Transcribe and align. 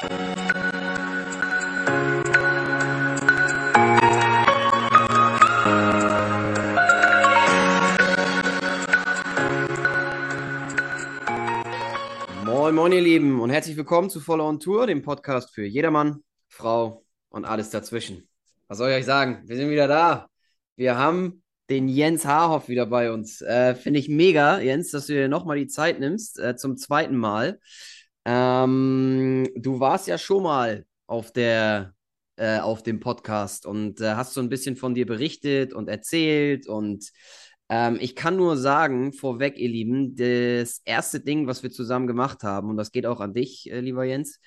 Moin, 0.00 0.14
moin, 12.74 12.92
ihr 12.92 13.02
Lieben, 13.02 13.40
und 13.42 13.50
herzlich 13.50 13.76
willkommen 13.76 14.08
zu 14.08 14.20
Follow 14.20 14.48
on 14.48 14.58
Tour, 14.58 14.86
dem 14.86 15.02
Podcast 15.02 15.54
für 15.54 15.66
jedermann, 15.66 16.24
Frau 16.48 17.04
und 17.28 17.44
alles 17.44 17.68
dazwischen. 17.68 18.26
Was 18.68 18.78
soll 18.78 18.88
ich 18.88 18.96
euch 18.96 19.04
sagen? 19.04 19.42
Wir 19.44 19.56
sind 19.56 19.68
wieder 19.68 19.86
da. 19.86 20.30
Wir 20.76 20.96
haben 20.96 21.42
den 21.68 21.88
Jens 21.88 22.24
Haarhoff 22.24 22.70
wieder 22.70 22.86
bei 22.86 23.12
uns. 23.12 23.42
Äh, 23.42 23.74
Finde 23.74 24.00
ich 24.00 24.08
mega, 24.08 24.60
Jens, 24.60 24.92
dass 24.92 25.08
du 25.08 25.12
dir 25.12 25.28
nochmal 25.28 25.58
die 25.58 25.66
Zeit 25.66 26.00
nimmst, 26.00 26.38
äh, 26.38 26.56
zum 26.56 26.78
zweiten 26.78 27.18
Mal. 27.18 27.60
Ähm, 28.32 29.48
du 29.56 29.80
warst 29.80 30.06
ja 30.06 30.16
schon 30.16 30.44
mal 30.44 30.86
auf 31.08 31.32
der 31.32 31.94
äh, 32.36 32.60
auf 32.60 32.84
dem 32.84 33.00
Podcast 33.00 33.66
und 33.66 34.00
äh, 34.00 34.14
hast 34.14 34.34
so 34.34 34.40
ein 34.40 34.48
bisschen 34.48 34.76
von 34.76 34.94
dir 34.94 35.04
berichtet 35.04 35.72
und 35.74 35.88
erzählt 35.88 36.68
und 36.68 37.10
ähm, 37.68 37.98
ich 38.00 38.14
kann 38.14 38.36
nur 38.36 38.56
sagen, 38.56 39.12
vorweg, 39.12 39.58
ihr 39.58 39.68
Lieben, 39.68 40.14
das 40.14 40.80
erste 40.84 41.18
Ding, 41.20 41.48
was 41.48 41.64
wir 41.64 41.72
zusammen 41.72 42.06
gemacht 42.06 42.44
haben, 42.44 42.70
und 42.70 42.76
das 42.76 42.92
geht 42.92 43.04
auch 43.06 43.18
an 43.20 43.34
dich, 43.34 43.68
äh, 43.70 43.80
lieber 43.80 44.04
Jens, 44.04 44.38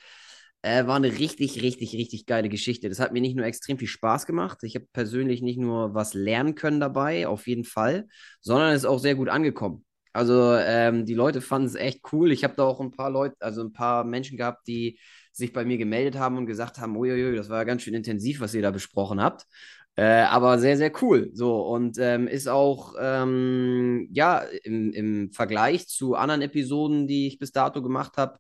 äh, 0.62 0.88
war 0.88 0.96
eine 0.96 1.20
richtig, 1.20 1.62
richtig, 1.62 1.94
richtig 1.94 2.26
geile 2.26 2.48
Geschichte. 2.50 2.88
Das 2.88 3.00
hat 3.02 3.12
mir 3.12 3.22
nicht 3.22 3.36
nur 3.36 3.46
extrem 3.46 3.78
viel 3.78 3.88
Spaß 3.90 4.26
gemacht. 4.26 4.60
Ich 4.64 4.76
habe 4.76 4.88
persönlich 4.94 5.42
nicht 5.42 5.60
nur 5.60 5.94
was 5.94 6.14
lernen 6.14 6.56
können 6.56 6.80
dabei, 6.80 7.28
auf 7.28 7.48
jeden 7.48 7.66
Fall, 7.66 8.08
sondern 8.40 8.72
es 8.72 8.84
ist 8.84 8.86
auch 8.86 9.00
sehr 9.00 9.16
gut 9.16 9.28
angekommen. 9.30 9.86
Also 10.14 10.56
ähm, 10.56 11.06
die 11.06 11.16
Leute 11.16 11.42
fanden 11.42 11.68
es 11.68 11.76
echt 11.76 12.02
cool. 12.12 12.32
Ich 12.32 12.44
habe 12.44 12.54
da 12.56 12.64
auch 12.64 12.80
ein 12.80 12.92
paar 12.92 13.10
Leute, 13.10 13.36
also 13.40 13.62
ein 13.62 13.74
paar 13.74 14.04
Menschen 14.04 14.38
gehabt, 14.38 14.68
die 14.68 15.00
sich 15.32 15.52
bei 15.52 15.66
mir 15.66 15.78
gemeldet 15.78 16.20
haben 16.20 16.38
und 16.38 16.46
gesagt 16.46 16.78
haben, 16.78 16.96
uiuiui, 16.96 17.36
das 17.36 17.50
war 17.50 17.66
ganz 17.66 17.82
schön 17.82 17.96
intensiv, 17.96 18.40
was 18.40 18.54
ihr 18.54 18.62
da 18.62 18.72
besprochen 18.72 19.22
habt. 19.22 19.46
Äh, 19.96 20.24
aber 20.24 20.60
sehr, 20.60 20.78
sehr 20.78 20.92
cool. 21.02 21.30
So, 21.34 21.62
und 21.62 21.98
ähm, 22.00 22.28
ist 22.28 22.48
auch, 22.48 22.96
ähm, 23.00 24.08
ja, 24.12 24.40
im, 24.64 24.92
im 24.94 25.32
Vergleich 25.32 25.88
zu 25.88 26.16
anderen 26.16 26.42
Episoden, 26.42 27.08
die 27.08 27.28
ich 27.28 27.40
bis 27.40 27.52
dato 27.52 27.82
gemacht 27.82 28.18
habe, 28.18 28.38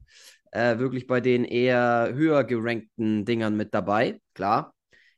äh, 0.51 0.77
wirklich 0.79 1.07
bei 1.07 1.21
den 1.21 1.45
eher 1.45 2.11
höher 2.13 2.43
gerankten 2.43 3.25
Dingern 3.25 3.55
mit 3.55 3.73
dabei. 3.73 4.19
Klar, 4.33 4.73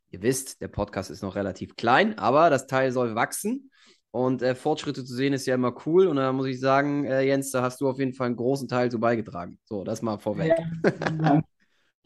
ihr 0.09 0.21
wisst, 0.21 0.61
der 0.61 0.67
Podcast 0.69 1.09
ist 1.09 1.21
noch 1.21 1.35
relativ 1.35 1.75
klein, 1.75 2.17
aber 2.17 2.49
das 2.49 2.67
Teil 2.67 2.91
soll 2.91 3.15
wachsen. 3.15 3.71
Und 4.15 4.41
äh, 4.41 4.55
Fortschritte 4.55 5.03
zu 5.03 5.13
sehen 5.13 5.33
ist 5.33 5.45
ja 5.45 5.55
immer 5.55 5.75
cool. 5.85 6.07
Und 6.07 6.15
da 6.15 6.31
muss 6.31 6.47
ich 6.47 6.61
sagen, 6.61 7.03
äh, 7.03 7.23
Jens, 7.23 7.51
da 7.51 7.61
hast 7.61 7.81
du 7.81 7.89
auf 7.89 7.99
jeden 7.99 8.13
Fall 8.13 8.27
einen 8.27 8.37
großen 8.37 8.69
Teil 8.69 8.89
zu 8.89 8.97
beigetragen. 8.97 9.59
So, 9.65 9.83
das 9.83 10.01
mal 10.01 10.19
vorweg. 10.19 10.53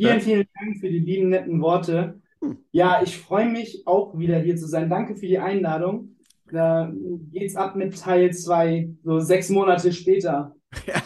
Ja, 0.01 0.17
vielen, 0.17 0.21
vielen 0.21 0.47
Dank 0.59 0.79
für 0.79 0.89
die 0.89 0.97
lieben, 0.97 1.29
netten 1.29 1.61
Worte. 1.61 2.19
Hm. 2.41 2.57
Ja, 2.71 3.03
ich 3.03 3.16
freue 3.16 3.47
mich 3.47 3.83
auch 3.85 4.17
wieder 4.17 4.39
hier 4.39 4.55
zu 4.55 4.66
sein. 4.66 4.89
Danke 4.89 5.17
für 5.17 5.27
die 5.27 5.38
Einladung. 5.38 6.16
Da 6.51 6.91
geht's 7.31 7.55
ab 7.55 7.75
mit 7.75 7.99
Teil 7.99 8.33
2, 8.33 8.89
so 9.03 9.19
sechs 9.19 9.49
Monate 9.49 9.94
später. 9.94 10.55
Ja, 10.88 11.01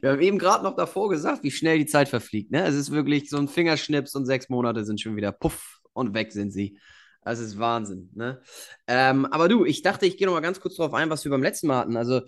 wir 0.00 0.10
haben 0.10 0.20
eben 0.20 0.38
gerade 0.38 0.62
noch 0.62 0.76
davor 0.76 1.08
gesagt, 1.08 1.42
wie 1.42 1.50
schnell 1.50 1.78
die 1.78 1.86
Zeit 1.86 2.08
verfliegt. 2.08 2.50
Ne? 2.50 2.64
Es 2.64 2.74
ist 2.74 2.90
wirklich 2.90 3.30
so 3.30 3.38
ein 3.38 3.48
Fingerschnips 3.48 4.14
und 4.14 4.26
sechs 4.26 4.48
Monate 4.48 4.84
sind 4.84 5.00
schon 5.00 5.14
wieder 5.16 5.30
puff 5.32 5.80
und 5.92 6.14
weg 6.14 6.32
sind 6.32 6.50
sie. 6.50 6.78
Das 7.24 7.38
ist 7.38 7.58
Wahnsinn. 7.58 8.10
Ne? 8.14 8.40
Ähm, 8.86 9.24
aber 9.26 9.48
du, 9.48 9.64
ich 9.64 9.82
dachte, 9.82 10.06
ich 10.06 10.16
gehe 10.18 10.26
noch 10.26 10.34
mal 10.34 10.40
ganz 10.40 10.60
kurz 10.60 10.76
darauf 10.76 10.92
ein, 10.94 11.08
was 11.10 11.24
wir 11.24 11.30
beim 11.30 11.42
letzten 11.42 11.68
Mal 11.68 11.78
hatten. 11.78 11.96
Also, 11.96 12.20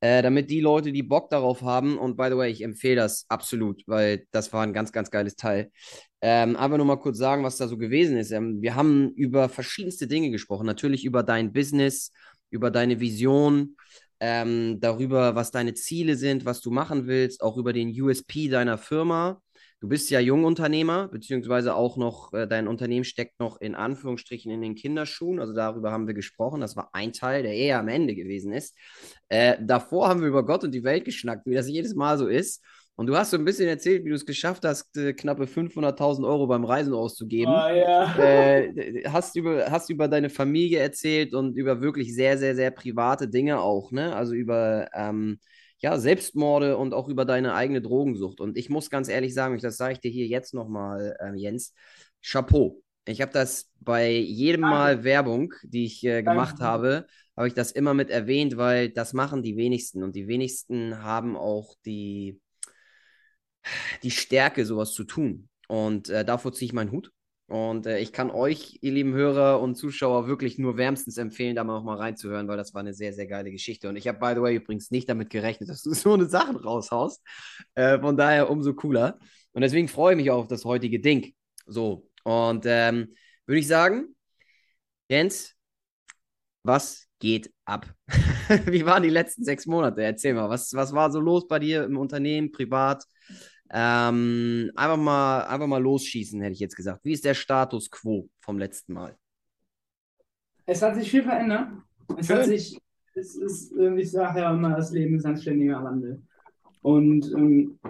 äh, 0.00 0.22
damit 0.22 0.50
die 0.50 0.60
Leute, 0.60 0.92
die 0.92 1.02
Bock 1.02 1.30
darauf 1.30 1.62
haben, 1.62 1.98
und 1.98 2.16
by 2.16 2.28
the 2.30 2.36
way, 2.36 2.50
ich 2.50 2.62
empfehle 2.62 2.96
das 2.96 3.26
absolut, 3.28 3.82
weil 3.86 4.26
das 4.30 4.52
war 4.52 4.62
ein 4.62 4.72
ganz, 4.72 4.92
ganz 4.92 5.10
geiles 5.10 5.34
Teil. 5.34 5.72
Ähm, 6.20 6.56
aber 6.56 6.76
nur 6.76 6.86
mal 6.86 6.96
kurz 6.96 7.18
sagen, 7.18 7.42
was 7.42 7.56
da 7.56 7.68
so 7.68 7.76
gewesen 7.76 8.16
ist. 8.16 8.30
Ähm, 8.30 8.62
wir 8.62 8.76
haben 8.76 9.10
über 9.14 9.48
verschiedenste 9.48 10.06
Dinge 10.06 10.30
gesprochen. 10.30 10.66
Natürlich 10.66 11.04
über 11.04 11.22
dein 11.22 11.52
Business, 11.52 12.12
über 12.50 12.70
deine 12.70 13.00
Vision, 13.00 13.76
ähm, 14.20 14.78
darüber, 14.80 15.34
was 15.34 15.50
deine 15.50 15.74
Ziele 15.74 16.16
sind, 16.16 16.44
was 16.44 16.60
du 16.60 16.70
machen 16.70 17.06
willst, 17.06 17.42
auch 17.42 17.56
über 17.56 17.72
den 17.72 17.90
USP 18.00 18.48
deiner 18.48 18.78
Firma. 18.78 19.42
Du 19.84 19.88
bist 19.88 20.08
ja 20.08 20.18
Jungunternehmer, 20.18 21.08
beziehungsweise 21.08 21.74
auch 21.74 21.98
noch, 21.98 22.32
äh, 22.32 22.48
dein 22.48 22.68
Unternehmen 22.68 23.04
steckt 23.04 23.38
noch 23.38 23.60
in 23.60 23.74
Anführungsstrichen 23.74 24.50
in 24.50 24.62
den 24.62 24.76
Kinderschuhen. 24.76 25.40
Also 25.40 25.52
darüber 25.52 25.92
haben 25.92 26.06
wir 26.06 26.14
gesprochen. 26.14 26.62
Das 26.62 26.74
war 26.74 26.88
ein 26.94 27.12
Teil, 27.12 27.42
der 27.42 27.52
eher 27.52 27.80
am 27.80 27.88
Ende 27.88 28.14
gewesen 28.14 28.54
ist. 28.54 28.74
Äh, 29.28 29.58
davor 29.60 30.08
haben 30.08 30.22
wir 30.22 30.28
über 30.28 30.46
Gott 30.46 30.64
und 30.64 30.70
die 30.70 30.84
Welt 30.84 31.04
geschnackt, 31.04 31.44
wie 31.44 31.52
das 31.52 31.68
jedes 31.68 31.94
Mal 31.94 32.16
so 32.16 32.28
ist. 32.28 32.64
Und 32.96 33.08
du 33.08 33.16
hast 33.18 33.32
so 33.32 33.36
ein 33.36 33.44
bisschen 33.44 33.68
erzählt, 33.68 34.06
wie 34.06 34.08
du 34.08 34.14
es 34.14 34.24
geschafft 34.24 34.64
hast, 34.64 34.96
äh, 34.96 35.12
knappe 35.12 35.46
500.000 35.46 36.24
Euro 36.24 36.46
beim 36.46 36.64
Reisen 36.64 36.94
auszugeben. 36.94 37.52
Oh, 37.52 37.68
ja. 37.68 38.16
äh, 38.16 39.02
hast, 39.06 39.36
über, 39.36 39.70
hast 39.70 39.90
über 39.90 40.08
deine 40.08 40.30
Familie 40.30 40.78
erzählt 40.78 41.34
und 41.34 41.58
über 41.58 41.82
wirklich 41.82 42.14
sehr, 42.14 42.38
sehr, 42.38 42.54
sehr 42.54 42.70
private 42.70 43.28
Dinge 43.28 43.60
auch, 43.60 43.92
ne? 43.92 44.16
Also 44.16 44.32
über 44.32 44.88
ähm, 44.94 45.40
ja, 45.84 45.98
Selbstmorde 45.98 46.78
und 46.78 46.94
auch 46.94 47.08
über 47.10 47.26
deine 47.26 47.52
eigene 47.52 47.82
Drogensucht. 47.82 48.40
Und 48.40 48.56
ich 48.56 48.70
muss 48.70 48.88
ganz 48.88 49.08
ehrlich 49.10 49.34
sagen, 49.34 49.58
das 49.58 49.76
sage 49.76 49.92
ich 49.92 50.00
dir 50.00 50.10
hier 50.10 50.26
jetzt 50.26 50.54
nochmal, 50.54 51.14
äh, 51.20 51.34
Jens, 51.36 51.74
Chapeau. 52.22 52.82
Ich 53.04 53.20
habe 53.20 53.32
das 53.32 53.70
bei 53.80 54.10
jedem 54.10 54.62
Mal 54.62 55.04
Werbung, 55.04 55.52
die 55.62 55.84
ich 55.84 56.02
äh, 56.04 56.22
gemacht 56.22 56.60
habe, 56.60 57.06
habe 57.36 57.48
ich 57.48 57.52
das 57.52 57.70
immer 57.70 57.92
mit 57.92 58.08
erwähnt, 58.08 58.56
weil 58.56 58.88
das 58.88 59.12
machen 59.12 59.42
die 59.42 59.58
wenigsten. 59.58 60.02
Und 60.02 60.16
die 60.16 60.26
wenigsten 60.26 61.02
haben 61.02 61.36
auch 61.36 61.74
die 61.84 62.40
die 64.02 64.10
Stärke, 64.10 64.64
sowas 64.64 64.92
zu 64.92 65.04
tun. 65.04 65.50
Und 65.68 66.08
äh, 66.08 66.24
davor 66.24 66.54
ziehe 66.54 66.66
ich 66.68 66.72
meinen 66.72 66.92
Hut. 66.92 67.12
Und 67.46 67.86
äh, 67.86 67.98
ich 67.98 68.12
kann 68.12 68.30
euch, 68.30 68.78
ihr 68.80 68.92
lieben 68.92 69.12
Hörer 69.12 69.60
und 69.60 69.74
Zuschauer, 69.74 70.26
wirklich 70.26 70.58
nur 70.58 70.76
wärmstens 70.78 71.18
empfehlen, 71.18 71.54
da 71.56 71.64
mal 71.64 71.74
noch 71.74 71.84
mal 71.84 71.98
reinzuhören, 71.98 72.48
weil 72.48 72.56
das 72.56 72.72
war 72.72 72.80
eine 72.80 72.94
sehr, 72.94 73.12
sehr 73.12 73.26
geile 73.26 73.50
Geschichte. 73.50 73.88
Und 73.88 73.96
ich 73.96 74.08
habe, 74.08 74.18
by 74.18 74.32
the 74.34 74.40
way, 74.40 74.56
übrigens 74.56 74.90
nicht 74.90 75.08
damit 75.08 75.30
gerechnet, 75.30 75.68
dass 75.68 75.82
du 75.82 75.92
so 75.94 76.14
eine 76.14 76.26
Sachen 76.26 76.56
raushaust. 76.56 77.22
Äh, 77.74 77.98
von 78.00 78.16
daher 78.16 78.50
umso 78.50 78.74
cooler. 78.74 79.18
Und 79.52 79.62
deswegen 79.62 79.88
freue 79.88 80.14
ich 80.14 80.16
mich 80.16 80.30
auf 80.30 80.48
das 80.48 80.64
heutige 80.64 81.00
Ding. 81.00 81.34
So. 81.66 82.08
Und 82.24 82.64
ähm, 82.66 83.14
würde 83.46 83.60
ich 83.60 83.66
sagen, 83.66 84.14
Jens, 85.08 85.54
was 86.62 87.06
geht 87.18 87.52
ab? 87.66 87.86
Wie 88.66 88.86
waren 88.86 89.02
die 89.02 89.10
letzten 89.10 89.44
sechs 89.44 89.66
Monate? 89.66 90.02
Erzähl 90.02 90.34
mal, 90.34 90.48
was, 90.48 90.72
was 90.72 90.94
war 90.94 91.10
so 91.12 91.20
los 91.20 91.46
bei 91.46 91.58
dir 91.58 91.84
im 91.84 91.98
Unternehmen, 91.98 92.52
privat? 92.52 93.04
Ähm, 93.76 94.70
einfach, 94.76 94.96
mal, 94.96 95.40
einfach 95.46 95.66
mal 95.66 95.82
losschießen, 95.82 96.40
hätte 96.40 96.52
ich 96.52 96.60
jetzt 96.60 96.76
gesagt. 96.76 97.04
Wie 97.04 97.12
ist 97.12 97.24
der 97.24 97.34
Status 97.34 97.90
quo 97.90 98.28
vom 98.38 98.56
letzten 98.56 98.92
Mal? 98.92 99.16
Es 100.64 100.80
hat 100.80 100.94
sich 100.94 101.10
viel 101.10 101.24
verändert. 101.24 101.70
Es 102.16 102.28
Schön. 102.28 102.36
hat 102.36 102.44
sich, 102.44 102.78
es 103.14 103.34
ist, 103.34 103.72
ähm, 103.72 103.98
ich 103.98 104.12
sage 104.12 104.40
ja 104.40 104.54
immer, 104.54 104.76
das 104.76 104.92
Leben 104.92 105.16
ist 105.16 105.26
ein 105.26 105.36
ständiger 105.36 105.82
Wandel. 105.82 106.22
Und 106.82 107.32
ähm, 107.32 107.80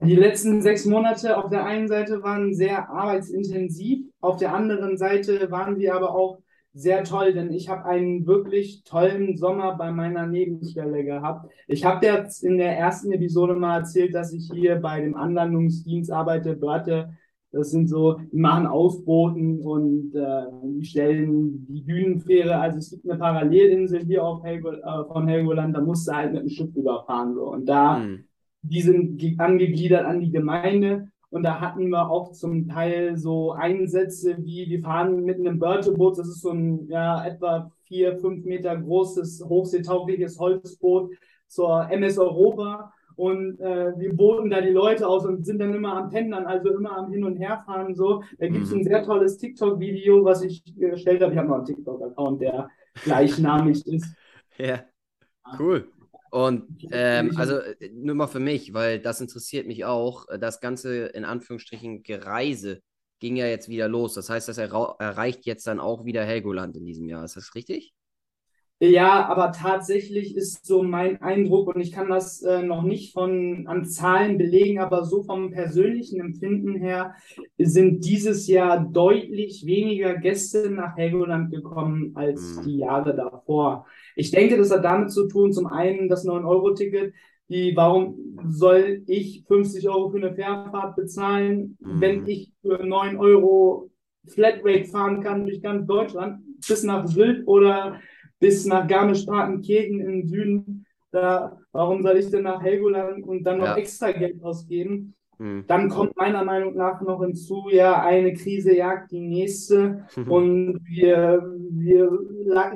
die 0.00 0.16
letzten 0.16 0.62
sechs 0.62 0.86
Monate 0.86 1.36
auf 1.36 1.50
der 1.50 1.66
einen 1.66 1.88
Seite 1.88 2.22
waren 2.22 2.54
sehr 2.54 2.88
arbeitsintensiv, 2.88 4.06
auf 4.20 4.38
der 4.38 4.54
anderen 4.54 4.96
Seite 4.96 5.50
waren 5.50 5.78
wir 5.78 5.94
aber 5.94 6.14
auch 6.14 6.40
sehr 6.78 7.02
toll, 7.02 7.32
denn 7.32 7.52
ich 7.52 7.68
habe 7.68 7.86
einen 7.86 8.26
wirklich 8.26 8.84
tollen 8.84 9.36
Sommer 9.36 9.76
bei 9.76 9.90
meiner 9.90 10.26
Nebenstelle 10.26 11.04
gehabt. 11.04 11.50
Ich 11.66 11.84
habe 11.84 12.06
jetzt 12.06 12.44
in 12.44 12.56
der 12.56 12.78
ersten 12.78 13.10
Episode 13.10 13.54
mal 13.54 13.78
erzählt, 13.78 14.14
dass 14.14 14.32
ich 14.32 14.48
hier 14.52 14.76
bei 14.76 15.00
dem 15.00 15.16
Anlandungsdienst 15.16 16.12
arbeite, 16.12 16.54
Börte. 16.54 17.10
Das 17.50 17.70
sind 17.70 17.88
so, 17.88 18.20
die 18.30 18.36
machen 18.36 18.66
Aufboten 18.66 19.60
und 19.60 20.14
äh, 20.14 20.42
die 20.62 20.84
stellen 20.84 21.66
die 21.68 21.84
Dünenfähre. 21.84 22.56
Also 22.56 22.78
es 22.78 22.90
gibt 22.90 23.08
eine 23.08 23.18
Parallelinsel 23.18 24.04
hier 24.04 24.22
auf 24.22 24.44
Helgo, 24.44 24.70
äh, 24.70 25.04
von 25.08 25.26
Helgoland, 25.26 25.74
da 25.74 25.80
musst 25.80 26.06
du 26.06 26.12
halt 26.12 26.32
mit 26.32 26.40
einem 26.40 26.50
Schiff 26.50 26.76
überfahren. 26.76 27.34
So. 27.34 27.50
Und 27.50 27.66
da, 27.66 27.98
mhm. 27.98 28.24
die 28.62 28.82
sind 28.82 29.40
angegliedert 29.40 30.04
an 30.04 30.20
die 30.20 30.30
Gemeinde 30.30 31.10
und 31.30 31.42
da 31.42 31.60
hatten 31.60 31.88
wir 31.90 32.10
auch 32.10 32.32
zum 32.32 32.68
Teil 32.68 33.16
so 33.16 33.52
Einsätze 33.52 34.36
wie, 34.38 34.68
wir 34.68 34.80
fahren 34.80 35.24
mit 35.24 35.38
einem 35.38 35.58
Börteboot, 35.58 36.18
das 36.18 36.28
ist 36.28 36.40
so 36.40 36.50
ein 36.50 36.88
ja, 36.88 37.24
etwa 37.24 37.70
vier, 37.84 38.18
fünf 38.18 38.44
Meter 38.44 38.76
großes, 38.76 39.44
hochseetaugliches 39.46 40.38
Holzboot 40.38 41.12
zur 41.46 41.90
MS 41.90 42.18
Europa. 42.18 42.92
Und 43.16 43.58
äh, 43.58 43.98
wir 43.98 44.14
boten 44.14 44.48
da 44.48 44.60
die 44.60 44.70
Leute 44.70 45.06
aus 45.08 45.26
und 45.26 45.44
sind 45.44 45.58
dann 45.58 45.74
immer 45.74 45.96
am 45.96 46.08
Pendern, 46.08 46.46
also 46.46 46.72
immer 46.72 46.96
am 46.96 47.10
Hin- 47.10 47.24
und 47.24 47.36
Herfahren 47.36 47.94
so. 47.96 48.22
Da 48.38 48.46
gibt 48.46 48.64
es 48.64 48.70
mhm. 48.70 48.78
ein 48.78 48.84
sehr 48.84 49.02
tolles 49.02 49.38
TikTok-Video, 49.38 50.24
was 50.24 50.42
ich 50.42 50.62
gestellt 50.76 51.20
habe. 51.20 51.32
Ich 51.32 51.38
habe 51.38 51.48
noch 51.48 51.56
einen 51.56 51.64
TikTok-Account, 51.64 52.40
der 52.40 52.70
gleichnamig 53.04 53.86
ist. 53.86 54.14
Ja, 54.60 54.80
cool. 55.60 55.86
Und 56.30 56.86
ähm, 56.90 57.36
also 57.36 57.58
äh, 57.58 57.90
nur 57.92 58.14
mal 58.14 58.26
für 58.26 58.40
mich, 58.40 58.74
weil 58.74 59.00
das 59.00 59.20
interessiert 59.20 59.66
mich 59.66 59.84
auch. 59.84 60.28
Äh, 60.28 60.38
das 60.38 60.60
ganze 60.60 61.06
in 61.06 61.24
Anführungsstrichen 61.24 62.02
Gereise 62.02 62.82
ging 63.20 63.36
ja 63.36 63.46
jetzt 63.46 63.68
wieder 63.68 63.88
los. 63.88 64.14
Das 64.14 64.30
heißt, 64.30 64.48
das 64.48 64.58
erreicht 64.58 65.46
jetzt 65.46 65.66
dann 65.66 65.80
auch 65.80 66.04
wieder 66.04 66.24
Helgoland 66.24 66.76
in 66.76 66.84
diesem 66.84 67.08
Jahr. 67.08 67.24
Ist 67.24 67.36
das 67.36 67.54
richtig? 67.54 67.94
Ja, 68.80 69.26
aber 69.26 69.50
tatsächlich 69.50 70.36
ist 70.36 70.64
so 70.64 70.84
mein 70.84 71.20
Eindruck, 71.20 71.74
und 71.74 71.80
ich 71.80 71.90
kann 71.90 72.08
das 72.08 72.42
äh, 72.42 72.62
noch 72.62 72.82
nicht 72.84 73.12
von 73.12 73.66
an 73.66 73.84
Zahlen 73.84 74.38
belegen, 74.38 74.78
aber 74.78 75.04
so 75.04 75.24
vom 75.24 75.50
persönlichen 75.50 76.20
Empfinden 76.20 76.76
her 76.76 77.14
sind 77.58 78.04
dieses 78.04 78.46
Jahr 78.46 78.78
deutlich 78.78 79.66
weniger 79.66 80.14
Gäste 80.14 80.70
nach 80.70 80.96
Helgoland 80.96 81.50
gekommen 81.50 82.12
als 82.14 82.54
Mhm. 82.58 82.62
die 82.62 82.78
Jahre 82.78 83.16
davor. 83.16 83.86
Ich 84.14 84.30
denke, 84.30 84.56
das 84.56 84.70
hat 84.70 84.84
damit 84.84 85.10
zu 85.10 85.26
tun, 85.26 85.52
zum 85.52 85.66
einen 85.66 86.08
das 86.08 86.24
9-Euro-Ticket, 86.24 87.14
die, 87.48 87.72
warum 87.74 88.38
soll 88.48 89.02
ich 89.08 89.42
50 89.48 89.88
Euro 89.88 90.10
für 90.10 90.18
eine 90.18 90.34
Fährfahrt 90.36 90.94
bezahlen, 90.94 91.76
Mhm. 91.80 92.00
wenn 92.00 92.26
ich 92.28 92.52
für 92.62 92.84
9 92.86 93.16
Euro 93.16 93.90
Flatrate 94.26 94.84
fahren 94.84 95.20
kann 95.22 95.44
durch 95.44 95.62
ganz 95.62 95.84
Deutschland 95.86 96.42
bis 96.68 96.82
nach 96.84 97.06
Sylt 97.08 97.46
oder 97.48 97.98
bis 98.40 98.66
nach 98.66 98.86
Garmisch-Partenkirchen 98.86 100.00
im 100.00 100.26
Süden. 100.26 100.86
Da, 101.10 101.58
warum 101.72 102.02
soll 102.02 102.18
ich 102.18 102.30
denn 102.30 102.42
nach 102.44 102.62
Helgoland 102.62 103.24
und 103.24 103.42
dann 103.44 103.58
noch 103.58 103.66
Ja. 103.66 103.76
extra 103.76 104.12
Geld 104.12 104.42
ausgeben? 104.42 105.14
Mhm. 105.38 105.64
Dann 105.66 105.88
kommt 105.88 106.16
meiner 106.16 106.44
Meinung 106.44 106.76
nach 106.76 107.00
noch 107.02 107.22
hinzu, 107.22 107.68
ja, 107.70 108.02
eine 108.02 108.32
Krise 108.34 108.74
jagt 108.74 109.10
die 109.12 109.20
nächste 109.20 110.04
und 110.26 110.80
wir, 110.84 111.42
wir 111.70 112.10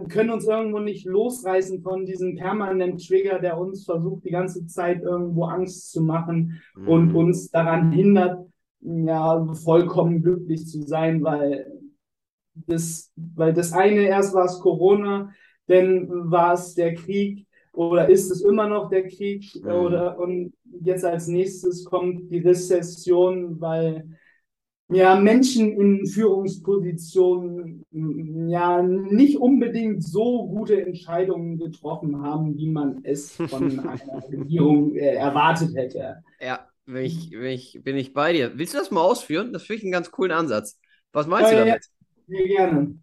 können 0.08 0.30
uns 0.30 0.46
irgendwo 0.46 0.78
nicht 0.78 1.06
losreißen 1.06 1.82
von 1.82 2.06
diesem 2.06 2.36
permanenten 2.36 2.98
Trigger, 2.98 3.38
der 3.38 3.58
uns 3.58 3.84
versucht, 3.84 4.24
die 4.24 4.30
ganze 4.30 4.66
Zeit 4.66 5.02
irgendwo 5.02 5.44
Angst 5.44 5.90
zu 5.92 6.02
machen 6.02 6.60
und 6.84 7.08
Mhm. 7.08 7.16
uns 7.16 7.50
daran 7.50 7.92
hindert, 7.92 8.46
ja, 8.80 9.44
vollkommen 9.64 10.22
glücklich 10.22 10.66
zu 10.66 10.82
sein, 10.82 11.22
weil 11.22 11.66
das, 12.54 13.10
weil 13.16 13.52
das 13.52 13.72
eine 13.72 14.02
erst 14.02 14.34
war 14.34 14.44
es 14.44 14.60
Corona, 14.60 15.32
dann 15.72 16.30
war 16.30 16.54
es 16.54 16.74
der 16.76 16.94
Krieg 16.94 17.46
oder 17.72 18.08
ist 18.10 18.30
es 18.30 18.42
immer 18.42 18.68
noch 18.68 18.90
der 18.90 19.08
Krieg 19.08 19.46
Mhm. 19.54 19.66
oder 19.66 20.18
und 20.18 20.54
jetzt 20.82 21.04
als 21.04 21.28
nächstes 21.28 21.84
kommt 21.86 22.30
die 22.30 22.40
Rezession, 22.40 23.60
weil 23.60 24.08
ja 24.90 25.16
Menschen 25.18 25.72
in 25.72 26.06
Führungspositionen 26.06 27.86
ja 28.50 28.82
nicht 28.82 29.38
unbedingt 29.38 30.04
so 30.04 30.48
gute 30.48 30.82
Entscheidungen 30.84 31.58
getroffen 31.58 32.22
haben, 32.22 32.56
wie 32.58 32.68
man 32.70 33.00
es 33.04 33.42
von 33.48 33.80
einer 33.80 34.22
Regierung 34.30 34.94
äh, 34.96 35.14
erwartet 35.16 35.74
hätte. 35.76 36.22
Ja, 36.40 36.68
bin 36.86 37.04
ich, 37.04 37.30
bin, 37.30 37.44
ich, 37.44 37.78
bin 37.82 37.96
ich 37.96 38.12
bei 38.12 38.32
dir. 38.32 38.58
Willst 38.58 38.74
du 38.74 38.78
das 38.78 38.90
mal 38.90 39.00
ausführen? 39.02 39.52
Das 39.52 39.62
finde 39.64 39.78
ich 39.78 39.82
einen 39.84 39.92
ganz 39.92 40.10
coolen 40.10 40.32
Ansatz. 40.32 40.78
Was 41.12 41.26
meinst 41.26 41.52
du 41.52 41.54
Ja, 41.54 41.64
ja, 41.64 41.76
damit? 41.76 41.84
Sehr 42.28 42.46
gerne. 42.48 42.96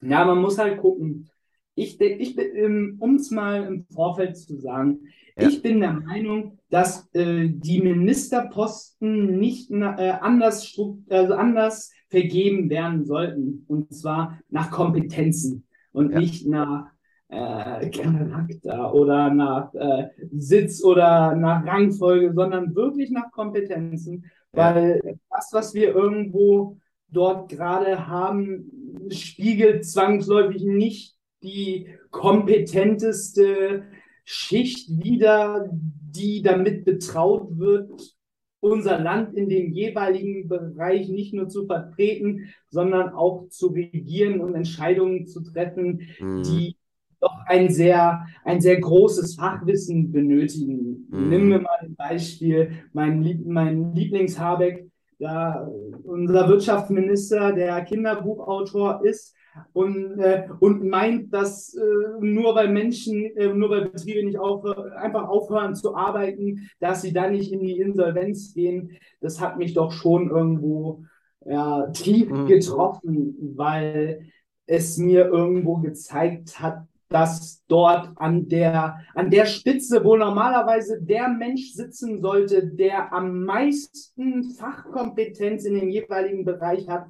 Ja, 0.00 0.24
man 0.24 0.38
muss 0.40 0.58
halt 0.58 0.80
gucken. 0.80 1.30
Ich, 1.78 2.00
ich 2.00 2.34
bin, 2.34 2.96
um 2.98 3.14
es 3.14 3.30
mal 3.30 3.64
im 3.64 3.86
Vorfeld 3.94 4.36
zu 4.36 4.56
sagen, 4.56 5.00
Ja. 5.38 5.48
ich 5.48 5.62
bin 5.62 5.80
der 5.80 5.92
Meinung, 5.92 6.58
dass 6.70 7.08
äh, 7.14 7.48
die 7.48 7.80
Ministerposten 7.80 9.38
nicht 9.38 9.70
äh, 9.70 10.14
anders, 10.20 10.76
also 11.08 11.34
anders 11.34 11.92
vergeben 12.08 12.68
werden 12.70 13.04
sollten. 13.04 13.64
Und 13.68 13.94
zwar 13.94 14.40
nach 14.50 14.70
Kompetenzen 14.70 15.66
und 15.92 16.10
Ja. 16.12 16.18
nicht 16.18 16.46
nach 16.48 16.86
äh, 17.28 17.90
Charakter 17.90 18.94
oder 18.94 19.32
nach 19.32 19.72
äh, 19.74 20.08
Sitz 20.32 20.82
oder 20.82 21.36
nach 21.36 21.64
Rangfolge, 21.64 22.32
sondern 22.34 22.74
wirklich 22.74 23.10
nach 23.10 23.30
Kompetenzen. 23.30 24.24
Ja. 24.52 24.74
Weil 24.74 25.18
das, 25.30 25.50
was 25.52 25.74
wir 25.74 25.94
irgendwo 25.94 26.78
dort 27.10 27.48
gerade 27.50 28.08
haben, 28.08 29.06
spiegelt 29.10 29.86
zwangsläufig 29.86 30.64
nicht 30.64 31.17
die 31.42 31.88
kompetenteste 32.10 33.84
Schicht 34.24 34.88
wider, 35.02 35.68
die 35.72 36.42
damit 36.42 36.84
betraut 36.84 37.58
wird, 37.58 38.16
unser 38.60 38.98
Land 38.98 39.34
in 39.34 39.48
dem 39.48 39.72
jeweiligen 39.72 40.48
Bereich 40.48 41.08
nicht 41.08 41.32
nur 41.32 41.48
zu 41.48 41.66
vertreten, 41.66 42.48
sondern 42.70 43.10
auch 43.10 43.48
zu 43.48 43.68
regieren 43.68 44.40
und 44.40 44.54
Entscheidungen 44.54 45.26
zu 45.26 45.42
treffen, 45.42 46.00
Mhm. 46.18 46.42
die 46.42 46.76
doch 47.20 47.36
ein 47.46 47.70
sehr, 47.70 48.26
ein 48.44 48.60
sehr 48.60 48.80
großes 48.80 49.36
Fachwissen 49.36 50.12
benötigen. 50.12 51.06
Mhm. 51.10 51.28
Nehmen 51.28 51.50
wir 51.50 51.60
mal 51.60 51.78
ein 51.80 51.94
Beispiel, 51.96 52.72
mein, 52.92 53.22
Lieb 53.22 53.46
mein 53.46 53.94
Lieblingshabeck, 53.94 54.88
da 55.18 55.68
unser 56.04 56.48
Wirtschaftsminister, 56.48 57.52
der 57.52 57.84
Kinderbuchautor 57.84 59.04
ist 59.04 59.34
und, 59.72 60.18
äh, 60.18 60.48
und 60.60 60.84
meint, 60.88 61.32
dass 61.32 61.74
äh, 61.74 61.80
nur 62.20 62.54
weil 62.54 62.68
Menschen, 62.68 63.24
äh, 63.36 63.52
nur 63.52 63.70
weil 63.70 63.88
Betriebe 63.88 64.24
nicht 64.24 64.38
aufhö 64.38 64.72
einfach 64.96 65.28
aufhören 65.28 65.74
zu 65.74 65.94
arbeiten, 65.94 66.68
dass 66.80 67.02
sie 67.02 67.12
dann 67.12 67.32
nicht 67.32 67.52
in 67.52 67.60
die 67.60 67.78
Insolvenz 67.80 68.54
gehen, 68.54 68.92
das 69.20 69.40
hat 69.40 69.58
mich 69.58 69.74
doch 69.74 69.92
schon 69.92 70.30
irgendwo 70.30 71.04
ja, 71.44 71.86
tief 71.88 72.28
Mhm. 72.30 72.46
getroffen, 72.46 73.34
weil 73.56 74.26
es 74.66 74.98
mir 74.98 75.26
irgendwo 75.26 75.76
gezeigt 75.76 76.60
hat, 76.60 76.84
dass 77.08 77.64
dort 77.68 78.10
an 78.16 78.48
der, 78.48 78.98
an 79.14 79.30
der 79.30 79.46
Spitze, 79.46 80.04
wo 80.04 80.16
normalerweise 80.16 81.00
der 81.00 81.28
Mensch 81.28 81.72
sitzen 81.72 82.20
sollte, 82.20 82.66
der 82.66 83.12
am 83.14 83.44
meisten 83.44 84.50
Fachkompetenz 84.50 85.64
in 85.64 85.74
dem 85.74 85.88
jeweiligen 85.88 86.44
Bereich 86.44 86.86
hat, 86.88 87.06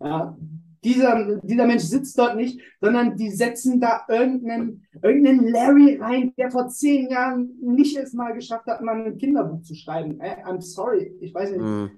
ja, 0.00 0.36
dieser, 0.84 1.40
dieser 1.42 1.66
Mensch 1.66 1.84
sitzt 1.84 2.18
dort 2.18 2.36
nicht, 2.36 2.60
sondern 2.80 3.16
die 3.16 3.30
setzen 3.30 3.80
da 3.80 4.04
irgendeinen, 4.08 4.86
irgendeinen 5.02 5.48
Larry 5.48 5.98
rein, 6.00 6.32
der 6.36 6.50
vor 6.50 6.68
zehn 6.68 7.08
Jahren 7.08 7.50
nicht 7.60 7.96
es 7.96 8.12
mal 8.12 8.32
geschafft 8.32 8.66
hat, 8.66 8.82
mal 8.82 9.04
ein 9.04 9.18
Kinderbuch 9.18 9.62
zu 9.62 9.74
schreiben. 9.74 10.20
Äh, 10.20 10.44
I'm 10.44 10.60
sorry, 10.60 11.14
ich 11.20 11.32
weiß 11.32 11.50
nicht. 11.52 11.60
Mhm. 11.60 11.90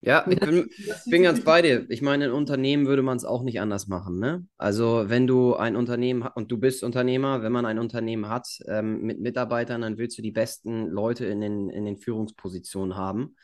Ja, 0.00 0.24
ich 0.28 0.38
bin, 0.38 0.70
bin 1.06 1.22
ganz 1.24 1.40
bei 1.40 1.60
dir. 1.60 1.84
Ich 1.88 2.02
meine, 2.02 2.26
in 2.26 2.30
Unternehmen 2.30 2.86
würde 2.86 3.02
man 3.02 3.16
es 3.16 3.24
auch 3.24 3.42
nicht 3.42 3.60
anders 3.60 3.88
machen, 3.88 4.20
ne? 4.20 4.46
Also, 4.56 5.04
wenn 5.08 5.26
du 5.26 5.56
ein 5.56 5.74
Unternehmen 5.74 6.22
und 6.36 6.52
du 6.52 6.58
bist 6.58 6.84
Unternehmer, 6.84 7.42
wenn 7.42 7.50
man 7.50 7.66
ein 7.66 7.80
Unternehmen 7.80 8.28
hat 8.28 8.46
ähm, 8.68 9.02
mit 9.02 9.18
Mitarbeitern, 9.18 9.80
dann 9.80 9.98
willst 9.98 10.16
du 10.16 10.22
die 10.22 10.30
besten 10.30 10.86
Leute 10.86 11.26
in 11.26 11.40
den, 11.40 11.68
in 11.68 11.84
den 11.84 11.96
Führungspositionen 11.96 12.96
haben. 12.96 13.34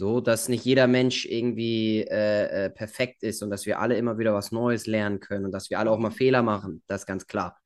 So, 0.00 0.22
dass 0.22 0.48
nicht 0.48 0.64
jeder 0.64 0.86
Mensch 0.86 1.26
irgendwie 1.26 2.00
äh, 2.08 2.64
äh, 2.66 2.70
perfekt 2.70 3.22
ist 3.22 3.42
und 3.42 3.50
dass 3.50 3.66
wir 3.66 3.80
alle 3.80 3.98
immer 3.98 4.16
wieder 4.16 4.32
was 4.32 4.50
Neues 4.50 4.86
lernen 4.86 5.20
können 5.20 5.44
und 5.44 5.52
dass 5.52 5.68
wir 5.68 5.78
alle 5.78 5.90
auch 5.90 5.98
mal 5.98 6.10
Fehler 6.10 6.42
machen. 6.42 6.82
Das 6.86 7.02
ist 7.02 7.06
ganz 7.06 7.26
klar. 7.26 7.60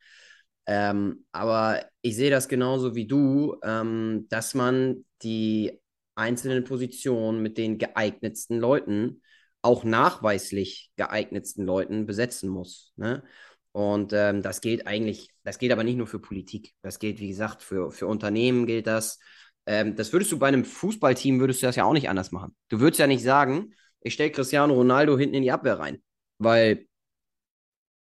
Ähm, 0.66 1.26
aber 1.30 1.84
ich 2.02 2.16
sehe 2.16 2.30
das 2.30 2.48
genauso 2.48 2.96
wie 2.96 3.06
du, 3.06 3.56
ähm, 3.62 4.26
dass 4.30 4.52
man 4.54 5.04
die 5.22 5.80
einzelnen 6.16 6.64
Positionen 6.64 7.40
mit 7.40 7.56
den 7.56 7.78
geeignetsten 7.78 8.58
Leuten, 8.58 9.22
auch 9.62 9.84
nachweislich 9.84 10.90
geeignetsten 10.96 11.64
Leuten 11.64 12.04
besetzen 12.04 12.48
muss. 12.48 12.92
Ne? 12.96 13.22
Und 13.70 14.12
ähm, 14.12 14.42
das 14.42 14.60
gilt 14.60 14.88
eigentlich, 14.88 15.30
das 15.44 15.58
gilt 15.60 15.70
aber 15.70 15.84
nicht 15.84 15.98
nur 15.98 16.08
für 16.08 16.18
Politik. 16.18 16.72
Das 16.82 16.98
gilt, 16.98 17.20
wie 17.20 17.28
gesagt, 17.28 17.62
für, 17.62 17.92
für 17.92 18.08
Unternehmen 18.08 18.66
gilt 18.66 18.88
das. 18.88 19.20
Ähm, 19.66 19.96
das 19.96 20.12
würdest 20.12 20.32
du 20.32 20.38
bei 20.38 20.48
einem 20.48 20.64
Fußballteam, 20.64 21.40
würdest 21.40 21.62
du 21.62 21.66
das 21.66 21.76
ja 21.76 21.84
auch 21.84 21.92
nicht 21.92 22.08
anders 22.08 22.32
machen. 22.32 22.54
Du 22.68 22.80
würdest 22.80 23.00
ja 23.00 23.06
nicht 23.06 23.22
sagen, 23.22 23.74
ich 24.00 24.14
stelle 24.14 24.30
Cristiano 24.30 24.74
Ronaldo 24.74 25.18
hinten 25.18 25.36
in 25.36 25.42
die 25.42 25.52
Abwehr 25.52 25.78
rein, 25.78 26.02
weil 26.38 26.86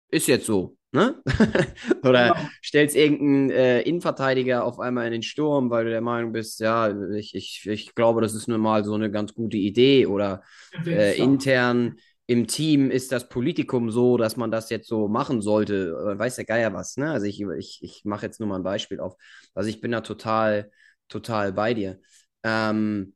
ist 0.09 0.27
jetzt 0.27 0.45
so, 0.45 0.77
ne? 0.91 1.21
Oder 2.03 2.33
Genau. 2.33 2.49
stellst 2.63 2.95
irgendeinen 2.95 3.49
äh, 3.49 3.81
Innenverteidiger 3.81 4.63
auf 4.63 4.79
einmal 4.79 5.05
in 5.07 5.13
den 5.13 5.23
Sturm, 5.23 5.69
weil 5.69 5.85
du 5.85 5.91
der 5.91 6.01
Meinung 6.01 6.31
bist, 6.31 6.59
ja, 6.59 6.89
ich, 7.15 7.33
ich, 7.35 7.65
ich 7.67 7.95
glaube, 7.95 8.21
das 8.21 8.33
ist 8.35 8.47
nun 8.47 8.61
mal 8.61 8.83
so 8.83 8.93
eine 8.95 9.11
ganz 9.11 9.33
gute 9.33 9.57
Idee. 9.57 10.05
Oder 10.05 10.43
äh, 10.91 11.17
intern 11.21 11.97
im 12.27 12.47
Team 12.47 12.89
ist 12.91 13.11
das 13.11 13.27
Politikum 13.27 13.91
so, 13.91 14.17
dass 14.17 14.37
man 14.37 14.51
das 14.51 14.69
jetzt 14.69 14.87
so 14.87 15.07
machen 15.07 15.41
sollte. 15.41 15.95
Äh, 16.15 16.19
Weiß 16.19 16.35
der 16.35 16.45
Geier 16.45 16.73
was, 16.73 16.97
ne? 16.97 17.11
Also 17.11 17.25
ich, 17.25 17.41
ich, 17.41 17.79
ich 17.81 18.05
mache 18.05 18.25
jetzt 18.25 18.39
nur 18.39 18.49
mal 18.49 18.57
ein 18.57 18.63
Beispiel 18.63 18.99
auf. 18.99 19.15
Also 19.53 19.69
ich 19.69 19.81
bin 19.81 19.91
da 19.91 20.01
total, 20.01 20.71
total 21.07 21.53
bei 21.53 21.73
dir. 21.73 21.99
Ähm, 22.43 23.15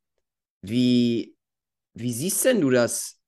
wie, 0.61 1.35
wie 1.93 2.13
siehst 2.13 2.45
denn 2.45 2.61
du 2.61 2.69
das 2.69 3.19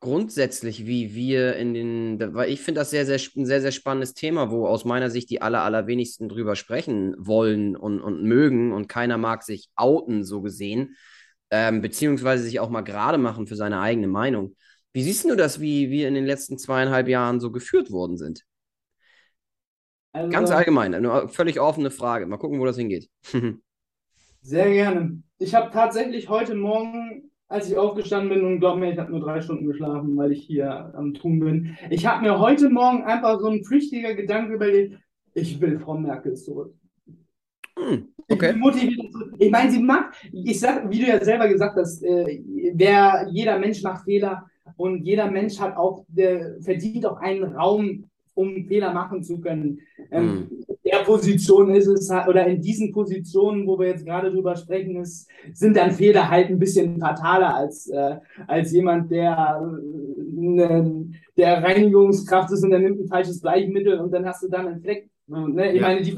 grundsätzlich, 0.00 0.86
wie 0.86 1.14
wir 1.14 1.56
in 1.56 1.74
den, 1.74 2.34
weil 2.34 2.50
ich 2.50 2.60
finde 2.60 2.80
das 2.80 2.90
sehr, 2.90 3.04
sehr, 3.04 3.18
ein 3.36 3.46
sehr, 3.46 3.60
sehr 3.60 3.72
spannendes 3.72 4.14
Thema, 4.14 4.50
wo 4.50 4.66
aus 4.66 4.84
meiner 4.84 5.10
Sicht 5.10 5.30
die 5.30 5.42
aller, 5.42 5.62
allerwenigsten 5.62 6.28
drüber 6.28 6.54
sprechen 6.56 7.14
wollen 7.18 7.76
und, 7.76 8.00
und 8.00 8.22
mögen 8.22 8.72
und 8.72 8.88
keiner 8.88 9.18
mag 9.18 9.42
sich 9.42 9.68
outen, 9.74 10.24
so 10.24 10.40
gesehen, 10.40 10.96
ähm, 11.50 11.80
beziehungsweise 11.80 12.44
sich 12.44 12.60
auch 12.60 12.70
mal 12.70 12.82
gerade 12.82 13.18
machen 13.18 13.46
für 13.46 13.56
seine 13.56 13.80
eigene 13.80 14.06
Meinung. 14.08 14.54
Wie 14.92 15.02
siehst 15.02 15.24
du 15.24 15.34
das, 15.34 15.60
wie 15.60 15.90
wir 15.90 16.08
in 16.08 16.14
den 16.14 16.26
letzten 16.26 16.58
zweieinhalb 16.58 17.08
Jahren 17.08 17.40
so 17.40 17.50
geführt 17.50 17.90
worden 17.90 18.16
sind? 18.16 18.44
Also, 20.12 20.30
Ganz 20.30 20.50
allgemein, 20.50 20.94
eine 20.94 21.28
völlig 21.28 21.60
offene 21.60 21.90
Frage. 21.90 22.26
Mal 22.26 22.38
gucken, 22.38 22.60
wo 22.60 22.64
das 22.64 22.76
hingeht. 22.76 23.10
Sehr 24.40 24.70
gerne. 24.70 25.22
Ich 25.38 25.54
habe 25.54 25.70
tatsächlich 25.70 26.28
heute 26.28 26.54
Morgen 26.54 27.28
als 27.48 27.70
ich 27.70 27.76
aufgestanden 27.76 28.28
bin 28.28 28.44
und 28.44 28.60
glaub 28.60 28.78
mir, 28.78 28.92
ich 28.92 28.98
habe 28.98 29.10
nur 29.10 29.20
drei 29.20 29.40
Stunden 29.40 29.66
geschlafen, 29.66 30.16
weil 30.16 30.32
ich 30.32 30.44
hier 30.44 30.92
am 30.94 31.14
Tun 31.14 31.40
bin. 31.40 31.76
Ich 31.88 32.06
habe 32.06 32.22
mir 32.22 32.38
heute 32.38 32.68
Morgen 32.68 33.04
einfach 33.04 33.40
so 33.40 33.48
ein 33.48 33.64
flüchtiger 33.64 34.14
Gedanke 34.14 34.54
überlegt, 34.54 34.98
ich 35.32 35.60
will 35.60 35.78
Frau 35.78 35.96
Merkel 35.96 36.34
zurück. 36.34 36.74
Hm, 37.78 38.08
okay. 38.28 38.54
Ich, 38.76 38.98
ich 39.38 39.50
meine, 39.50 39.70
sie 39.70 39.82
macht, 39.82 40.14
ich 40.30 40.60
sag, 40.60 40.90
wie 40.90 41.00
du 41.00 41.06
ja 41.06 41.24
selber 41.24 41.48
gesagt 41.48 41.76
hast, 41.76 42.02
äh, 42.02 42.42
wer, 42.74 43.26
jeder 43.30 43.58
Mensch 43.58 43.82
macht 43.82 44.04
Fehler 44.04 44.46
und 44.76 45.04
jeder 45.04 45.30
Mensch 45.30 45.58
hat 45.58 45.76
auch, 45.76 46.04
der 46.08 46.60
verdient 46.60 47.06
auch 47.06 47.16
einen 47.18 47.44
Raum, 47.44 48.10
um 48.38 48.64
Fehler 48.66 48.92
machen 48.92 49.22
zu 49.22 49.40
können. 49.40 49.80
Ähm, 50.10 50.48
hm. 50.48 50.64
Der 50.84 50.98
Position 51.04 51.74
ist 51.74 51.86
es, 51.86 52.10
oder 52.10 52.46
in 52.46 52.62
diesen 52.62 52.92
Positionen, 52.92 53.66
wo 53.66 53.78
wir 53.78 53.88
jetzt 53.88 54.06
gerade 54.06 54.30
drüber 54.30 54.56
sprechen, 54.56 54.96
ist, 54.96 55.28
sind 55.52 55.76
dann 55.76 55.90
Fehler 55.90 56.30
halt 56.30 56.48
ein 56.48 56.58
bisschen 56.58 56.98
fataler 56.98 57.54
als, 57.54 57.88
äh, 57.88 58.16
als 58.46 58.72
jemand, 58.72 59.10
der, 59.10 59.60
äh, 60.38 60.82
der 61.36 61.62
Reinigungskraft 61.62 62.52
ist 62.52 62.64
und 62.64 62.70
der 62.70 62.78
nimmt 62.78 63.00
ein 63.00 63.08
falsches 63.08 63.40
Bleichmittel 63.40 64.00
und 64.00 64.12
dann 64.12 64.24
hast 64.24 64.42
du 64.42 64.48
dann 64.48 64.66
einen 64.66 64.80
Fleck 64.80 65.10
Ne? 65.28 65.72
Ich 65.72 65.80
ja. 65.80 65.88
meine, 65.88 66.02
die, 66.02 66.16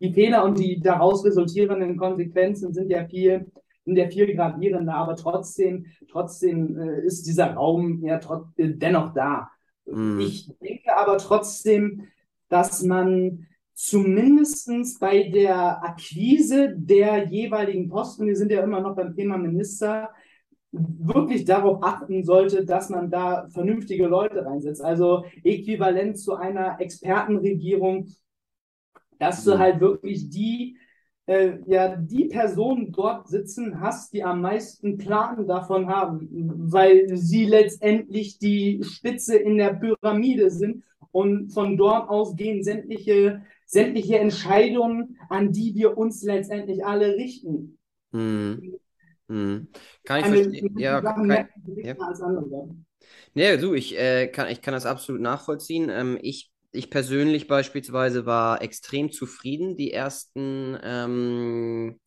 die 0.00 0.12
Fehler 0.12 0.44
und 0.44 0.58
die 0.58 0.80
daraus 0.80 1.24
resultierenden 1.24 1.96
Konsequenzen 1.96 2.72
sind 2.72 2.90
ja 2.90 3.04
viel, 3.04 3.46
sind 3.84 3.96
ja 3.96 4.08
viel 4.08 4.34
gravierender, 4.34 4.94
aber 4.94 5.16
trotzdem, 5.16 5.86
trotzdem 6.10 6.78
äh, 6.78 7.04
ist 7.04 7.26
dieser 7.26 7.52
Raum 7.54 8.02
ja 8.02 8.18
dennoch 8.56 9.12
da. 9.12 9.48
Mhm. 9.86 10.20
Ich 10.20 10.50
denke 10.60 10.96
aber 10.96 11.18
trotzdem, 11.18 12.08
dass 12.48 12.82
man 12.82 13.46
zumindest 13.74 15.00
bei 15.00 15.24
der 15.24 15.82
Akquise 15.82 16.74
der 16.76 17.26
jeweiligen 17.28 17.88
Posten, 17.88 18.26
wir 18.26 18.36
sind 18.36 18.52
ja 18.52 18.62
immer 18.62 18.80
noch 18.80 18.94
beim 18.94 19.14
Thema 19.14 19.38
Minister, 19.38 20.10
wirklich 20.72 21.44
darauf 21.44 21.82
achten 21.82 22.24
sollte, 22.24 22.64
dass 22.64 22.88
man 22.88 23.10
da 23.10 23.46
vernünftige 23.48 24.06
Leute 24.06 24.44
reinsetzt. 24.44 24.82
Also 24.82 25.24
äquivalent 25.44 26.18
zu 26.18 26.34
einer 26.34 26.80
Expertenregierung, 26.80 28.08
dass 29.18 29.44
du 29.44 29.54
mhm. 29.54 29.58
halt 29.58 29.80
wirklich 29.80 30.30
die, 30.30 30.78
äh, 31.26 31.58
ja, 31.66 31.96
die 31.96 32.24
Personen 32.24 32.92
dort 32.92 33.28
sitzen 33.28 33.80
hast, 33.80 34.12
die 34.12 34.24
am 34.24 34.40
meisten 34.40 34.98
Plan 34.98 35.46
davon 35.46 35.88
haben, 35.88 36.28
weil 36.72 37.16
sie 37.16 37.46
letztendlich 37.46 38.38
die 38.38 38.82
Spitze 38.82 39.36
in 39.36 39.56
der 39.56 39.74
Pyramide 39.74 40.50
sind 40.50 40.84
und 41.12 41.50
von 41.52 41.76
dort 41.76 42.08
aus 42.08 42.36
gehen 42.36 42.64
sämtliche, 42.64 43.42
sämtliche 43.66 44.18
Entscheidungen, 44.18 45.18
an 45.28 45.52
die 45.52 45.74
wir 45.74 45.96
uns 45.96 46.22
letztendlich 46.22 46.84
alle 46.84 47.14
richten. 47.14 47.78
Mhm. 48.10 48.78
Mhm. 49.28 49.68
Kann 50.04 50.20
ich 50.20 50.26
verstehen. 50.26 50.78
Ja, 50.78 51.00
kann, 51.00 51.30
ja. 51.30 51.94
Nee, 53.34 53.56
du, 53.56 53.74
ich, 53.74 53.98
äh, 53.98 54.28
kann, 54.28 54.48
ich 54.48 54.60
kann 54.60 54.74
das 54.74 54.86
absolut 54.86 55.20
nachvollziehen. 55.20 55.88
Ähm, 55.88 56.18
ich 56.20 56.51
ich 56.72 56.90
persönlich 56.90 57.46
beispielsweise 57.46 58.26
war 58.26 58.62
extrem 58.62 59.12
zufrieden 59.12 59.76
die 59.76 59.92
ersten 59.92 60.78
ähm, 60.82 62.00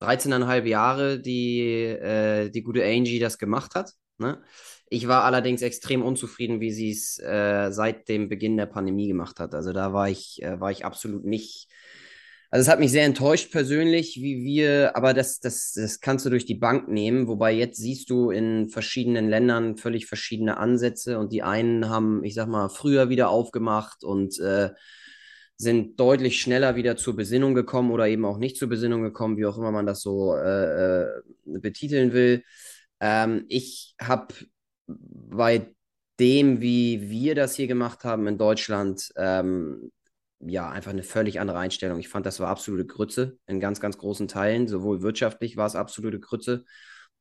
13,5 0.00 0.64
Jahre, 0.64 1.18
die 1.20 1.60
äh, 1.60 2.50
die 2.50 2.62
gute 2.62 2.84
Angie 2.84 3.18
das 3.18 3.38
gemacht 3.38 3.74
hat. 3.74 3.92
Ne? 4.18 4.42
Ich 4.90 5.08
war 5.08 5.24
allerdings 5.24 5.62
extrem 5.62 6.02
unzufrieden, 6.02 6.60
wie 6.60 6.70
sie 6.70 6.90
es 6.90 7.18
äh, 7.18 7.70
seit 7.72 8.08
dem 8.08 8.28
Beginn 8.28 8.56
der 8.56 8.66
Pandemie 8.66 9.08
gemacht 9.08 9.40
hat. 9.40 9.54
Also 9.54 9.72
da 9.72 9.92
war 9.92 10.08
ich, 10.08 10.42
äh, 10.42 10.60
war 10.60 10.70
ich 10.70 10.84
absolut 10.84 11.24
nicht 11.24 11.68
also 12.54 12.68
es 12.68 12.68
hat 12.68 12.78
mich 12.78 12.92
sehr 12.92 13.04
enttäuscht 13.04 13.50
persönlich, 13.50 14.20
wie 14.22 14.44
wir, 14.44 14.96
aber 14.96 15.12
das, 15.12 15.40
das, 15.40 15.72
das 15.72 15.98
kannst 15.98 16.24
du 16.24 16.30
durch 16.30 16.46
die 16.46 16.54
Bank 16.54 16.86
nehmen, 16.86 17.26
wobei 17.26 17.50
jetzt 17.52 17.78
siehst 17.78 18.10
du 18.10 18.30
in 18.30 18.68
verschiedenen 18.68 19.28
Ländern 19.28 19.76
völlig 19.76 20.06
verschiedene 20.06 20.56
Ansätze 20.56 21.18
und 21.18 21.32
die 21.32 21.42
einen 21.42 21.88
haben, 21.88 22.22
ich 22.22 22.34
sag 22.34 22.46
mal, 22.46 22.68
früher 22.68 23.08
wieder 23.08 23.28
aufgemacht 23.28 24.04
und 24.04 24.38
äh, 24.38 24.70
sind 25.56 25.98
deutlich 25.98 26.40
schneller 26.40 26.76
wieder 26.76 26.96
zur 26.96 27.16
Besinnung 27.16 27.54
gekommen 27.54 27.90
oder 27.90 28.06
eben 28.06 28.24
auch 28.24 28.38
nicht 28.38 28.56
zur 28.56 28.68
Besinnung 28.68 29.02
gekommen, 29.02 29.36
wie 29.36 29.46
auch 29.46 29.58
immer 29.58 29.72
man 29.72 29.86
das 29.86 30.00
so 30.00 30.36
äh, 30.36 31.02
äh 31.02 31.22
betiteln 31.44 32.12
will. 32.12 32.44
Ähm, 33.00 33.46
ich 33.48 33.96
habe 34.00 34.32
bei 34.86 35.74
dem, 36.20 36.60
wie 36.60 37.10
wir 37.10 37.34
das 37.34 37.56
hier 37.56 37.66
gemacht 37.66 38.04
haben 38.04 38.28
in 38.28 38.38
Deutschland, 38.38 39.12
ähm, 39.16 39.90
ja, 40.40 40.68
einfach 40.70 40.90
eine 40.90 41.02
völlig 41.02 41.40
andere 41.40 41.58
Einstellung. 41.58 41.98
Ich 41.98 42.08
fand, 42.08 42.26
das 42.26 42.40
war 42.40 42.48
absolute 42.48 42.86
Grütze 42.86 43.38
in 43.46 43.60
ganz, 43.60 43.80
ganz 43.80 43.98
großen 43.98 44.28
Teilen. 44.28 44.68
Sowohl 44.68 45.02
wirtschaftlich 45.02 45.56
war 45.56 45.66
es 45.66 45.76
absolute 45.76 46.20
Grütze. 46.20 46.64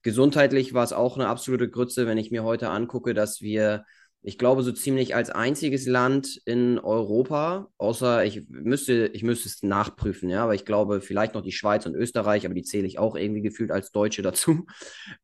Gesundheitlich 0.02 0.74
war 0.74 0.84
es 0.84 0.94
auch 0.94 1.16
eine 1.18 1.28
absolute 1.28 1.70
Grütze, 1.70 2.06
wenn 2.06 2.18
ich 2.18 2.32
mir 2.32 2.44
heute 2.44 2.70
angucke, 2.70 3.14
dass 3.14 3.40
wir, 3.40 3.86
ich 4.22 4.38
glaube, 4.38 4.62
so 4.62 4.74
ziemlich 4.74 5.16
als 5.16 5.30
einziges 5.30 5.88
Land 5.88 6.42
in 6.46 6.78
Europa, 6.78 7.70
außer 7.78 8.26
ich 8.26 8.44
müsste, 8.50 9.08
ich 9.14 9.24
müsste 9.24 9.48
es 9.48 9.64
nachprüfen, 9.64 10.30
ja, 10.30 10.44
aber 10.44 10.56
ich 10.56 10.66
glaube, 10.66 11.00
vielleicht 11.00 11.36
noch 11.36 11.42
die 11.42 11.54
Schweiz 11.54 11.86
und 11.86 11.96
Österreich, 11.96 12.46
aber 12.46 12.54
die 12.54 12.64
zähle 12.64 12.88
ich 12.88 13.00
auch 13.00 13.16
irgendwie 13.16 13.42
gefühlt 13.42 13.72
als 13.72 13.92
Deutsche 13.92 14.22
dazu. 14.22 14.66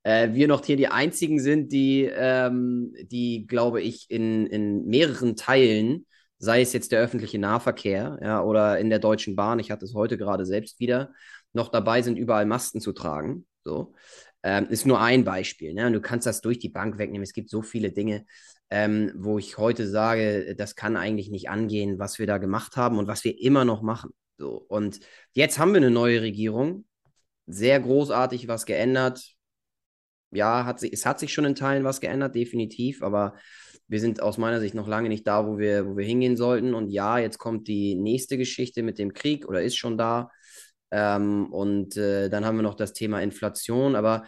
Äh, 0.04 0.34
wir 0.34 0.48
noch 0.48 0.64
hier 0.64 0.78
die 0.78 0.88
einzigen 0.88 1.40
sind, 1.40 1.74
die, 1.74 2.04
ähm, 2.04 2.94
die 3.02 3.46
glaube 3.48 3.82
ich, 3.82 4.10
in, 4.10 4.48
in 4.48 4.86
mehreren 4.86 5.36
Teilen 5.36 6.06
sei 6.40 6.62
es 6.62 6.74
jetzt 6.74 6.92
der 6.92 7.02
öffentliche 7.02 7.38
Nahverkehr 7.38 8.18
ja, 8.22 8.42
oder 8.42 8.80
in 8.80 8.90
der 8.90 9.00
Deutschen 9.00 9.36
Bahn, 9.36 9.60
ich 9.60 9.72
hatte 9.72 9.86
es 9.86 9.94
heute 9.94 10.18
gerade 10.18 10.46
selbst 10.46 10.80
wieder, 10.80 11.14
noch 11.54 11.70
dabei 11.70 12.02
sind, 12.02 12.18
überall 12.18 12.46
Masten 12.46 12.82
zu 12.82 12.94
tragen. 12.94 13.46
So. 13.64 13.94
Ähm, 14.42 14.68
ist 14.70 14.86
nur 14.86 15.02
ein 15.02 15.26
Beispiel. 15.26 15.74
Ne? 15.74 15.88
Und 15.88 15.94
du 15.94 16.02
kannst 16.02 16.26
das 16.26 16.42
durch 16.42 16.60
die 16.60 16.70
Bank 16.70 16.98
wegnehmen. 16.98 17.24
Es 17.24 17.34
gibt 17.34 17.50
so 17.50 17.62
viele 17.62 17.92
Dinge, 17.92 18.26
ähm, 18.70 19.12
wo 19.16 19.38
ich 19.38 19.58
heute 19.58 19.88
sage, 19.88 20.56
das 20.56 20.76
kann 20.76 20.96
eigentlich 20.96 21.30
nicht 21.30 21.50
angehen, 21.50 22.00
was 22.00 22.20
wir 22.20 22.28
da 22.28 22.38
gemacht 22.38 22.78
haben 22.78 22.98
und 22.98 23.08
was 23.08 23.24
wir 23.26 23.40
immer 23.42 23.66
noch 23.66 23.82
machen. 23.82 24.12
So. 24.38 24.64
Und 24.70 25.02
jetzt 25.34 25.60
haben 25.60 25.72
wir 25.72 25.78
eine 25.78 25.92
neue 25.92 26.22
Regierung. 26.22 26.86
Sehr 27.48 27.80
großartig 27.80 28.48
was 28.48 28.66
geändert. 28.66 29.36
Ja, 30.32 30.66
hat 30.66 30.80
sich, 30.80 30.94
es 30.94 31.06
hat 31.06 31.20
sich 31.20 31.34
schon 31.34 31.46
in 31.46 31.56
Teilen 31.56 31.84
was 31.84 32.00
geändert, 32.00 32.36
definitiv, 32.36 33.02
aber 33.02 33.34
wir 33.90 34.00
sind 34.00 34.22
aus 34.22 34.38
meiner 34.38 34.60
Sicht 34.60 34.76
noch 34.76 34.88
lange 34.88 35.10
nicht 35.10 35.28
da, 35.28 35.48
wo 35.48 35.58
wir, 35.58 35.88
wo 35.88 35.98
wir 35.98 36.06
hingehen 36.06 36.38
sollten. 36.38 36.76
Und 36.76 36.90
ja, 36.92 37.18
jetzt 37.18 37.40
kommt 37.40 37.68
die 37.68 37.96
nächste 37.96 38.38
Geschichte 38.38 38.84
mit 38.84 39.00
dem 39.00 39.14
Krieg 39.14 39.48
oder 39.48 39.64
ist 39.64 39.78
schon 39.78 39.98
da. 39.98 40.30
Ähm, 40.92 41.48
und 41.52 41.98
äh, 41.98 42.30
dann 42.30 42.46
haben 42.46 42.58
wir 42.58 42.64
noch 42.64 42.76
das 42.76 42.94
Thema 42.94 43.22
Inflation. 43.22 43.96
Aber 43.96 44.26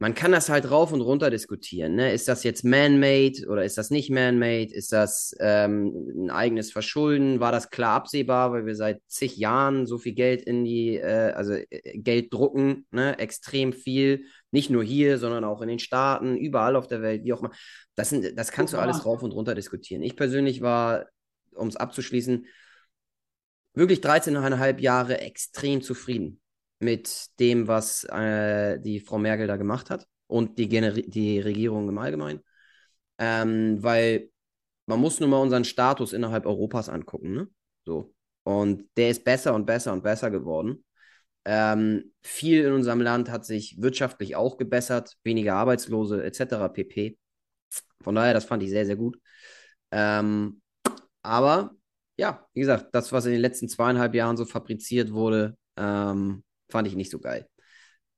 man 0.00 0.14
kann 0.14 0.30
das 0.30 0.48
halt 0.48 0.70
rauf 0.70 0.92
und 0.92 1.00
runter 1.00 1.28
diskutieren. 1.28 1.96
Ne? 1.96 2.12
Ist 2.12 2.28
das 2.28 2.44
jetzt 2.44 2.64
man-made 2.64 3.48
oder 3.48 3.64
ist 3.64 3.78
das 3.78 3.90
nicht 3.90 4.10
man-made? 4.10 4.72
Ist 4.72 4.92
das 4.92 5.34
ähm, 5.40 5.92
ein 6.16 6.30
eigenes 6.30 6.70
Verschulden? 6.70 7.40
War 7.40 7.50
das 7.50 7.70
klar 7.70 7.96
absehbar, 7.96 8.52
weil 8.52 8.64
wir 8.64 8.76
seit 8.76 9.02
zig 9.08 9.36
Jahren 9.36 9.86
so 9.86 9.98
viel 9.98 10.14
Geld 10.14 10.42
in 10.42 10.64
die, 10.64 10.96
äh, 10.96 11.32
also 11.32 11.54
äh, 11.54 11.98
Geld 11.98 12.32
drucken, 12.32 12.86
ne? 12.92 13.18
extrem 13.18 13.72
viel, 13.72 14.24
nicht 14.52 14.70
nur 14.70 14.84
hier, 14.84 15.18
sondern 15.18 15.42
auch 15.42 15.62
in 15.62 15.68
den 15.68 15.80
Staaten, 15.80 16.36
überall 16.36 16.76
auf 16.76 16.86
der 16.86 17.02
Welt, 17.02 17.24
wie 17.24 17.32
auch 17.32 17.40
immer. 17.40 17.52
Das, 17.96 18.10
sind, 18.10 18.38
das 18.38 18.52
kannst 18.52 18.74
du 18.74 18.78
alles 18.78 19.04
rauf 19.04 19.24
und 19.24 19.32
runter 19.32 19.56
diskutieren. 19.56 20.02
Ich 20.02 20.14
persönlich 20.14 20.60
war, 20.60 21.06
um 21.54 21.66
es 21.66 21.76
abzuschließen, 21.76 22.46
wirklich 23.74 23.98
13,5 23.98 24.78
Jahre 24.78 25.20
extrem 25.20 25.82
zufrieden 25.82 26.40
mit 26.80 27.28
dem, 27.40 27.68
was 27.68 28.04
äh, 28.04 28.78
die 28.80 29.00
Frau 29.00 29.18
Merkel 29.18 29.46
da 29.46 29.56
gemacht 29.56 29.90
hat 29.90 30.06
und 30.26 30.58
die, 30.58 30.68
Gener 30.68 30.92
die 30.92 31.40
Regierung 31.40 31.88
im 31.88 31.98
Allgemeinen. 31.98 32.40
Ähm, 33.18 33.82
weil 33.82 34.30
man 34.86 35.00
muss 35.00 35.20
nur 35.20 35.28
mal 35.28 35.42
unseren 35.42 35.64
Status 35.64 36.12
innerhalb 36.12 36.46
Europas 36.46 36.88
angucken. 36.88 37.32
Ne? 37.34 37.48
So. 37.84 38.14
Und 38.44 38.88
der 38.96 39.10
ist 39.10 39.24
besser 39.24 39.54
und 39.54 39.66
besser 39.66 39.92
und 39.92 40.02
besser 40.02 40.30
geworden. 40.30 40.84
Ähm, 41.44 42.12
viel 42.22 42.64
in 42.64 42.72
unserem 42.72 43.00
Land 43.00 43.30
hat 43.30 43.44
sich 43.44 43.80
wirtschaftlich 43.80 44.36
auch 44.36 44.56
gebessert, 44.56 45.16
weniger 45.24 45.54
Arbeitslose 45.54 46.22
etc. 46.24 46.68
pp. 46.72 47.18
Von 48.02 48.14
daher, 48.14 48.34
das 48.34 48.44
fand 48.44 48.62
ich 48.62 48.70
sehr, 48.70 48.86
sehr 48.86 48.96
gut. 48.96 49.18
Ähm, 49.90 50.60
aber 51.22 51.72
ja, 52.18 52.46
wie 52.54 52.60
gesagt, 52.60 52.88
das, 52.92 53.12
was 53.12 53.26
in 53.26 53.32
den 53.32 53.40
letzten 53.40 53.68
zweieinhalb 53.68 54.14
Jahren 54.14 54.36
so 54.36 54.44
fabriziert 54.44 55.12
wurde, 55.12 55.56
ähm, 55.76 56.44
fand 56.68 56.88
ich 56.88 56.96
nicht 56.96 57.10
so 57.10 57.18
geil. 57.18 57.48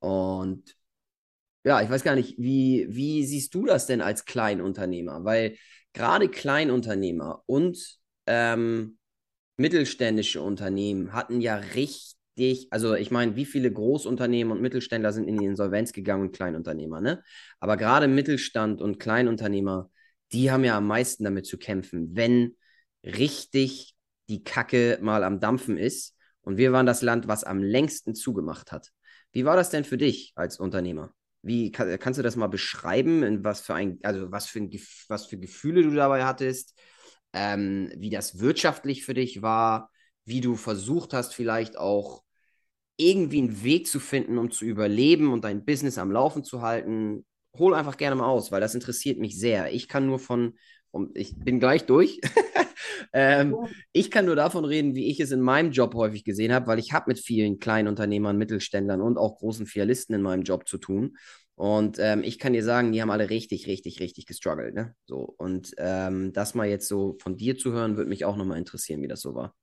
Und 0.01 0.77
ja, 1.65 1.83
ich 1.83 1.91
weiß 1.91 2.03
gar 2.03 2.15
nicht, 2.15 2.37
wie, 2.39 2.87
wie 2.89 3.25
siehst 3.25 3.55
du 3.55 3.67
das 3.67 3.87
denn 3.87 4.01
als 4.01 4.25
Kleinunternehmer? 4.25 5.25
Weil 5.25 5.57
gerade 5.93 6.29
Kleinunternehmer 6.29 7.43
und 7.47 7.99
ähm, 8.27 8.99
mittelständische 9.57 10.41
Unternehmen 10.41 11.13
hatten 11.13 11.41
ja 11.43 11.57
richtig, 11.57 12.69
also 12.71 12.95
ich 12.95 13.11
meine, 13.11 13.37
wie 13.37 13.45
viele 13.45 13.71
Großunternehmen 13.71 14.53
und 14.53 14.63
Mittelständler 14.63 15.13
sind 15.13 15.29
in 15.29 15.37
die 15.37 15.45
Insolvenz 15.45 15.93
gegangen 15.93 16.23
und 16.23 16.33
Kleinunternehmer, 16.33 17.01
ne? 17.03 17.23
Aber 17.59 17.77
gerade 17.77 18.09
Mittelstand 18.09 18.81
und 18.81 18.99
Kleinunternehmer, 18.99 19.91
die 20.33 20.51
haben 20.51 20.65
ja 20.65 20.79
am 20.79 20.87
meisten 20.87 21.25
damit 21.25 21.45
zu 21.45 21.59
kämpfen, 21.59 22.17
wenn 22.17 22.57
richtig 23.05 23.95
die 24.31 24.45
Kacke 24.45 24.99
mal 25.03 25.25
am 25.25 25.41
Dampfen 25.41 25.77
ist 25.77 26.17
und 26.43 26.57
wir 26.57 26.73
waren 26.73 26.87
das 26.87 27.03
Land, 27.03 27.29
was 27.29 27.45
am 27.45 27.63
längsten 27.63 28.15
zugemacht 28.15 28.73
hat. 28.73 28.91
Wie 29.33 29.45
war 29.45 29.57
das 29.57 29.71
denn 29.71 29.85
für 29.85 29.99
dich 29.99 30.33
als 30.35 30.59
Unternehmer? 30.59 31.13
Wie 31.43 31.71
kann, 31.71 31.99
kannst 31.99 32.19
du 32.19 32.23
das 32.23 32.37
mal 32.37 32.49
beschreiben, 32.49 33.45
was 33.45 33.61
für 33.61 33.75
ein, 33.75 33.99
also 34.03 34.31
was 34.31 34.47
für, 34.47 34.61
ein, 34.61 34.71
was 35.09 35.27
für 35.27 35.39
Gefühle 35.39 35.83
du 35.83 35.91
dabei 35.91 36.25
hattest, 36.25 36.79
ähm, 37.33 37.91
wie 37.97 38.11
das 38.11 38.41
wirtschaftlich 38.41 39.05
für 39.05 39.15
dich 39.15 39.41
war, 39.41 39.91
wie 40.25 40.41
du 40.41 40.57
versucht 40.57 41.13
hast, 41.13 41.35
vielleicht 41.35 41.79
auch 41.79 42.23
irgendwie 42.97 43.39
einen 43.39 43.63
Weg 43.63 43.87
zu 43.87 43.99
finden, 44.01 44.37
um 44.37 44.51
zu 44.51 44.65
überleben 44.65 45.33
und 45.33 45.45
dein 45.45 45.65
Business 45.65 45.97
am 45.97 46.11
Laufen 46.13 46.45
zu 46.45 46.61
halten? 46.61 47.25
Hol 47.57 47.75
einfach 47.75 47.97
gerne 47.97 48.17
mal 48.17 48.29
aus, 48.29 48.53
weil 48.53 48.61
das 48.61 48.75
interessiert 48.75 49.19
mich 49.19 49.39
sehr. 49.39 49.73
Ich 49.73 49.89
kann 49.89 50.07
nur 50.07 50.19
von, 50.19 50.59
und 50.91 51.17
ich 51.17 51.37
bin 51.37 51.61
gleich 51.61 51.87
durch. 51.87 52.21
ähm, 53.13 53.57
ich 53.93 54.11
kann 54.11 54.27
nur 54.27 54.37
davon 54.37 54.65
reden, 54.65 54.95
wie 54.95 55.11
ich 55.11 55.21
es 55.21 55.31
in 55.31 55.41
meinem 55.41 55.73
Job 55.73 55.95
häufig 55.95 56.25
gesehen 56.25 56.53
habe, 56.53 56.67
weil 56.67 56.79
ich 56.79 56.93
habe 56.93 57.07
mit 57.09 57.19
vielen 57.19 57.59
kleinen 57.59 57.89
Unternehmern, 57.89 58.37
Mittelständlern 58.37 59.01
und 59.01 59.19
auch 59.19 59.39
großen 59.39 59.67
Filialisten 59.67 60.15
in 60.15 60.23
meinem 60.23 60.43
Job 60.43 60.69
zu 60.69 60.79
tun. 60.79 61.17
Und 61.55 61.99
ähm, 61.99 62.23
ich 62.25 62.39
kann 62.39 62.55
dir 62.55 62.65
sagen, 62.65 62.93
die 62.93 63.03
haben 63.03 63.11
alle 63.11 63.29
richtig, 63.29 63.67
richtig, 63.67 64.01
richtig 64.01 64.25
gestruggelt. 64.25 64.75
Ne? 64.75 64.95
So, 65.05 65.35
und 65.37 65.75
ähm, 65.77 66.33
das 66.33 66.55
mal 66.55 66.69
jetzt 66.69 66.89
so 66.89 67.19
von 67.21 67.37
dir 67.37 67.59
zu 67.59 67.73
hören, 67.73 67.97
würde 67.97 68.09
mich 68.09 68.25
auch 68.25 68.37
nochmal 68.37 68.59
interessieren, 68.59 69.03
wie 69.03 69.09
das 69.09 69.21
so 69.21 69.35
war. 69.35 69.55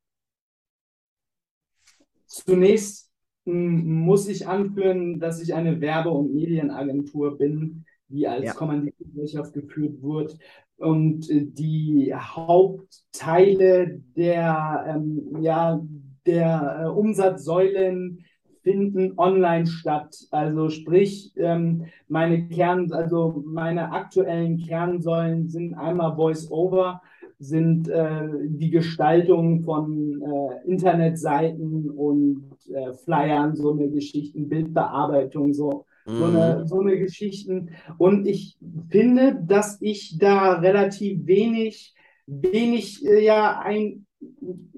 Zunächst 2.28 3.10
muss 3.46 4.28
ich 4.28 4.48
anführen, 4.48 5.20
dass 5.20 5.42
ich 5.42 5.54
eine 5.54 5.82
Werbe- 5.82 6.12
und 6.12 6.36
Medienagentur 6.36 7.38
bin, 7.38 7.86
die 8.10 8.28
als 8.28 8.46
ja. 8.46 8.54
Kommanditgesellschaft 8.54 9.54
geführt 9.54 10.02
wird 10.02 10.38
und 10.78 11.30
äh, 11.30 11.46
die 11.46 12.14
Hauptteile 12.14 14.02
der, 14.16 14.86
ähm, 14.88 15.42
ja, 15.42 15.82
der 16.26 16.82
äh, 16.84 16.88
Umsatzsäulen 16.88 18.24
finden 18.62 19.14
online 19.18 19.66
statt. 19.66 20.16
Also 20.32 20.70
sprich, 20.70 21.32
ähm, 21.38 21.86
meine 22.08 22.48
Kern, 22.50 22.92
also 22.92 23.44
meine 23.46 23.92
aktuellen 23.92 24.58
Kernsäulen 24.58 25.48
sind 25.48 25.74
einmal 25.74 26.16
Voice-Over, 26.16 27.02
sind 27.40 27.88
äh, 27.88 28.28
die 28.44 28.72
Gestaltung 28.72 29.62
von 29.62 30.22
äh, 30.22 30.68
Internetseiten 30.68 31.90
und 31.90 32.52
äh, 32.74 32.94
Flyern, 32.94 33.56
so 33.56 33.72
eine 33.72 33.90
Geschichten, 33.90 34.50
Bildbearbeitung, 34.50 35.54
so 35.54 35.86
so 36.08 36.24
eine, 36.26 36.60
mhm. 36.60 36.68
so 36.68 36.80
eine 36.80 36.98
Geschichten. 36.98 37.72
Und 37.98 38.28
ich 38.28 38.58
finde, 38.90 39.40
dass 39.46 39.78
ich 39.82 40.18
da 40.18 40.54
relativ 40.54 41.26
wenig, 41.28 41.94
wenig, 42.26 43.06
äh, 43.06 43.24
ja, 43.24 43.60
ein, 43.60 44.06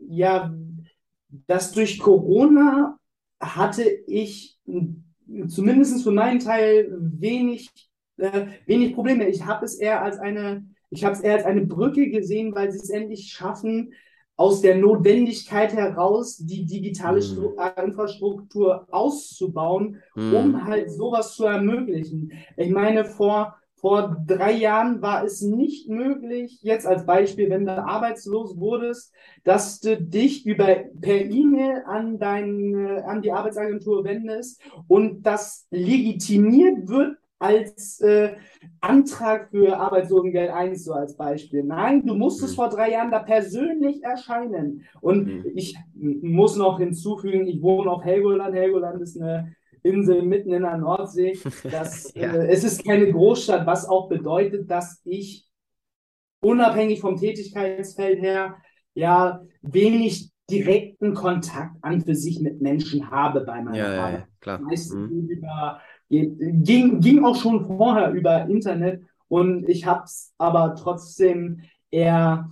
ja, 0.10 0.54
dass 1.48 1.72
durch 1.72 2.00
Corona 2.00 2.98
hatte 3.40 3.84
ich 4.08 4.58
zumindest 5.48 6.04
für 6.04 6.12
meinen 6.12 6.40
Teil 6.40 6.90
wenig, 7.00 7.70
äh, 8.18 8.48
wenig 8.66 8.96
Probleme. 8.96 9.28
Ich 9.28 9.46
habe 9.46 9.66
es 9.66 9.76
eher 9.76 10.02
als 10.02 10.18
eine, 10.18 10.66
ich 10.90 11.06
habe 11.06 11.14
es 11.14 11.22
eher 11.22 11.36
als 11.36 11.46
eine 11.46 11.66
Brücke 11.66 12.10
gesehen, 12.10 12.56
weil 12.56 12.72
sie 12.72 12.80
es 12.80 12.90
endlich 12.90 13.32
schaffen, 13.32 13.94
aus 14.40 14.62
der 14.62 14.78
Notwendigkeit 14.78 15.74
heraus 15.74 16.38
die 16.38 16.66
digitale 16.66 17.20
mhm. 17.20 17.58
Infrastruktur 17.84 18.88
auszubauen, 18.90 19.98
mhm. 20.16 20.34
um 20.34 20.66
halt 20.66 20.90
sowas 20.92 21.36
zu 21.36 21.44
ermöglichen. 21.44 22.32
Ich 22.56 22.70
meine, 22.70 23.04
vor, 23.04 23.56
vor 23.76 24.16
drei 24.26 24.54
Jahren 24.54 25.02
war 25.02 25.26
es 25.26 25.42
nicht 25.42 25.90
möglich, 25.90 26.60
jetzt 26.62 26.88
als 26.88 27.06
Beispiel, 27.06 27.50
wenn 27.50 27.66
du 27.66 27.84
arbeitslos 27.84 28.58
wurdest, 28.58 29.14
dass 29.44 29.82
du 29.82 30.02
dich 30.02 30.46
über 30.46 30.68
per 31.02 31.20
E-Mail 31.20 31.84
an 31.86 32.18
dein, 32.18 33.04
an 33.06 33.22
die 33.22 33.34
Arbeitsagentur 33.34 34.06
wendest 34.06 34.62
und 34.88 35.24
das 35.24 35.68
legitimiert 35.70 36.88
wird 36.88 37.18
als 37.40 38.02
äh, 38.02 38.36
Antrag 38.82 39.50
für 39.50 39.78
Arbeitslosengeld 39.78 40.52
1, 40.52 40.84
so 40.84 40.94
als 40.94 41.16
Beispiel. 41.16 41.64
Nein, 41.64 42.06
du 42.06 42.14
musstest 42.14 42.54
mhm. 42.54 42.56
vor 42.58 42.70
drei 42.70 42.92
Jahren 42.92 43.12
da 43.12 43.20
persönlich 43.20 44.04
erscheinen. 44.04 44.86
Und 45.00 45.28
mhm. 45.28 45.46
ich 45.56 45.78
muss 45.94 46.58
noch 46.58 46.80
hinzufügen, 46.80 47.48
ich 47.48 47.62
wohne 47.62 47.90
auf 47.90 48.04
Helgoland. 48.04 48.54
Helgoland 48.54 49.02
ist 49.02 49.20
eine 49.20 49.56
Insel 49.84 50.22
mitten 50.24 50.52
in 50.52 50.64
der 50.64 50.78
Nordsee. 50.78 51.40
Das, 51.64 52.14
ja. 52.14 52.34
äh, 52.34 52.48
es 52.48 52.66
ist 52.66 52.86
keine 52.86 53.10
Großstadt, 53.12 53.66
was 53.66 53.88
auch 53.88 54.10
bedeutet, 54.10 54.70
dass 54.70 55.02
ich 55.06 55.48
unabhängig 56.42 57.00
vom 57.00 57.18
Tätigkeitsfeld 57.18 58.22
her 58.22 58.58
ja 58.94 59.42
wenig 59.62 60.32
direkten 60.50 61.14
Kontakt 61.14 61.76
an 61.82 62.02
für 62.02 62.16
sich 62.16 62.42
mit 62.42 62.60
Menschen 62.60 63.12
habe 63.12 63.42
bei 63.42 63.62
meiner 63.62 63.78
ja, 63.78 64.06
Arbeit. 64.06 64.20
Ja, 64.20 64.28
klar. 64.42 64.60
Meistens 64.60 65.12
mhm. 65.12 65.30
über 65.30 65.80
ging, 66.10 67.00
ging 67.00 67.24
auch 67.24 67.36
schon 67.36 67.66
vorher 67.66 68.12
über 68.12 68.48
Internet 68.48 69.04
und 69.28 69.70
ich 69.70 69.86
habe 69.86 70.04
es 70.06 70.34
aber 70.38 70.76
trotzdem 70.76 71.62
eher 71.92 72.50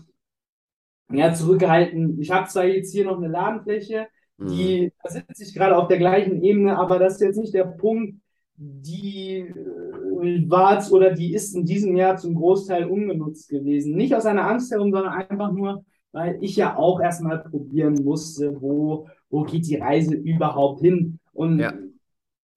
ja, 1.12 1.34
zurückgehalten. 1.34 2.20
Ich 2.22 2.32
habe 2.32 2.48
zwar 2.48 2.66
jetzt 2.66 2.92
hier 2.92 3.06
noch 3.06 3.18
eine 3.18 3.28
Ladenfläche, 3.28 4.08
die 4.38 4.86
mhm. 4.86 4.92
da 5.04 5.10
sitze 5.10 5.44
ich 5.44 5.54
gerade 5.54 5.76
auf 5.76 5.88
der 5.88 5.98
gleichen 5.98 6.44
Ebene, 6.44 6.78
aber 6.78 7.00
das 7.00 7.14
ist 7.14 7.22
jetzt 7.22 7.40
nicht 7.40 7.54
der 7.54 7.66
Punkt, 7.66 8.20
die 8.56 9.40
äh, 9.40 10.50
war 10.50 10.84
oder 10.92 11.12
die 11.12 11.34
ist 11.34 11.56
in 11.56 11.66
diesem 11.66 11.96
Jahr 11.96 12.18
zum 12.18 12.36
Großteil 12.36 12.86
ungenutzt 12.86 13.50
gewesen. 13.50 13.96
Nicht 13.96 14.14
aus 14.16 14.26
einer 14.26 14.48
Angst 14.48 14.72
herum, 14.72 14.92
sondern 14.92 15.14
einfach 15.14 15.52
nur, 15.52 15.86
weil 16.12 16.38
ich 16.42 16.56
ja 16.56 16.76
auch 16.76 17.00
erstmal 17.00 17.40
probieren 17.40 18.04
musste, 18.04 18.62
wo, 18.62 19.08
wo 19.30 19.44
geht 19.44 19.68
die 19.68 19.76
Reise 19.76 20.16
überhaupt 20.16 20.82
hin. 20.82 21.20
Und 21.34 21.60
ja 21.60 21.74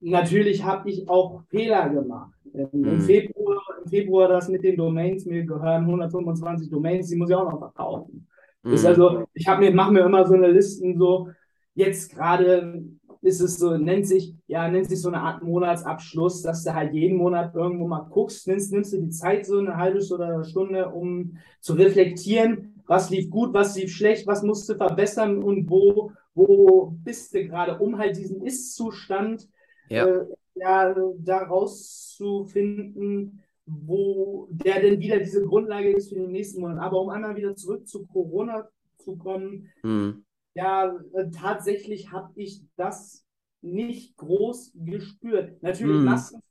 natürlich 0.00 0.64
habe 0.64 0.90
ich 0.90 1.08
auch 1.08 1.42
Fehler 1.48 1.88
gemacht. 1.88 2.32
Im, 2.52 2.68
mhm. 2.72 3.00
Februar, 3.00 3.62
Im 3.82 3.90
Februar 3.90 4.28
das 4.28 4.48
mit 4.48 4.64
den 4.64 4.76
Domains, 4.76 5.24
mir 5.26 5.44
gehören 5.44 5.82
125 5.82 6.70
Domains, 6.70 7.08
die 7.08 7.16
muss 7.16 7.30
ich 7.30 7.36
auch 7.36 7.50
noch 7.50 7.58
verkaufen. 7.58 8.26
Mhm. 8.62 8.72
Ist 8.72 8.86
also, 8.86 9.24
ich 9.34 9.46
mir, 9.46 9.72
mache 9.72 9.92
mir 9.92 10.04
immer 10.04 10.26
so 10.26 10.34
eine 10.34 10.48
Listen, 10.48 10.96
so, 10.98 11.28
jetzt 11.74 12.12
gerade 12.12 12.82
ist 13.22 13.40
es 13.40 13.58
so, 13.58 13.76
nennt 13.76 14.06
sich, 14.06 14.34
ja, 14.46 14.68
nennt 14.68 14.88
sich 14.88 15.00
so 15.00 15.08
eine 15.08 15.20
Art 15.20 15.42
Monatsabschluss, 15.42 16.42
dass 16.42 16.64
du 16.64 16.74
halt 16.74 16.94
jeden 16.94 17.18
Monat 17.18 17.54
irgendwo 17.54 17.86
mal 17.86 18.06
guckst, 18.10 18.48
nimmst, 18.48 18.72
nimmst 18.72 18.92
du 18.94 19.00
die 19.00 19.10
Zeit, 19.10 19.44
so 19.44 19.58
eine 19.58 19.76
halbe 19.76 20.00
oder 20.12 20.34
eine 20.34 20.44
Stunde, 20.44 20.88
um 20.88 21.36
zu 21.60 21.74
reflektieren, 21.74 22.82
was 22.86 23.10
lief 23.10 23.30
gut, 23.30 23.52
was 23.52 23.76
lief 23.76 23.92
schlecht, 23.94 24.26
was 24.26 24.42
musst 24.42 24.68
du 24.68 24.74
verbessern 24.74 25.42
und 25.42 25.68
wo, 25.68 26.12
wo 26.34 26.94
bist 27.04 27.34
du 27.34 27.46
gerade, 27.46 27.78
um 27.78 27.98
halt 27.98 28.16
diesen 28.16 28.42
Ist-Zustand 28.42 29.46
ja. 29.90 30.06
Äh, 30.06 30.26
ja, 30.54 30.94
daraus 31.18 32.14
zu 32.16 32.44
finden, 32.44 33.42
wo 33.66 34.48
der 34.50 34.80
denn 34.80 35.00
wieder 35.00 35.18
diese 35.18 35.44
Grundlage 35.44 35.90
ist 35.90 36.10
für 36.10 36.16
den 36.16 36.32
nächsten 36.32 36.60
Monat. 36.60 36.78
Aber 36.78 37.00
um 37.00 37.10
einmal 37.10 37.36
wieder 37.36 37.54
zurück 37.54 37.86
zu 37.86 38.06
Corona 38.06 38.68
zu 38.98 39.16
kommen, 39.16 39.68
mhm. 39.82 40.24
ja, 40.54 40.94
äh, 41.14 41.30
tatsächlich 41.30 42.10
habe 42.12 42.32
ich 42.36 42.62
das 42.76 43.24
nicht 43.62 44.16
groß 44.16 44.72
gespürt. 44.74 45.62
Natürlich 45.62 45.98
mhm. 45.98 46.04
Masken, 46.04 46.42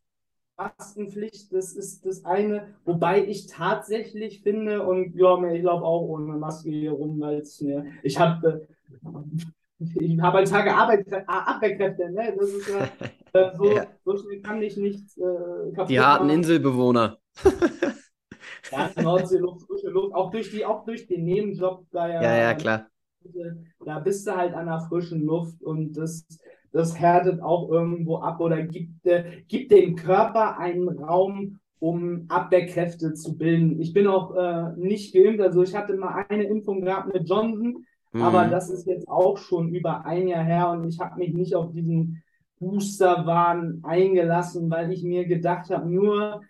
Maskenpflicht, 0.58 1.54
das 1.54 1.74
ist 1.74 2.06
das 2.06 2.26
eine, 2.26 2.76
wobei 2.86 3.26
ich 3.26 3.48
tatsächlich 3.48 4.42
finde, 4.42 4.86
und 4.86 5.16
ja, 5.16 5.42
ich 5.52 5.62
glaube 5.62 5.86
auch 5.86 6.02
ohne 6.02 6.38
Maske 6.38 6.70
hier 6.70 6.92
rum, 6.92 7.20
weil 7.20 7.40
es 7.40 7.62
mir, 7.62 7.86
ich 8.04 8.20
habe 8.20 8.68
ich 9.80 10.20
habe 10.20 10.40
einen 10.40 10.48
Tag 10.48 10.68
Arbeit, 10.68 11.06
Abwehrkräfte, 11.28 12.12
ne? 12.12 12.36
Das 12.38 12.50
ist 12.50 12.68
ja, 12.68 12.90
äh, 13.34 13.56
so, 13.56 13.72
ja. 13.72 13.88
so 14.06 14.18
schnell 14.18 14.42
kann 14.42 14.62
ich 14.62 14.78
nicht 14.78 15.18
äh, 15.18 15.72
kaputt 15.74 15.90
Die 15.90 16.00
harten 16.00 16.28
machen. 16.28 16.38
Inselbewohner. 16.38 17.18
ja, 18.72 18.92
Nordseeluft, 19.02 19.66
frische 19.66 19.90
Luft, 19.90 20.14
auch 20.14 20.32
durch, 20.32 20.52
die, 20.52 20.66
auch 20.66 20.86
durch 20.86 21.08
den 21.08 21.24
Nebenjob 21.24 21.86
da 21.92 22.08
ja. 22.08 22.22
Ja, 22.22 22.38
ja, 22.38 22.54
klar. 22.54 22.88
Da 23.86 24.00
bist 24.00 24.26
du 24.28 24.36
halt 24.36 24.54
an 24.54 24.68
der 24.68 24.80
frischen 24.82 25.26
Luft 25.26 25.62
und 25.62 25.94
das, 25.94 26.26
das 26.72 26.98
härtet 26.98 27.42
auch 27.42 27.70
irgendwo 27.70 28.18
ab 28.18 28.40
oder 28.40 28.64
gibt, 28.64 29.06
äh, 29.06 29.44
gibt 29.48 29.72
dem 29.72 29.96
Körper 29.96 30.58
einen 30.58 30.88
Raum, 30.88 31.60
um 31.80 32.26
Abwehrkräfte 32.30 33.14
zu 33.14 33.38
bilden. 33.38 33.80
Ich 33.82 33.94
bin 33.94 34.08
auch 34.08 34.36
äh, 34.36 34.74
nicht 34.78 35.14
geimpft, 35.14 35.42
also 35.42 35.64
ich 35.64 35.76
hatte 35.76 35.96
mal 35.96 36.26
eine 36.30 36.44
Impfung 36.44 36.82
gehabt 36.82 37.14
mit 37.14 37.28
Johnson, 37.28 37.86
mhm. 38.12 38.22
aber 38.22 38.46
das 38.48 38.70
ist 38.70 38.88
jetzt 38.88 39.08
auch 39.08 39.38
schon 39.38 39.74
über 39.74 40.06
ein 40.06 40.28
Jahr 40.28 40.44
her 40.44 40.70
und 40.72 40.88
ich 40.88 41.00
habe 41.00 41.20
mich 41.20 41.34
nicht 41.34 41.56
auf 41.56 41.72
diesen 41.72 42.24
Booster-Wahn 42.60 43.82
eingelassen, 43.84 44.70
weil 44.70 44.92
ich 44.92 45.04
mir 45.04 45.26
gedacht 45.26 45.70
habe, 45.70 45.90
nur 45.90 46.42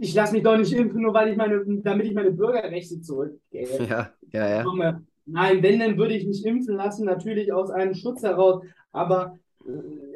ich 0.00 0.14
lasse 0.14 0.34
mich 0.34 0.42
doch 0.42 0.56
nicht 0.56 0.72
impfen, 0.72 1.02
nur 1.02 1.14
weil 1.14 1.30
ich 1.30 1.36
meine, 1.36 1.64
damit 1.82 2.06
ich 2.06 2.14
meine 2.14 2.32
Bürgerrechte 2.32 3.00
zurückgebe. 3.00 3.68
Ja, 3.88 4.12
ja, 4.32 4.62
ja. 4.62 5.00
Nein, 5.24 5.62
wenn, 5.62 5.78
dann 5.78 5.98
würde 5.98 6.14
ich 6.14 6.26
mich 6.26 6.44
impfen 6.44 6.74
lassen, 6.76 7.04
natürlich 7.04 7.52
aus 7.52 7.70
einem 7.70 7.94
Schutz 7.94 8.22
heraus. 8.22 8.62
Aber 8.92 9.38
äh, 9.66 9.70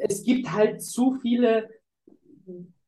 es 0.09 0.23
gibt 0.23 0.53
halt 0.53 0.83
zu 0.83 1.19
viele, 1.21 1.69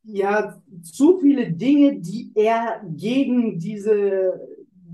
ja, 0.02 0.60
zu 0.82 1.18
viele 1.18 1.52
Dinge, 1.52 2.00
die 2.00 2.30
eher 2.34 2.82
gegen 2.86 3.58
diese 3.58 4.40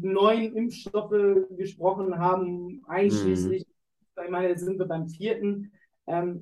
neuen 0.01 0.55
Impfstoffe 0.57 1.47
gesprochen 1.57 2.19
haben, 2.19 2.83
einschließlich, 2.87 3.65
mhm. 3.65 4.25
ich 4.25 4.31
meine, 4.31 4.49
jetzt 4.49 4.65
sind 4.65 4.79
wir 4.79 4.87
beim 4.87 5.09
vierten, 5.09 5.73
ähm, 6.07 6.41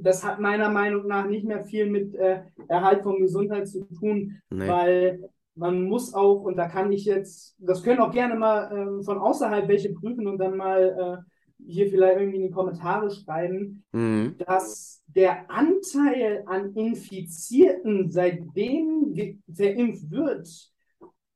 das 0.00 0.24
hat 0.24 0.40
meiner 0.40 0.70
Meinung 0.70 1.06
nach 1.06 1.26
nicht 1.26 1.44
mehr 1.44 1.64
viel 1.64 1.90
mit 1.90 2.14
äh, 2.14 2.42
Erhalt 2.68 3.02
von 3.02 3.20
Gesundheit 3.20 3.68
zu 3.68 3.84
tun, 3.84 4.40
nee. 4.50 4.68
weil 4.68 5.28
man 5.54 5.84
muss 5.84 6.14
auch, 6.14 6.42
und 6.42 6.56
da 6.56 6.68
kann 6.68 6.92
ich 6.92 7.04
jetzt, 7.04 7.56
das 7.58 7.82
können 7.82 8.00
auch 8.00 8.12
gerne 8.12 8.36
mal 8.36 9.00
äh, 9.00 9.04
von 9.04 9.18
außerhalb 9.18 9.68
welche 9.68 9.92
prüfen 9.92 10.26
und 10.26 10.38
dann 10.38 10.56
mal 10.56 11.22
äh, 11.22 11.66
hier 11.66 11.88
vielleicht 11.88 12.18
irgendwie 12.18 12.38
in 12.38 12.48
die 12.48 12.54
Kommentare 12.54 13.10
schreiben, 13.10 13.82
mhm. 13.92 14.36
dass 14.46 15.02
der 15.06 15.50
Anteil 15.50 16.44
an 16.46 16.74
Infizierten, 16.74 18.10
seitdem 18.10 19.14
verimpft 19.50 20.10
wird, 20.10 20.48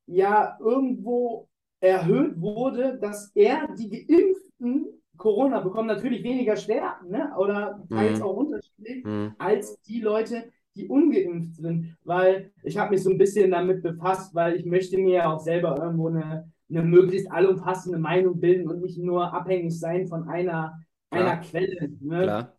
ja 0.06 0.58
irgendwo 0.60 1.48
erhöht 1.80 2.38
wurde, 2.40 2.98
dass 3.00 3.30
er 3.34 3.68
die 3.74 3.88
Geimpften 3.88 4.99
Corona 5.20 5.60
bekommen 5.60 5.86
natürlich 5.86 6.24
weniger 6.24 6.56
schwer, 6.56 6.96
ne? 7.06 7.30
oder 7.38 7.84
teils 7.90 8.18
mhm. 8.18 8.24
auch 8.24 8.36
unterschiedlich, 8.36 9.04
mhm. 9.04 9.34
als 9.38 9.80
die 9.82 10.00
Leute, 10.00 10.50
die 10.74 10.88
ungeimpft 10.88 11.56
sind. 11.56 11.96
Weil 12.04 12.52
ich 12.62 12.78
habe 12.78 12.90
mich 12.90 13.02
so 13.02 13.10
ein 13.10 13.18
bisschen 13.18 13.50
damit 13.50 13.82
befasst, 13.82 14.34
weil 14.34 14.56
ich 14.56 14.64
möchte 14.64 14.98
mir 14.98 15.14
ja 15.14 15.32
auch 15.32 15.38
selber 15.38 15.78
irgendwo 15.78 16.08
eine, 16.08 16.50
eine 16.70 16.82
möglichst 16.82 17.30
allumfassende 17.30 17.98
Meinung 17.98 18.40
bilden 18.40 18.68
und 18.68 18.80
nicht 18.80 18.98
nur 18.98 19.32
abhängig 19.32 19.78
sein 19.78 20.06
von 20.06 20.26
einer, 20.26 20.80
einer 21.10 21.36
Quelle. 21.36 21.90
Ne? 22.00 22.22
Klar. 22.22 22.56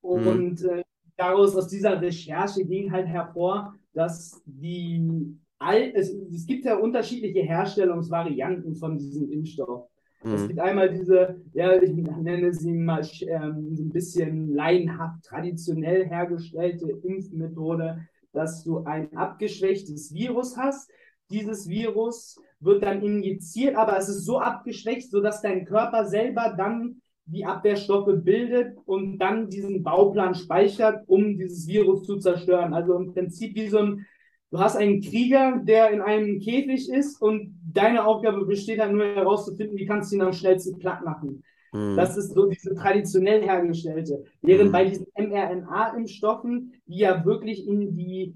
Und 0.00 0.62
mhm. 0.62 0.68
äh, 0.70 0.82
daraus, 1.16 1.54
aus 1.54 1.68
dieser 1.68 2.00
Recherche 2.00 2.64
ging 2.64 2.90
halt 2.90 3.06
hervor, 3.06 3.74
dass 3.92 4.42
die 4.46 5.38
all, 5.58 5.92
es, 5.94 6.10
es 6.10 6.46
gibt 6.46 6.64
ja 6.64 6.76
unterschiedliche 6.76 7.42
Herstellungsvarianten 7.42 8.76
von 8.76 8.96
diesem 8.96 9.30
Impfstoff. 9.30 9.88
Mhm. 10.26 10.34
Es 10.34 10.48
gibt 10.48 10.60
einmal 10.60 10.90
diese, 10.90 11.40
ja, 11.52 11.80
ich 11.80 11.92
nenne 11.92 12.52
sie 12.52 12.72
mal 12.72 13.06
ähm, 13.20 13.74
ein 13.78 13.90
bisschen 13.90 14.52
laienhaft 14.52 15.24
traditionell 15.24 16.04
hergestellte 16.04 16.90
Impfmethode, 16.90 18.00
dass 18.32 18.64
du 18.64 18.84
ein 18.84 19.16
abgeschwächtes 19.16 20.12
Virus 20.12 20.56
hast. 20.56 20.90
Dieses 21.30 21.68
Virus 21.68 22.40
wird 22.60 22.82
dann 22.82 23.02
injiziert, 23.02 23.76
aber 23.76 23.96
es 23.98 24.08
ist 24.08 24.24
so 24.24 24.38
abgeschwächt, 24.38 25.10
sodass 25.10 25.42
dein 25.42 25.64
Körper 25.64 26.04
selber 26.06 26.54
dann 26.56 27.00
die 27.26 27.44
Abwehrstoffe 27.44 28.22
bildet 28.22 28.76
und 28.84 29.18
dann 29.18 29.48
diesen 29.48 29.82
Bauplan 29.82 30.34
speichert, 30.34 31.02
um 31.08 31.36
dieses 31.36 31.66
Virus 31.66 32.04
zu 32.04 32.18
zerstören. 32.18 32.74
Also 32.74 32.94
im 32.94 33.12
Prinzip 33.12 33.56
wie 33.56 33.68
so 33.68 33.78
ein 33.78 34.06
Du 34.50 34.58
hast 34.58 34.76
einen 34.76 35.00
Krieger, 35.00 35.60
der 35.62 35.90
in 35.90 36.00
einem 36.00 36.38
Käfig 36.38 36.88
ist 36.88 37.20
und 37.20 37.58
deine 37.72 38.04
Aufgabe 38.04 38.46
besteht 38.46 38.78
dann 38.78 38.96
nur 38.96 39.04
herauszufinden, 39.04 39.76
wie 39.76 39.86
kannst 39.86 40.12
du 40.12 40.16
ihn 40.16 40.22
am 40.22 40.32
schnellsten 40.32 40.78
platt 40.78 41.04
machen. 41.04 41.42
Mhm. 41.72 41.96
Das 41.96 42.16
ist 42.16 42.32
so 42.32 42.46
diese 42.46 42.74
traditionell 42.74 43.42
hergestellte. 43.42 44.24
Während 44.42 44.68
mhm. 44.68 44.72
bei 44.72 44.84
diesen 44.84 45.06
mRNA-Impfstoffen, 45.16 46.72
die 46.86 46.98
ja 46.98 47.24
wirklich 47.24 47.66
in 47.66 47.96
die, 47.96 48.34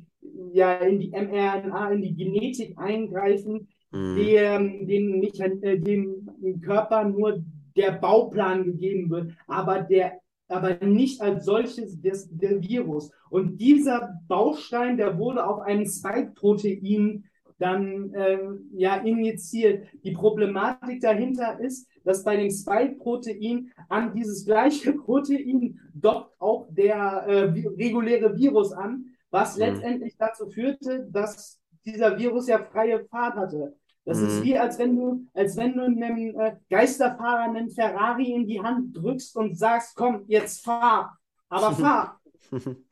ja, 0.53 0.75
in 0.75 0.99
die 0.99 1.11
mRNA, 1.11 1.93
in 1.93 2.03
die 2.03 2.15
Genetik 2.15 2.77
eingreifen, 2.77 3.69
mhm. 3.93 4.17
dem, 4.17 4.87
dem, 4.87 5.23
äh, 5.23 5.79
dem 5.79 6.61
Körper 6.61 7.05
nur 7.05 7.45
der 7.77 7.93
Bauplan 7.93 8.65
gegeben 8.65 9.11
wird, 9.11 9.33
aber 9.47 9.81
der 9.83 10.21
aber 10.51 10.85
nicht 10.85 11.21
als 11.21 11.45
solches 11.45 12.01
des, 12.01 12.29
der 12.31 12.63
Virus. 12.63 13.11
Und 13.31 13.59
dieser 13.59 14.21
Baustein, 14.29 14.97
der 14.97 15.19
wurde 15.19 15.47
auf 15.47 15.61
einem 15.61 15.87
Spike-Protein 15.87 17.25
dann 17.59 18.13
äh, 18.15 18.39
ja 18.73 18.97
injiziert. 18.97 19.87
Die 20.03 20.13
Problematik 20.13 21.01
dahinter 21.01 21.61
ist, 21.61 21.87
dass 22.05 22.25
bei 22.25 22.37
dem 22.37 22.51
Spike-Protein 22.51 23.71
an 23.89 24.15
dieses 24.15 24.45
gleiche 24.45 24.93
Protein 25.05 25.79
dockt 25.95 26.41
auch 26.41 26.67
der 26.71 26.97
äh, 26.97 27.43
reguläre 27.45 28.37
Virus 28.37 28.73
an, 28.73 29.05
was 29.31 29.57
mhm. 29.57 29.63
letztendlich 29.63 30.17
dazu 30.19 30.49
führte, 30.49 31.09
dass 31.13 31.61
dieser 31.85 32.19
Virus 32.19 32.49
ja 32.49 32.59
freie 32.59 33.05
Fahrt 33.05 33.37
hatte. 33.37 33.77
Das 34.05 34.19
mhm. 34.19 34.27
ist 34.27 34.45
wie, 34.45 34.59
als 34.59 34.79
wenn 34.79 34.97
du, 34.97 35.27
als 35.35 35.57
wenn 35.57 35.75
du 35.75 35.83
einem 35.83 36.39
äh, 36.39 36.57
Geisterfahrer 36.71 37.43
einen 37.43 37.71
Ferrari 37.71 38.33
in 38.33 38.47
die 38.47 38.61
Hand 38.61 38.97
drückst 38.97 39.37
und 39.37 39.59
sagst, 39.59 39.95
komm, 39.95 40.25
jetzt 40.27 40.65
fahr, 40.65 41.19
aber 41.49 41.73
fahr. 41.77 42.21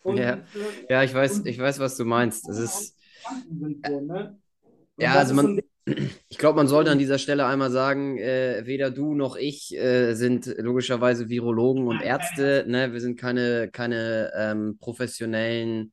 Und, 0.03 0.17
ja. 0.17 0.35
Äh, 0.35 0.41
ja, 0.89 1.03
ich 1.03 1.15
weiß, 1.15 1.45
ich 1.47 1.59
weiß, 1.59 1.79
was 1.81 1.97
du 1.97 2.05
meinst. 2.05 2.49
Das 2.49 2.59
ist. 2.59 2.97
Ne? 3.51 4.39
Ja, 4.99 5.15
also 5.15 5.35
man, 5.35 5.61
ich 6.29 6.39
glaube, 6.39 6.57
man 6.57 6.69
sollte 6.69 6.91
an 6.91 6.99
dieser 6.99 7.19
Stelle 7.19 7.47
einmal 7.47 7.71
sagen, 7.71 8.19
äh, 8.19 8.63
weder 8.65 8.91
du 8.91 9.15
noch 9.15 9.37
ich 9.37 9.77
äh, 9.77 10.15
sind 10.15 10.47
logischerweise 10.59 11.29
Virologen 11.29 11.87
und 11.89 12.03
Ärzte. 12.03 12.65
Ne? 12.69 12.93
Wir 12.93 13.01
sind 13.01 13.19
keine, 13.19 13.71
keine 13.73 14.31
ähm, 14.37 14.79
professionellen 14.79 15.93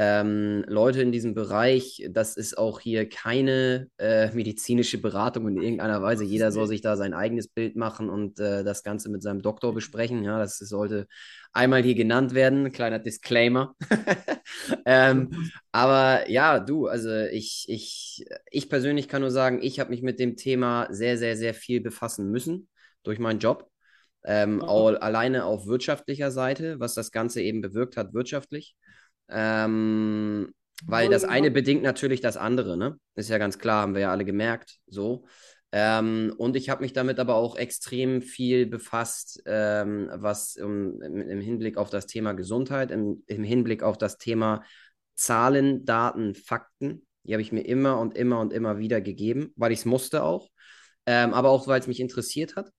ähm, 0.00 0.64
Leute 0.68 1.02
in 1.02 1.10
diesem 1.10 1.34
Bereich. 1.34 2.08
Das 2.10 2.36
ist 2.36 2.56
auch 2.56 2.78
hier 2.78 3.08
keine 3.08 3.88
äh, 3.98 4.32
medizinische 4.32 4.98
Beratung 4.98 5.48
in 5.48 5.60
irgendeiner 5.60 6.00
Weise. 6.00 6.24
Jeder 6.24 6.52
soll 6.52 6.68
sich 6.68 6.80
da 6.82 6.96
sein 6.96 7.14
eigenes 7.14 7.48
Bild 7.48 7.74
machen 7.74 8.08
und 8.08 8.38
äh, 8.38 8.62
das 8.62 8.84
Ganze 8.84 9.10
mit 9.10 9.24
seinem 9.24 9.42
Doktor 9.42 9.74
besprechen. 9.74 10.22
Ja, 10.22 10.38
das 10.38 10.58
sollte 10.58 11.08
einmal 11.52 11.82
hier 11.82 11.96
genannt 11.96 12.32
werden. 12.32 12.70
Kleiner 12.70 13.00
Disclaimer. 13.00 13.74
ähm, 14.86 15.50
aber 15.72 16.30
ja, 16.30 16.60
du, 16.60 16.86
also 16.86 17.10
ich, 17.32 17.64
ich, 17.66 18.24
ich 18.52 18.68
persönlich 18.68 19.08
kann 19.08 19.22
nur 19.22 19.32
sagen, 19.32 19.58
ich 19.60 19.80
habe 19.80 19.90
mich 19.90 20.02
mit 20.02 20.20
dem 20.20 20.36
Thema 20.36 20.86
sehr, 20.90 21.18
sehr, 21.18 21.36
sehr 21.36 21.54
viel 21.54 21.80
befassen 21.80 22.30
müssen 22.30 22.68
durch 23.02 23.18
meinen 23.18 23.40
Job. 23.40 23.68
Ähm, 24.24 24.62
auch 24.62 24.94
alleine 25.00 25.44
auf 25.44 25.66
wirtschaftlicher 25.66 26.30
Seite, 26.30 26.78
was 26.78 26.94
das 26.94 27.10
Ganze 27.10 27.42
eben 27.42 27.62
bewirkt 27.62 27.96
hat 27.96 28.14
wirtschaftlich. 28.14 28.76
Ähm, 29.28 30.52
weil 30.84 31.08
das 31.08 31.24
eine 31.24 31.50
bedingt 31.50 31.82
natürlich 31.82 32.20
das 32.20 32.36
andere, 32.36 32.76
ne? 32.76 32.98
Ist 33.14 33.30
ja 33.30 33.38
ganz 33.38 33.58
klar, 33.58 33.82
haben 33.82 33.94
wir 33.94 34.02
ja 34.02 34.10
alle 34.10 34.24
gemerkt, 34.24 34.78
so. 34.86 35.24
Ähm, 35.70 36.32
und 36.38 36.56
ich 36.56 36.70
habe 36.70 36.82
mich 36.82 36.94
damit 36.94 37.18
aber 37.18 37.34
auch 37.34 37.56
extrem 37.56 38.22
viel 38.22 38.66
befasst, 38.66 39.42
ähm, 39.44 40.08
was 40.14 40.56
im, 40.56 41.00
im, 41.02 41.40
Hinblick 41.40 41.76
auf 41.76 41.90
das 41.90 42.06
Thema 42.06 42.32
Gesundheit, 42.32 42.90
im, 42.90 43.22
im 43.26 43.44
Hinblick 43.44 43.82
auf 43.82 43.98
das 43.98 44.16
Thema 44.16 44.62
Zahlen, 45.14 45.84
Daten, 45.84 46.34
Fakten. 46.34 47.06
Die 47.24 47.34
habe 47.34 47.42
ich 47.42 47.52
mir 47.52 47.62
immer 47.62 47.98
und 47.98 48.16
immer 48.16 48.40
und 48.40 48.52
immer 48.52 48.78
wieder 48.78 49.02
gegeben, 49.02 49.52
weil 49.56 49.72
ich 49.72 49.80
es 49.80 49.84
musste 49.84 50.22
auch, 50.22 50.48
ähm, 51.04 51.34
aber 51.34 51.50
auch 51.50 51.66
weil 51.66 51.80
es 51.80 51.86
mich 51.86 52.00
interessiert 52.00 52.56
hat. 52.56 52.70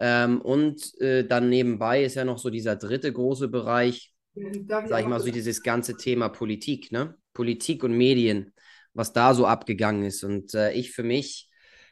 Ähm, 0.00 0.42
und 0.42 1.00
äh, 1.00 1.26
dann 1.26 1.48
nebenbei 1.48 2.04
ist 2.04 2.16
ja 2.16 2.24
noch 2.24 2.38
so 2.38 2.50
dieser 2.50 2.76
dritte 2.76 3.12
große 3.12 3.48
Bereich, 3.48 4.12
sag 4.34 5.00
ich 5.00 5.06
mal, 5.06 5.20
so 5.20 5.30
dieses 5.30 5.62
ganze 5.62 5.96
Thema 5.96 6.28
Politik, 6.28 6.92
ne? 6.92 7.16
Politik 7.32 7.84
und 7.84 7.96
Medien, 7.96 8.52
was 8.94 9.12
da 9.12 9.34
so 9.34 9.46
abgegangen 9.46 10.04
ist. 10.04 10.24
Und 10.24 10.54
äh, 10.54 10.72
ich 10.72 10.92
für 10.92 11.02
mich, 11.02 11.48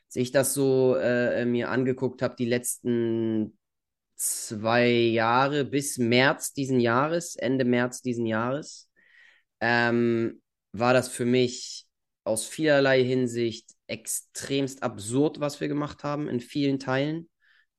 als 0.08 0.16
ich 0.16 0.30
das 0.32 0.54
so 0.54 0.96
äh, 0.96 1.44
mir 1.44 1.70
angeguckt 1.70 2.22
habe, 2.22 2.36
die 2.36 2.46
letzten 2.46 3.56
zwei 4.16 4.88
Jahre 4.88 5.64
bis 5.64 5.98
März 5.98 6.52
diesen 6.52 6.80
Jahres, 6.80 7.36
Ende 7.36 7.64
März 7.64 8.02
diesen 8.02 8.26
Jahres, 8.26 8.90
ähm, 9.60 10.42
war 10.72 10.92
das 10.92 11.08
für 11.08 11.24
mich 11.24 11.86
aus 12.24 12.46
vielerlei 12.46 13.04
Hinsicht 13.04 13.70
extremst 13.86 14.82
absurd, 14.82 15.38
was 15.38 15.60
wir 15.60 15.68
gemacht 15.68 16.02
haben 16.02 16.28
in 16.28 16.40
vielen 16.40 16.78
Teilen 16.78 17.28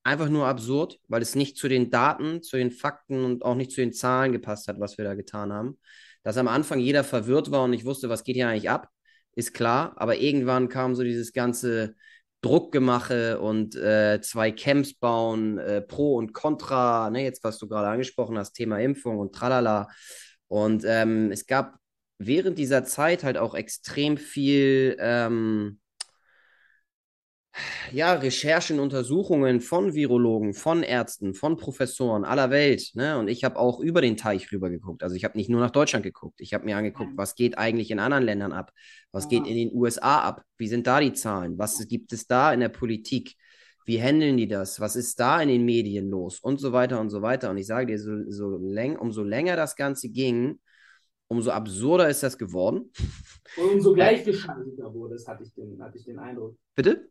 einfach 0.08 0.30
nur 0.30 0.48
absurd, 0.48 1.00
weil 1.10 1.22
es 1.22 1.36
nicht 1.36 1.58
zu 1.58 1.68
den 1.68 1.90
Daten, 1.92 2.42
zu 2.42 2.58
den 2.58 2.72
Fakten 2.72 3.26
und 3.26 3.44
auch 3.44 3.56
nicht 3.56 3.72
zu 3.72 3.82
den 3.82 3.94
Zahlen 3.94 4.32
gepasst 4.32 4.68
hat, 4.68 4.80
was 4.80 4.98
wir 4.98 5.06
da 5.06 5.14
getan 5.16 5.52
haben. 5.52 5.78
Dass 6.24 6.38
am 6.38 6.48
Anfang 6.48 6.80
jeder 6.80 7.04
verwirrt 7.04 7.52
war 7.52 7.66
und 7.66 7.72
nicht 7.72 7.86
wusste, 7.86 8.10
was 8.10 8.24
geht 8.24 8.36
hier 8.36 8.48
eigentlich 8.48 8.70
ab, 8.70 8.90
ist 9.36 9.54
klar. 9.54 9.94
Aber 9.98 10.18
irgendwann 10.18 10.70
kam 10.70 10.96
so 10.96 11.04
dieses 11.04 11.34
ganze 11.34 11.96
Druckgemache 12.42 13.40
und 13.40 13.76
äh, 13.76 14.22
zwei 14.22 14.52
Camps 14.52 14.94
bauen, 14.94 15.58
äh, 15.58 15.82
Pro 15.82 16.16
und 16.16 16.34
Contra, 16.34 17.10
ne, 17.10 17.24
jetzt 17.24 17.44
was 17.44 17.58
du 17.58 17.68
gerade 17.68 17.90
angesprochen 17.90 18.38
hast, 18.38 18.54
Thema 18.54 18.80
Impfung 18.80 19.20
und 19.20 19.36
tralala. 19.36 19.90
Und 20.48 20.84
ähm, 20.86 21.32
es 21.32 21.46
gab 21.48 21.78
während 22.18 22.58
dieser 22.58 22.86
Zeit 22.86 23.24
halt 23.24 23.38
auch 23.38 23.56
extrem 23.56 24.18
viel 24.18 24.96
ähm, 25.00 25.80
ja, 27.92 28.14
Recherchen, 28.14 28.80
Untersuchungen 28.80 29.62
von 29.62 29.94
Virologen, 29.94 30.54
von 30.54 30.84
Ärzten, 30.84 31.34
von 31.34 31.58
Professoren 31.58 32.26
aller 32.26 32.50
Welt. 32.50 32.92
Ne? 32.94 33.18
Und 33.18 33.28
ich 33.28 33.44
habe 33.44 33.58
auch 33.58 33.80
über 33.80 34.02
den 34.02 34.18
Teich 34.18 34.52
rüber 34.52 34.70
geguckt. 34.70 35.04
Also 35.04 35.16
ich 35.16 35.24
habe 35.24 35.38
nicht 35.38 35.50
nur 35.50 35.62
nach 35.62 35.72
Deutschland 35.72 36.04
geguckt. 36.04 36.40
Ich 36.42 36.54
habe 36.54 36.66
mir 36.66 36.78
angeguckt, 36.78 37.12
was 37.16 37.36
geht 37.36 37.58
eigentlich 37.58 37.92
in 37.92 38.00
anderen 38.00 38.24
Ländern 38.24 38.52
ab? 38.52 38.72
Was 39.12 39.30
geht 39.30 39.48
in 39.48 39.56
den 39.56 39.72
USA 39.74 40.22
ab? 40.22 40.44
Wie 40.58 40.68
sind 40.68 40.88
da 40.88 41.00
die 41.00 41.14
Zahlen? 41.14 41.58
Was 41.58 41.88
gibt 41.88 42.14
es 42.14 42.28
da 42.28 42.54
in 42.54 42.60
der 42.60 42.70
Politik? 42.70 43.36
Wie 43.86 44.02
handeln 44.02 44.36
die 44.38 44.48
das? 44.48 44.80
Was 44.82 44.96
ist 44.96 45.20
da 45.20 45.42
in 45.42 45.48
den 45.48 45.64
Medien 45.64 46.10
los? 46.10 46.40
Und 46.40 46.60
so 46.60 46.74
weiter 46.74 47.00
und 47.00 47.10
so 47.10 47.22
weiter. 47.22 47.50
Und 47.50 47.58
ich 47.58 47.68
sage 47.68 47.88
dir, 47.88 48.00
so, 48.00 48.30
so 48.30 48.58
läng, 48.58 48.98
umso 48.98 49.24
länger 49.24 49.56
das 49.56 49.76
Ganze 49.76 50.10
ging, 50.10 50.60
umso 51.28 51.52
absurder 51.52 52.10
ist 52.10 52.24
das 52.24 52.38
geworden. 52.38 52.92
Und 53.56 53.76
umso 53.76 53.94
gleichgeschalteter 53.94 54.94
wurde 54.94 55.16
es, 55.16 55.28
hatte 55.28 55.44
ich 55.44 55.54
den, 55.54 55.82
hatte 55.82 55.98
ich 55.98 56.06
den 56.06 56.20
Eindruck. 56.20 56.58
Bitte? 56.76 57.10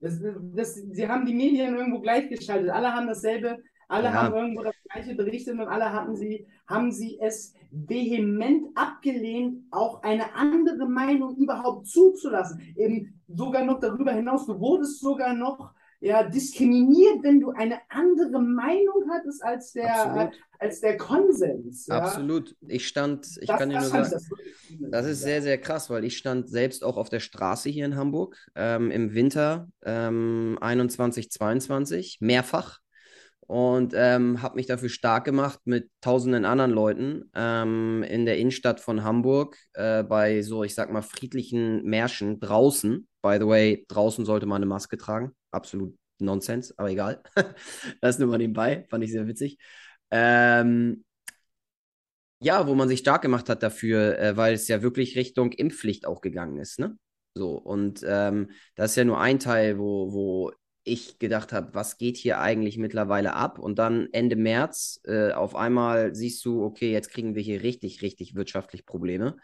Das, 0.00 0.20
das, 0.54 0.74
sie 0.74 1.08
haben 1.08 1.26
die 1.26 1.34
Medien 1.34 1.74
irgendwo 1.74 2.00
gleichgeschaltet. 2.00 2.70
Alle 2.70 2.92
haben 2.92 3.06
dasselbe, 3.06 3.58
alle 3.88 4.04
ja. 4.04 4.12
haben 4.12 4.34
irgendwo 4.34 4.62
das 4.62 4.74
gleiche 4.90 5.14
Berichtet 5.14 5.54
und 5.54 5.68
alle 5.68 5.92
hatten 5.92 6.14
sie, 6.14 6.46
haben 6.66 6.92
sie 6.92 7.18
es 7.20 7.54
vehement 7.70 8.68
abgelehnt, 8.74 9.64
auch 9.70 10.02
eine 10.02 10.34
andere 10.34 10.88
Meinung 10.88 11.36
überhaupt 11.36 11.88
zuzulassen. 11.88 12.60
Eben 12.76 13.20
sogar 13.28 13.64
noch 13.64 13.80
darüber 13.80 14.12
hinaus, 14.12 14.46
du 14.46 14.58
wurdest 14.58 15.00
sogar 15.00 15.34
noch 15.34 15.74
ja, 16.06 16.22
diskriminiert, 16.22 17.22
wenn 17.22 17.40
du 17.40 17.50
eine 17.50 17.80
andere 17.88 18.40
Meinung 18.40 19.10
hattest 19.10 19.42
als 19.42 19.72
der, 19.72 20.30
als 20.58 20.80
der 20.80 20.96
Konsens. 20.96 21.86
Ja? 21.88 21.98
Absolut. 21.98 22.54
Ich 22.68 22.86
stand, 22.86 23.26
ich 23.40 23.48
das, 23.48 23.58
kann 23.58 23.70
dir 23.70 23.80
nur 23.80 23.88
sagen, 23.88 24.10
das, 24.10 24.30
das, 24.90 25.06
ist 25.06 25.22
sehr, 25.22 25.42
sehr 25.42 25.58
krass, 25.58 25.90
weil 25.90 26.04
ich 26.04 26.16
stand 26.16 26.48
selbst 26.48 26.84
auch 26.84 26.96
auf 26.96 27.08
der 27.08 27.20
Straße 27.20 27.68
hier 27.70 27.84
in 27.84 27.96
Hamburg 27.96 28.36
ähm, 28.54 28.90
im 28.92 29.14
Winter 29.14 29.68
ähm, 29.84 30.56
21, 30.60 31.30
22, 31.30 32.18
mehrfach 32.20 32.78
und 33.40 33.92
ähm, 33.96 34.42
habe 34.42 34.56
mich 34.56 34.66
dafür 34.66 34.88
stark 34.88 35.24
gemacht 35.24 35.60
mit 35.64 35.90
tausenden 36.00 36.44
anderen 36.44 36.70
Leuten 36.70 37.30
ähm, 37.34 38.04
in 38.08 38.26
der 38.26 38.38
Innenstadt 38.38 38.80
von 38.80 39.02
Hamburg 39.02 39.56
äh, 39.74 40.04
bei 40.04 40.42
so, 40.42 40.62
ich 40.62 40.74
sag 40.74 40.92
mal, 40.92 41.02
friedlichen 41.02 41.82
Märschen 41.84 42.38
draußen. 42.38 43.08
By 43.22 43.38
the 43.40 43.46
way, 43.46 43.84
draußen 43.88 44.24
sollte 44.24 44.46
man 44.46 44.56
eine 44.56 44.66
Maske 44.66 44.98
tragen. 44.98 45.32
Absolut 45.56 45.96
Nonsens, 46.18 46.78
aber 46.78 46.90
egal. 46.90 47.22
das 48.02 48.18
nur 48.18 48.28
mal 48.28 48.38
nebenbei, 48.38 48.86
fand 48.90 49.04
ich 49.04 49.12
sehr 49.12 49.26
witzig. 49.26 49.58
Ähm, 50.10 51.04
ja, 52.40 52.66
wo 52.66 52.74
man 52.74 52.88
sich 52.88 53.00
stark 53.00 53.22
gemacht 53.22 53.48
hat 53.48 53.62
dafür, 53.62 54.18
äh, 54.18 54.36
weil 54.36 54.54
es 54.54 54.68
ja 54.68 54.82
wirklich 54.82 55.16
Richtung 55.16 55.52
Impfpflicht 55.52 56.06
auch 56.06 56.20
gegangen 56.20 56.58
ist, 56.58 56.78
ne? 56.78 56.96
So, 57.34 57.52
und 57.56 58.02
ähm, 58.06 58.50
das 58.76 58.90
ist 58.92 58.96
ja 58.96 59.04
nur 59.04 59.20
ein 59.20 59.38
Teil, 59.38 59.78
wo, 59.78 60.12
wo 60.12 60.52
ich 60.84 61.18
gedacht 61.18 61.52
habe, 61.52 61.74
was 61.74 61.98
geht 61.98 62.16
hier 62.16 62.40
eigentlich 62.40 62.78
mittlerweile 62.78 63.34
ab? 63.34 63.58
Und 63.58 63.78
dann 63.78 64.08
Ende 64.12 64.36
März 64.36 65.00
äh, 65.04 65.32
auf 65.32 65.54
einmal 65.56 66.14
siehst 66.14 66.44
du, 66.44 66.62
okay, 66.62 66.92
jetzt 66.92 67.10
kriegen 67.10 67.34
wir 67.34 67.42
hier 67.42 67.62
richtig, 67.62 68.02
richtig 68.02 68.34
wirtschaftlich 68.34 68.86
Probleme. 68.86 69.36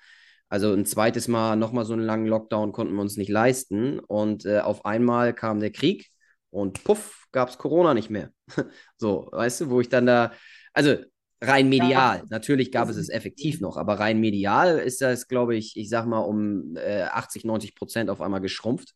Also 0.52 0.74
ein 0.74 0.84
zweites 0.84 1.28
Mal 1.28 1.56
nochmal 1.56 1.86
so 1.86 1.94
einen 1.94 2.04
langen 2.04 2.26
Lockdown 2.26 2.72
konnten 2.72 2.92
wir 2.92 3.00
uns 3.00 3.16
nicht 3.16 3.30
leisten. 3.30 4.00
Und 4.00 4.44
äh, 4.44 4.58
auf 4.58 4.84
einmal 4.84 5.32
kam 5.32 5.60
der 5.60 5.72
Krieg 5.72 6.10
und 6.50 6.84
puff, 6.84 7.24
gab 7.32 7.48
es 7.48 7.56
Corona 7.56 7.94
nicht 7.94 8.10
mehr. 8.10 8.32
so, 8.98 9.30
weißt 9.32 9.62
du, 9.62 9.70
wo 9.70 9.80
ich 9.80 9.88
dann 9.88 10.04
da, 10.04 10.32
also 10.74 10.96
rein 11.40 11.70
medial, 11.70 12.18
ja. 12.18 12.24
natürlich 12.28 12.70
gab 12.70 12.90
es 12.90 12.98
es 12.98 13.08
effektiv 13.08 13.62
noch, 13.62 13.78
aber 13.78 13.98
rein 13.98 14.20
medial 14.20 14.78
ist 14.78 15.00
das, 15.00 15.26
glaube 15.26 15.56
ich, 15.56 15.74
ich 15.78 15.88
sag 15.88 16.04
mal, 16.04 16.18
um 16.18 16.76
äh, 16.76 17.04
80, 17.04 17.46
90 17.46 17.74
Prozent 17.74 18.10
auf 18.10 18.20
einmal 18.20 18.42
geschrumpft. 18.42 18.92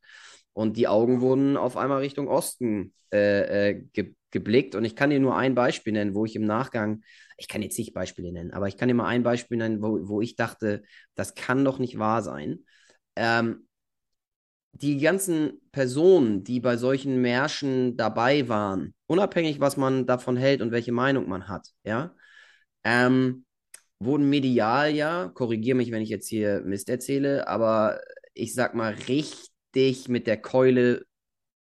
Und 0.52 0.76
die 0.76 0.88
Augen 0.88 1.22
wurden 1.22 1.56
auf 1.56 1.78
einmal 1.78 2.00
Richtung 2.00 2.28
Osten 2.28 2.92
äh, 3.14 3.70
äh, 3.70 3.82
ge 3.94 4.12
geblickt. 4.36 4.74
Und 4.74 4.84
ich 4.84 4.94
kann 4.96 5.10
dir 5.10 5.18
nur 5.20 5.36
ein 5.36 5.54
Beispiel 5.54 5.94
nennen, 5.94 6.14
wo 6.14 6.26
ich 6.26 6.36
im 6.36 6.44
Nachgang, 6.44 7.02
ich 7.38 7.48
kann 7.48 7.62
jetzt 7.62 7.78
nicht 7.78 7.94
Beispiele 7.94 8.32
nennen, 8.32 8.52
aber 8.52 8.68
ich 8.68 8.76
kann 8.76 8.88
dir 8.88 8.94
mal 8.94 9.06
ein 9.06 9.22
Beispiel 9.22 9.56
nennen, 9.56 9.82
wo, 9.82 9.98
wo 10.08 10.20
ich 10.20 10.36
dachte, 10.36 10.82
das 11.14 11.34
kann 11.34 11.64
doch 11.64 11.78
nicht 11.78 11.98
wahr 11.98 12.22
sein. 12.22 12.60
Ähm, 13.16 13.66
die 14.72 14.98
ganzen 15.00 15.60
Personen, 15.72 16.44
die 16.44 16.60
bei 16.60 16.76
solchen 16.76 17.22
Märschen 17.22 17.96
dabei 17.96 18.48
waren, 18.48 18.94
unabhängig, 19.06 19.58
was 19.58 19.78
man 19.78 20.06
davon 20.06 20.36
hält 20.36 20.60
und 20.60 20.70
welche 20.70 20.92
Meinung 20.92 21.28
man 21.28 21.48
hat, 21.48 21.68
ja, 21.82 22.14
ähm, 22.84 23.46
wurden 23.98 24.28
medial 24.28 24.94
ja, 24.94 25.30
korrigiere 25.34 25.76
mich, 25.76 25.90
wenn 25.92 26.02
ich 26.02 26.10
jetzt 26.10 26.28
hier 26.28 26.60
Mist 26.60 26.90
erzähle, 26.90 27.48
aber 27.48 28.00
ich 28.34 28.54
sag 28.54 28.74
mal 28.74 28.94
richtig 29.08 30.08
mit 30.08 30.26
der 30.26 30.36
Keule 30.40 31.06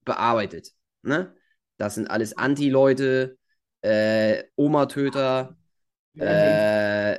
bearbeitet. 0.05 0.73
Ne? 1.03 1.35
Das 1.83 1.97
sind 1.97 2.09
alles 2.09 2.37
Anti-Leute, 2.39 3.37
äh, 3.81 4.45
Oma-Töter, 4.55 5.57
äh, 6.15 7.19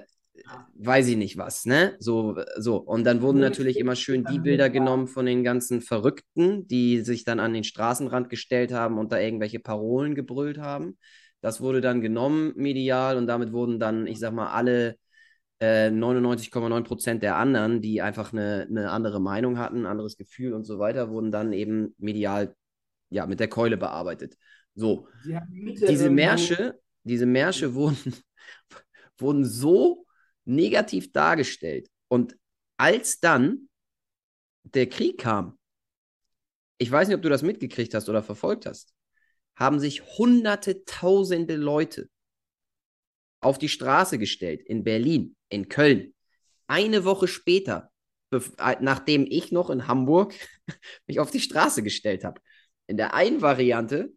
weiß 0.75 1.09
ich 1.09 1.17
nicht 1.17 1.37
was, 1.37 1.65
ne? 1.65 1.97
So, 1.99 2.37
so. 2.55 2.77
Und 2.77 3.03
dann 3.03 3.21
wurden 3.21 3.41
natürlich 3.41 3.77
immer 3.77 3.97
schön 3.97 4.23
die 4.23 4.39
Bilder 4.39 4.69
genommen 4.69 5.07
von 5.07 5.25
den 5.25 5.43
ganzen 5.43 5.81
Verrückten, 5.81 6.65
die 6.65 7.01
sich 7.01 7.25
dann 7.25 7.41
an 7.41 7.53
den 7.53 7.65
Straßenrand 7.65 8.29
gestellt 8.29 8.71
haben 8.71 8.99
und 8.99 9.11
da 9.11 9.19
irgendwelche 9.19 9.59
Parolen 9.59 10.15
gebrüllt 10.15 10.59
haben. 10.59 10.97
Das 11.41 11.59
wurde 11.59 11.81
dann 11.81 11.99
genommen 11.99 12.53
medial 12.55 13.17
und 13.17 13.27
damit 13.27 13.51
wurden 13.51 13.81
dann, 13.81 14.07
ich 14.07 14.19
sag 14.19 14.31
mal, 14.31 14.47
alle 14.51 14.95
99,9 15.59 16.79
äh, 16.79 16.83
Prozent 16.83 17.21
der 17.21 17.35
anderen, 17.35 17.81
die 17.81 18.01
einfach 18.01 18.31
eine, 18.31 18.65
eine 18.69 18.91
andere 18.91 19.19
Meinung 19.19 19.57
hatten, 19.57 19.79
ein 19.81 19.85
anderes 19.87 20.15
Gefühl 20.15 20.53
und 20.53 20.63
so 20.63 20.79
weiter, 20.79 21.09
wurden 21.09 21.31
dann 21.31 21.51
eben 21.51 21.95
medial 21.97 22.55
ja, 23.13 23.25
mit 23.27 23.39
der 23.39 23.47
Keule 23.47 23.77
bearbeitet. 23.77 24.37
So, 24.75 25.07
diese 25.63 26.09
Märsche, 26.09 26.79
diese 27.03 27.25
Märsche 27.25 27.73
wurden, 27.73 28.15
wurden 29.17 29.45
so 29.45 30.05
negativ 30.45 31.11
dargestellt. 31.11 31.89
Und 32.07 32.37
als 32.77 33.19
dann 33.19 33.69
der 34.63 34.87
Krieg 34.89 35.19
kam, 35.19 35.57
ich 36.77 36.91
weiß 36.91 37.07
nicht, 37.07 37.15
ob 37.15 37.21
du 37.21 37.29
das 37.29 37.43
mitgekriegt 37.43 37.93
hast 37.93 38.09
oder 38.09 38.23
verfolgt 38.23 38.65
hast, 38.65 38.93
haben 39.55 39.79
sich 39.79 40.03
hunderte, 40.17 40.83
tausende 40.85 41.55
Leute 41.55 42.09
auf 43.39 43.57
die 43.57 43.69
Straße 43.69 44.17
gestellt 44.17 44.61
in 44.61 44.83
Berlin, 44.83 45.35
in 45.49 45.69
Köln. 45.69 46.13
Eine 46.67 47.05
Woche 47.05 47.27
später, 47.27 47.91
nachdem 48.79 49.27
ich 49.29 49.51
noch 49.51 49.69
in 49.69 49.87
Hamburg 49.87 50.33
mich 51.07 51.19
auf 51.19 51.29
die 51.29 51.41
Straße 51.41 51.83
gestellt 51.83 52.23
habe. 52.23 52.41
In 52.87 52.97
der 52.97 53.13
einen 53.13 53.41
Variante 53.41 54.11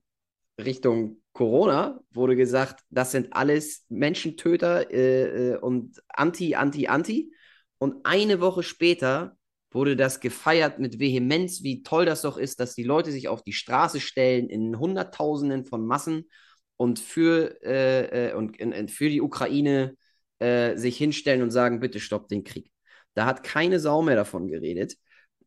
Richtung 0.59 1.23
Corona 1.33 2.01
wurde 2.13 2.37
gesagt, 2.37 2.83
das 2.91 3.13
sind 3.13 3.33
alles 3.33 3.85
Menschentöter 3.89 4.91
äh, 4.91 5.53
äh, 5.53 5.57
und 5.59 6.03
Anti, 6.09 6.55
Anti, 6.55 6.89
Anti. 6.89 7.33
Und 7.79 8.07
eine 8.07 8.41
Woche 8.41 8.63
später 8.63 9.37
wurde 9.71 9.97
das 9.97 10.21
gefeiert 10.21 10.79
mit 10.79 10.99
Vehemenz, 10.99 11.63
wie 11.63 11.83
toll 11.83 12.07
das 12.07 12.23
doch 12.23 12.39
ist, 12.39 12.61
dass 12.61 12.75
die 12.75 12.85
Leute 12.85 13.13
sich 13.13 13.29
auf 13.29 13.43
die 13.43 13.53
Straße 13.53 14.01
stellen 14.01 14.49
in 14.49 14.79
Hunderttausenden 14.79 15.67
von 15.67 15.87
Massen 15.87 16.31
und 16.77 16.99
für, 16.99 17.63
äh, 17.63 18.31
äh 18.31 18.33
und, 18.35 18.59
und, 18.59 18.91
für 18.91 19.11
die 19.11 19.21
Ukraine 19.21 19.97
äh, 20.39 20.77
sich 20.77 20.97
hinstellen 20.97 21.43
und 21.43 21.51
sagen, 21.51 21.81
bitte 21.81 22.01
stoppt 22.01 22.31
den 22.31 22.45
Krieg. 22.45 22.71
Da 23.13 23.27
hat 23.27 23.43
keine 23.43 23.79
Sau 23.81 24.01
mehr 24.01 24.17
davon 24.17 24.49
geredet, 24.49 24.97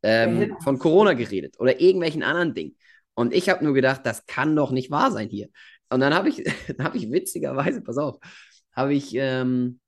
ähm, 0.04 0.56
von 0.63 0.78
Corona 0.78 1.13
geredet 1.13 1.60
oder 1.60 1.80
irgendwelchen 1.82 2.24
anderen 2.24 2.54
Dingen. 2.54 2.76
Und 3.19 3.34
ich 3.34 3.49
habe 3.49 3.65
nur 3.65 3.73
gedacht, 3.73 4.05
das 4.05 4.27
kann 4.27 4.55
doch 4.55 4.71
nicht 4.71 4.91
wahr 4.91 5.12
sein 5.12 5.27
hier. 5.27 5.49
Und 5.89 5.99
dann 5.99 6.13
habe 6.13 6.29
ich, 6.29 6.38
hab 6.79 6.95
ich 6.95 7.12
witzigerweise, 7.12 7.82
pass 7.82 7.97
auf, 7.97 8.17
habe 8.71 8.93
ich 8.93 9.13
ähm, 9.13 9.82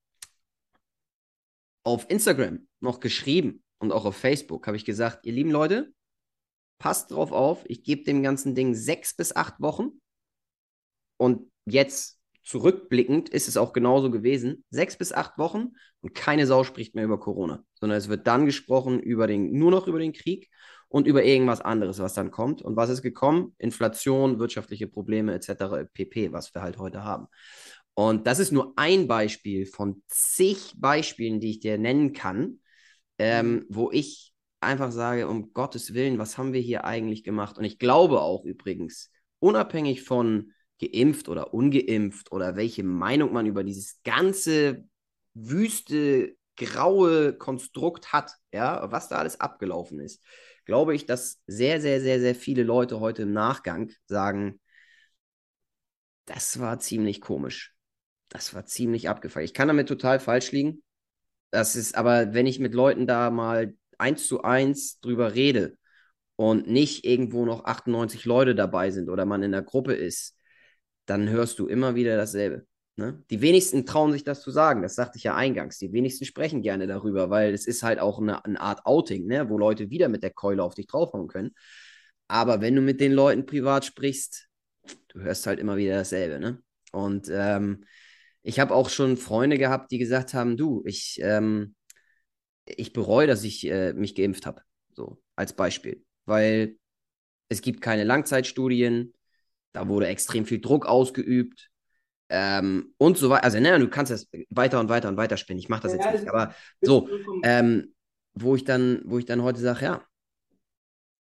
auf 1.85 2.09
Instagram 2.09 2.67
noch 2.81 2.99
geschrieben 2.99 3.63
und 3.79 3.93
auch 3.93 4.03
auf 4.03 4.17
Facebook 4.17 4.67
habe 4.67 4.75
ich 4.75 4.83
gesagt, 4.83 5.25
ihr 5.25 5.31
lieben 5.31 5.49
Leute, 5.49 5.93
passt 6.77 7.11
drauf 7.11 7.31
auf, 7.31 7.63
ich 7.67 7.85
gebe 7.85 8.03
dem 8.03 8.21
ganzen 8.21 8.53
Ding 8.53 8.75
sechs 8.75 9.13
bis 9.13 9.33
acht 9.33 9.61
Wochen 9.61 10.01
und 11.15 11.49
jetzt 11.63 12.19
zurückblickend 12.43 13.29
ist 13.29 13.47
es 13.47 13.55
auch 13.55 13.71
genauso 13.71 14.11
gewesen. 14.11 14.65
Sechs 14.71 14.97
bis 14.97 15.13
acht 15.13 15.37
Wochen 15.37 15.69
und 16.01 16.13
keine 16.13 16.47
Sau 16.47 16.65
spricht 16.65 16.95
mehr 16.95 17.05
über 17.05 17.17
Corona, 17.17 17.63
sondern 17.75 17.97
es 17.97 18.09
wird 18.09 18.27
dann 18.27 18.45
gesprochen 18.45 18.99
über 18.99 19.25
den, 19.25 19.57
nur 19.57 19.71
noch 19.71 19.87
über 19.87 19.99
den 19.99 20.11
Krieg 20.11 20.49
und 20.91 21.07
über 21.07 21.23
irgendwas 21.23 21.61
anderes, 21.61 21.99
was 21.99 22.13
dann 22.13 22.31
kommt. 22.31 22.61
Und 22.61 22.75
was 22.75 22.89
ist 22.89 23.01
gekommen? 23.01 23.55
Inflation, 23.57 24.39
wirtschaftliche 24.39 24.87
Probleme 24.87 25.33
etc. 25.33 25.87
pp, 25.93 26.33
was 26.33 26.53
wir 26.53 26.61
halt 26.61 26.77
heute 26.77 27.05
haben. 27.05 27.27
Und 27.93 28.27
das 28.27 28.39
ist 28.39 28.51
nur 28.51 28.73
ein 28.75 29.07
Beispiel 29.07 29.65
von 29.65 30.03
zig 30.07 30.73
Beispielen, 30.77 31.39
die 31.39 31.51
ich 31.51 31.59
dir 31.61 31.77
nennen 31.77 32.11
kann, 32.11 32.59
ähm, 33.19 33.53
mhm. 33.53 33.65
wo 33.69 33.89
ich 33.89 34.33
einfach 34.59 34.91
sage, 34.91 35.29
um 35.29 35.53
Gottes 35.53 35.93
Willen, 35.93 36.19
was 36.19 36.37
haben 36.37 36.51
wir 36.51 36.61
hier 36.61 36.83
eigentlich 36.83 37.23
gemacht? 37.23 37.57
Und 37.57 37.63
ich 37.63 37.79
glaube 37.79 38.21
auch 38.21 38.43
übrigens, 38.43 39.11
unabhängig 39.39 40.03
von 40.03 40.51
geimpft 40.81 41.29
oder 41.29 41.53
ungeimpft 41.53 42.33
oder 42.33 42.57
welche 42.57 42.83
Meinung 42.83 43.31
man 43.31 43.45
über 43.45 43.63
dieses 43.63 44.01
ganze 44.03 44.83
wüste, 45.33 46.35
graue 46.57 47.33
Konstrukt 47.37 48.11
hat, 48.11 48.33
ja, 48.51 48.91
was 48.91 49.07
da 49.07 49.15
alles 49.15 49.39
abgelaufen 49.39 50.01
ist, 50.01 50.21
glaube 50.65 50.95
ich, 50.95 51.05
dass 51.05 51.41
sehr, 51.47 51.81
sehr, 51.81 52.01
sehr, 52.01 52.19
sehr 52.19 52.35
viele 52.35 52.63
Leute 52.63 52.99
heute 52.99 53.23
im 53.23 53.33
Nachgang 53.33 53.91
sagen, 54.05 54.59
das 56.25 56.59
war 56.59 56.79
ziemlich 56.79 57.21
komisch. 57.21 57.75
Das 58.29 58.53
war 58.53 58.65
ziemlich 58.65 59.09
abgefallen. 59.09 59.45
Ich 59.45 59.53
kann 59.53 59.67
damit 59.67 59.87
total 59.87 60.19
falsch 60.19 60.51
liegen. 60.51 60.83
Das 61.51 61.75
ist 61.75 61.95
aber, 61.95 62.33
wenn 62.33 62.47
ich 62.47 62.59
mit 62.59 62.73
Leuten 62.73 63.07
da 63.07 63.29
mal 63.29 63.75
eins 63.97 64.27
zu 64.27 64.41
eins 64.43 64.99
drüber 65.01 65.35
rede 65.35 65.77
und 66.37 66.67
nicht 66.67 67.05
irgendwo 67.05 67.45
noch 67.45 67.65
98 67.65 68.25
Leute 68.25 68.55
dabei 68.55 68.91
sind 68.91 69.09
oder 69.09 69.25
man 69.25 69.43
in 69.43 69.51
der 69.51 69.63
Gruppe 69.63 69.93
ist, 69.93 70.37
dann 71.05 71.29
hörst 71.29 71.59
du 71.59 71.67
immer 71.67 71.95
wieder 71.95 72.17
dasselbe. 72.17 72.65
Ne? 72.97 73.23
Die 73.29 73.41
wenigsten 73.41 73.85
trauen 73.85 74.11
sich 74.11 74.23
das 74.23 74.41
zu 74.41 74.51
sagen, 74.51 74.81
das 74.81 74.95
sagte 74.95 75.17
ich 75.17 75.23
ja 75.23 75.35
eingangs. 75.35 75.77
Die 75.77 75.93
wenigsten 75.93 76.25
sprechen 76.25 76.61
gerne 76.61 76.87
darüber, 76.87 77.29
weil 77.29 77.53
es 77.53 77.65
ist 77.65 77.83
halt 77.83 77.99
auch 77.99 78.19
eine, 78.19 78.43
eine 78.43 78.59
Art 78.59 78.85
Outing, 78.85 79.27
ne? 79.27 79.49
wo 79.49 79.57
Leute 79.57 79.89
wieder 79.89 80.09
mit 80.09 80.23
der 80.23 80.31
Keule 80.31 80.63
auf 80.63 80.75
dich 80.75 80.87
draufhauen 80.87 81.27
können. 81.27 81.51
Aber 82.27 82.61
wenn 82.61 82.75
du 82.75 82.81
mit 82.81 83.01
den 83.01 83.13
Leuten 83.13 83.45
privat 83.45 83.85
sprichst, 83.85 84.47
du 85.09 85.19
hörst 85.21 85.47
halt 85.47 85.59
immer 85.59 85.77
wieder 85.77 85.95
dasselbe. 85.95 86.39
Ne? 86.39 86.61
Und 86.91 87.27
ähm, 87.31 87.85
ich 88.43 88.59
habe 88.59 88.73
auch 88.73 88.89
schon 88.89 89.17
Freunde 89.17 89.57
gehabt, 89.57 89.91
die 89.91 89.97
gesagt 89.97 90.33
haben, 90.33 90.57
du, 90.57 90.83
ich, 90.85 91.19
ähm, 91.21 91.75
ich 92.65 92.93
bereue, 92.93 93.27
dass 93.27 93.43
ich 93.43 93.65
äh, 93.67 93.93
mich 93.93 94.15
geimpft 94.15 94.45
habe. 94.45 94.61
So, 94.93 95.21
als 95.35 95.53
Beispiel. 95.53 96.03
Weil 96.25 96.77
es 97.49 97.61
gibt 97.61 97.81
keine 97.81 98.03
Langzeitstudien, 98.03 99.13
da 99.73 99.87
wurde 99.87 100.07
extrem 100.07 100.45
viel 100.45 100.61
Druck 100.61 100.85
ausgeübt. 100.85 101.70
Ähm, 102.33 102.93
und 102.97 103.17
so 103.17 103.29
weiter. 103.29 103.43
Also, 103.43 103.59
ne, 103.59 103.77
du 103.77 103.89
kannst 103.89 104.11
das 104.11 104.29
weiter 104.49 104.79
und 104.79 104.87
weiter 104.87 105.09
und 105.09 105.17
weiter 105.17 105.35
spinnen. 105.35 105.59
Ich 105.59 105.67
mache 105.67 105.83
das 105.83 105.93
jetzt 105.93 106.09
nicht. 106.11 106.29
Aber 106.29 106.55
so, 106.79 107.09
ähm, 107.43 107.93
wo 108.33 108.55
ich 108.55 108.63
dann, 108.63 109.01
wo 109.03 109.17
ich 109.17 109.25
dann 109.25 109.43
heute 109.43 109.59
sage, 109.59 109.85
ja, 109.85 110.01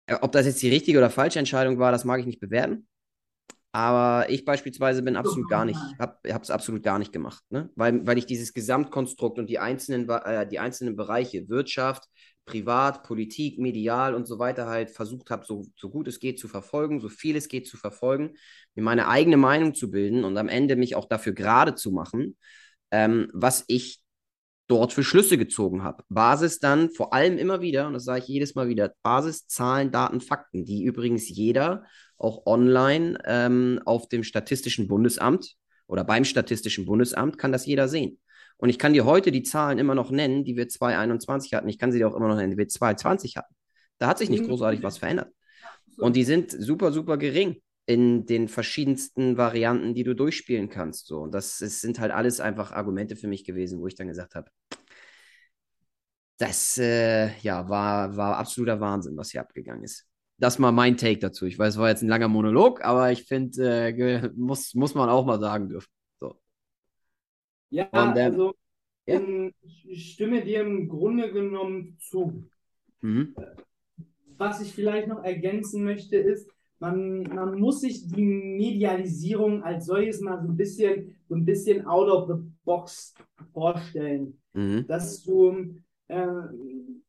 äh, 0.08 0.18
ob 0.22 0.34
das 0.34 0.46
jetzt 0.46 0.62
die 0.62 0.70
richtige 0.70 0.98
oder 0.98 1.10
falsche 1.10 1.40
Entscheidung 1.40 1.80
war, 1.80 1.92
das 1.92 2.04
mag 2.04 2.20
ich 2.20 2.26
nicht 2.26 2.42
bewerten. 2.42 2.88
Aber 3.72 4.30
ich 4.30 4.44
beispielsweise 4.44 5.04
bin 5.04 5.16
absolut 5.16 5.50
gar 5.50 5.64
nicht, 5.64 5.80
habe 6.00 6.18
es 6.24 6.50
absolut 6.50 6.84
gar 6.84 6.98
nicht 6.98 7.14
gemacht, 7.14 7.44
ne? 7.50 7.70
weil, 7.76 8.08
weil 8.08 8.18
ich 8.18 8.26
dieses 8.26 8.54
Gesamtkonstrukt 8.54 9.38
und 9.38 9.50
die 9.50 9.60
einzelnen, 9.60 10.10
äh, 10.10 10.48
die 10.48 10.58
einzelnen 10.58 10.96
Bereiche, 10.96 11.48
Wirtschaft, 11.48 12.06
Privat, 12.48 13.04
Politik, 13.04 13.60
medial 13.60 14.16
und 14.16 14.26
so 14.26 14.40
weiter 14.40 14.66
halt 14.68 14.90
versucht 14.90 15.30
habe, 15.30 15.46
so, 15.46 15.66
so 15.76 15.90
gut 15.90 16.08
es 16.08 16.20
geht 16.20 16.40
zu 16.40 16.48
verfolgen, 16.48 17.00
so 17.00 17.10
viel 17.10 17.36
es 17.36 17.48
geht 17.48 17.68
zu 17.68 17.78
verfolgen, 17.78 18.36
mir 18.74 18.84
meine 18.84 19.08
eigene 19.08 19.38
Meinung 19.38 19.76
zu 19.76 19.92
bilden 19.92 20.24
und 20.24 20.38
am 20.38 20.50
Ende 20.50 20.76
mich 20.76 20.96
auch 20.96 21.06
dafür 21.06 21.34
gerade 21.34 21.76
zu 21.76 21.92
machen, 21.92 22.38
ähm, 22.90 23.30
was 23.34 23.64
ich 23.68 24.02
dort 24.68 24.94
für 24.94 25.04
Schlüsse 25.04 25.38
gezogen 25.38 25.84
habe. 25.84 26.04
Basis 26.10 26.60
dann 26.60 26.90
vor 26.90 27.14
allem 27.14 27.38
immer 27.38 27.62
wieder, 27.62 27.88
und 27.88 27.94
das 27.94 28.06
sage 28.06 28.20
ich 28.20 28.28
jedes 28.28 28.56
Mal 28.56 28.68
wieder, 28.68 28.94
Basis, 29.02 29.48
Zahlen, 29.48 29.92
Daten, 29.92 30.22
Fakten, 30.22 30.66
die 30.66 30.84
übrigens 30.84 31.30
jeder 31.30 31.84
auch 32.18 32.46
online 32.46 33.18
ähm, 33.26 33.82
auf 33.86 34.10
dem 34.10 34.24
Statistischen 34.24 34.88
Bundesamt 34.88 35.56
oder 35.88 36.04
beim 36.04 36.26
Statistischen 36.26 36.86
Bundesamt 36.86 37.38
kann 37.38 37.52
das 37.52 37.66
jeder 37.66 37.88
sehen. 37.88 38.20
Und 38.58 38.70
ich 38.70 38.80
kann 38.80 38.94
dir 38.94 39.06
heute 39.06 39.32
die 39.32 39.44
Zahlen 39.44 39.78
immer 39.78 39.96
noch 39.96 40.12
nennen, 40.12 40.44
die 40.44 40.58
wir 40.58 40.68
2021 40.68 41.54
hatten. 41.54 41.70
Ich 41.70 41.78
kann 41.78 41.92
sie 41.92 42.00
dir 42.00 42.08
auch 42.08 42.16
immer 42.16 42.28
noch 42.28 42.36
nennen, 42.36 42.52
die 42.52 42.58
wir 42.58 42.68
2020 42.68 43.38
hatten. 43.38 43.54
Da 44.00 44.08
hat 44.08 44.18
sich 44.18 44.30
nicht 44.30 44.44
mhm. 44.44 44.48
großartig 44.48 44.84
was 44.84 44.98
verändert. 44.98 45.32
Und 45.98 46.16
die 46.16 46.24
sind 46.24 46.52
super, 46.52 46.92
super 46.92 47.18
gering 47.18 47.62
in 47.86 48.26
den 48.26 48.48
verschiedensten 48.48 49.38
Varianten, 49.38 49.94
die 49.94 50.04
du 50.04 50.14
durchspielen 50.14 50.70
kannst. 50.70 51.08
So. 51.08 51.20
Und 51.22 51.34
das, 51.34 51.60
das 51.60 51.82
sind 51.82 52.00
halt 52.00 52.12
alles 52.12 52.40
einfach 52.40 52.72
Argumente 52.72 53.16
für 53.16 53.28
mich 53.28 53.46
gewesen, 53.46 53.80
wo 53.80 53.88
ich 53.88 53.96
dann 53.96 54.08
gesagt 54.08 54.36
habe, 54.36 54.50
das 56.38 56.78
äh, 56.78 57.36
ja, 57.40 57.68
war, 57.70 58.16
war 58.16 58.38
absoluter 58.38 58.80
Wahnsinn, 58.80 59.18
was 59.18 59.32
hier 59.32 59.42
abgegangen 59.42 59.84
ist 59.84 60.08
das 60.38 60.60
mal 60.60 60.72
mein 60.72 60.98
Take 60.98 61.20
dazu. 61.20 61.46
Ich 61.46 61.58
weiß, 61.58 61.76
es 61.76 61.80
war 61.80 61.90
jetzt 61.90 62.04
ein 62.04 62.10
langer 62.10 62.28
Monolog, 62.28 62.84
aber 62.84 63.12
ich 63.12 63.24
finde, 63.24 63.90
äh, 63.90 64.30
muss, 64.36 64.74
muss 64.76 64.94
man 64.96 65.10
auch 65.10 65.26
mal 65.26 65.40
sagen 65.40 65.70
dürfen. 65.70 65.90
Ja, 67.70 67.86
Und, 67.86 68.18
ähm, 68.18 68.32
also 68.32 68.54
ja. 69.06 69.22
ich 69.86 70.14
stimme 70.14 70.44
dir 70.44 70.62
im 70.62 70.88
Grunde 70.88 71.32
genommen 71.32 71.98
zu. 72.00 72.48
Mhm. 73.02 73.36
Was 74.38 74.62
ich 74.62 74.74
vielleicht 74.74 75.08
noch 75.08 75.24
ergänzen 75.24 75.84
möchte, 75.84 76.18
ist, 76.18 76.50
man, 76.80 77.24
man 77.24 77.60
muss 77.60 77.82
sich 77.82 78.08
die 78.08 78.22
Medialisierung 78.22 79.64
als 79.64 79.88
solches 79.88 80.22
mal 80.22 80.42
so 80.42 80.48
ein 80.50 80.58
bisschen, 80.58 81.16
so 81.28 81.36
ein 81.36 81.46
bisschen 81.46 81.86
out 81.88 82.10
of 82.10 82.28
the 82.28 82.44
box 82.64 83.16
vorstellen. 83.52 84.40
Mhm. 84.54 84.86
Dass 84.88 85.24
du 85.24 85.76
äh, 86.08 86.28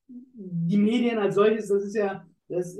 die 0.06 0.78
Medien 0.78 1.18
als 1.18 1.34
solches, 1.34 1.68
das 1.68 1.84
ist 1.84 1.96
ja 1.96 2.26
das, 2.48 2.78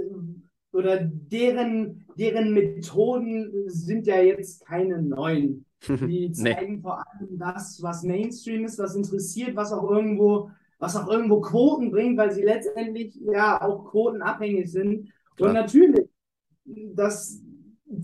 oder 0.73 0.99
deren, 1.03 2.07
deren 2.17 2.55
Methoden 2.55 3.69
sind 3.69 4.07
ja 4.07 4.21
jetzt 4.21 4.65
keine 4.65 5.03
neuen. 5.03 5.67
Die 5.87 6.33
zeigen 6.33 6.77
nee. 6.77 6.81
vor 6.81 6.99
allem 6.99 7.39
das, 7.39 7.83
was 7.83 8.03
Mainstream 8.03 8.65
ist, 8.65 8.79
was 8.79 8.97
interessiert, 8.97 9.57
was 9.57 9.73
auch 9.73 9.91
irgendwo, 9.91 10.51
was 10.79 10.97
auch 10.97 11.09
irgendwo 11.09 11.41
Quoten 11.41 11.91
bringt, 11.91 12.19
weil 12.19 12.33
sie 12.33 12.43
letztendlich 12.43 13.19
ja 13.33 13.61
auch 13.61 13.91
quotenabhängig 13.91 14.71
sind. 14.71 15.13
Klar. 15.37 15.51
Und 15.51 15.55
natürlich, 15.55 16.09
das 16.95 17.41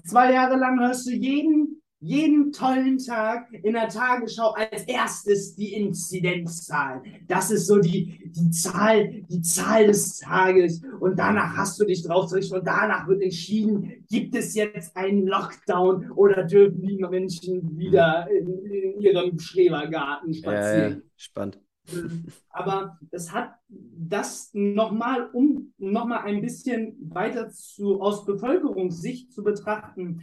zwei 0.04 0.32
Jahre 0.32 0.56
lang 0.56 0.80
hörst 0.80 1.06
du 1.06 1.10
jeden 1.12 1.73
jeden 2.04 2.52
tollen 2.52 2.98
Tag 2.98 3.50
in 3.50 3.72
der 3.72 3.88
Tagesschau 3.88 4.50
als 4.50 4.82
erstes 4.84 5.54
die 5.54 5.72
Inzidenzzahl. 5.72 7.02
Das 7.26 7.50
ist 7.50 7.66
so 7.66 7.78
die, 7.78 8.30
die 8.30 8.50
Zahl, 8.50 9.22
die 9.22 9.40
Zahl 9.40 9.86
des 9.86 10.18
Tages. 10.18 10.82
Und 11.00 11.18
danach 11.18 11.56
hast 11.56 11.80
du 11.80 11.86
dich 11.86 12.02
drauf 12.02 12.26
zu 12.26 12.36
richten. 12.36 12.56
Und 12.56 12.66
danach 12.66 13.08
wird 13.08 13.22
entschieden, 13.22 14.04
gibt 14.10 14.34
es 14.34 14.54
jetzt 14.54 14.94
einen 14.94 15.26
Lockdown 15.26 16.10
oder 16.10 16.44
dürfen 16.44 16.82
die 16.82 17.02
Menschen 17.08 17.78
wieder 17.78 18.28
in, 18.30 18.66
in 18.66 19.00
ihrem 19.00 19.38
Schrebergarten 19.38 20.34
spazieren. 20.34 20.90
Ja, 20.92 20.96
ja. 20.96 21.02
Spannend. 21.16 21.58
Aber 22.50 22.98
es 23.12 23.32
hat 23.32 23.54
das 23.68 24.50
nochmal, 24.52 25.30
um 25.32 25.72
nochmal 25.78 26.20
ein 26.24 26.42
bisschen 26.42 26.96
weiter 27.14 27.48
zu, 27.48 28.00
aus 28.00 28.26
Bevölkerungssicht 28.26 29.32
zu 29.32 29.42
betrachten, 29.42 30.20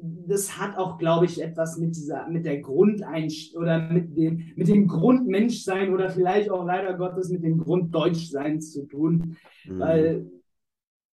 das 0.00 0.58
hat 0.58 0.76
auch, 0.76 0.98
glaube 0.98 1.26
ich, 1.26 1.42
etwas 1.42 1.78
mit 1.78 1.96
dieser, 1.96 2.28
mit 2.28 2.44
der 2.44 2.60
Grundeinstellung 2.60 3.62
oder 3.62 3.78
mit 3.90 4.16
dem, 4.16 4.52
mit 4.56 4.68
dem 4.68 4.86
Grundmenschsein 4.86 5.92
oder 5.92 6.10
vielleicht 6.10 6.50
auch 6.50 6.64
leider 6.64 6.94
Gottes 6.94 7.30
mit 7.30 7.42
dem 7.42 7.58
Grunddeutschsein 7.58 8.60
zu 8.60 8.86
tun. 8.86 9.36
Mhm. 9.66 9.78
Weil 9.78 10.30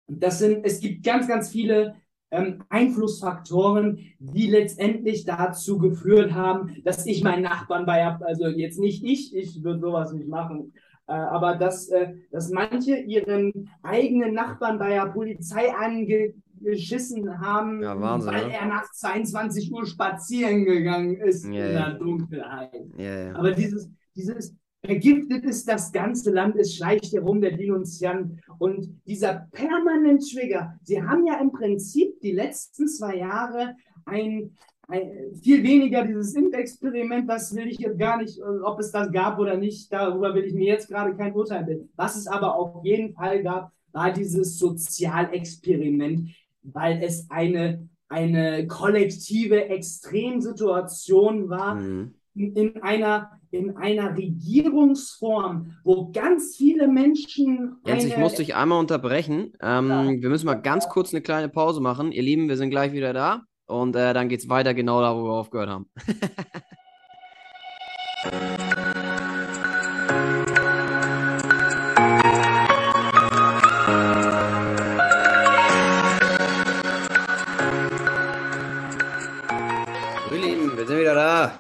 das 0.07 0.39
sind, 0.39 0.65
es 0.65 0.81
gibt 0.81 1.05
ganz, 1.05 1.29
ganz 1.29 1.51
viele 1.51 1.97
ähm, 2.31 2.65
Einflussfaktoren, 2.69 3.99
die 4.19 4.49
letztendlich 4.49 5.25
dazu 5.25 5.79
geführt 5.79 6.33
haben, 6.33 6.77
dass 6.85 7.07
ich 7.07 7.23
meinen 7.23 7.43
Nachbarn 7.43 7.87
bei, 7.87 8.05
also 8.05 8.49
jetzt 8.49 8.79
nicht 8.79 9.05
ich, 9.05 9.35
ich 9.35 9.63
würde 9.63 9.81
sowas 9.81 10.13
nicht 10.13 10.29
machen, 10.29 10.73
äh, 11.07 11.13
aber 11.13 11.57
dass, 11.57 11.89
äh, 11.89 12.15
dass 12.31 12.51
manche 12.51 12.97
ihren 12.97 13.71
eigenen 13.83 14.35
Nachbarn 14.35 14.79
bei 14.79 14.91
der 14.91 15.07
Polizei 15.07 15.75
ange 15.75 16.35
geschissen 16.61 17.41
haben, 17.41 17.83
ja, 17.83 18.01
weil 18.01 18.51
er 18.51 18.67
nach 18.67 18.91
22 18.91 19.73
Uhr 19.73 19.87
spazieren 19.87 20.65
gegangen 20.65 21.17
ist 21.17 21.45
ja, 21.45 21.51
in 21.51 21.73
der 21.73 21.91
Dunkelheit. 21.95 22.73
Ja, 22.97 23.35
Aber 23.35 23.53
dieses, 23.53 23.91
dieses 24.15 24.57
vergiftet 24.85 25.45
ist 25.45 25.69
das 25.69 25.93
ganze 25.93 26.31
Land, 26.31 26.57
es 26.57 26.77
schleicht 26.77 27.13
herum 27.13 27.41
der 27.41 27.57
Denunziant 27.57 28.41
und 28.59 29.01
dieser 29.07 29.49
permanent 29.53 30.23
Trigger. 30.31 30.75
Sie 30.83 31.03
haben 31.03 31.27
ja 31.27 31.41
im 31.41 31.53
Prinzip 31.53 32.21
die 32.21 32.33
letzten 32.33 32.87
zwei 32.87 33.17
Jahre 33.17 33.75
ein, 34.07 34.57
ein, 34.87 35.35
viel 35.43 35.63
weniger 35.63 36.05
dieses 36.05 36.35
Impfexperiment, 36.35 37.29
das 37.29 37.55
will 37.55 37.67
ich 37.69 37.79
jetzt 37.79 37.99
gar 37.99 38.19
nicht, 38.19 38.41
ob 38.65 38.79
es 38.79 38.93
das 38.93 39.11
gab 39.13 39.39
oder 39.39 39.57
nicht, 39.57 39.93
darüber 39.93 40.35
will 40.35 40.45
ich 40.45 40.55
mir 40.55 40.67
jetzt 40.67 40.89
gerade 40.89 41.15
kein 41.17 41.35
Urteil 41.35 41.65
bilden. 41.65 41.91
Was 41.97 42.17
es 42.17 42.27
aber 42.27 42.55
auf 42.55 42.85
jeden 42.85 43.13
Fall 43.15 43.43
gab, 43.43 43.73
war 43.93 44.13
dieses 44.13 44.59
Sozialexperiment, 44.59 46.31
weil 46.73 47.03
es 47.03 47.31
eine, 47.31 47.89
eine 48.09 48.67
kollektive 48.67 49.69
Extremsituation 49.69 51.49
war 51.49 51.75
mhm. 51.75 52.15
in, 52.35 52.83
einer, 52.83 53.31
in 53.51 53.77
einer 53.77 54.17
Regierungsform, 54.17 55.77
wo 55.85 56.11
ganz 56.13 56.57
viele 56.57 56.89
Menschen. 56.89 57.77
Jens, 57.87 58.05
ich 58.05 58.17
muss 58.17 58.35
dich 58.35 58.55
einmal 58.55 58.79
unterbrechen. 58.79 59.53
Ähm, 59.61 59.89
ja. 59.89 60.09
Wir 60.09 60.29
müssen 60.29 60.47
mal 60.47 60.55
ganz 60.55 60.89
kurz 60.89 61.13
eine 61.13 61.23
kleine 61.23 61.49
Pause 61.49 61.81
machen. 61.81 62.13
Ihr 62.13 62.23
Lieben, 62.23 62.49
wir 62.49 62.57
sind 62.57 62.71
gleich 62.71 62.93
wieder 62.93 63.13
da 63.13 63.43
und 63.67 63.97
äh, 63.97 64.15
dann 64.15 64.29
geht 64.29 64.41
es 64.41 64.49
weiter 64.49 64.75
genau 64.75 65.01
da, 65.01 65.17
wo 65.17 65.25
wir 65.25 65.33
aufgehört 65.33 65.71
haben. 65.71 65.87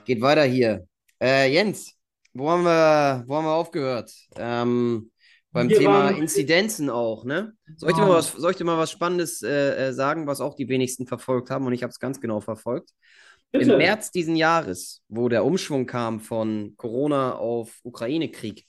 geht 0.04 0.20
weiter 0.20 0.44
hier. 0.44 0.86
Äh, 1.20 1.52
Jens, 1.52 1.94
wo 2.32 2.50
haben 2.50 2.62
wir, 2.62 3.24
wo 3.26 3.36
haben 3.36 3.44
wir 3.44 3.52
aufgehört? 3.52 4.10
Ähm, 4.36 5.10
beim 5.50 5.68
wir 5.68 5.78
Thema 5.78 6.10
Inzidenzen 6.10 6.88
auch, 6.90 7.24
ne? 7.24 7.52
Soll 7.76 7.90
ich 7.90 7.96
dir 7.96 8.02
mal 8.02 8.14
was, 8.14 8.32
soll 8.32 8.52
ich 8.52 8.60
mal 8.60 8.78
was 8.78 8.90
Spannendes 8.90 9.42
äh, 9.42 9.88
äh 9.88 9.92
sagen, 9.92 10.26
was 10.26 10.40
auch 10.40 10.54
die 10.54 10.68
wenigsten 10.68 11.06
verfolgt 11.06 11.50
haben 11.50 11.66
und 11.66 11.72
ich 11.72 11.82
habe 11.82 11.90
es 11.90 12.00
ganz 12.00 12.20
genau 12.20 12.40
verfolgt? 12.40 12.90
Bitte. 13.50 13.72
Im 13.72 13.78
März 13.78 14.10
diesen 14.10 14.36
Jahres, 14.36 15.02
wo 15.08 15.28
der 15.28 15.44
Umschwung 15.44 15.86
kam 15.86 16.20
von 16.20 16.74
Corona 16.76 17.34
auf 17.34 17.80
Ukraine-Krieg, 17.82 18.66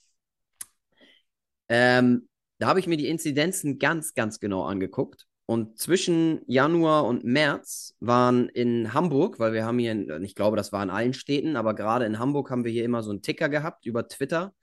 ähm, 1.68 2.28
da 2.58 2.68
habe 2.68 2.80
ich 2.80 2.88
mir 2.88 2.98
die 2.98 3.08
Inzidenzen 3.08 3.80
ganz, 3.80 4.14
ganz 4.14 4.40
genau 4.40 4.64
angeguckt. 4.64 5.29
Und 5.50 5.80
zwischen 5.80 6.42
Januar 6.46 7.06
und 7.06 7.24
März 7.24 7.96
waren 8.00 8.50
in 8.50 8.94
Hamburg, 8.94 9.40
weil 9.40 9.52
wir 9.52 9.66
haben 9.66 9.80
hier, 9.80 9.94
in, 9.94 10.24
ich 10.24 10.36
glaube, 10.36 10.56
das 10.56 10.72
war 10.72 10.84
in 10.84 10.92
allen 10.92 11.16
Städten, 11.16 11.56
aber 11.56 11.74
gerade 11.74 12.06
in 12.06 12.20
Hamburg 12.20 12.52
haben 12.52 12.66
wir 12.66 12.72
hier 12.72 12.86
immer 12.86 13.02
so 13.02 13.10
einen 13.10 13.24
Ticker 13.24 13.50
gehabt 13.50 13.88
über 13.88 14.08
Twitter, 14.08 14.54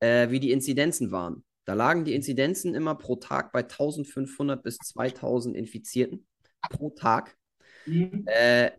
äh, 0.00 0.30
wie 0.30 0.40
die 0.40 0.50
Inzidenzen 0.50 1.12
waren. 1.12 1.44
Da 1.64 1.74
lagen 1.74 2.04
die 2.04 2.16
Inzidenzen 2.16 2.74
immer 2.74 2.96
pro 2.96 3.14
Tag 3.14 3.52
bei 3.52 3.60
1500 3.60 4.60
bis 4.60 4.78
2000 4.78 5.56
Infizierten 5.56 6.26
pro 6.68 6.90
Tag. 6.90 7.36
Mhm. 7.86 8.24
Äh, 8.26 8.72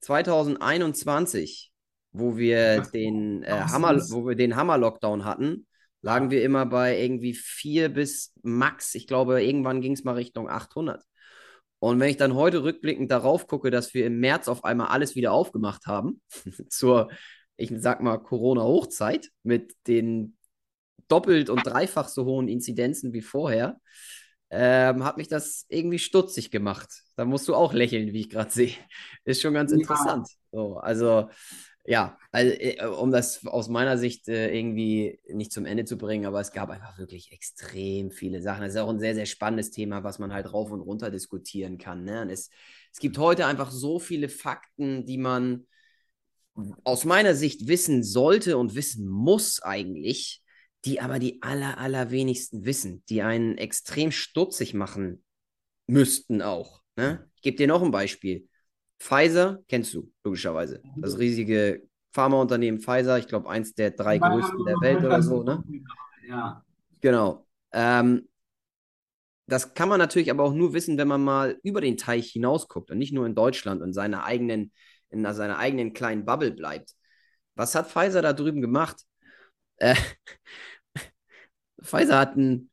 2021, 0.00 1.70
wo 2.12 2.38
wir 2.38 2.80
den 2.94 3.42
äh, 3.42 3.50
Hammer, 3.50 3.94
wo 4.08 4.26
wir 4.26 4.36
den 4.36 4.56
Hammer-Lockdown 4.56 5.26
hatten, 5.26 5.66
lagen 6.06 6.30
wir 6.30 6.44
immer 6.44 6.66
bei 6.66 7.02
irgendwie 7.02 7.34
vier 7.34 7.88
bis 7.88 8.32
max. 8.42 8.94
Ich 8.94 9.08
glaube, 9.08 9.42
irgendwann 9.42 9.80
ging 9.80 9.90
es 9.90 10.04
mal 10.04 10.14
Richtung 10.14 10.48
800. 10.48 11.02
Und 11.80 11.98
wenn 11.98 12.08
ich 12.08 12.16
dann 12.16 12.36
heute 12.36 12.62
rückblickend 12.62 13.10
darauf 13.10 13.48
gucke, 13.48 13.72
dass 13.72 13.92
wir 13.92 14.06
im 14.06 14.20
März 14.20 14.46
auf 14.46 14.62
einmal 14.62 14.86
alles 14.86 15.16
wieder 15.16 15.32
aufgemacht 15.32 15.86
haben, 15.86 16.22
zur, 16.68 17.10
ich 17.56 17.72
sag 17.74 18.02
mal, 18.02 18.18
Corona-Hochzeit 18.18 19.30
mit 19.42 19.74
den 19.88 20.36
doppelt 21.08 21.50
und 21.50 21.66
dreifach 21.66 22.06
so 22.06 22.24
hohen 22.24 22.46
Inzidenzen 22.46 23.12
wie 23.12 23.20
vorher, 23.20 23.80
ähm, 24.50 25.02
hat 25.02 25.16
mich 25.16 25.26
das 25.26 25.66
irgendwie 25.68 25.98
stutzig 25.98 26.52
gemacht. 26.52 27.02
Da 27.16 27.24
musst 27.24 27.48
du 27.48 27.54
auch 27.56 27.72
lächeln, 27.72 28.12
wie 28.12 28.20
ich 28.20 28.30
gerade 28.30 28.52
sehe. 28.52 28.74
Ist 29.24 29.42
schon 29.42 29.54
ganz 29.54 29.72
interessant. 29.72 30.28
Ja. 30.28 30.36
So, 30.52 30.76
also 30.76 31.30
ja, 31.86 32.18
also, 32.32 32.52
äh, 32.52 32.84
um 32.84 33.10
das 33.10 33.46
aus 33.46 33.68
meiner 33.68 33.96
Sicht 33.96 34.28
äh, 34.28 34.56
irgendwie 34.56 35.20
nicht 35.32 35.52
zum 35.52 35.66
Ende 35.66 35.84
zu 35.84 35.96
bringen, 35.96 36.26
aber 36.26 36.40
es 36.40 36.52
gab 36.52 36.70
einfach 36.70 36.98
wirklich 36.98 37.32
extrem 37.32 38.10
viele 38.10 38.42
Sachen. 38.42 38.62
Das 38.62 38.74
ist 38.74 38.80
auch 38.80 38.88
ein 38.88 38.98
sehr, 38.98 39.14
sehr 39.14 39.26
spannendes 39.26 39.70
Thema, 39.70 40.02
was 40.02 40.18
man 40.18 40.32
halt 40.32 40.52
rauf 40.52 40.70
und 40.70 40.80
runter 40.80 41.10
diskutieren 41.10 41.78
kann. 41.78 42.04
Ne? 42.04 42.22
Und 42.22 42.30
es, 42.30 42.50
es 42.92 42.98
gibt 42.98 43.18
heute 43.18 43.46
einfach 43.46 43.70
so 43.70 43.98
viele 43.98 44.28
Fakten, 44.28 45.06
die 45.06 45.18
man 45.18 45.66
aus 46.84 47.04
meiner 47.04 47.34
Sicht 47.34 47.68
wissen 47.68 48.02
sollte 48.02 48.56
und 48.56 48.74
wissen 48.74 49.06
muss 49.06 49.62
eigentlich, 49.62 50.42
die 50.84 51.00
aber 51.00 51.18
die 51.18 51.42
aller, 51.42 51.78
allerwenigsten 51.78 52.64
wissen, 52.64 53.04
die 53.08 53.22
einen 53.22 53.58
extrem 53.58 54.10
stutzig 54.10 54.74
machen 54.74 55.24
müssten 55.86 56.42
auch. 56.42 56.82
Ne? 56.96 57.30
Ich 57.36 57.42
gebe 57.42 57.56
dir 57.56 57.66
noch 57.66 57.82
ein 57.82 57.90
Beispiel. 57.90 58.48
Pfizer 58.98 59.60
kennst 59.68 59.94
du, 59.94 60.10
logischerweise. 60.24 60.82
Das 60.96 61.18
riesige 61.18 61.82
Pharmaunternehmen 62.12 62.80
Pfizer, 62.80 63.18
ich 63.18 63.28
glaube, 63.28 63.48
eins 63.48 63.74
der 63.74 63.90
drei 63.90 64.16
ja, 64.16 64.28
größten 64.28 64.64
der 64.64 64.80
Welt 64.80 65.04
oder 65.04 65.22
so, 65.22 65.42
ne? 65.42 65.62
Ja. 66.26 66.64
Genau. 67.00 67.46
Ähm, 67.72 68.26
das 69.46 69.74
kann 69.74 69.88
man 69.88 69.98
natürlich 69.98 70.30
aber 70.30 70.44
auch 70.44 70.54
nur 70.54 70.72
wissen, 70.72 70.98
wenn 70.98 71.08
man 71.08 71.22
mal 71.22 71.58
über 71.62 71.80
den 71.80 71.96
Teich 71.96 72.30
hinaus 72.30 72.68
guckt 72.68 72.90
und 72.90 72.98
nicht 72.98 73.12
nur 73.12 73.26
in 73.26 73.34
Deutschland 73.34 73.80
und 73.82 73.92
seiner 73.92 74.24
eigenen, 74.24 74.72
in 75.10 75.22
seiner 75.34 75.58
eigenen 75.58 75.92
kleinen 75.92 76.24
Bubble 76.24 76.50
bleibt. 76.50 76.92
Was 77.54 77.74
hat 77.74 77.90
Pfizer 77.90 78.22
da 78.22 78.32
drüben 78.32 78.60
gemacht? 78.60 79.02
Äh, 79.76 79.94
Pfizer 81.82 82.18
hatten, 82.18 82.70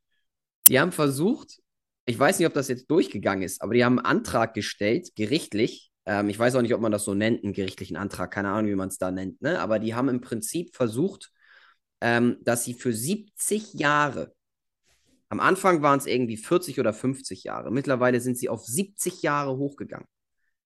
die 0.68 0.80
haben 0.80 0.92
versucht, 0.92 1.60
ich 2.06 2.18
weiß 2.18 2.38
nicht, 2.38 2.48
ob 2.48 2.54
das 2.54 2.68
jetzt 2.68 2.90
durchgegangen 2.90 3.44
ist, 3.44 3.62
aber 3.62 3.74
die 3.74 3.84
haben 3.84 3.98
einen 3.98 4.06
Antrag 4.06 4.54
gestellt, 4.54 5.10
gerichtlich, 5.14 5.92
ähm, 6.06 6.28
ich 6.28 6.38
weiß 6.38 6.54
auch 6.54 6.62
nicht, 6.62 6.74
ob 6.74 6.80
man 6.80 6.92
das 6.92 7.04
so 7.04 7.14
nennt, 7.14 7.44
einen 7.44 7.52
gerichtlichen 7.52 7.96
Antrag, 7.96 8.30
keine 8.30 8.50
Ahnung, 8.50 8.70
wie 8.70 8.76
man 8.76 8.88
es 8.88 8.98
da 8.98 9.10
nennt, 9.10 9.40
ne? 9.42 9.60
aber 9.60 9.78
die 9.78 9.94
haben 9.94 10.08
im 10.08 10.20
Prinzip 10.20 10.74
versucht, 10.74 11.32
ähm, 12.00 12.38
dass 12.42 12.64
sie 12.64 12.74
für 12.74 12.92
70 12.92 13.74
Jahre, 13.74 14.34
am 15.28 15.40
Anfang 15.40 15.82
waren 15.82 15.98
es 15.98 16.06
irgendwie 16.06 16.36
40 16.36 16.78
oder 16.80 16.92
50 16.92 17.44
Jahre, 17.44 17.70
mittlerweile 17.70 18.20
sind 18.20 18.38
sie 18.38 18.48
auf 18.48 18.64
70 18.64 19.22
Jahre 19.22 19.56
hochgegangen, 19.56 20.06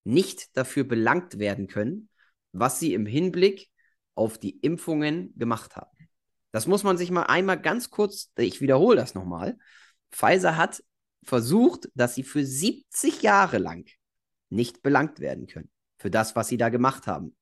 nicht 0.03 0.55
dafür 0.57 0.83
belangt 0.83 1.39
werden 1.39 1.67
können, 1.67 2.09
was 2.51 2.79
sie 2.79 2.93
im 2.93 3.05
Hinblick 3.05 3.69
auf 4.15 4.37
die 4.37 4.57
Impfungen 4.59 5.33
gemacht 5.37 5.75
haben. 5.75 6.09
Das 6.51 6.67
muss 6.67 6.83
man 6.83 6.97
sich 6.97 7.11
mal 7.11 7.23
einmal 7.23 7.61
ganz 7.61 7.89
kurz, 7.89 8.31
ich 8.37 8.59
wiederhole 8.59 8.97
das 8.97 9.13
nochmal. 9.13 9.57
Pfizer 10.11 10.57
hat 10.57 10.83
versucht, 11.23 11.89
dass 11.93 12.15
sie 12.15 12.23
für 12.23 12.43
70 12.43 13.21
Jahre 13.21 13.59
lang 13.59 13.85
nicht 14.49 14.81
belangt 14.81 15.19
werden 15.19 15.47
können 15.47 15.69
für 15.97 16.09
das, 16.09 16.35
was 16.35 16.47
sie 16.47 16.57
da 16.57 16.69
gemacht 16.69 17.07
haben. 17.07 17.35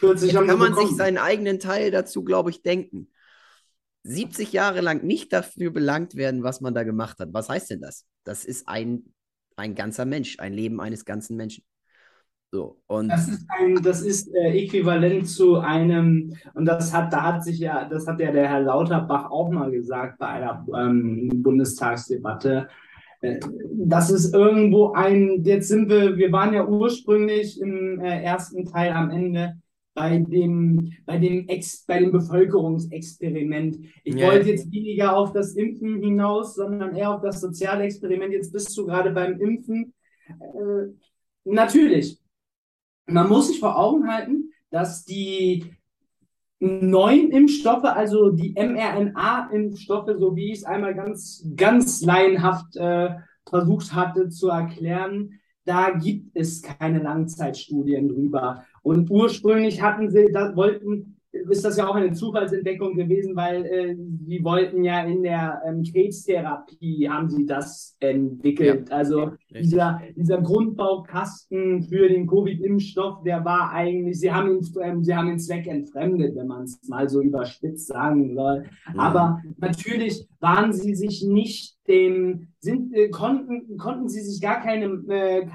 Jetzt 0.00 0.30
kann 0.32 0.46
man 0.46 0.58
bekommen. 0.58 0.88
sich 0.88 0.96
seinen 0.96 1.18
eigenen 1.18 1.58
Teil 1.58 1.90
dazu, 1.90 2.22
glaube 2.22 2.50
ich, 2.50 2.62
denken. 2.62 3.08
70 4.02 4.52
Jahre 4.52 4.80
lang 4.80 5.04
nicht 5.04 5.32
dafür 5.32 5.72
belangt 5.72 6.14
werden, 6.14 6.42
was 6.42 6.60
man 6.60 6.74
da 6.74 6.84
gemacht 6.84 7.18
hat. 7.18 7.30
Was 7.32 7.48
heißt 7.48 7.70
denn 7.70 7.80
das? 7.80 8.06
Das 8.24 8.44
ist 8.44 8.68
ein, 8.68 9.12
ein 9.56 9.74
ganzer 9.74 10.04
Mensch, 10.04 10.38
ein 10.38 10.52
Leben 10.52 10.80
eines 10.80 11.04
ganzen 11.04 11.36
Menschen. 11.36 11.64
So, 12.52 12.80
und 12.86 13.08
das 13.08 13.28
ist, 13.28 13.44
ein, 13.48 13.82
das 13.82 14.02
ist 14.02 14.32
äh, 14.32 14.64
äquivalent 14.64 15.28
zu 15.28 15.58
einem, 15.58 16.36
und 16.54 16.64
das 16.64 16.92
hat, 16.92 17.12
da 17.12 17.22
hat 17.22 17.44
sich 17.44 17.58
ja, 17.58 17.88
das 17.88 18.06
hat 18.06 18.20
ja 18.20 18.30
der 18.30 18.48
Herr 18.48 18.60
Lauterbach 18.60 19.30
auch 19.30 19.50
mal 19.50 19.70
gesagt 19.72 20.18
bei 20.18 20.28
einer 20.28 20.64
ähm, 20.74 21.42
Bundestagsdebatte, 21.42 22.68
das 23.20 24.10
ist 24.10 24.34
irgendwo 24.34 24.92
ein, 24.92 25.42
jetzt 25.44 25.68
sind 25.68 25.88
wir, 25.88 26.16
wir 26.16 26.32
waren 26.32 26.54
ja 26.54 26.66
ursprünglich 26.66 27.60
im 27.60 28.00
äh, 28.00 28.22
ersten 28.22 28.64
Teil 28.64 28.92
am 28.92 29.10
Ende 29.10 29.60
bei 29.94 30.18
dem, 30.18 30.92
bei 31.06 31.16
dem, 31.16 31.48
Ex, 31.48 31.84
bei 31.86 31.98
dem 31.98 32.12
Bevölkerungsexperiment. 32.12 33.78
Ich 34.04 34.16
ja. 34.16 34.26
wollte 34.26 34.50
jetzt 34.50 34.70
weniger 34.70 35.16
auf 35.16 35.32
das 35.32 35.54
Impfen 35.54 36.02
hinaus, 36.02 36.54
sondern 36.54 36.94
eher 36.94 37.14
auf 37.14 37.22
das 37.22 37.40
soziale 37.40 37.84
Experiment. 37.84 38.32
Jetzt 38.32 38.52
bist 38.52 38.76
du 38.76 38.84
gerade 38.86 39.10
beim 39.10 39.40
Impfen. 39.40 39.94
Äh, 40.28 40.92
natürlich. 41.44 42.20
Man 43.06 43.28
muss 43.28 43.48
sich 43.48 43.58
vor 43.58 43.78
Augen 43.78 44.06
halten, 44.06 44.50
dass 44.70 45.04
die 45.04 45.64
neuen 46.58 47.30
Impfstoffe, 47.30 47.84
also 47.84 48.30
die 48.30 48.54
mRNA-Impfstoffe, 48.54 50.16
so 50.18 50.36
wie 50.36 50.52
ich 50.52 50.58
es 50.58 50.64
einmal 50.64 50.94
ganz, 50.94 51.46
ganz 51.56 52.02
laienhaft 52.02 52.76
äh, 52.76 53.10
versucht 53.48 53.94
hatte 53.94 54.28
zu 54.28 54.48
erklären, 54.48 55.40
da 55.64 55.90
gibt 55.90 56.36
es 56.36 56.62
keine 56.62 57.00
Langzeitstudien 57.00 58.08
drüber. 58.08 58.64
Und 58.82 59.10
ursprünglich 59.10 59.82
hatten 59.82 60.10
sie, 60.10 60.30
da 60.32 60.54
wollten 60.54 61.15
ist 61.48 61.64
das 61.64 61.76
ja 61.76 61.88
auch 61.88 61.94
eine 61.94 62.12
Zufallsentdeckung 62.12 62.94
gewesen, 62.96 63.36
weil 63.36 63.64
äh, 63.66 63.96
sie 64.26 64.42
wollten 64.42 64.84
ja 64.84 65.04
in 65.04 65.22
der 65.22 65.62
ähm, 65.66 65.82
Krebstherapie 65.82 67.08
haben 67.08 67.28
sie 67.28 67.46
das 67.46 67.96
entwickelt. 68.00 68.88
Ja. 68.88 68.96
Also 68.96 69.32
dieser, 69.50 70.00
dieser 70.14 70.40
Grundbaukasten 70.40 71.82
für 71.82 72.08
den 72.08 72.26
Covid-Impfstoff, 72.26 73.22
der 73.22 73.44
war 73.44 73.72
eigentlich, 73.72 74.20
sie 74.20 74.32
haben 74.32 74.56
ihn, 74.56 74.66
ähm, 74.82 75.04
sie 75.04 75.14
haben 75.14 75.28
den 75.28 75.38
Zweck 75.38 75.66
entfremdet, 75.66 76.36
wenn 76.36 76.46
man 76.46 76.64
es 76.64 76.80
mal 76.88 77.08
so 77.08 77.22
überspitzt 77.22 77.86
sagen 77.86 78.34
soll. 78.34 78.64
Mhm. 78.92 79.00
Aber 79.00 79.42
natürlich 79.58 80.26
waren 80.40 80.72
sie 80.72 80.94
sich 80.94 81.24
nicht 81.24 81.76
dem, 81.88 82.48
sind, 82.60 82.94
äh, 82.94 83.08
konnten, 83.08 83.76
konnten 83.78 84.08
sie 84.08 84.20
sich 84.20 84.40
gar 84.40 84.60
keine, 84.60 84.86
äh, 85.08 85.46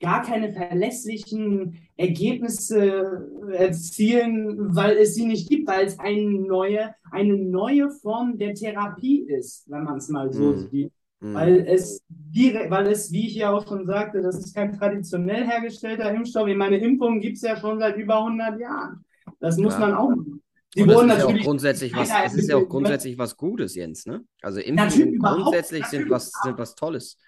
gar 0.00 0.22
keine 0.22 0.52
verlässlichen 0.52 1.78
Ergebnisse 1.96 3.28
erzielen, 3.52 4.74
weil 4.74 4.96
es 4.96 5.14
sie 5.14 5.26
nicht 5.26 5.48
gibt, 5.48 5.68
weil 5.68 5.86
es 5.86 5.98
eine 5.98 6.22
neue, 6.22 6.94
eine 7.10 7.36
neue 7.36 7.90
Form 7.90 8.38
der 8.38 8.54
Therapie 8.54 9.20
ist, 9.20 9.70
wenn 9.70 9.84
man 9.84 9.98
es 9.98 10.08
mal 10.08 10.32
so 10.32 10.52
mhm. 10.52 10.68
sieht. 10.70 10.92
Mhm. 11.20 11.34
Weil 11.34 11.66
es 11.68 12.02
direkt, 12.08 12.70
weil 12.70 12.88
es, 12.88 13.12
wie 13.12 13.28
ich 13.28 13.34
ja 13.36 13.50
auch 13.50 13.66
schon 13.66 13.86
sagte, 13.86 14.22
das 14.22 14.38
ist 14.38 14.54
kein 14.54 14.72
traditionell 14.72 15.46
hergestellter 15.46 16.10
Impfstoff. 16.10 16.48
Ich 16.48 16.56
meine, 16.56 16.78
Impfungen 16.78 17.20
gibt 17.20 17.36
es 17.36 17.42
ja 17.42 17.56
schon 17.56 17.78
seit 17.78 17.96
über 17.96 18.18
100 18.18 18.58
Jahren. 18.58 19.04
Das 19.38 19.56
muss 19.58 19.74
ja. 19.74 19.80
man 19.80 19.94
auch 19.94 20.08
machen. 20.08 20.42
Die 20.74 20.86
wurden 20.86 21.08
das 21.08 21.18
ist 21.18 21.24
natürlich 21.24 21.34
ja 21.34 21.40
auch 21.40 21.44
grundsätzlich 21.44 21.94
was, 21.94 22.10
es 22.24 22.34
ist 22.34 22.48
ja 22.48 22.56
auch 22.56 22.68
grundsätzlich 22.68 23.18
was 23.18 23.36
Gutes, 23.36 23.74
Jens, 23.74 24.06
ne? 24.06 24.24
Also 24.40 24.58
Impfungen 24.58 25.18
grundsätzlich 25.18 25.84
sind 25.84 26.08
was, 26.08 26.32
sind 26.42 26.56
was 26.56 26.74
Tolles. 26.74 27.18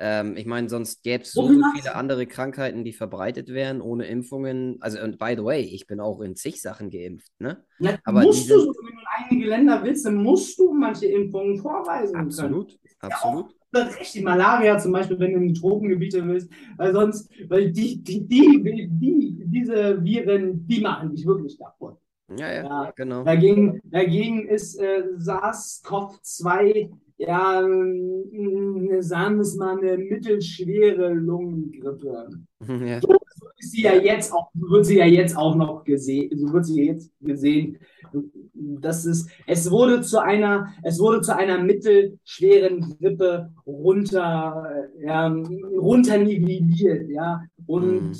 Ähm, 0.00 0.36
ich 0.36 0.46
meine, 0.46 0.68
sonst 0.68 1.02
gäbe 1.02 1.24
es 1.24 1.32
so, 1.32 1.48
so 1.48 1.60
viele 1.74 1.94
andere 1.94 2.26
Krankheiten, 2.26 2.84
die 2.84 2.92
verbreitet 2.92 3.48
wären 3.48 3.80
ohne 3.80 4.06
Impfungen. 4.06 4.76
Also, 4.80 5.00
und 5.02 5.18
by 5.18 5.34
the 5.36 5.44
way, 5.44 5.60
ich 5.60 5.86
bin 5.86 5.98
auch 5.98 6.20
in 6.20 6.36
zig 6.36 6.62
Sachen 6.62 6.90
geimpft, 6.90 7.32
ne? 7.38 7.64
Ja, 7.80 7.98
Aber 8.04 8.22
musst 8.22 8.48
du, 8.48 8.54
wenn 8.54 8.66
du 8.66 9.00
in 9.00 9.06
einige 9.16 9.48
Länder 9.48 9.82
willst, 9.82 10.06
dann 10.06 10.16
musst 10.16 10.58
du 10.58 10.72
manche 10.72 11.06
Impfungen 11.06 11.58
vorweisen 11.58 12.14
absolut, 12.14 12.68
können. 12.68 12.80
Absolut, 13.00 13.54
absolut. 13.72 13.98
recht, 13.98 14.14
die 14.14 14.22
Malaria 14.22 14.78
zum 14.78 14.92
Beispiel, 14.92 15.18
wenn 15.18 15.32
du 15.32 15.40
in 15.40 15.54
Tropengebiete 15.54 16.26
willst, 16.26 16.48
weil 16.76 16.92
sonst, 16.92 17.28
weil 17.48 17.72
die, 17.72 18.02
die, 18.02 18.26
die, 18.26 18.62
die 18.62 19.28
diese 19.50 20.02
Viren, 20.02 20.66
die 20.66 20.80
machen 20.80 21.14
dich 21.14 21.26
wirklich 21.26 21.58
kaputt. 21.58 21.98
Ja, 22.36 22.52
ja, 22.52 22.62
ja, 22.62 22.92
genau. 22.94 23.24
Dagegen, 23.24 23.80
dagegen 23.84 24.46
ist 24.46 24.78
äh, 24.78 25.04
SARS-CoV-2 25.16 26.90
ja, 27.18 27.62
ähm, 27.62 29.02
sagen 29.02 29.36
wir 29.36 29.42
es 29.42 29.56
mal, 29.56 29.76
eine 29.78 29.98
mittelschwere 29.98 31.12
Lungengrippe. 31.12 32.28
Ja. 32.66 33.00
So, 33.00 33.18
ist 33.58 33.72
sie 33.72 33.82
ja 33.82 33.94
jetzt 33.94 34.32
auch, 34.32 34.50
so 34.54 34.70
wird 34.70 34.86
sie 34.86 34.98
ja 34.98 35.04
jetzt 35.04 35.36
auch 35.36 35.56
noch 35.56 35.84
gesehen, 35.84 36.30
so 36.36 36.52
wird 36.52 36.66
sie 36.66 36.86
jetzt 36.86 37.12
gesehen. 37.20 37.78
Das 38.54 39.04
ist, 39.04 39.28
es 39.46 39.70
wurde 39.70 40.00
zu 40.02 40.22
einer, 40.22 40.68
es 40.82 41.00
wurde 41.00 41.20
zu 41.20 41.36
einer 41.36 41.58
mittelschweren 41.62 42.96
Grippe 42.98 43.52
runter, 43.66 44.86
ja, 45.00 45.26
runternivelliert, 45.26 47.10
ja, 47.10 47.42
und 47.66 48.02
mhm. 48.02 48.12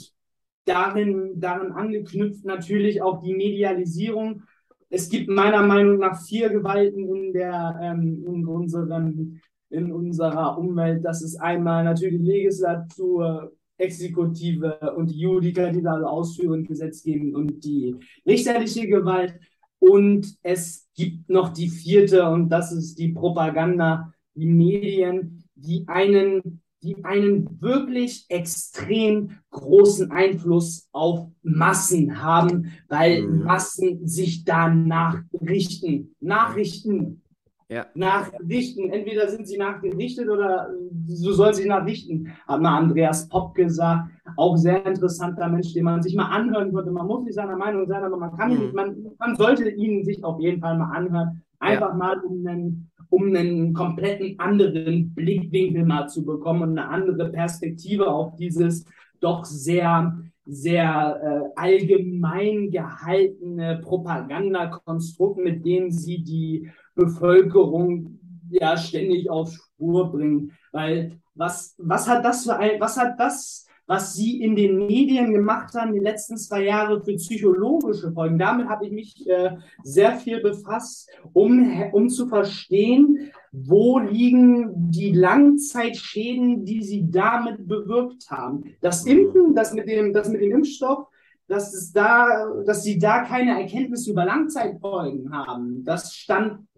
darin, 0.65 1.33
darin 1.37 1.73
angeknüpft 1.73 2.45
natürlich 2.45 3.01
auch 3.01 3.23
die 3.23 3.35
Medialisierung 3.35 4.43
es 4.91 5.09
gibt 5.09 5.29
meiner 5.29 5.63
Meinung 5.63 5.99
nach 5.99 6.21
vier 6.23 6.49
Gewalten 6.49 7.15
in, 7.15 7.33
der, 7.33 7.79
ähm, 7.83 8.25
in, 8.27 8.47
unserem, 8.47 9.41
in 9.71 9.93
unserer 9.93 10.59
Umwelt. 10.59 11.05
Das 11.05 11.23
ist 11.23 11.37
einmal 11.37 11.85
natürlich 11.85 12.21
Legislatur, 12.21 13.53
Exekutive 13.77 14.93
und 14.97 15.11
die 15.11 15.21
Judikative, 15.21 15.79
die 15.79 15.83
da 15.83 16.03
ausführen, 16.03 16.65
Gesetzgebung 16.65 17.35
und 17.35 17.65
die 17.65 17.95
richterliche 18.27 18.89
Gewalt. 18.89 19.39
Und 19.79 20.37
es 20.43 20.89
gibt 20.95 21.29
noch 21.29 21.51
die 21.51 21.69
vierte, 21.69 22.29
und 22.29 22.49
das 22.49 22.73
ist 22.73 22.99
die 22.99 23.13
Propaganda, 23.13 24.13
die 24.35 24.47
Medien, 24.47 25.45
die 25.55 25.85
einen, 25.87 26.61
die 26.83 27.05
einen 27.05 27.61
wirklich 27.61 28.27
extrem 28.29 29.39
großen 29.51 30.11
Einfluss 30.11 30.89
auf 30.93 31.29
Massen 31.43 32.23
haben, 32.23 32.73
weil 32.89 33.23
mhm. 33.23 33.45
Massen 33.45 34.07
sich 34.07 34.45
danach 34.45 35.23
richten. 35.41 36.15
Nachrichten 36.21 37.23
ja. 37.69 37.87
nachrichten. 37.95 38.91
Entweder 38.91 39.29
sind 39.29 39.47
sie 39.47 39.59
nachgerichtet 39.59 40.29
oder 40.29 40.71
so 41.07 41.33
soll 41.33 41.55
sie 41.55 41.69
nachrichten, 41.69 42.33
hat 42.47 42.61
mal 42.61 42.79
Andreas 42.79 43.29
Popp 43.29 43.55
gesagt. 43.55 44.11
Auch 44.37 44.57
sehr 44.57 44.85
interessanter 44.87 45.49
Mensch, 45.49 45.73
den 45.73 45.85
man 45.85 46.03
sich 46.03 46.15
mal 46.15 46.31
anhören 46.31 46.73
könnte. 46.73 46.91
Man 46.91 47.07
muss 47.07 47.25
nicht 47.25 47.35
seiner 47.35 47.57
Meinung 47.57 47.87
sein, 47.87 48.03
aber 48.03 48.17
man 48.17 48.37
kann, 48.37 48.51
mhm. 48.51 48.75
man, 48.75 48.97
man 49.19 49.37
sollte 49.37 49.69
ihn 49.69 50.05
sich 50.05 50.23
auf 50.25 50.41
jeden 50.41 50.61
Fall 50.61 50.79
mal 50.79 50.97
anhören. 50.97 51.43
Einfach 51.61 51.91
ja. 51.91 51.97
mal 51.97 52.19
um 52.21 52.47
einen, 52.47 52.88
um 53.11 53.35
einen 53.35 53.73
kompletten 53.73 54.39
anderen 54.39 55.15
Blickwinkel 55.15 55.85
mal 55.85 56.09
zu 56.09 56.25
bekommen 56.25 56.63
und 56.63 56.79
eine 56.79 56.89
andere 56.89 57.31
Perspektive 57.31 58.09
auf 58.09 58.37
dieses 58.37 58.85
doch 59.21 59.45
sehr 59.45 60.19
sehr 60.51 61.21
äh, 61.23 61.61
allgemein 61.61 62.71
gehaltene 62.71 63.81
Propagandakonstrukt, 63.85 65.39
mit 65.39 65.65
dem 65.67 65.91
sie 65.91 66.25
die 66.25 66.71
Bevölkerung 66.95 68.19
ja 68.51 68.79
ständig 68.79 69.29
auf 69.29 69.53
Spur 69.53 70.11
bringen. 70.11 70.53
Weil 70.73 71.19
was, 71.35 71.75
was 71.77 72.09
hat 72.09 72.25
das 72.25 72.45
für 72.45 72.57
ein, 72.57 72.81
was 72.81 72.97
hat 72.97 73.21
das, 73.21 73.68
was 73.89 74.13
sie 74.13 74.43
in 74.43 74.55
den 74.55 74.87
Medien 74.87 75.33
gemacht 75.33 75.75
haben, 75.75 75.95
die 75.95 75.99
letzten 75.99 76.37
zwei 76.37 76.65
Jahre 76.65 77.03
für 77.03 77.15
psychologische 77.15 78.13
Folgen? 78.13 78.39
Damit 78.39 78.69
habe 78.69 78.87
ich 78.87 78.93
mich 78.93 79.27
äh, 79.27 79.57
sehr 79.83 80.13
viel 80.17 80.41
befasst, 80.41 81.11
um, 81.33 81.83
um 81.93 82.11
zu 82.11 82.29
verstehen, 82.29 83.31
wo 83.51 83.99
liegen 83.99 84.91
die 84.91 85.13
Langzeitschäden, 85.13 86.67
die 86.67 86.83
sie 86.83 87.11
damit 87.11 87.67
bewirkt 87.67 88.31
haben. 88.31 88.77
Das 88.83 89.07
Impfen, 89.07 89.55
das 89.55 89.73
mit 89.73 89.89
dem, 89.89 90.13
das 90.13 90.29
mit 90.29 90.43
dem 90.43 90.53
Impfstoff, 90.53 91.07
dass 91.47 91.73
es 91.73 91.91
da, 91.91 92.47
dass 92.67 92.83
sie 92.83 92.99
da 92.99 93.25
keine 93.25 93.59
Erkenntnisse 93.59 94.11
über 94.11 94.27
Langzeitfolgen 94.27 95.33
haben. 95.33 95.83
Das 95.85 96.15
stand 96.15 96.69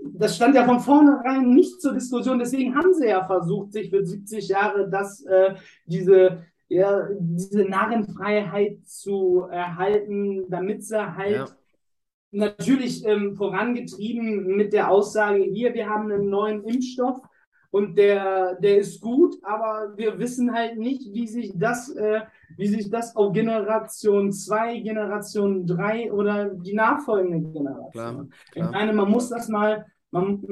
das 0.00 0.36
stand 0.36 0.54
ja 0.54 0.64
von 0.64 0.80
vornherein 0.80 1.50
nicht 1.50 1.80
zur 1.80 1.92
Diskussion. 1.92 2.38
Deswegen 2.38 2.74
haben 2.74 2.94
sie 2.94 3.06
ja 3.06 3.24
versucht, 3.24 3.72
sich 3.72 3.90
für 3.90 4.04
70 4.04 4.48
Jahre 4.48 4.88
das, 4.88 5.22
äh, 5.24 5.54
diese, 5.86 6.44
ja, 6.68 7.08
diese 7.18 7.64
Narrenfreiheit 7.64 8.86
zu 8.86 9.46
erhalten, 9.50 10.48
damit 10.48 10.84
sie 10.84 11.16
halt 11.16 11.32
ja. 11.32 11.46
natürlich 12.30 13.04
ähm, 13.04 13.34
vorangetrieben 13.34 14.56
mit 14.56 14.72
der 14.72 14.90
Aussage, 14.90 15.42
hier, 15.42 15.74
wir 15.74 15.88
haben 15.88 16.10
einen 16.10 16.28
neuen 16.28 16.64
Impfstoff 16.64 17.20
und 17.76 17.98
der, 17.98 18.54
der 18.54 18.78
ist 18.78 19.02
gut, 19.02 19.36
aber 19.42 19.92
wir 19.98 20.18
wissen 20.18 20.54
halt 20.54 20.78
nicht, 20.78 21.12
wie 21.12 21.26
sich 21.26 21.52
das, 21.54 21.94
äh, 21.94 22.22
wie 22.56 22.68
sich 22.68 22.88
das 22.88 23.14
auf 23.14 23.34
Generation 23.34 24.32
2, 24.32 24.80
Generation 24.80 25.66
3 25.66 26.10
oder 26.10 26.54
die 26.54 26.72
nachfolgende 26.72 27.52
Generation. 27.52 27.90
Klar, 27.92 28.26
klar. 28.50 28.66
Ich 28.68 28.72
meine, 28.72 28.94
man 28.94 29.10
muss 29.10 29.28
das 29.28 29.48
mal, 29.48 29.84
man, 30.10 30.42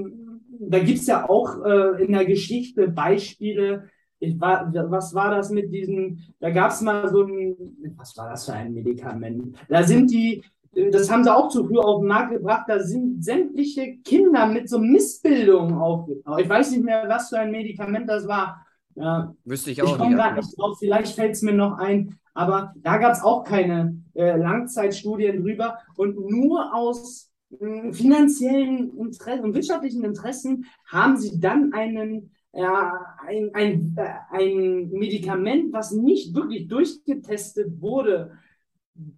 da 0.51 0.81
gibt 0.81 0.99
es 0.99 1.07
ja 1.07 1.27
auch 1.27 1.65
äh, 1.65 2.05
in 2.05 2.13
der 2.13 2.27
Geschichte 2.27 2.89
Beispiele, 2.89 3.89
ich 4.19 4.39
war, 4.39 4.71
was 4.91 5.15
war 5.15 5.35
das 5.35 5.49
mit 5.49 5.73
diesen, 5.73 6.35
da 6.41 6.51
gab 6.51 6.73
es 6.73 6.83
mal 6.83 7.09
so 7.09 7.23
ein, 7.23 7.57
was 7.97 8.15
war 8.19 8.29
das 8.29 8.45
für 8.45 8.53
ein 8.53 8.75
Medikament? 8.75 9.57
Da 9.71 9.83
sind 9.83 10.11
die, 10.11 10.45
das 10.91 11.11
haben 11.11 11.25
sie 11.25 11.35
auch 11.35 11.49
zu 11.49 11.67
früh 11.67 11.79
auf 11.79 12.01
den 12.01 12.09
Markt 12.09 12.33
gebracht, 12.33 12.65
da 12.69 12.81
sind 12.81 13.25
sämtliche 13.25 13.99
Kinder 14.05 14.47
mit 14.47 14.69
so 14.69 14.79
Missbildungen 14.79 15.75
aufgetaucht. 15.75 16.41
Ich 16.41 16.49
weiß 16.49 16.73
nicht 16.73 16.85
mehr, 16.85 17.05
was 17.09 17.29
für 17.29 17.39
ein 17.39 17.51
Medikament 17.51 18.09
das 18.09 18.27
war. 18.27 18.65
Ja, 18.95 19.35
Wüsste 19.45 19.71
ich 19.71 19.83
auch 19.83 19.93
ich 19.93 19.99
komme 19.99 20.15
gerade 20.15 20.37
nicht 20.37 20.59
drauf, 20.59 20.79
vielleicht 20.79 21.15
fällt 21.15 21.33
es 21.33 21.43
mir 21.43 21.53
noch 21.53 21.79
ein, 21.79 22.19
aber 22.33 22.73
da 22.77 22.99
gab 22.99 23.13
es 23.13 23.23
auch 23.23 23.45
keine 23.45 24.01
äh, 24.15 24.37
Langzeitstudien 24.37 25.43
drüber. 25.43 25.79
Und 25.97 26.31
nur 26.31 26.75
aus 26.75 27.33
äh, 27.61 27.93
finanziellen 27.93 28.97
Interessen 28.97 29.45
und 29.45 29.55
wirtschaftlichen 29.55 30.05
Interessen 30.05 30.67
haben 30.87 31.17
sie 31.17 31.41
dann 31.41 31.73
einen 31.73 32.31
ja, 32.57 32.93
ein, 33.27 33.51
ein, 33.55 33.97
äh, 33.97 34.15
ein 34.31 34.91
Medikament, 34.91 35.73
was 35.73 35.91
nicht 35.91 36.35
wirklich 36.35 36.69
durchgetestet 36.69 37.81
wurde, 37.81 38.39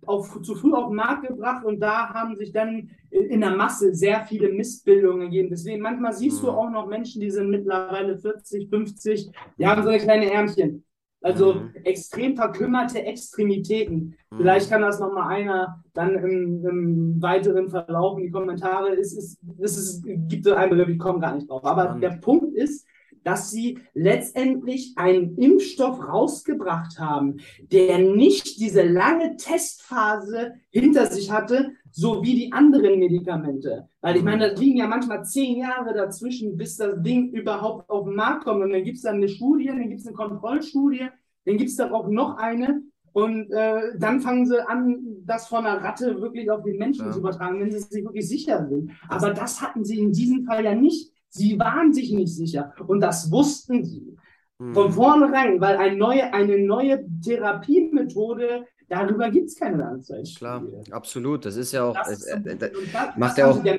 auf, 0.06 0.40
zu 0.42 0.54
früh 0.54 0.72
auf 0.72 0.88
den 0.88 0.96
Markt 0.96 1.28
gebracht 1.28 1.64
und 1.64 1.80
da 1.80 2.08
haben 2.10 2.34
sich 2.36 2.52
dann 2.52 2.90
in 3.10 3.40
der 3.40 3.54
Masse 3.54 3.94
sehr 3.94 4.24
viele 4.24 4.50
Missbildungen 4.50 5.30
gegeben. 5.30 5.50
Deswegen 5.50 5.82
manchmal 5.82 6.12
siehst 6.12 6.42
du 6.42 6.46
mhm. 6.46 6.54
auch 6.54 6.70
noch 6.70 6.86
Menschen, 6.86 7.20
die 7.20 7.30
sind 7.30 7.50
mittlerweile 7.50 8.16
40, 8.16 8.68
50, 8.70 9.30
die 9.58 9.66
haben 9.66 9.82
so 9.82 9.88
eine 9.88 9.98
kleine 9.98 10.30
Ärmchen. 10.30 10.84
Also 11.22 11.54
mhm. 11.54 11.70
extrem 11.84 12.36
verkümmerte 12.36 13.02
Extremitäten. 13.02 14.16
Mhm. 14.30 14.36
Vielleicht 14.36 14.70
kann 14.70 14.82
das 14.82 15.00
nochmal 15.00 15.28
einer 15.34 15.82
dann 15.92 16.14
im, 16.14 16.64
im, 16.66 17.22
weiteren 17.22 17.68
Verlauf 17.68 18.18
in 18.18 18.24
die 18.24 18.30
Kommentare. 18.30 18.96
Es, 18.96 19.12
ist, 19.16 19.38
es 19.58 19.76
ist, 19.76 20.04
gibt 20.04 20.44
so 20.44 20.54
einen 20.54 20.70
Begriff, 20.70 20.88
ich 20.88 20.98
komme 20.98 21.20
gar 21.20 21.34
nicht 21.34 21.50
drauf. 21.50 21.64
Aber 21.64 21.98
der 22.00 22.18
Punkt 22.20 22.54
ist, 22.54 22.86
dass 23.26 23.50
sie 23.50 23.80
letztendlich 23.92 24.92
einen 24.94 25.36
Impfstoff 25.36 26.00
rausgebracht 26.00 27.00
haben, 27.00 27.38
der 27.72 27.98
nicht 27.98 28.60
diese 28.60 28.82
lange 28.82 29.36
Testphase 29.36 30.54
hinter 30.70 31.06
sich 31.06 31.32
hatte, 31.32 31.72
so 31.90 32.22
wie 32.22 32.36
die 32.36 32.52
anderen 32.52 33.00
Medikamente. 33.00 33.88
Weil 34.00 34.16
ich 34.18 34.22
meine, 34.22 34.50
da 34.50 34.60
liegen 34.60 34.76
ja 34.78 34.86
manchmal 34.86 35.24
zehn 35.24 35.56
Jahre 35.56 35.92
dazwischen, 35.92 36.56
bis 36.56 36.76
das 36.76 37.02
Ding 37.02 37.32
überhaupt 37.32 37.90
auf 37.90 38.04
den 38.04 38.14
Markt 38.14 38.44
kommt. 38.44 38.62
Und 38.62 38.70
dann 38.70 38.84
gibt 38.84 38.98
es 38.98 39.02
dann 39.02 39.16
eine 39.16 39.28
Studie, 39.28 39.66
dann 39.66 39.88
gibt 39.88 40.02
es 40.02 40.06
eine 40.06 40.14
Kontrollstudie, 40.14 41.08
dann 41.46 41.56
gibt 41.56 41.70
es 41.70 41.76
darauf 41.76 42.06
noch 42.06 42.36
eine. 42.36 42.82
Und 43.12 43.50
äh, 43.50 43.98
dann 43.98 44.20
fangen 44.20 44.46
sie 44.46 44.64
an, 44.68 44.98
das 45.24 45.48
von 45.48 45.66
einer 45.66 45.82
Ratte 45.82 46.20
wirklich 46.20 46.48
auf 46.48 46.62
den 46.62 46.76
Menschen 46.76 47.06
ja. 47.06 47.12
zu 47.12 47.18
übertragen, 47.18 47.58
wenn 47.58 47.72
sie 47.72 47.80
sich 47.80 48.04
wirklich 48.04 48.28
sicher 48.28 48.68
sind. 48.68 48.92
Aber 49.08 49.30
das 49.30 49.60
hatten 49.62 49.84
sie 49.84 49.98
in 49.98 50.12
diesem 50.12 50.44
Fall 50.44 50.64
ja 50.64 50.76
nicht. 50.76 51.15
Sie 51.36 51.58
waren 51.58 51.92
sich 51.92 52.12
nicht 52.12 52.34
sicher 52.34 52.74
und 52.86 53.00
das 53.00 53.30
wussten 53.30 53.84
sie. 53.84 54.16
Mhm. 54.58 54.74
Von 54.74 54.92
vornherein, 54.92 55.60
weil 55.60 55.76
eine 55.76 55.96
neue, 55.96 56.32
eine 56.32 56.58
neue 56.58 57.04
Therapiemethode, 57.22 58.64
darüber 58.88 59.30
gibt 59.30 59.48
es 59.48 59.56
keine 59.56 59.76
Langzeitstudie. 59.78 60.38
Klar, 60.38 60.62
absolut. 60.90 61.44
Das 61.44 61.56
ist 61.56 61.72
ja 61.72 61.84
auch. 61.84 61.94
Das, 61.94 62.24
äh, 62.24 62.38
äh, 62.38 62.56
das, 62.56 62.70
macht 63.16 63.38
ja 63.38 63.50
auch. 63.50 63.62
Der 63.62 63.78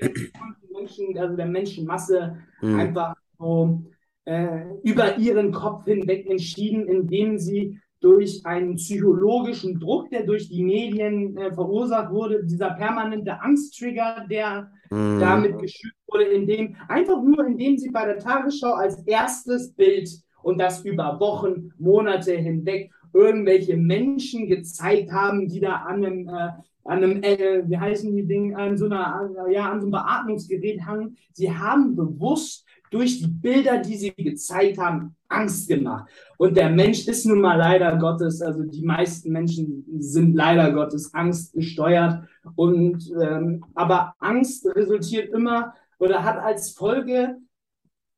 Menschen, 0.72 1.18
also 1.18 1.36
der 1.36 1.48
Menschenmasse 1.48 2.38
mhm. 2.62 2.80
einfach 2.80 3.16
so 3.40 3.82
äh, 4.26 4.66
über 4.84 5.18
ihren 5.18 5.52
Kopf 5.52 5.86
hinweg 5.86 6.30
entschieden, 6.30 6.88
indem 6.88 7.40
sie 7.40 7.80
durch 8.00 8.46
einen 8.46 8.76
psychologischen 8.76 9.80
Druck, 9.80 10.10
der 10.12 10.24
durch 10.24 10.50
die 10.50 10.64
Medien 10.64 11.36
äh, 11.38 11.52
verursacht 11.52 12.12
wurde, 12.12 12.46
dieser 12.46 12.72
permanente 12.72 13.42
Angsttrigger, 13.42 14.26
der 14.30 14.72
mhm. 14.90 15.20
damit 15.20 15.60
geschürt 15.60 15.94
wurde, 16.08 16.26
indem 16.26 16.76
einfach 16.88 17.22
nur, 17.22 17.46
indem 17.46 17.78
sie 17.78 17.90
bei 17.90 18.06
der 18.06 18.20
Tagesschau 18.20 18.74
als 18.74 19.02
erstes 19.06 19.74
Bild 19.74 20.10
und 20.42 20.60
das 20.60 20.86
über 20.86 21.20
Wochen, 21.20 21.72
Monate 21.78 22.34
hinweg 22.34 22.92
irgendwelche 23.14 23.76
Menschen 23.76 24.48
gezeigt 24.48 25.12
haben, 25.12 25.48
die 25.48 25.60
da 25.60 25.76
an 25.76 26.06
einem, 26.06 26.30
äh, 26.30 26.50
an 26.84 27.04
einem, 27.04 27.24
äh, 27.24 27.64
wie 27.68 27.78
heißen 27.78 28.16
die 28.16 28.26
Dinge, 28.26 28.56
an 28.56 28.78
so 28.78 28.86
einer, 28.86 29.30
ja, 29.52 29.70
an 29.70 29.82
so 29.82 29.88
einem 29.88 29.92
Beatmungsgerät 29.92 30.86
hangen. 30.86 31.18
Sie 31.34 31.52
haben 31.52 31.96
bewusst 31.96 32.66
durch 32.92 33.20
die 33.20 33.28
Bilder, 33.28 33.80
die 33.80 33.98
sie 33.98 34.14
gezeigt 34.14 34.78
haben, 34.78 35.17
Angst 35.30 35.68
gemacht. 35.68 36.10
Und 36.38 36.56
der 36.56 36.70
Mensch 36.70 37.08
ist 37.08 37.26
nun 37.26 37.42
mal 37.42 37.58
leider 37.58 37.98
Gottes, 37.98 38.42
also 38.42 38.64
die 38.64 38.84
meisten 38.84 39.32
Menschen 39.32 39.86
sind 40.00 40.36
leider 40.36 40.72
Gottes 40.72 41.14
Angst 41.14 41.54
gesteuert. 41.54 42.28
Und 42.56 43.12
ähm, 43.22 43.66
aber 43.76 44.14
Angst 44.20 44.66
resultiert 44.68 45.34
immer 45.34 45.74
oder 46.00 46.24
hat 46.24 46.38
als 46.38 46.72
Folge 46.72 47.38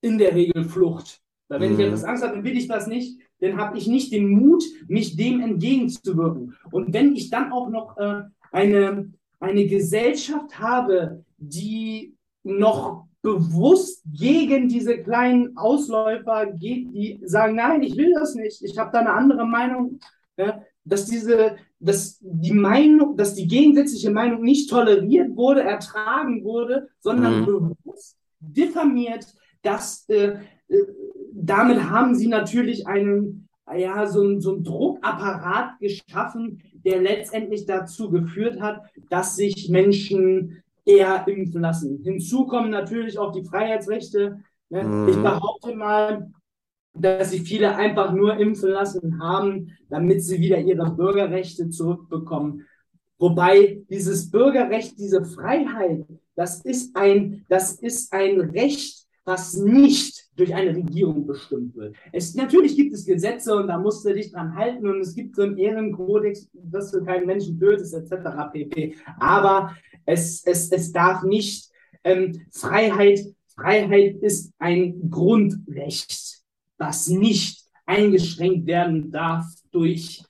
in 0.02 0.18
der 0.18 0.36
Regel 0.36 0.64
Flucht. 0.64 1.22
Weil 1.48 1.62
wenn 1.62 1.74
mhm. 1.74 1.80
ich 1.80 1.86
etwas 1.88 2.04
Angst 2.04 2.24
habe, 2.24 2.36
dann 2.36 2.44
will 2.44 2.58
ich 2.58 2.68
das 2.68 2.88
nicht, 2.88 3.20
dann 3.40 3.58
habe 3.58 3.78
ich 3.78 3.88
nicht 3.88 4.14
den 4.14 4.30
Mut, 4.30 4.64
mich 4.88 5.16
dem 5.16 5.42
entgegenzuwirken. 5.42 6.56
Und 6.72 6.94
wenn 6.94 7.16
ich 7.16 7.30
dann 7.30 7.52
auch 7.52 7.70
noch 7.70 7.98
äh, 7.98 8.24
eine, 8.52 9.12
eine 9.40 9.66
Gesellschaft 9.66 10.60
habe, 10.60 11.24
die 11.38 12.16
noch 12.44 13.09
bewusst 13.22 14.04
gegen 14.06 14.70
diese 14.70 14.98
kleinen 15.00 15.58
Ausläufer 15.58 16.48
geht, 16.54 16.94
die 16.94 17.20
sagen, 17.24 17.56
nein, 17.56 17.84
ich 17.84 17.98
will 17.98 18.14
das 18.14 18.36
nicht, 18.36 18.64
ich 18.64 18.78
habe 18.78 18.92
da 18.94 19.00
eine 19.00 19.14
andere 19.14 19.46
Meinung, 19.46 20.00
ja, 20.38 20.62
dass 20.86 21.06
diese, 21.06 21.58
dass 21.80 22.18
die 22.22 22.54
Meinung, 22.54 23.18
dass 23.18 23.36
die 23.36 23.48
gegensätzliche 23.48 24.10
Meinung 24.10 24.42
nicht 24.42 24.70
toleriert 24.70 25.36
wurde, 25.36 25.64
ertragen 25.64 26.44
wurde, 26.44 26.90
sondern 27.00 27.42
mhm. 27.42 27.46
bewusst 27.46 28.18
diffamiert, 28.40 29.28
dass 29.62 30.08
äh, 30.08 30.38
äh, 30.70 30.86
damit 31.34 31.90
haben 31.90 32.16
sie 32.16 32.28
natürlich 32.28 32.88
einen, 32.88 33.50
ja, 33.78 34.08
so 34.08 34.40
so 34.40 34.56
ein 34.56 34.64
Druckapparat 34.64 35.80
geschaffen, 35.80 36.64
der 36.74 37.02
letztendlich 37.02 37.66
dazu 37.66 38.10
geführt 38.10 38.60
hat, 38.62 38.82
dass 39.10 39.36
sich 39.36 39.70
Menschen 39.70 40.64
eher 40.90 41.28
impfen 41.28 41.62
lassen. 41.62 42.02
Hinzu 42.04 42.48
kommen 42.48 42.72
natürlich 42.72 43.18
auch 43.20 43.32
die 43.32 43.44
Freiheitsrechte. 43.44 44.40
Ne? 44.70 44.84
Mhm. 44.84 45.10
Ich 45.10 45.16
behaupte 45.16 45.76
mal, 45.76 46.32
dass 46.94 47.32
sich 47.32 47.44
viele 47.44 47.76
einfach 47.76 48.12
nur 48.14 48.38
impfen 48.38 48.72
lassen 48.72 49.22
haben, 49.22 49.72
damit 49.90 50.24
sie 50.24 50.40
wieder 50.40 50.58
ihre 50.58 50.92
Bürgerrechte 50.92 51.70
zurückbekommen. 51.70 52.66
Wobei 53.20 53.82
dieses 53.90 54.32
Bürgerrecht, 54.32 54.98
diese 54.98 55.24
Freiheit, 55.24 56.06
das 56.36 56.62
ist 56.64 56.96
ein, 56.96 57.46
das 57.50 57.74
ist 57.74 58.14
ein 58.14 58.40
Recht, 58.40 58.99
was 59.30 59.54
nicht 59.54 60.28
durch 60.36 60.56
eine 60.56 60.76
Regierung 60.76 61.28
bestimmt 61.28 61.76
wird. 61.76 61.96
Es, 62.12 62.34
natürlich 62.34 62.76
gibt 62.76 62.96
es 62.96 63.06
Gesetze 63.06 63.56
und 63.56 63.68
da 63.68 63.78
musst 63.78 64.04
du 64.04 64.12
dich 64.12 64.32
dran 64.32 64.56
halten 64.56 64.88
und 64.90 65.02
es 65.02 65.14
gibt 65.14 65.36
so 65.36 65.44
einen 65.44 65.56
Ehrenkodex, 65.56 66.50
dass 66.54 66.92
du 66.92 67.06
keinen 67.06 67.28
Menschen 67.28 67.60
tötest, 67.60 67.94
etc. 67.94 68.12
pp. 68.52 68.96
Aber 69.20 69.76
es, 70.06 70.44
es, 70.46 70.72
es 70.72 70.92
darf 70.92 71.22
nicht, 71.22 71.70
ähm, 72.04 72.42
Freiheit, 72.52 73.20
Freiheit 73.56 74.16
ist 74.22 74.52
ein 74.58 75.12
Grundrecht, 75.12 76.42
was 76.80 77.08
nicht 77.08 77.66
eingeschränkt 77.86 78.66
werden 78.66 79.12
darf 79.12 79.46
durch 79.70 80.24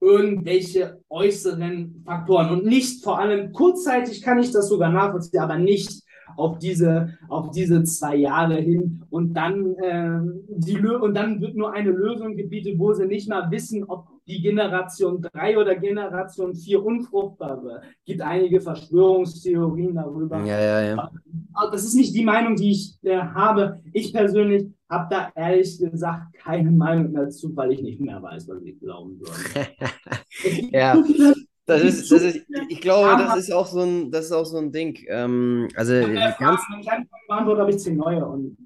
irgendwelche 0.00 1.00
äußeren 1.08 2.04
Faktoren 2.04 2.50
und 2.50 2.66
nicht 2.66 3.02
vor 3.02 3.18
allem 3.18 3.52
kurzzeitig 3.52 4.22
kann 4.22 4.38
ich 4.38 4.52
das 4.52 4.68
sogar 4.68 4.92
nachvollziehen, 4.92 5.40
aber 5.40 5.58
nicht 5.58 6.03
auf 6.36 6.58
diese, 6.58 7.18
auf 7.28 7.50
diese 7.50 7.84
zwei 7.84 8.16
Jahre 8.16 8.56
hin 8.56 9.02
und 9.10 9.34
dann, 9.34 9.74
äh, 9.76 10.20
die, 10.48 10.78
und 10.78 11.14
dann 11.14 11.40
wird 11.40 11.56
nur 11.56 11.72
eine 11.72 11.90
Lösung 11.90 12.36
gebietet, 12.36 12.78
wo 12.78 12.92
sie 12.92 13.06
nicht 13.06 13.28
mal 13.28 13.50
wissen, 13.50 13.84
ob 13.84 14.08
die 14.26 14.40
Generation 14.40 15.20
3 15.20 15.58
oder 15.58 15.76
Generation 15.76 16.54
4 16.54 16.84
unfruchtbar 16.84 17.62
wird. 17.62 17.82
Es 17.82 18.04
gibt 18.06 18.22
einige 18.22 18.60
Verschwörungstheorien 18.60 19.94
darüber. 19.94 20.38
Ja, 20.44 20.58
ja, 20.58 20.82
ja. 20.82 21.10
Das 21.70 21.84
ist 21.84 21.94
nicht 21.94 22.14
die 22.14 22.24
Meinung, 22.24 22.56
die 22.56 22.70
ich 22.70 22.98
äh, 23.02 23.18
habe. 23.18 23.80
Ich 23.92 24.12
persönlich 24.12 24.66
habe 24.88 25.06
da 25.10 25.32
ehrlich 25.34 25.78
gesagt 25.78 26.34
keine 26.34 26.70
Meinung 26.70 27.12
dazu, 27.12 27.54
weil 27.54 27.72
ich 27.72 27.82
nicht 27.82 28.00
mehr 28.00 28.22
weiß, 28.22 28.48
was 28.48 28.62
ich 28.62 28.78
glauben 28.80 29.20
soll. 29.20 29.66
ja. 30.72 30.96
Das 31.66 31.82
ist, 31.82 32.12
das 32.12 32.22
ist, 32.22 32.46
ich 32.68 32.80
glaube, 32.80 33.22
das 33.22 33.36
ist 33.36 33.52
auch 33.52 33.66
so 33.66 33.80
ein, 33.80 34.10
das 34.10 34.26
ist 34.26 34.32
auch 34.32 34.44
so 34.44 34.58
ein 34.58 34.70
Ding. 34.70 34.98
Ähm, 35.08 35.68
also 35.76 35.94
ja, 35.94 36.36
ganz. 36.38 36.60
Habe 37.30 37.70
ich 37.70 37.78
zehn 37.78 37.96
neue 37.96 38.24
und. 38.26 38.56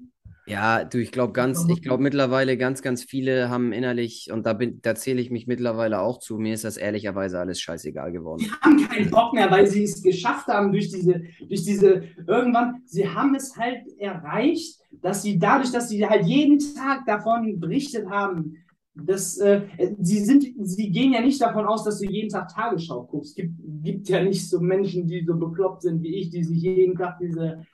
Ja, 0.49 0.83
du, 0.83 0.97
ich 0.97 1.11
glaube 1.11 1.31
ganz, 1.31 1.63
ich 1.69 1.83
glaube 1.83 2.01
mittlerweile 2.01 2.57
ganz, 2.57 2.81
ganz 2.81 3.03
viele 3.03 3.49
haben 3.49 3.71
innerlich, 3.71 4.29
und 4.33 4.47
da 4.47 4.53
bin, 4.53 4.81
da 4.81 4.95
zähle 4.95 5.21
ich 5.21 5.29
mich 5.29 5.45
mittlerweile 5.45 5.99
auch 5.99 6.17
zu, 6.17 6.39
mir 6.39 6.55
ist 6.55 6.63
das 6.63 6.75
ehrlicherweise 6.75 7.39
alles 7.39 7.61
scheißegal 7.61 8.11
geworden. 8.11 8.41
Die 8.41 8.51
haben 8.51 8.89
keinen 8.89 9.11
Bock 9.11 9.33
mehr, 9.33 9.51
weil 9.51 9.67
sie 9.67 9.83
es 9.83 10.01
geschafft 10.01 10.47
haben 10.47 10.71
durch 10.71 10.89
diese, 10.89 11.21
durch 11.47 11.63
diese, 11.63 12.01
irgendwann, 12.25 12.81
sie 12.85 13.07
haben 13.07 13.35
es 13.35 13.55
halt 13.57 13.87
erreicht, 13.99 14.79
dass 15.03 15.21
sie 15.21 15.37
dadurch, 15.37 15.71
dass 15.71 15.89
sie 15.89 16.03
halt 16.07 16.25
jeden 16.25 16.57
Tag 16.73 17.05
davon 17.05 17.59
berichtet 17.59 18.09
haben, 18.09 18.57
das, 19.05 19.37
äh, 19.37 19.61
sie, 19.99 20.19
sind, 20.19 20.45
sie 20.61 20.89
gehen 20.91 21.13
ja 21.13 21.21
nicht 21.21 21.41
davon 21.41 21.65
aus, 21.65 21.83
dass 21.83 21.99
du 21.99 22.05
jeden 22.05 22.29
Tag 22.29 22.53
Tagesschau 22.53 23.03
guckst. 23.03 23.31
Es 23.31 23.35
gibt, 23.35 23.53
gibt 23.83 24.09
ja 24.09 24.23
nicht 24.23 24.49
so 24.49 24.59
Menschen, 24.59 25.07
die 25.07 25.23
so 25.25 25.35
bekloppt 25.35 25.83
sind 25.83 26.01
wie 26.03 26.15
ich, 26.15 26.29
die 26.29 26.43
sich 26.43 26.61
jeden 26.61 26.95
Tag 26.95 27.17
diese 27.19 27.65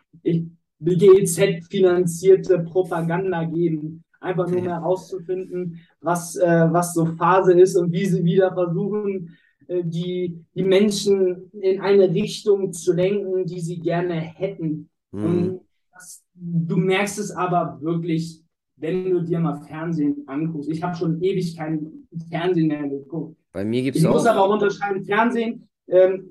GEZ-finanzierte 0.80 2.59
Propaganda 2.59 3.43
geben. 3.43 4.03
Einfach 4.19 4.49
nur 4.49 4.61
herauszufinden, 4.61 5.80
was, 6.01 6.36
äh, 6.36 6.67
was 6.71 6.93
so 6.93 7.05
Phase 7.05 7.53
ist 7.53 7.76
und 7.76 7.91
wie 7.91 8.05
sie 8.05 8.23
wieder 8.23 8.53
versuchen, 8.53 9.38
äh, 9.67 9.84
die, 9.84 10.43
die 10.55 10.63
Menschen 10.63 11.51
in 11.51 11.82
eine 11.82 12.09
Richtung 12.09 12.73
zu 12.73 12.93
lenken, 12.93 13.45
die 13.45 13.59
sie 13.59 13.80
gerne 13.80 14.15
hätten. 14.15 14.89
Mhm. 15.11 15.23
Und 15.23 15.61
das, 15.93 16.23
du 16.34 16.78
merkst 16.78 17.19
es 17.19 17.32
aber 17.32 17.80
wirklich 17.82 18.44
wenn 18.78 19.09
du 19.09 19.21
dir 19.21 19.39
mal 19.39 19.61
Fernsehen 19.61 20.23
anguckst. 20.28 20.69
Ich 20.69 20.84
habe 20.84 20.95
schon 20.95 21.21
ewig 21.21 21.55
kein 21.55 22.07
Fernsehen 22.30 22.67
mehr 22.67 22.88
geguckt. 22.88 23.38
Bei 23.53 23.63
mir 23.63 23.82
gibt 23.84 23.97
es 23.97 24.05
auch. 24.05 24.09
Ich 24.09 24.13
muss 24.15 24.26
aber 24.26 24.43
auch 24.43 24.53
unterscheiden, 24.53 25.05
Fernsehen, 25.05 25.67
ähm, 25.88 26.28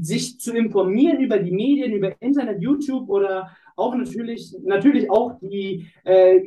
sich 0.00 0.38
zu 0.38 0.54
informieren 0.54 1.20
über 1.20 1.38
die 1.38 1.50
Medien, 1.50 1.92
über 1.92 2.12
Internet, 2.20 2.62
YouTube 2.62 3.08
oder 3.08 3.50
auch 3.76 3.94
natürlich, 3.94 4.54
natürlich 4.62 5.10
auch 5.10 5.38
die 5.40 5.86
äh, 6.04 6.40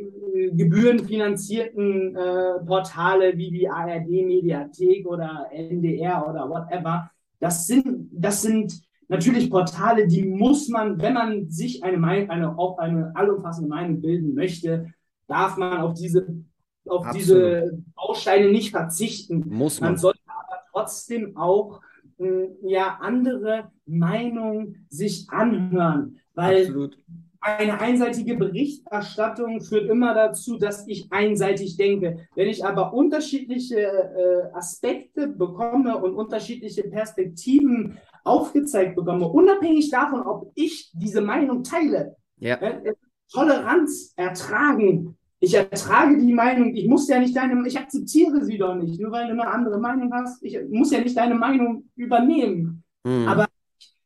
gebührenfinanzierten 0.53 2.15
äh, 2.15 2.65
Portale 2.65 3.37
wie 3.37 3.51
die 3.51 3.69
ARD-Mediathek 3.69 5.05
oder 5.05 5.47
NDR 5.51 6.25
oder 6.27 6.49
whatever. 6.49 7.11
Das 7.39 7.67
sind, 7.67 8.09
das 8.11 8.41
sind 8.41 8.81
natürlich 9.09 9.49
Portale, 9.49 10.07
die 10.07 10.23
muss 10.23 10.69
man, 10.69 11.01
wenn 11.01 11.13
man 11.13 11.49
sich 11.49 11.83
eine, 11.83 12.05
eine, 12.07 12.57
auf 12.57 12.79
eine 12.79 13.11
allumfassende 13.15 13.69
Meinung 13.69 14.01
bilden 14.01 14.33
möchte, 14.33 14.93
darf 15.27 15.57
man 15.57 15.77
auf 15.79 15.93
diese, 15.93 16.27
auf 16.87 17.09
diese 17.11 17.83
Bausteine 17.95 18.49
nicht 18.49 18.71
verzichten. 18.71 19.43
Muss 19.47 19.79
man. 19.79 19.91
Man 19.91 19.97
sollte 19.97 20.19
aber 20.27 20.61
trotzdem 20.71 21.37
auch 21.37 21.81
äh, 22.19 22.47
ja 22.63 22.97
andere 23.01 23.71
Meinungen 23.85 24.87
sich 24.89 25.29
anhören, 25.29 26.19
weil 26.33 26.61
Absolut. 26.63 26.97
eine 27.41 27.79
einseitige 27.79 28.35
Berichterstattung 28.35 29.61
führt 29.61 29.89
immer 29.89 30.13
dazu, 30.13 30.57
dass 30.57 30.87
ich 30.87 31.11
einseitig 31.11 31.77
denke. 31.77 32.27
Wenn 32.35 32.47
ich 32.47 32.65
aber 32.65 32.93
unterschiedliche 32.93 33.79
äh, 33.79 34.53
Aspekte 34.53 35.27
bekomme 35.27 35.97
und 35.97 36.15
unterschiedliche 36.15 36.83
Perspektiven 36.83 37.97
aufgezeigt 38.23 38.95
bekomme, 38.95 39.27
unabhängig 39.27 39.89
davon, 39.89 40.21
ob 40.21 40.51
ich 40.55 40.91
diese 40.93 41.21
Meinung 41.21 41.63
teile, 41.63 42.15
ja. 42.39 42.57
Toleranz 43.31 44.13
ertragen. 44.15 45.17
Ich 45.39 45.53
ertrage 45.53 46.17
die 46.17 46.33
Meinung, 46.33 46.73
ich 46.73 46.87
muss 46.87 47.07
ja 47.07 47.19
nicht 47.19 47.35
deine, 47.35 47.67
ich 47.67 47.77
akzeptiere 47.77 48.43
sie 48.43 48.57
doch 48.57 48.75
nicht, 48.75 48.99
nur 48.99 49.11
weil 49.11 49.27
du 49.27 49.33
eine 49.33 49.47
andere 49.47 49.79
Meinung 49.79 50.11
hast. 50.13 50.41
Ich 50.43 50.57
muss 50.69 50.91
ja 50.91 50.99
nicht 50.99 51.15
deine 51.15 51.35
Meinung 51.35 51.89
übernehmen. 51.95 52.83
Mhm. 53.03 53.27
Aber 53.27 53.47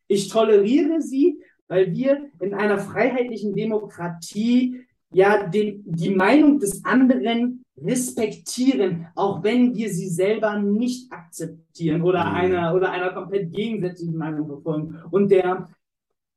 ich 0.07 0.27
toleriere 0.27 1.01
sie, 1.01 1.39
weil 1.67 1.93
wir 1.93 2.29
in 2.41 2.53
einer 2.53 2.79
freiheitlichen 2.79 3.55
Demokratie 3.55 4.81
ja 5.13 5.47
den, 5.47 5.83
die 5.85 6.09
Meinung 6.09 6.59
des 6.59 6.83
anderen 6.83 7.63
respektieren, 7.81 9.07
auch 9.15 9.43
wenn 9.43 9.73
wir 9.75 9.89
sie 9.89 10.09
selber 10.09 10.59
nicht 10.59 11.11
akzeptieren 11.11 12.01
oder 12.01 12.25
mhm. 12.25 12.35
einer 12.35 12.75
oder 12.75 12.91
einer 12.91 13.13
komplett 13.13 13.51
gegensätzlichen 13.51 14.17
Meinung 14.17 14.47
verfolgen. 14.47 14.99
Und 15.11 15.31
der 15.31 15.69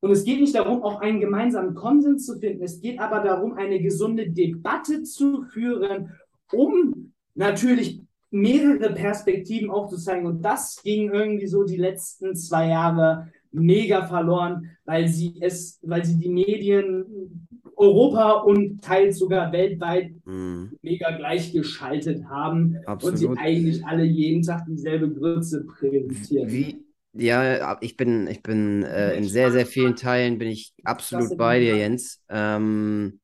und 0.04 0.10
es 0.10 0.24
geht 0.24 0.38
nicht 0.38 0.54
darum, 0.54 0.82
auch 0.82 1.00
einen 1.00 1.18
gemeinsamen 1.18 1.74
Konsens 1.74 2.26
zu 2.26 2.38
finden. 2.38 2.62
Es 2.62 2.82
geht 2.82 3.00
aber 3.00 3.20
darum, 3.20 3.54
eine 3.54 3.80
gesunde 3.80 4.28
Debatte 4.28 5.02
zu 5.02 5.44
führen, 5.44 6.10
um 6.52 7.14
natürlich 7.34 8.02
mehrere 8.30 8.92
Perspektiven 8.92 9.70
aufzuzeigen. 9.70 10.26
Und 10.26 10.42
das 10.42 10.82
ging 10.82 11.10
irgendwie 11.10 11.46
so 11.46 11.64
die 11.64 11.78
letzten 11.78 12.36
zwei 12.36 12.68
Jahre 12.68 13.28
mega 13.50 14.04
verloren, 14.06 14.72
weil 14.84 15.08
sie 15.08 15.38
es, 15.40 15.78
weil 15.80 16.04
sie 16.04 16.18
die 16.18 16.28
Medien 16.28 17.48
Europa 17.74 18.42
und 18.42 18.84
teils 18.84 19.18
sogar 19.18 19.52
weltweit 19.52 20.12
mm. 20.26 20.64
mega 20.82 21.16
gleichgeschaltet 21.16 22.26
haben 22.26 22.76
Absolut. 22.84 23.12
und 23.12 23.18
sie 23.36 23.42
eigentlich 23.42 23.86
alle 23.86 24.04
jeden 24.04 24.42
Tag 24.42 24.66
dieselbe 24.68 25.10
Grütze 25.10 25.64
präsentieren. 25.64 26.50
Wie, 26.50 26.83
ja, 27.14 27.78
ich 27.80 27.96
bin, 27.96 28.26
ich 28.26 28.42
bin 28.42 28.82
äh, 28.82 29.16
in 29.16 29.24
sehr, 29.24 29.52
sehr 29.52 29.66
vielen 29.66 29.96
Teilen 29.96 30.38
bin 30.38 30.48
ich 30.48 30.74
absolut 30.84 31.36
bei 31.36 31.60
dir, 31.60 31.76
Jens. 31.76 32.22
Ähm, 32.28 33.20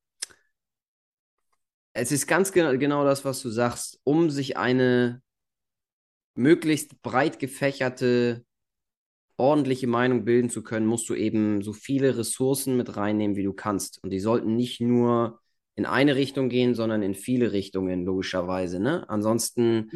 es 1.93 2.11
ist 2.11 2.27
ganz 2.27 2.51
genau, 2.51 2.77
genau 2.77 3.03
das, 3.03 3.25
was 3.25 3.41
du 3.41 3.49
sagst. 3.49 3.99
Um 4.03 4.29
sich 4.29 4.57
eine 4.57 5.21
möglichst 6.35 7.01
breit 7.01 7.39
gefächerte, 7.39 8.45
ordentliche 9.35 9.87
Meinung 9.87 10.23
bilden 10.23 10.49
zu 10.49 10.63
können, 10.63 10.85
musst 10.85 11.09
du 11.09 11.15
eben 11.15 11.61
so 11.61 11.73
viele 11.73 12.17
Ressourcen 12.17 12.77
mit 12.77 12.95
reinnehmen, 12.95 13.35
wie 13.35 13.43
du 13.43 13.53
kannst. 13.53 14.01
Und 14.03 14.11
die 14.11 14.19
sollten 14.19 14.55
nicht 14.55 14.79
nur 14.79 15.39
in 15.75 15.85
eine 15.85 16.15
Richtung 16.15 16.47
gehen, 16.49 16.75
sondern 16.75 17.01
in 17.01 17.15
viele 17.15 17.51
Richtungen, 17.51 18.05
logischerweise. 18.05 18.79
Ne? 18.79 19.09
Ansonsten 19.09 19.89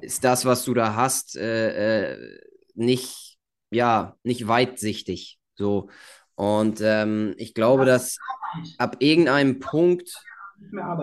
ist 0.00 0.24
das, 0.24 0.44
was 0.44 0.64
du 0.64 0.74
da 0.74 0.94
hast, 0.94 1.36
äh, 1.36 2.12
äh, 2.12 2.40
nicht 2.74 3.27
ja, 3.70 4.16
nicht 4.22 4.46
weitsichtig. 4.48 5.38
So. 5.54 5.88
Und 6.34 6.80
ähm, 6.82 7.34
ich 7.36 7.54
glaube, 7.54 7.84
dass 7.84 8.18
ab 8.78 8.96
irgendeinem 9.00 9.58
Punkt, 9.58 10.12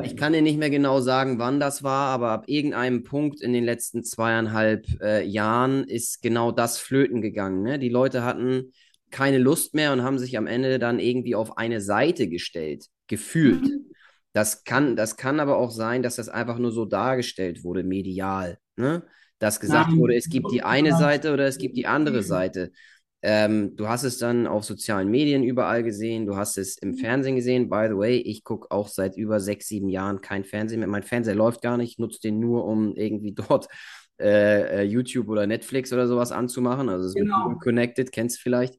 ich 0.04 0.18
kann 0.18 0.34
dir 0.34 0.42
nicht 0.42 0.58
mehr 0.58 0.70
genau 0.70 1.02
sagen, 1.02 1.40
wann 1.40 1.60
das 1.60 1.84
war, 1.84 2.10
aber 2.10 2.32
ab 2.32 2.46
irgendeinem 2.48 3.04
Punkt 3.04 3.42
in 3.42 3.54
den 3.54 3.64
letzten 3.64 4.04
zweieinhalb 4.04 4.86
äh, 5.02 5.26
Jahren 5.26 5.84
ist 5.84 6.22
genau 6.22 6.52
das 6.52 6.78
flöten 6.78 7.22
gegangen. 7.22 7.64
Ne? 7.64 7.80
Die 7.80 7.90
Leute 7.90 8.24
hatten 8.24 8.72
keine 9.12 9.38
Lust 9.38 9.74
mehr 9.74 9.94
und 9.94 10.04
haben 10.04 10.20
sich 10.20 10.38
am 10.38 10.48
Ende 10.48 10.80
dann 10.80 11.00
irgendwie 11.00 11.36
auf 11.36 11.58
eine 11.58 11.82
Seite 11.82 12.28
gestellt, 12.28 12.88
gefühlt. 13.08 13.62
Mhm. 13.64 13.92
Das 14.34 14.66
kann, 14.66 14.98
das 14.98 15.16
kann 15.16 15.40
aber 15.40 15.58
auch 15.58 15.72
sein, 15.72 16.04
dass 16.04 16.18
das 16.18 16.28
einfach 16.28 16.60
nur 16.60 16.74
so 16.74 16.84
dargestellt 16.84 17.64
wurde, 17.64 17.84
medial. 17.84 18.58
Ne? 18.76 19.04
Dass 19.40 19.60
gesagt 19.60 19.90
Nein. 19.90 20.00
wurde, 20.00 20.16
es 20.16 20.30
gibt 20.30 20.52
die 20.52 20.64
eine 20.64 20.96
Seite 20.96 21.34
oder 21.34 21.46
es 21.46 21.58
gibt 21.58 21.78
die 21.78 21.88
andere 21.88 22.24
Seite. 22.24 22.72
Ähm, 23.22 23.76
du 23.76 23.88
hast 23.88 24.04
es 24.04 24.18
dann 24.20 24.46
auf 24.46 24.64
sozialen 24.66 25.10
Medien 25.10 25.44
überall 25.44 25.84
gesehen, 25.84 26.26
du 26.28 26.36
hast 26.36 26.58
es 26.58 26.78
im 26.78 26.94
Fernsehen 26.96 27.36
gesehen. 27.36 27.70
By 27.70 27.88
the 27.90 27.98
way, 27.98 28.18
ich 28.18 28.44
gucke 28.44 28.70
auch 28.72 28.88
seit 28.88 29.18
über 29.18 29.40
sechs, 29.40 29.68
sieben 29.68 29.90
Jahren 29.90 30.22
kein 30.22 30.44
Fernsehen 30.46 30.80
mehr. 30.80 30.88
Mein 30.88 31.04
Fernseher 31.04 31.36
läuft 31.36 31.62
gar 31.62 31.78
nicht, 31.78 31.92
ich 31.94 31.98
nutze 32.00 32.20
den 32.22 32.40
nur, 32.40 32.66
um 32.66 32.96
irgendwie 32.96 33.32
dort 33.36 33.68
äh, 34.20 34.82
äh, 34.82 34.84
YouTube 34.84 35.28
oder 35.28 35.48
Netflix 35.48 35.92
oder 35.92 36.08
sowas 36.08 36.32
anzumachen. 36.32 36.88
Also 36.90 37.06
es 37.06 37.16
ist 37.16 37.16
Genau. 37.16 37.50
mit 37.50 37.60
Connected, 37.62 38.12
kennst 38.12 38.38
du 38.38 38.42
vielleicht. 38.44 38.76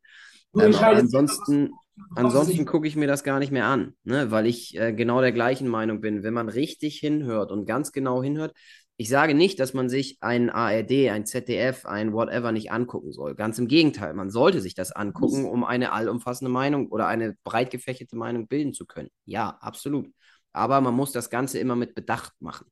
Ähm, 0.59 0.75
ansonsten, 0.77 1.71
ansonsten 2.15 2.65
gucke 2.65 2.87
ich 2.89 2.97
mir 2.97 3.07
das 3.09 3.25
gar 3.25 3.39
nicht 3.39 3.53
mehr 3.53 3.67
an, 3.67 3.95
ne? 4.05 4.31
weil 4.31 4.47
ich 4.47 4.79
äh, 4.79 4.93
genau 4.93 5.21
der 5.21 5.33
gleichen 5.33 5.69
Meinung 5.69 6.01
bin. 6.01 6.23
Wenn 6.23 6.35
man 6.35 6.49
richtig 6.49 6.99
hinhört 6.99 7.51
und 7.53 7.67
ganz 7.67 7.93
genau 7.93 8.23
hinhört, 8.23 8.55
ich 8.99 9.09
sage 9.11 9.35
nicht, 9.35 9.61
dass 9.61 9.75
man 9.75 9.91
sich 9.91 10.17
ein 10.21 10.49
ARD, 10.49 11.11
ein 11.11 11.27
ZDF, 11.27 11.85
ein 11.85 12.15
whatever 12.15 12.51
nicht 12.51 12.73
angucken 12.73 13.13
soll. 13.13 13.35
Ganz 13.35 13.59
im 13.59 13.69
Gegenteil, 13.69 14.15
man 14.15 14.31
sollte 14.31 14.61
sich 14.61 14.75
das 14.75 14.91
angucken, 14.93 15.45
um 15.45 15.65
eine 15.65 15.93
allumfassende 15.93 16.51
Meinung 16.51 16.89
oder 16.89 17.07
eine 17.07 17.37
breit 17.45 17.71
gefächerte 17.71 18.17
Meinung 18.17 18.49
bilden 18.49 18.73
zu 18.73 18.87
können. 18.87 19.11
Ja, 19.27 19.59
absolut. 19.61 20.09
Aber 20.53 20.81
man 20.81 20.95
muss 20.95 21.13
das 21.13 21.29
Ganze 21.29 21.59
immer 21.59 21.77
mit 21.77 21.95
Bedacht 21.95 22.33
machen. 22.41 22.67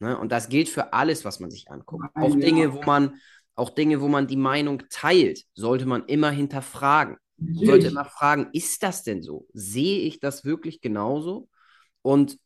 Ne? 0.00 0.18
Und 0.18 0.32
das 0.32 0.48
gilt 0.48 0.68
für 0.68 0.92
alles, 0.92 1.24
was 1.24 1.38
man 1.38 1.52
sich 1.52 1.70
anguckt. 1.70 2.04
Auch. 2.16 2.34
Dinge, 2.34 2.74
wo 2.74 2.82
man, 2.82 3.14
auch 3.54 3.70
Dinge, 3.70 4.00
wo 4.00 4.08
man 4.08 4.26
die 4.26 4.36
Meinung 4.36 4.82
teilt, 4.90 5.44
sollte 5.54 5.86
man 5.86 6.04
immer 6.06 6.30
hinterfragen. 6.30 7.16
Man 7.36 7.64
sollte 7.64 7.86
immer 7.86 8.04
fragen, 8.04 8.48
ist 8.52 8.82
das 8.82 9.04
denn 9.04 9.22
so? 9.22 9.46
Sehe 9.52 10.00
ich 10.00 10.18
das 10.18 10.44
wirklich 10.44 10.80
genauso? 10.80 11.48
Und 12.02 12.38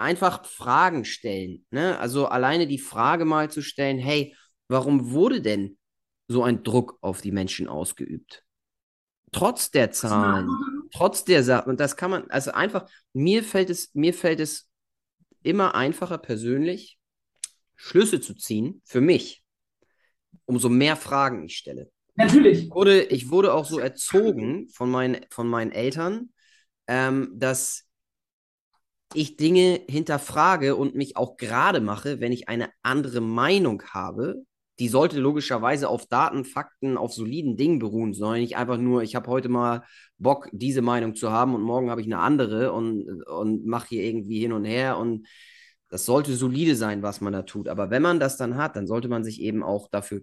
einfach 0.00 0.44
Fragen 0.46 1.04
stellen. 1.04 1.64
Ne? 1.70 1.98
Also 1.98 2.26
alleine 2.26 2.66
die 2.66 2.78
Frage 2.78 3.24
mal 3.24 3.50
zu 3.50 3.62
stellen, 3.62 3.98
hey, 3.98 4.34
warum 4.68 5.12
wurde 5.12 5.42
denn 5.42 5.78
so 6.26 6.42
ein 6.42 6.62
Druck 6.62 6.98
auf 7.02 7.20
die 7.20 7.32
Menschen 7.32 7.68
ausgeübt? 7.68 8.44
Trotz 9.32 9.70
der 9.70 9.92
Zahlen, 9.92 10.48
trotz 10.92 11.24
der 11.24 11.44
Sachen, 11.44 11.70
und 11.70 11.80
das 11.80 11.96
kann 11.96 12.10
man, 12.10 12.30
also 12.30 12.50
einfach, 12.52 12.88
mir 13.12 13.44
fällt 13.44 13.70
es, 13.70 13.94
mir 13.94 14.14
fällt 14.14 14.40
es 14.40 14.68
immer 15.42 15.74
einfacher 15.74 16.18
persönlich, 16.18 16.98
Schlüsse 17.76 18.20
zu 18.20 18.34
ziehen 18.34 18.82
für 18.84 19.00
mich, 19.00 19.42
umso 20.46 20.68
mehr 20.68 20.96
Fragen 20.96 21.44
ich 21.44 21.56
stelle 21.56 21.90
Natürlich. 22.14 22.70
wurde, 22.70 23.02
ich 23.04 23.30
wurde 23.30 23.54
auch 23.54 23.64
so 23.64 23.78
erzogen 23.78 24.68
von 24.68 24.90
meinen, 24.90 25.24
von 25.30 25.48
meinen 25.48 25.72
Eltern, 25.72 26.30
ähm, 26.86 27.32
dass 27.34 27.89
ich 29.14 29.36
Dinge 29.36 29.80
hinterfrage 29.88 30.76
und 30.76 30.94
mich 30.94 31.16
auch 31.16 31.36
gerade 31.36 31.80
mache, 31.80 32.20
wenn 32.20 32.32
ich 32.32 32.48
eine 32.48 32.68
andere 32.82 33.20
Meinung 33.20 33.82
habe. 33.90 34.42
Die 34.78 34.88
sollte 34.88 35.20
logischerweise 35.20 35.88
auf 35.88 36.06
Daten, 36.06 36.44
Fakten, 36.44 36.96
auf 36.96 37.12
soliden 37.12 37.56
Dingen 37.56 37.80
beruhen, 37.80 38.14
sondern 38.14 38.40
nicht 38.40 38.56
einfach 38.56 38.78
nur, 38.78 39.02
ich 39.02 39.14
habe 39.14 39.30
heute 39.30 39.48
mal 39.50 39.84
Bock, 40.18 40.48
diese 40.52 40.80
Meinung 40.80 41.14
zu 41.14 41.30
haben 41.30 41.54
und 41.54 41.62
morgen 41.62 41.90
habe 41.90 42.00
ich 42.00 42.06
eine 42.06 42.18
andere 42.18 42.72
und, 42.72 43.22
und 43.24 43.66
mache 43.66 43.88
hier 43.90 44.04
irgendwie 44.04 44.40
hin 44.40 44.52
und 44.52 44.64
her 44.64 44.96
und 44.96 45.26
das 45.90 46.06
sollte 46.06 46.34
solide 46.34 46.76
sein, 46.76 47.02
was 47.02 47.20
man 47.20 47.32
da 47.32 47.42
tut. 47.42 47.68
Aber 47.68 47.90
wenn 47.90 48.00
man 48.00 48.20
das 48.20 48.36
dann 48.36 48.56
hat, 48.56 48.76
dann 48.76 48.86
sollte 48.86 49.08
man 49.08 49.24
sich 49.24 49.40
eben 49.42 49.62
auch 49.62 49.88
dafür 49.90 50.22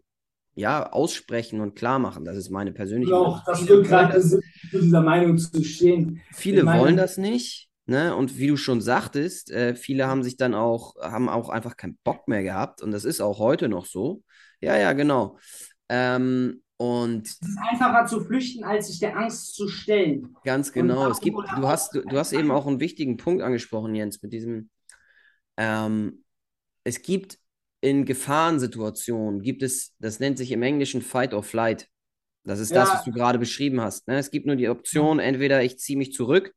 ja, 0.55 0.91
aussprechen 0.91 1.61
und 1.61 1.75
klar 1.75 1.99
machen. 1.99 2.25
Das 2.25 2.35
ist 2.35 2.49
meine 2.49 2.71
persönliche 2.71 3.13
Und 3.13 3.21
Meinung. 3.21 3.35
auch 3.35 3.45
das 3.45 3.65
das, 3.65 4.25
ist, 4.25 4.43
zu 4.71 4.79
dieser 4.81 5.01
Meinung 5.01 5.37
zu 5.37 5.63
stehen. 5.63 6.21
viele 6.31 6.65
wollen 6.65 6.97
das 6.97 7.17
nicht. 7.17 7.66
Ne? 7.89 8.13
Und 8.15 8.37
wie 8.37 8.47
du 8.47 8.57
schon 8.57 8.81
sagtest, 8.81 9.49
äh, 9.49 9.73
viele 9.73 10.07
haben 10.07 10.21
sich 10.21 10.35
dann 10.35 10.53
auch, 10.53 10.95
haben 11.01 11.29
auch 11.29 11.47
einfach 11.49 11.77
keinen 11.77 11.97
Bock 12.03 12.27
mehr 12.27 12.43
gehabt. 12.43 12.81
Und 12.81 12.91
das 12.91 13.05
ist 13.05 13.21
auch 13.21 13.39
heute 13.39 13.69
noch 13.69 13.85
so. 13.85 14.23
Ja, 14.59 14.75
ja, 14.77 14.91
genau. 14.91 15.39
Ähm, 15.87 16.61
und 16.75 17.25
Es 17.27 17.39
ist 17.41 17.57
einfacher 17.71 18.05
zu 18.05 18.19
flüchten, 18.25 18.65
als 18.65 18.87
sich 18.87 18.99
der 18.99 19.17
Angst 19.17 19.55
zu 19.55 19.67
stellen. 19.69 20.35
Ganz 20.43 20.73
genau. 20.73 21.09
Es 21.09 21.21
gibt, 21.21 21.37
du 21.37 21.67
hast, 21.67 21.95
du, 21.95 22.01
du 22.01 22.17
hast 22.17 22.33
eben 22.33 22.51
auch 22.51 22.67
einen 22.67 22.81
wichtigen 22.81 23.15
Punkt 23.15 23.41
angesprochen, 23.41 23.95
Jens, 23.95 24.21
mit 24.21 24.33
diesem, 24.33 24.69
ähm, 25.55 26.23
es 26.83 27.01
gibt 27.01 27.39
in 27.79 28.05
Gefahrensituationen, 28.05 29.41
gibt 29.41 29.63
es, 29.63 29.95
das 29.99 30.19
nennt 30.19 30.37
sich 30.37 30.51
im 30.51 30.61
Englischen 30.61 31.01
Fight 31.01 31.33
or 31.33 31.41
Flight. 31.43 31.87
Das 32.43 32.59
ist 32.59 32.75
das, 32.75 32.89
Ja. 32.89 32.95
was 32.95 33.03
du 33.05 33.11
gerade 33.11 33.39
beschrieben 33.39 33.79
hast. 33.81 34.07
Ne? 34.07 34.17
Es 34.17 34.29
gibt 34.29 34.45
nur 34.45 34.55
die 34.55 34.69
Option, 34.69 35.19
entweder 35.19 35.63
ich 35.63 35.79
ziehe 35.79 35.97
mich 35.97 36.11
zurück 36.11 36.53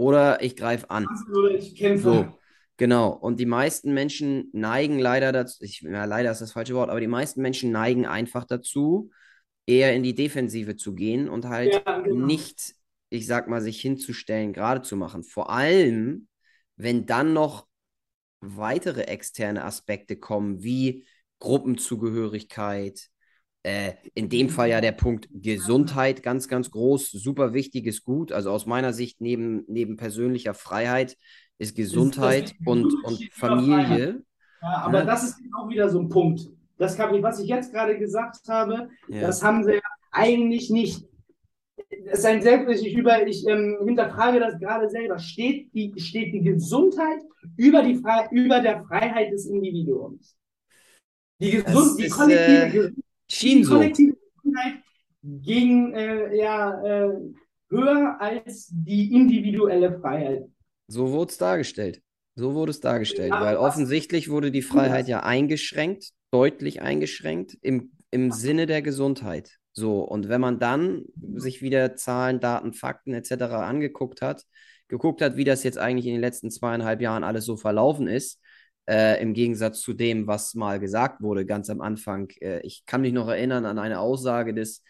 oder 0.00 0.42
ich 0.42 0.56
greife 0.56 0.90
an. 0.90 1.06
Oder 1.30 1.50
ich 1.50 1.76
kämpfe. 1.76 2.04
So, 2.04 2.38
genau. 2.78 3.10
Und 3.10 3.38
die 3.38 3.46
meisten 3.46 3.92
Menschen 3.92 4.48
neigen 4.52 4.98
leider 4.98 5.30
dazu, 5.30 5.62
ich, 5.62 5.82
ja, 5.82 6.06
leider 6.06 6.30
ist 6.30 6.40
das 6.40 6.52
falsche 6.52 6.74
Wort, 6.74 6.88
aber 6.88 7.00
die 7.00 7.06
meisten 7.06 7.42
Menschen 7.42 7.70
neigen 7.70 8.06
einfach 8.06 8.46
dazu, 8.46 9.10
eher 9.66 9.94
in 9.94 10.02
die 10.02 10.14
Defensive 10.14 10.76
zu 10.76 10.94
gehen 10.94 11.28
und 11.28 11.46
halt 11.46 11.74
Ja, 11.86 12.00
genau. 12.00 12.26
nicht, 12.26 12.74
ich 13.10 13.26
sag 13.26 13.46
mal, 13.48 13.60
sich 13.60 13.78
hinzustellen, 13.80 14.54
gerade 14.54 14.80
zu 14.80 14.96
machen. 14.96 15.22
Vor 15.22 15.50
allem, 15.50 16.28
wenn 16.76 17.04
dann 17.04 17.34
noch 17.34 17.66
weitere 18.40 19.02
externe 19.02 19.64
Aspekte 19.64 20.16
kommen, 20.16 20.62
wie 20.62 21.04
Gruppenzugehörigkeit, 21.40 23.09
äh, 23.62 23.92
in 24.14 24.28
dem 24.28 24.48
Fall 24.48 24.70
ja 24.70 24.80
der 24.80 24.92
Punkt 24.92 25.28
Gesundheit 25.32 26.22
ganz, 26.22 26.48
ganz 26.48 26.70
groß, 26.70 27.10
super 27.10 27.52
wichtiges 27.52 28.04
Gut. 28.04 28.32
Also 28.32 28.50
aus 28.50 28.66
meiner 28.66 28.92
Sicht 28.92 29.20
neben, 29.20 29.64
neben 29.68 29.96
persönlicher 29.96 30.54
Freiheit 30.54 31.16
ist 31.58 31.76
Gesundheit 31.76 32.54
und, 32.64 32.84
Gesundheit 32.84 33.04
und 33.04 33.32
Freiheit. 33.32 33.32
Familie. 33.32 34.22
Ja, 34.62 34.68
aber 34.78 35.00
Ne? 35.00 35.06
das 35.06 35.24
ist 35.24 35.36
auch 35.58 35.68
wieder 35.68 35.88
so 35.88 36.00
ein 36.00 36.08
Punkt. 36.08 36.48
Das 36.78 36.96
kann 36.96 37.14
ich, 37.14 37.22
was 37.22 37.38
ich 37.40 37.48
jetzt 37.48 37.72
gerade 37.72 37.98
gesagt 37.98 38.48
habe, 38.48 38.88
Ja. 39.08 39.20
das 39.22 39.42
haben 39.42 39.62
sie 39.64 39.74
ja 39.74 39.80
eigentlich 40.10 40.70
nicht. 40.70 41.04
Das 42.06 42.20
ist 42.20 42.24
ein 42.24 42.40
sehr, 42.40 42.66
ich, 42.68 42.94
über, 42.94 43.26
ich 43.26 43.46
ähm, 43.46 43.78
hinterfrage 43.84 44.40
das 44.40 44.58
gerade 44.58 44.88
selber. 44.88 45.18
Steht 45.18 45.74
die, 45.74 45.92
steht 45.98 46.32
die 46.32 46.42
Gesundheit 46.42 47.20
über, 47.56 47.82
die 47.82 48.00
über 48.32 48.60
der 48.60 48.84
Freiheit 48.84 49.32
des 49.32 49.46
Individuums? 49.46 50.36
Die, 51.40 51.62
Gesund, 51.62 51.98
die 51.98 52.04
ist, 52.04 52.16
kollektive, 52.16 52.62
äh, 52.66 52.70
Gesundheit, 52.70 53.04
Schien 53.30 53.58
die 53.58 53.64
so. 53.64 53.74
kollektive 53.74 54.16
Gesundheit 54.36 54.82
gegen, 55.22 55.92
äh, 55.94 56.36
ja, 56.36 56.82
äh, 56.82 57.10
höher 57.68 58.20
als 58.20 58.68
die 58.72 59.14
individuelle 59.14 60.00
Freiheit. 60.00 60.48
So 60.88 61.12
wurde 61.12 61.30
es 61.30 61.38
dargestellt. 61.38 62.02
So 62.34 62.54
wurde 62.54 62.70
es 62.70 62.80
dargestellt, 62.80 63.30
Ja, 63.30 63.40
weil 63.40 63.56
offensichtlich 63.56 64.30
wurde 64.30 64.50
die 64.50 64.62
Freiheit 64.62 65.08
ja 65.08 65.20
eingeschränkt, 65.22 66.10
deutlich 66.30 66.80
eingeschränkt 66.80 67.56
im, 67.60 67.92
im 68.10 68.32
Sinne 68.32 68.66
der 68.66 68.82
Gesundheit. 68.82 69.58
So, 69.72 70.02
und 70.02 70.28
wenn 70.28 70.40
man 70.40 70.58
dann 70.58 71.04
sich 71.34 71.62
wieder 71.62 71.94
Zahlen, 71.96 72.40
Daten, 72.40 72.72
Fakten 72.72 73.14
etc. 73.14 73.32
angeguckt 73.62 74.22
hat, 74.22 74.44
geguckt 74.88 75.22
hat, 75.22 75.36
wie 75.36 75.44
das 75.44 75.62
jetzt 75.62 75.78
eigentlich 75.78 76.06
in 76.06 76.12
den 76.14 76.20
letzten 76.20 76.50
zweieinhalb 76.50 77.00
Jahren 77.00 77.24
alles 77.24 77.44
so 77.44 77.56
verlaufen 77.56 78.08
ist, 78.08 78.40
äh, 78.90 79.22
im 79.22 79.34
Gegensatz 79.34 79.80
zu 79.80 79.92
dem, 79.92 80.26
was 80.26 80.54
mal 80.54 80.80
gesagt 80.80 81.22
wurde 81.22 81.46
ganz 81.46 81.70
am 81.70 81.80
Anfang. 81.80 82.28
Äh, 82.40 82.60
ich 82.66 82.84
kann 82.86 83.02
mich 83.02 83.12
noch 83.12 83.28
erinnern 83.28 83.64
an 83.64 83.78
eine 83.78 84.00
Aussage 84.00 84.52
des, 84.52 84.82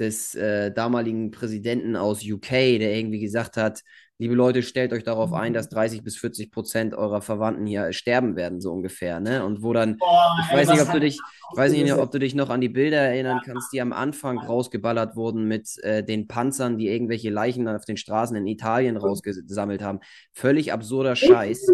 des 0.00 0.34
äh, 0.34 0.72
damaligen 0.72 1.30
Präsidenten 1.30 1.94
aus 1.94 2.24
UK, 2.24 2.50
der 2.50 2.96
irgendwie 2.96 3.20
gesagt 3.20 3.56
hat, 3.56 3.82
liebe 4.18 4.34
Leute, 4.34 4.62
stellt 4.62 4.92
euch 4.92 5.04
darauf 5.04 5.32
ein, 5.32 5.54
dass 5.54 5.68
30 5.68 6.02
bis 6.02 6.16
40 6.16 6.50
Prozent 6.50 6.94
eurer 6.94 7.22
Verwandten 7.22 7.66
hier 7.66 7.92
sterben 7.92 8.34
werden, 8.34 8.60
so 8.60 8.72
ungefähr, 8.72 9.20
ne? 9.20 9.44
Und 9.44 9.62
wo 9.62 9.72
dann, 9.72 9.96
Boah, 9.96 10.36
ich 10.42 10.50
ey, 10.50 10.58
weiß 10.58 10.70
nicht, 10.70 10.82
ob 10.82 10.92
du 10.92 11.00
dich, 11.00 11.14
ich 11.52 11.56
weiß 11.56 11.72
nicht, 11.72 11.92
ob 11.92 12.10
du 12.10 12.18
dich 12.18 12.34
noch 12.34 12.50
an 12.50 12.60
die 12.60 12.68
Bilder 12.68 12.98
erinnern 12.98 13.40
kannst, 13.44 13.72
die 13.72 13.80
am 13.80 13.92
Anfang 13.92 14.38
rausgeballert 14.38 15.14
wurden 15.14 15.46
mit 15.46 15.68
äh, 15.84 16.02
den 16.02 16.26
Panzern, 16.26 16.78
die 16.78 16.88
irgendwelche 16.88 17.30
Leichen 17.30 17.68
auf 17.68 17.84
den 17.84 17.96
Straßen 17.96 18.36
in 18.36 18.48
Italien 18.48 18.96
rausgesammelt 18.96 19.82
haben. 19.82 20.00
Völlig 20.32 20.72
absurder 20.72 21.14
Scheiß, 21.14 21.68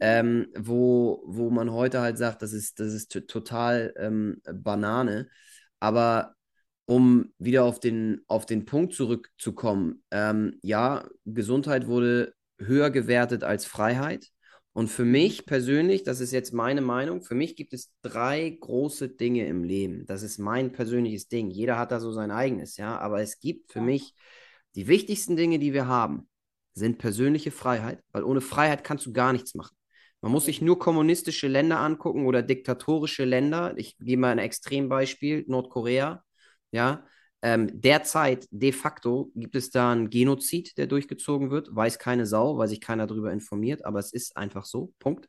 ähm, 0.00 0.48
wo, 0.54 1.22
wo 1.26 1.48
man 1.48 1.72
heute 1.72 2.02
halt 2.02 2.18
sagt, 2.18 2.42
das 2.42 2.52
ist, 2.52 2.78
das 2.78 2.92
ist 2.92 3.10
total 3.26 3.94
ähm, 3.98 4.42
Banane. 4.52 5.28
Aber 5.80 6.34
um 6.86 7.32
wieder 7.38 7.64
auf 7.64 7.80
den, 7.80 8.22
auf 8.28 8.46
den 8.46 8.64
Punkt 8.64 8.94
zurückzukommen, 8.94 10.02
ähm, 10.10 10.58
ja, 10.62 11.08
Gesundheit 11.24 11.86
wurde 11.86 12.34
höher 12.58 12.90
gewertet 12.90 13.44
als 13.44 13.66
Freiheit. 13.66 14.28
Und 14.72 14.88
für 14.88 15.04
mich 15.06 15.46
persönlich, 15.46 16.02
das 16.04 16.20
ist 16.20 16.32
jetzt 16.32 16.52
meine 16.52 16.82
Meinung, 16.82 17.22
für 17.22 17.34
mich 17.34 17.56
gibt 17.56 17.72
es 17.72 17.92
drei 18.02 18.50
große 18.60 19.08
Dinge 19.08 19.46
im 19.46 19.64
Leben. 19.64 20.04
Das 20.06 20.22
ist 20.22 20.38
mein 20.38 20.70
persönliches 20.72 21.28
Ding. 21.28 21.50
Jeder 21.50 21.78
hat 21.78 21.92
da 21.92 21.98
so 21.98 22.12
sein 22.12 22.30
eigenes, 22.30 22.76
ja. 22.76 22.98
Aber 22.98 23.22
es 23.22 23.40
gibt 23.40 23.72
für 23.72 23.80
mich 23.80 24.14
die 24.74 24.86
wichtigsten 24.86 25.36
Dinge, 25.36 25.58
die 25.58 25.72
wir 25.72 25.86
haben, 25.86 26.28
sind 26.74 26.98
persönliche 26.98 27.50
Freiheit, 27.50 28.02
weil 28.12 28.22
ohne 28.22 28.42
Freiheit 28.42 28.84
kannst 28.84 29.06
du 29.06 29.12
gar 29.14 29.32
nichts 29.32 29.54
machen. 29.54 29.74
Man 30.20 30.32
muss 30.32 30.44
sich 30.44 30.60
nur 30.60 30.78
kommunistische 30.78 31.48
Länder 31.48 31.80
angucken 31.80 32.26
oder 32.26 32.42
diktatorische 32.42 33.24
Länder. 33.24 33.72
Ich 33.78 33.96
gebe 33.98 34.20
mal 34.20 34.32
ein 34.32 34.38
Extrembeispiel, 34.38 35.44
Nordkorea. 35.48 36.22
Ja, 36.76 37.06
Ähm, 37.42 37.68
derzeit, 37.80 38.48
de 38.50 38.72
facto, 38.72 39.30
gibt 39.34 39.56
es 39.56 39.70
da 39.70 39.92
einen 39.92 40.10
Genozid, 40.10 40.76
der 40.78 40.86
durchgezogen 40.86 41.50
wird. 41.50 41.68
Weiß 41.70 41.98
keine 41.98 42.26
Sau, 42.26 42.56
weil 42.58 42.66
sich 42.68 42.80
keiner 42.80 43.06
darüber 43.06 43.30
informiert, 43.32 43.84
aber 43.84 43.98
es 43.98 44.12
ist 44.12 44.36
einfach 44.36 44.64
so. 44.64 44.92
Punkt. 44.98 45.28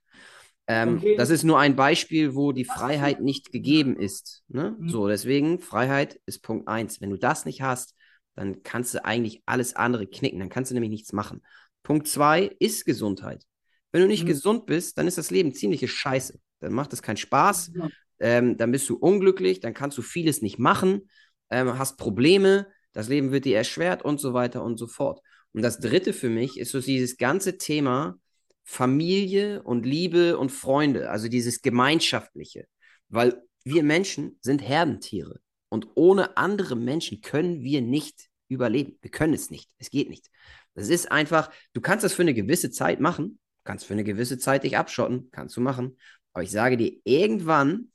Ähm, 0.68 0.98
okay. 0.98 1.16
Das 1.16 1.30
ist 1.30 1.44
nur 1.44 1.60
ein 1.60 1.76
Beispiel, 1.76 2.34
wo 2.34 2.54
die 2.54 2.66
Freiheit 2.66 3.22
nicht 3.22 3.52
gegeben 3.52 3.96
ist. 3.98 4.44
Ne? 4.48 4.76
Mhm. 4.80 4.90
So, 4.90 5.08
deswegen, 5.08 5.60
Freiheit 5.60 6.20
ist 6.26 6.42
Punkt 6.42 6.68
eins. 6.68 7.02
Wenn 7.02 7.12
du 7.12 7.18
das 7.18 7.46
nicht 7.46 7.62
hast, 7.62 7.94
dann 8.36 8.64
kannst 8.64 8.94
du 8.94 9.06
eigentlich 9.06 9.44
alles 9.46 9.76
andere 9.76 10.08
knicken. 10.08 10.40
Dann 10.40 10.50
kannst 10.50 10.72
du 10.72 10.76
nämlich 10.76 10.92
nichts 10.92 11.14
machen. 11.14 11.42
Punkt 11.84 12.08
zwei 12.08 12.56
ist 12.60 12.86
Gesundheit. 12.86 13.44
Wenn 13.92 14.02
du 14.02 14.08
nicht 14.08 14.24
mhm. 14.24 14.30
gesund 14.30 14.66
bist, 14.66 14.98
dann 14.98 15.08
ist 15.08 15.18
das 15.18 15.30
Leben 15.30 15.54
ziemliche 15.54 15.88
Scheiße. 15.88 16.40
Dann 16.62 16.74
macht 16.74 16.94
es 16.94 17.02
keinen 17.02 17.18
Spaß. 17.18 17.72
Ja. 17.76 17.90
Ähm, 18.20 18.58
dann 18.58 18.72
bist 18.72 18.90
du 18.90 18.96
unglücklich, 18.96 19.60
dann 19.60 19.76
kannst 19.76 19.96
du 20.00 20.02
vieles 20.02 20.42
nicht 20.42 20.58
machen, 20.58 21.08
ähm, 21.50 21.78
hast 21.78 21.98
Probleme, 21.98 22.68
das 22.94 23.10
Leben 23.10 23.32
wird 23.32 23.46
dir 23.46 23.58
erschwert 23.58 24.04
und 24.04 24.20
so 24.20 24.34
weiter 24.34 24.64
und 24.64 24.78
so 24.78 24.88
fort. 24.88 25.22
Und 25.54 25.62
das 25.62 25.80
dritte 25.80 26.14
für 26.14 26.30
mich 26.30 26.60
ist 26.60 26.72
so 26.72 26.82
dieses 26.82 27.18
ganze 27.18 27.58
Thema 27.58 28.20
Familie 28.64 29.64
und 29.64 29.86
Liebe 29.86 30.38
und 30.38 30.52
Freunde, 30.52 31.10
also 31.10 31.30
dieses 31.30 31.62
Gemeinschaftliche. 31.62 32.68
Weil 33.10 33.42
wir 33.64 33.84
Menschen 33.84 34.38
sind 34.42 34.62
Herdentiere. 34.62 35.40
Und 35.70 35.88
ohne 35.96 36.38
andere 36.38 36.76
Menschen 36.76 37.22
können 37.22 37.62
wir 37.62 37.82
nicht 37.82 38.30
überleben. 38.48 38.98
Wir 39.02 39.12
können 39.12 39.34
es 39.34 39.50
nicht. 39.50 39.70
Es 39.78 39.90
geht 39.90 40.10
nicht. 40.10 40.28
Das 40.74 40.90
ist 40.90 41.12
einfach, 41.12 41.50
du 41.74 41.82
kannst 41.82 42.04
das 42.04 42.14
für 42.14 42.22
eine 42.22 42.34
gewisse 42.34 42.72
Zeit 42.72 43.00
machen, 43.00 43.40
kannst 43.64 43.86
für 43.86 43.94
eine 43.94 44.04
gewisse 44.04 44.38
Zeit 44.38 44.64
dich 44.64 44.78
abschotten, 44.78 45.30
kannst 45.32 45.58
du 45.58 45.62
machen. 45.62 45.98
Aber 46.34 46.44
ich 46.44 46.52
sage 46.52 46.78
dir, 46.78 46.94
irgendwann 47.04 47.92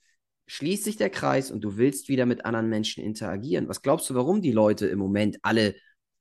schließt 0.53 0.85
sich 0.85 0.99
der 0.99 1.09
Kreis 1.09 1.51
und 1.51 1.63
du 1.63 1.79
willst 1.79 2.11
wieder 2.11 2.27
mit 2.27 2.45
anderen 2.45 2.69
Menschen 2.69 3.03
interagieren. 3.03 3.69
Was 3.69 3.81
glaubst 3.81 4.11
du, 4.11 4.15
warum 4.15 4.43
die 4.43 4.53
Leute 4.53 4.87
im 4.87 4.99
Moment 4.99 5.39
alle 5.41 5.75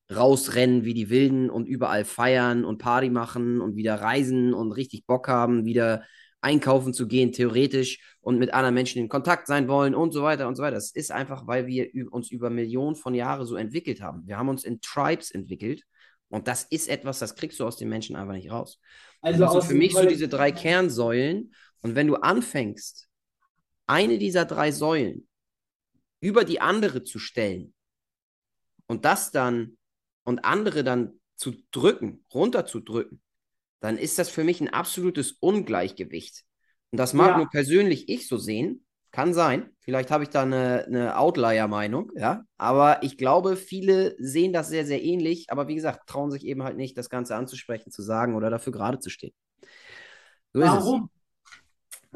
rausrennen 0.09 0.86
wie 0.86 0.93
die 0.93 1.09
Wilden 1.09 1.49
und 1.49 1.67
überall 1.67 2.05
feiern 2.05 2.63
und 2.63 2.77
Party 2.77 3.09
machen 3.09 3.59
und 3.59 3.75
wieder 3.75 3.95
reisen 3.95 4.53
und 4.53 4.71
richtig 4.71 5.05
Bock 5.05 5.27
haben, 5.27 5.65
wieder 5.65 6.05
einkaufen 6.39 6.93
zu 6.93 7.09
gehen, 7.09 7.34
theoretisch, 7.34 7.99
und 8.21 8.39
mit 8.39 8.53
anderen 8.53 8.73
Menschen 8.73 9.01
in 9.01 9.09
Kontakt 9.09 9.47
sein 9.47 9.67
wollen 9.67 9.93
und 9.93 10.13
so 10.13 10.23
weiter 10.23 10.47
und 10.47 10.55
so 10.55 10.63
weiter. 10.63 10.75
Das 10.75 10.91
ist 10.91 11.11
einfach, 11.11 11.45
weil 11.45 11.67
wir 11.67 11.89
uns 12.11 12.32
über 12.32 12.49
Millionen 12.49 12.95
von 12.95 13.13
Jahren 13.13 13.45
so 13.45 13.57
entwickelt 13.57 14.01
haben. 14.01 14.25
Wir 14.27 14.38
haben 14.38 14.47
uns 14.47 14.63
in 14.63 14.79
Tribes 14.79 15.32
entwickelt 15.32 15.84
und 16.29 16.47
das 16.47 16.63
ist 16.63 16.88
etwas, 16.88 17.19
das 17.19 17.36
kriegst 17.36 17.59
du 17.59 17.65
aus 17.65 17.75
den 17.75 17.89
Menschen 17.89 18.15
einfach 18.15 18.34
nicht 18.34 18.49
raus. 18.49 18.79
Also, 19.21 19.45
also 19.45 19.61
für 19.61 19.73
mich 19.73 19.93
so 19.93 20.05
diese 20.05 20.29
drei 20.29 20.53
Kernsäulen. 20.53 21.53
Und 21.82 21.95
wenn 21.95 22.07
du 22.07 22.15
anfängst, 22.15 23.11
eine 23.91 24.17
dieser 24.17 24.45
drei 24.45 24.71
Säulen 24.71 25.27
über 26.21 26.45
die 26.45 26.61
andere 26.61 27.03
zu 27.03 27.19
stellen 27.19 27.73
und 28.87 29.03
das 29.03 29.31
dann 29.31 29.77
und 30.23 30.45
andere 30.45 30.85
dann 30.85 31.19
zu 31.35 31.55
drücken, 31.71 32.23
runterzudrücken, 32.33 33.21
dann 33.81 33.97
ist 33.97 34.17
das 34.17 34.29
für 34.29 34.45
mich 34.45 34.61
ein 34.61 34.69
absolutes 34.69 35.33
Ungleichgewicht. 35.33 36.43
Und 36.91 36.99
das 36.99 37.13
mag 37.13 37.31
ja. 37.31 37.37
nur 37.37 37.49
persönlich 37.49 38.07
ich 38.07 38.27
so 38.27 38.37
sehen, 38.37 38.85
kann 39.11 39.33
sein. 39.33 39.69
Vielleicht 39.79 40.09
habe 40.09 40.23
ich 40.23 40.29
da 40.29 40.43
eine, 40.43 40.85
eine 40.85 41.17
Outlier-Meinung, 41.17 42.11
ja. 42.15 42.43
Aber 42.57 43.03
ich 43.03 43.17
glaube, 43.17 43.57
viele 43.57 44.15
sehen 44.19 44.53
das 44.53 44.69
sehr, 44.69 44.85
sehr 44.85 45.03
ähnlich. 45.03 45.47
Aber 45.49 45.67
wie 45.67 45.75
gesagt, 45.75 46.07
trauen 46.07 46.31
sich 46.31 46.45
eben 46.45 46.63
halt 46.63 46.77
nicht, 46.77 46.97
das 46.97 47.09
Ganze 47.09 47.35
anzusprechen, 47.35 47.91
zu 47.91 48.03
sagen 48.03 48.35
oder 48.35 48.49
dafür 48.49 48.71
gerade 48.71 48.99
zu 48.99 49.09
stehen. 49.09 49.33
So 50.53 50.61
Warum? 50.61 51.09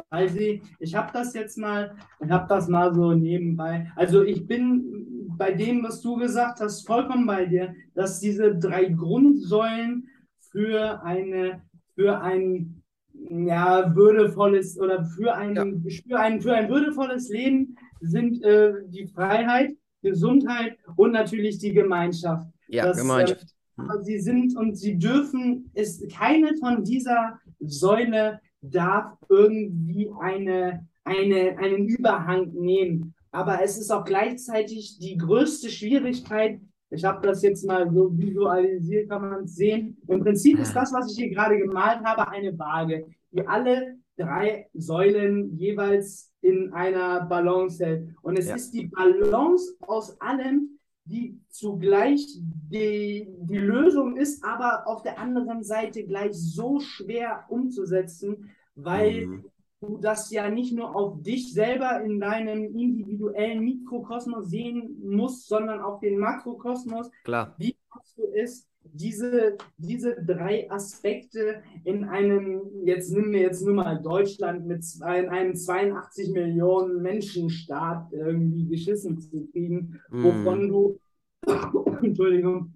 Weil 0.10 0.30
sie, 0.30 0.62
ich 0.80 0.96
habe 0.96 1.12
das 1.14 1.34
jetzt 1.34 1.58
mal, 1.58 1.96
ich 2.24 2.30
habe 2.30 2.48
das 2.50 2.68
mal 2.68 2.94
so 2.94 3.14
nebenbei. 3.14 3.92
Also 3.96 4.24
ich 4.24 4.46
bin 4.46 5.28
bei 5.38 5.52
dem, 5.52 5.84
was 5.84 6.02
du 6.02 6.18
gesagt 6.18 6.60
hast, 6.60 6.86
vollkommen 6.86 7.26
bei 7.26 7.46
dir, 7.46 7.74
dass 7.94 8.20
diese 8.20 8.56
drei 8.56 8.86
Grundsäulen 8.86 10.08
für 10.52 11.04
eine, 11.04 11.62
für 11.96 12.22
ein 12.22 12.82
ja, 13.14 13.96
würdevolles 13.96 14.80
oder 14.80 15.06
für 15.06 15.34
ein, 15.34 15.56
ja. 15.56 15.66
für 16.08 16.20
ein, 16.20 16.42
für 16.42 16.54
ein 16.54 16.70
würdevolles 16.70 17.30
Leben 17.30 17.78
sind 18.02 18.44
äh, 18.44 18.74
die 18.88 19.08
Freiheit, 19.08 19.76
Gesundheit 20.02 20.78
und 20.96 21.12
natürlich 21.12 21.58
die 21.58 21.74
Gemeinschaft. 21.74 22.48
Ja, 22.68 22.86
das, 22.86 22.98
Gemeinschaft. 22.98 23.56
Äh, 23.78 24.04
sie 24.04 24.20
sind 24.20 24.56
und 24.56 24.76
sie 24.76 24.98
dürfen, 24.98 25.72
ist 25.74 26.10
keine 26.12 26.56
von 26.58 26.84
dieser 26.84 27.40
Säule 27.60 28.40
darf 28.70 29.18
irgendwie 29.30 30.10
eine, 30.20 30.88
eine, 31.04 31.58
einen 31.58 31.88
Überhang 31.88 32.52
nehmen. 32.54 33.14
Aber 33.32 33.62
es 33.62 33.78
ist 33.78 33.92
auch 33.92 34.06
gleichzeitig 34.06 34.98
die 35.00 35.18
größte 35.18 35.70
Schwierigkeit. 35.70 36.62
Ich 36.90 37.04
habe 37.04 37.28
das 37.28 37.42
jetzt 37.42 37.66
mal 37.66 37.92
so 37.92 38.18
visualisiert, 38.18 39.10
kann 39.10 39.30
man 39.30 39.44
es 39.44 39.56
sehen. 39.56 39.98
Im 40.08 40.22
Prinzip 40.22 40.60
ist 40.60 40.76
das, 40.76 40.94
was 40.94 41.12
ich 41.12 41.18
hier 41.18 41.30
gerade 41.30 41.58
gemalt 41.58 42.00
habe, 42.04 42.30
eine 42.30 42.58
Waage, 42.58 43.06
die 43.32 43.46
alle 43.46 43.98
drei 44.18 44.68
Säulen 44.74 45.58
jeweils 45.58 46.32
in 46.42 46.72
einer 46.74 47.26
Balance 47.26 47.84
hält. 47.84 48.16
Und 48.22 48.38
es 48.38 48.48
ja. 48.48 48.56
ist 48.56 48.72
die 48.72 48.88
Balance 48.88 49.76
aus 49.82 50.20
allem, 50.22 50.75
die 51.06 51.40
zugleich 51.50 52.26
die, 52.70 53.28
die 53.42 53.58
Lösung 53.58 54.18
ist, 54.18 54.44
aber 54.44 54.88
auf 54.88 55.04
der 55.04 55.20
anderen 55.20 55.64
Seite 55.64 56.04
gleich 56.04 56.34
so 56.34 56.80
schwer 56.80 57.46
umzusetzen, 57.50 58.50
weil 58.76 59.28
mhm. 59.28 59.46
du 59.82 59.98
das 59.98 60.32
ja 60.32 60.50
nicht 60.50 60.74
nur 60.74 60.96
auf 60.96 61.22
dich 61.22 61.54
selber 61.54 62.02
in 62.02 62.20
deinem 62.20 62.76
individuellen 62.76 63.64
Mikrokosmos 63.64 64.50
sehen 64.50 65.00
musst, 65.04 65.48
sondern 65.48 65.80
auf 65.80 66.00
den 66.00 66.18
Makrokosmos. 66.18 67.12
Klar. 67.24 67.54
Wie 67.60 67.76
machst 67.94 68.18
du 68.18 68.24
es, 68.34 68.68
diese, 68.96 69.58
diese 69.78 70.16
drei 70.26 70.70
Aspekte 70.72 71.62
in 71.84 72.06
einem, 72.06 72.62
jetzt 72.86 73.12
nimm 73.12 73.32
mir 73.32 73.42
jetzt 73.42 73.64
nur 73.64 73.76
mal 73.76 74.02
Deutschland 74.02 74.66
mit 74.66 74.84
zwei, 74.84 75.30
einem 75.30 75.56
82 75.56 76.32
Millionen 76.32 77.02
Menschenstaat 77.02 78.12
irgendwie 78.12 78.68
geschissen 78.68 79.20
zu 79.20 79.48
kriegen, 79.52 80.00
mm. 80.10 80.24
wovon 80.24 80.68
du, 80.68 81.00
Entschuldigung, 82.02 82.74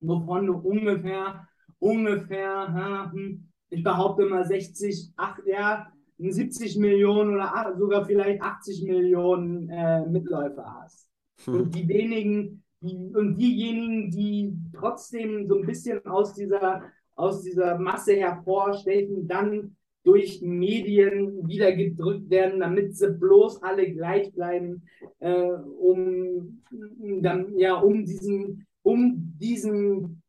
wovon 0.00 0.46
du 0.46 0.54
ungefähr, 0.54 1.48
ungefähr, 1.78 3.10
hm, 3.12 3.48
ich 3.70 3.82
behaupte 3.82 4.26
mal 4.26 4.44
60, 4.44 5.12
8, 5.16 5.42
ja, 5.46 5.86
70 6.18 6.76
Millionen 6.78 7.34
oder 7.34 7.74
sogar 7.76 8.04
vielleicht 8.04 8.40
80 8.40 8.84
Millionen 8.84 9.68
äh, 9.68 10.06
Mitläufer 10.06 10.80
hast. 10.82 11.08
Hm. 11.44 11.54
Und 11.54 11.74
die 11.74 11.88
wenigen, 11.88 12.63
die, 12.84 13.14
und 13.14 13.36
diejenigen, 13.36 14.10
die 14.10 14.52
trotzdem 14.72 15.48
so 15.48 15.58
ein 15.58 15.66
bisschen 15.66 16.04
aus 16.06 16.34
dieser, 16.34 16.82
aus 17.16 17.42
dieser 17.42 17.78
Masse 17.78 18.16
hervorstechen, 18.16 19.26
dann 19.26 19.76
durch 20.04 20.42
Medien 20.42 21.48
wieder 21.48 21.72
gedrückt 21.72 22.28
werden, 22.28 22.60
damit 22.60 22.94
sie 22.96 23.10
bloß 23.10 23.62
alle 23.62 23.90
gleich 23.90 24.32
bleiben, 24.32 24.82
äh, 25.20 25.50
um 25.78 26.62
dann 27.22 27.58
ja 27.58 27.74
um 27.76 28.04
diesen 28.04 28.66
um 28.82 29.34
diesen 29.40 30.22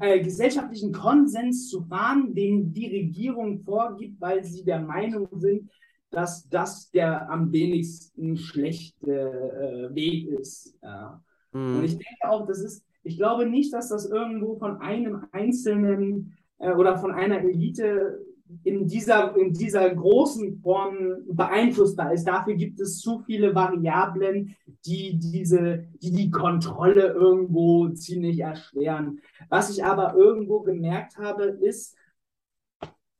äh, 0.00 0.20
gesellschaftlichen 0.20 0.92
Konsens 0.92 1.68
zu 1.68 1.88
wahren, 1.90 2.34
den 2.34 2.72
die 2.72 2.86
Regierung 2.86 3.60
vorgibt, 3.60 4.18
weil 4.18 4.42
sie 4.42 4.64
der 4.64 4.80
Meinung 4.80 5.28
sind, 5.34 5.70
dass 6.10 6.48
das 6.48 6.90
der 6.90 7.30
am 7.30 7.52
wenigsten 7.52 8.38
schlechte 8.38 9.12
äh, 9.12 9.94
Weg 9.94 10.26
ist. 10.28 10.74
Ja. 10.82 11.22
Mhm. 11.52 11.78
Und 11.78 11.84
ich 11.84 11.92
denke 11.92 12.28
auch, 12.28 12.46
das 12.46 12.60
ist, 12.60 12.84
ich 13.02 13.16
glaube 13.16 13.46
nicht, 13.46 13.72
dass 13.72 13.88
das 13.88 14.06
irgendwo 14.06 14.56
von 14.56 14.80
einem 14.80 15.26
einzelnen 15.32 16.36
äh, 16.58 16.72
oder 16.72 16.98
von 16.98 17.12
einer 17.12 17.40
Elite 17.40 18.24
in 18.64 18.86
dieser, 18.86 19.36
in 19.36 19.52
dieser 19.52 19.94
großen 19.94 20.60
Form 20.60 20.96
beeinflussbar 21.30 22.12
ist. 22.12 22.24
Dafür 22.24 22.54
gibt 22.54 22.80
es 22.80 22.98
zu 22.98 23.20
viele 23.20 23.54
Variablen, 23.54 24.56
die 24.86 25.18
diese, 25.18 25.86
die, 26.00 26.12
die 26.12 26.30
Kontrolle 26.30 27.12
irgendwo 27.12 27.88
ziemlich 27.90 28.40
erschweren. 28.40 29.20
Was 29.48 29.70
ich 29.70 29.84
aber 29.84 30.14
irgendwo 30.14 30.60
gemerkt 30.60 31.18
habe, 31.18 31.44
ist, 31.44 31.94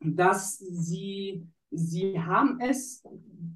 dass 0.01 0.59
sie, 0.59 1.47
sie 1.71 2.19
haben 2.19 2.59
es, 2.61 3.03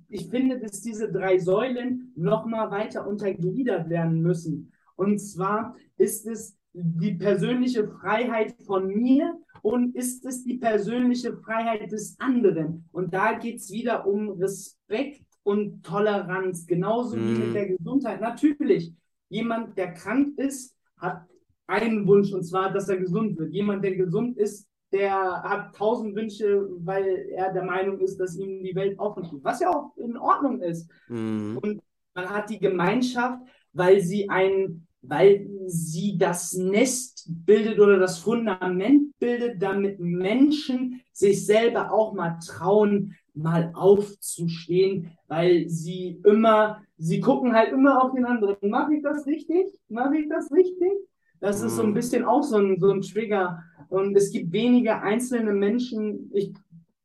ich 0.09 0.29
finde, 0.29 0.59
dass 0.59 0.81
diese 0.81 1.11
drei 1.11 1.39
Säulen 1.39 2.13
nochmal 2.17 2.71
weiter 2.71 3.07
untergliedert 3.07 3.89
werden 3.89 4.21
müssen. 4.23 4.73
Und 4.97 5.19
zwar 5.19 5.77
ist 5.97 6.27
es 6.27 6.57
die 6.73 7.15
persönliche 7.15 7.89
Freiheit 7.89 8.55
von 8.67 8.89
mir 8.89 9.39
und 9.63 9.95
ist 9.95 10.25
es 10.25 10.45
die 10.45 10.59
persönliche 10.59 11.37
Freiheit 11.37 11.93
des 11.93 12.17
anderen? 12.19 12.89
Und 12.93 13.15
da 13.15 13.39
geht 13.39 13.57
es 13.57 13.71
wieder 13.71 14.07
um 14.07 14.31
Respekt 14.31 15.23
und 15.43 15.85
Toleranz, 15.85 16.67
genauso 16.67 17.17
mm. 17.17 17.21
wie 17.21 17.39
mit 17.39 17.49
mhm. 17.49 17.53
der 17.55 17.69
Gesundheit. 17.69 18.21
Natürlich, 18.21 18.95
jemand, 19.29 19.77
der 19.77 19.93
krank 19.93 20.39
ist, 20.39 20.77
hat 20.97 21.27
einen 21.67 22.07
Wunsch, 22.07 22.33
und 22.33 22.45
zwar, 22.45 22.73
dass 22.73 22.89
er 22.89 22.99
gesund 22.99 23.39
wird. 23.39 23.53
Jemand, 23.53 23.85
der 23.85 23.97
gesund 23.97 24.37
ist, 24.37 24.69
der 24.93 25.43
hat 25.43 25.75
tausend 25.75 26.15
Wünsche, 26.15 26.69
weil 26.85 27.27
er 27.31 27.53
der 27.53 27.65
Meinung 27.65 27.99
ist, 28.01 28.19
dass 28.19 28.37
ihm 28.37 28.63
die 28.63 28.75
Welt 28.75 28.99
offen 28.99 29.25
steht, 29.25 29.43
was 29.43 29.61
ja 29.61 29.71
auch 29.71 29.97
in 29.97 30.17
Ordnung 30.17 30.61
ist. 30.61 30.91
Mm. 31.09 31.57
Und 31.57 31.81
man 32.15 32.31
hat 32.31 32.51
die 32.51 32.59
Gemeinschaft, 32.59 33.41
weil 33.73 34.01
sie 34.01 34.29
ein 34.29 34.87
weil 35.03 35.49
sie 35.67 36.17
das 36.17 36.53
Nest 36.53 37.27
bildet 37.29 37.81
oder 37.81 37.99
das 37.99 38.19
Fundament 38.19 39.19
bildet, 39.19 39.61
damit 39.61 39.99
Menschen 39.99 41.03
sich 41.13 41.45
selber 41.45 41.93
auch 41.93 42.15
mal 42.15 42.39
trauen, 42.47 43.17
mal 43.35 43.73
aufzustehen, 43.75 45.11
weil 45.27 45.69
sie 45.69 46.21
immer, 46.25 46.83
sie 46.99 47.21
gucken 47.21 47.53
halt 47.55 47.73
immer 47.73 48.03
auf 48.03 48.13
den 48.13 48.25
anderen. 48.25 48.57
Mache 48.71 48.95
ich 48.95 49.03
das 49.03 49.27
richtig? 49.27 49.67
Mache 49.89 50.19
ich 50.19 50.29
das 50.29 50.53
richtig? 50.53 50.93
Das 51.41 51.61
ist 51.61 51.75
so 51.75 51.83
ein 51.83 51.91
mhm. 51.91 51.95
bisschen 51.95 52.25
auch 52.25 52.45
so 52.45 52.57
ein, 52.59 52.79
so 52.79 52.93
ein 52.93 53.01
Trigger. 53.01 53.65
Und 53.93 54.17
es 54.17 54.31
gibt 54.33 54.53
wenige 54.53 55.03
einzelne 55.03 55.53
Menschen, 55.53 56.31
ich 56.33 56.55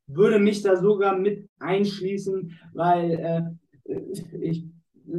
würde 0.07 0.39
mich 0.39 0.61
da 0.61 0.77
sogar 0.77 1.17
mit 1.17 1.49
einschließen, 1.59 2.57
weil 2.73 3.55
äh, 3.85 3.99
ich 4.39 4.65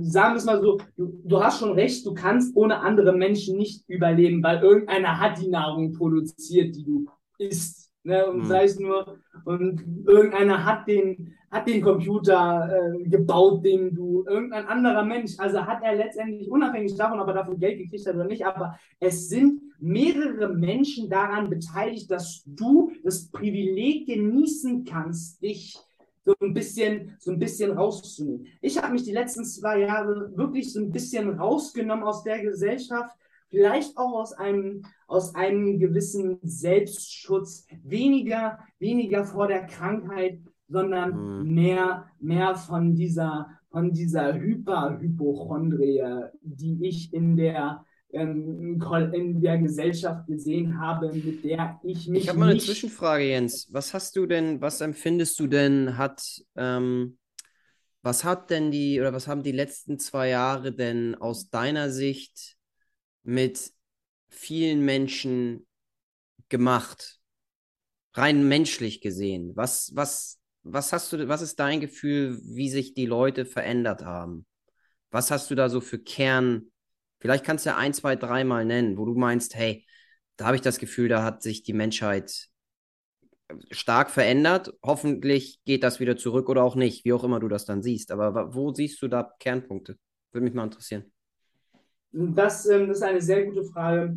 sagen 0.00 0.34
wir 0.34 0.38
es 0.38 0.44
mal 0.44 0.62
so, 0.62 0.78
du, 0.96 1.20
du, 1.24 1.42
hast 1.42 1.60
schon 1.60 1.72
recht, 1.72 2.04
du 2.06 2.14
kannst 2.14 2.56
ohne 2.56 2.80
andere 2.80 3.12
Menschen 3.12 3.58
nicht 3.58 3.88
überleben, 3.88 4.42
weil 4.42 4.62
irgendeiner 4.62 5.20
hat 5.20 5.40
die 5.40 5.48
Nahrung 5.48 5.92
produziert, 5.92 6.74
die 6.74 6.84
du 6.84 7.06
isst. 7.38 7.87
Ne? 8.08 8.26
Und 8.26 8.38
mhm. 8.38 8.46
sei 8.46 8.64
es 8.64 8.78
nur, 8.78 9.18
und 9.44 9.84
irgendeiner 10.06 10.64
hat 10.64 10.88
den, 10.88 11.34
hat 11.50 11.68
den 11.68 11.82
Computer 11.82 12.68
äh, 12.72 13.04
gebaut, 13.04 13.62
den 13.66 13.94
du, 13.94 14.24
irgendein 14.26 14.66
anderer 14.66 15.04
Mensch, 15.04 15.32
also 15.38 15.66
hat 15.66 15.82
er 15.82 15.94
letztendlich, 15.94 16.50
unabhängig 16.50 16.96
davon, 16.96 17.20
ob 17.20 17.28
er 17.28 17.34
dafür 17.34 17.56
Geld 17.56 17.78
gekriegt 17.78 18.06
hat 18.06 18.14
oder 18.14 18.24
nicht, 18.24 18.46
aber 18.46 18.78
es 18.98 19.28
sind 19.28 19.60
mehrere 19.78 20.48
Menschen 20.48 21.10
daran 21.10 21.50
beteiligt, 21.50 22.10
dass 22.10 22.42
du 22.46 22.92
das 23.04 23.30
Privileg 23.30 24.06
genießen 24.06 24.84
kannst, 24.86 25.42
dich 25.42 25.76
so 26.24 26.34
ein 26.40 26.54
bisschen, 26.54 27.14
so 27.18 27.30
ein 27.30 27.38
bisschen 27.38 27.72
rauszunehmen. 27.72 28.46
Ich 28.62 28.82
habe 28.82 28.94
mich 28.94 29.04
die 29.04 29.12
letzten 29.12 29.44
zwei 29.44 29.80
Jahre 29.80 30.32
wirklich 30.34 30.72
so 30.72 30.80
ein 30.80 30.90
bisschen 30.90 31.28
rausgenommen 31.38 32.04
aus 32.04 32.22
der 32.22 32.40
Gesellschaft, 32.40 33.14
vielleicht 33.48 33.96
auch 33.96 34.14
aus 34.14 34.32
einem, 34.32 34.84
aus 35.06 35.34
einem 35.34 35.78
gewissen 35.78 36.38
Selbstschutz, 36.42 37.66
weniger, 37.82 38.58
weniger 38.78 39.24
vor 39.24 39.48
der 39.48 39.66
Krankheit, 39.66 40.40
sondern 40.68 41.42
mhm. 41.42 41.54
mehr, 41.54 42.06
mehr 42.20 42.54
von 42.54 42.94
dieser, 42.94 43.48
von 43.70 43.92
dieser 43.92 44.34
Hyperhypochondrie, 44.34 46.02
die 46.42 46.86
ich 46.86 47.12
in 47.12 47.36
der, 47.36 47.84
ähm, 48.12 48.80
in 49.12 49.40
der 49.40 49.58
Gesellschaft 49.58 50.26
gesehen 50.26 50.78
habe, 50.78 51.12
mit 51.12 51.44
der 51.44 51.80
ich 51.82 52.08
mich. 52.08 52.24
Ich 52.24 52.28
habe 52.28 52.38
mal 52.38 52.50
eine 52.50 52.58
Zwischenfrage, 52.58 53.24
Jens. 53.24 53.68
Was 53.72 53.94
hast 53.94 54.16
du 54.16 54.26
denn, 54.26 54.60
was 54.60 54.80
empfindest 54.80 55.40
du 55.40 55.46
denn, 55.46 55.96
hat, 55.96 56.22
ähm, 56.56 57.18
was 58.02 58.24
hat 58.24 58.50
denn 58.50 58.70
die, 58.70 59.00
oder 59.00 59.12
was 59.12 59.26
haben 59.26 59.42
die 59.42 59.52
letzten 59.52 59.98
zwei 59.98 60.28
Jahre 60.28 60.72
denn 60.72 61.14
aus 61.14 61.48
deiner 61.48 61.90
Sicht 61.90 62.57
mit 63.28 63.74
vielen 64.30 64.86
Menschen 64.86 65.66
gemacht? 66.48 67.20
Rein 68.14 68.48
menschlich 68.48 69.02
gesehen. 69.02 69.52
Was, 69.54 69.92
was, 69.94 70.40
was 70.62 70.94
hast 70.94 71.12
du, 71.12 71.28
was 71.28 71.42
ist 71.42 71.60
dein 71.60 71.80
Gefühl, 71.80 72.40
wie 72.42 72.70
sich 72.70 72.94
die 72.94 73.04
Leute 73.04 73.44
verändert 73.44 74.02
haben? 74.02 74.46
Was 75.10 75.30
hast 75.30 75.50
du 75.50 75.54
da 75.54 75.68
so 75.68 75.82
für 75.82 75.98
Kern? 75.98 76.72
Vielleicht 77.20 77.44
kannst 77.44 77.66
du 77.66 77.70
ja 77.70 77.76
ein, 77.76 77.92
zwei, 77.92 78.16
dreimal 78.16 78.64
nennen, 78.64 78.96
wo 78.96 79.04
du 79.04 79.14
meinst, 79.14 79.54
hey, 79.54 79.86
da 80.36 80.46
habe 80.46 80.56
ich 80.56 80.62
das 80.62 80.78
Gefühl, 80.78 81.08
da 81.08 81.22
hat 81.22 81.42
sich 81.42 81.62
die 81.62 81.74
Menschheit 81.74 82.48
stark 83.70 84.10
verändert. 84.10 84.72
Hoffentlich 84.82 85.60
geht 85.66 85.82
das 85.82 86.00
wieder 86.00 86.16
zurück 86.16 86.48
oder 86.48 86.62
auch 86.62 86.76
nicht, 86.76 87.04
wie 87.04 87.12
auch 87.12 87.24
immer 87.24 87.40
du 87.40 87.48
das 87.48 87.66
dann 87.66 87.82
siehst. 87.82 88.10
Aber 88.10 88.54
wo 88.54 88.72
siehst 88.72 89.02
du 89.02 89.08
da 89.08 89.34
Kernpunkte? 89.38 89.98
Würde 90.32 90.44
mich 90.44 90.54
mal 90.54 90.64
interessieren. 90.64 91.12
Das, 92.12 92.66
ähm, 92.66 92.90
ist 92.90 93.02
eine 93.02 93.20
sehr 93.20 93.44
gute 93.44 93.64
Frage. 93.64 94.16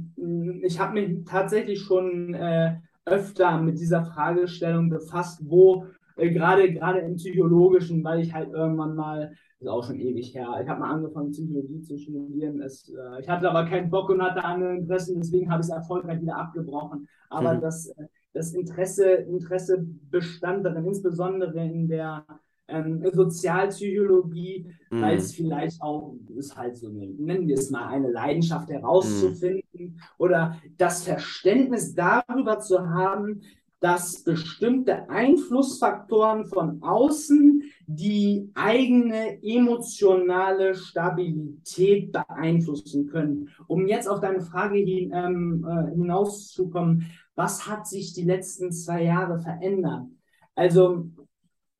Ich 0.63 0.79
habe 0.79 0.93
mich 0.93 1.25
tatsächlich 1.25 1.81
schon 1.81 2.33
äh, 2.33 2.77
öfter 3.05 3.61
mit 3.61 3.79
dieser 3.79 4.05
Fragestellung 4.05 4.89
befasst, 4.89 5.41
wo 5.43 5.85
äh, 6.15 6.31
gerade 6.31 6.71
gerade 6.71 6.99
im 6.99 7.15
Psychologischen, 7.15 8.03
weil 8.03 8.21
ich 8.21 8.33
halt 8.33 8.51
irgendwann 8.53 8.95
mal, 8.95 9.29
das 9.59 9.61
ist 9.61 9.67
auch 9.67 9.83
schon 9.83 9.99
ewig 9.99 10.33
her, 10.33 10.59
ich 10.61 10.69
habe 10.69 10.79
mal 10.79 10.91
angefangen, 10.91 11.31
Psychologie 11.31 11.81
zu 11.81 11.97
studieren. 11.97 12.61
Es, 12.61 12.89
äh, 12.89 13.21
ich 13.21 13.27
hatte 13.27 13.49
aber 13.49 13.69
keinen 13.69 13.89
Bock 13.89 14.09
und 14.09 14.21
hatte 14.21 14.43
andere 14.43 14.75
Interessen, 14.75 15.19
deswegen 15.19 15.51
habe 15.51 15.61
ich 15.61 15.67
es 15.67 15.73
erfolgreich 15.73 16.21
wieder 16.21 16.37
abgebrochen. 16.37 17.07
Aber 17.29 17.55
mhm. 17.55 17.61
das, 17.61 17.87
äh, 17.87 18.05
das 18.33 18.53
Interesse, 18.53 19.11
Interesse 19.11 19.85
bestand 20.09 20.65
darin, 20.65 20.85
insbesondere 20.85 21.59
in 21.65 21.87
der 21.87 22.25
ähm, 22.71 23.03
Sozialpsychologie, 23.11 24.67
mm. 24.89 25.01
weil 25.01 25.17
es 25.17 25.33
vielleicht 25.33 25.81
auch 25.81 26.15
ist 26.35 26.55
halt 26.55 26.77
so 26.77 26.87
eine, 26.87 27.07
nennen 27.07 27.47
wir 27.47 27.55
es 27.55 27.69
mal, 27.69 27.87
eine 27.87 28.11
Leidenschaft 28.11 28.69
herauszufinden 28.69 29.63
mm. 29.73 29.99
oder 30.17 30.57
das 30.77 31.03
Verständnis 31.03 31.93
darüber 31.93 32.59
zu 32.59 32.79
haben, 32.89 33.41
dass 33.81 34.23
bestimmte 34.23 35.09
Einflussfaktoren 35.09 36.45
von 36.45 36.83
außen 36.83 37.63
die 37.87 38.51
eigene 38.53 39.43
emotionale 39.43 40.75
Stabilität 40.75 42.11
beeinflussen 42.11 43.07
können. 43.07 43.49
Um 43.67 43.87
jetzt 43.87 44.07
auf 44.07 44.19
deine 44.19 44.41
Frage 44.41 44.77
hin, 44.77 45.11
ähm, 45.13 45.65
äh, 45.67 45.95
hinauszukommen, 45.95 47.07
was 47.35 47.67
hat 47.67 47.87
sich 47.87 48.13
die 48.13 48.23
letzten 48.23 48.71
zwei 48.71 49.03
Jahre 49.03 49.39
verändert? 49.39 50.05
Also 50.53 51.09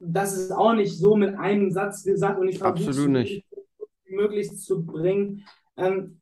das 0.03 0.35
ist 0.35 0.51
auch 0.51 0.73
nicht 0.73 0.97
so 0.97 1.15
mit 1.15 1.35
einem 1.35 1.71
Satz 1.71 2.03
gesagt 2.03 2.39
und 2.39 2.47
ich 2.47 2.57
versuche 2.57 3.19
es 3.19 3.43
möglichst 4.09 4.65
zu 4.65 4.83
bringen. 4.85 5.45
Ähm, 5.77 6.19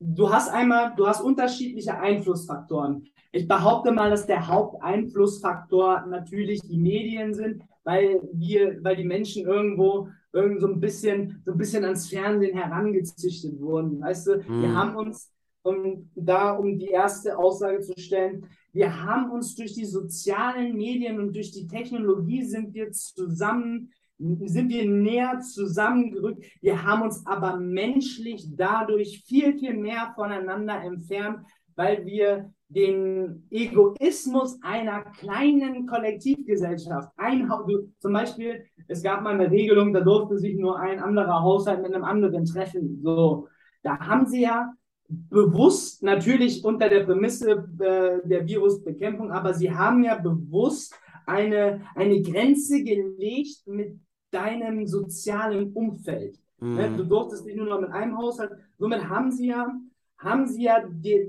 du 0.00 0.30
hast 0.30 0.50
einmal, 0.50 0.94
du 0.96 1.06
hast 1.06 1.22
unterschiedliche 1.22 1.98
Einflussfaktoren. 1.98 3.06
Ich 3.32 3.48
behaupte 3.48 3.92
mal, 3.92 4.10
dass 4.10 4.26
der 4.26 4.46
Haupteinflussfaktor 4.48 6.06
natürlich 6.06 6.60
die 6.62 6.78
Medien 6.78 7.34
sind, 7.34 7.62
weil 7.84 8.20
wir, 8.32 8.82
weil 8.82 8.96
die 8.96 9.04
Menschen 9.04 9.46
irgendwo 9.46 10.08
irgend 10.32 10.60
so 10.60 10.68
ein 10.68 10.80
bisschen, 10.80 11.42
so 11.44 11.52
ein 11.52 11.58
bisschen 11.58 11.84
ans 11.84 12.08
Fernsehen 12.08 12.56
herangezüchtet 12.56 13.60
wurden. 13.60 14.00
Weißt 14.00 14.26
du, 14.26 14.36
mm. 14.36 14.62
wir 14.62 14.68
hm. 14.68 14.76
haben 14.76 14.96
uns, 14.96 15.32
um 15.62 16.10
da, 16.14 16.52
um 16.52 16.78
die 16.78 16.88
erste 16.88 17.38
Aussage 17.38 17.80
zu 17.80 17.94
stellen, 17.98 18.46
wir 18.76 19.02
haben 19.02 19.30
uns 19.30 19.54
durch 19.54 19.72
die 19.72 19.86
sozialen 19.86 20.76
Medien 20.76 21.18
und 21.18 21.34
durch 21.34 21.50
die 21.50 21.66
Technologie 21.66 22.42
sind 22.42 22.74
wir 22.74 22.92
zusammen, 22.92 23.90
sind 24.18 24.68
wir 24.68 24.86
näher 24.86 25.40
zusammengerückt. 25.40 26.44
Wir 26.60 26.82
haben 26.82 27.00
uns 27.00 27.26
aber 27.26 27.56
menschlich 27.56 28.44
dadurch 28.54 29.24
viel, 29.26 29.58
viel 29.58 29.78
mehr 29.78 30.12
voneinander 30.14 30.74
entfernt, 30.82 31.38
weil 31.74 32.04
wir 32.04 32.52
den 32.68 33.46
Egoismus 33.50 34.58
einer 34.62 35.04
kleinen 35.04 35.86
Kollektivgesellschaft 35.86 37.08
einhauen. 37.16 37.94
Zum 37.98 38.12
Beispiel, 38.12 38.62
es 38.88 39.02
gab 39.02 39.22
mal 39.22 39.40
eine 39.40 39.50
Regelung, 39.50 39.94
da 39.94 40.00
durfte 40.00 40.36
sich 40.36 40.54
nur 40.58 40.78
ein 40.78 40.98
anderer 40.98 41.42
Haushalt 41.42 41.80
mit 41.80 41.94
einem 41.94 42.04
anderen 42.04 42.44
treffen. 42.44 43.00
So, 43.02 43.48
da 43.82 43.98
haben 44.00 44.26
sie 44.26 44.42
ja 44.42 44.70
bewusst, 45.08 46.02
natürlich 46.02 46.64
unter 46.64 46.88
der 46.88 47.04
Prämisse 47.04 47.68
äh, 47.78 48.26
der 48.26 48.46
Virusbekämpfung, 48.46 49.30
aber 49.30 49.54
sie 49.54 49.70
haben 49.72 50.02
ja 50.04 50.16
bewusst 50.16 50.94
eine, 51.26 51.82
eine 51.94 52.22
Grenze 52.22 52.82
gelegt 52.82 53.66
mit 53.66 53.98
deinem 54.30 54.86
sozialen 54.86 55.72
Umfeld. 55.72 56.38
Ne, 56.58 56.90
mhm. 56.90 56.96
Du 56.96 57.04
durftest 57.04 57.44
nicht 57.44 57.56
nur 57.56 57.66
noch 57.66 57.80
mit 57.80 57.90
einem 57.90 58.16
Haushalt, 58.16 58.52
somit 58.78 59.08
haben 59.08 59.30
sie 59.30 59.48
ja, 59.48 59.74
haben 60.18 60.46
sie 60.46 60.64
ja 60.64 60.84
die, 60.88 61.28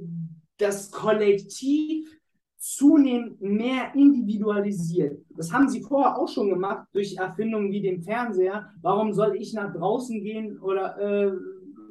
das 0.57 0.91
Kollektiv 0.91 2.17
zunehmend 2.57 3.39
mehr 3.41 3.93
individualisiert. 3.93 5.23
Das 5.30 5.53
haben 5.53 5.69
sie 5.69 5.82
vorher 5.82 6.17
auch 6.17 6.28
schon 6.28 6.49
gemacht 6.49 6.88
durch 6.91 7.15
Erfindungen 7.15 7.71
wie 7.71 7.82
den 7.82 8.01
Fernseher. 8.01 8.73
Warum 8.82 9.13
soll 9.13 9.36
ich 9.36 9.53
nach 9.53 9.73
draußen 9.73 10.21
gehen 10.23 10.59
oder 10.59 10.97
äh, 10.97 11.32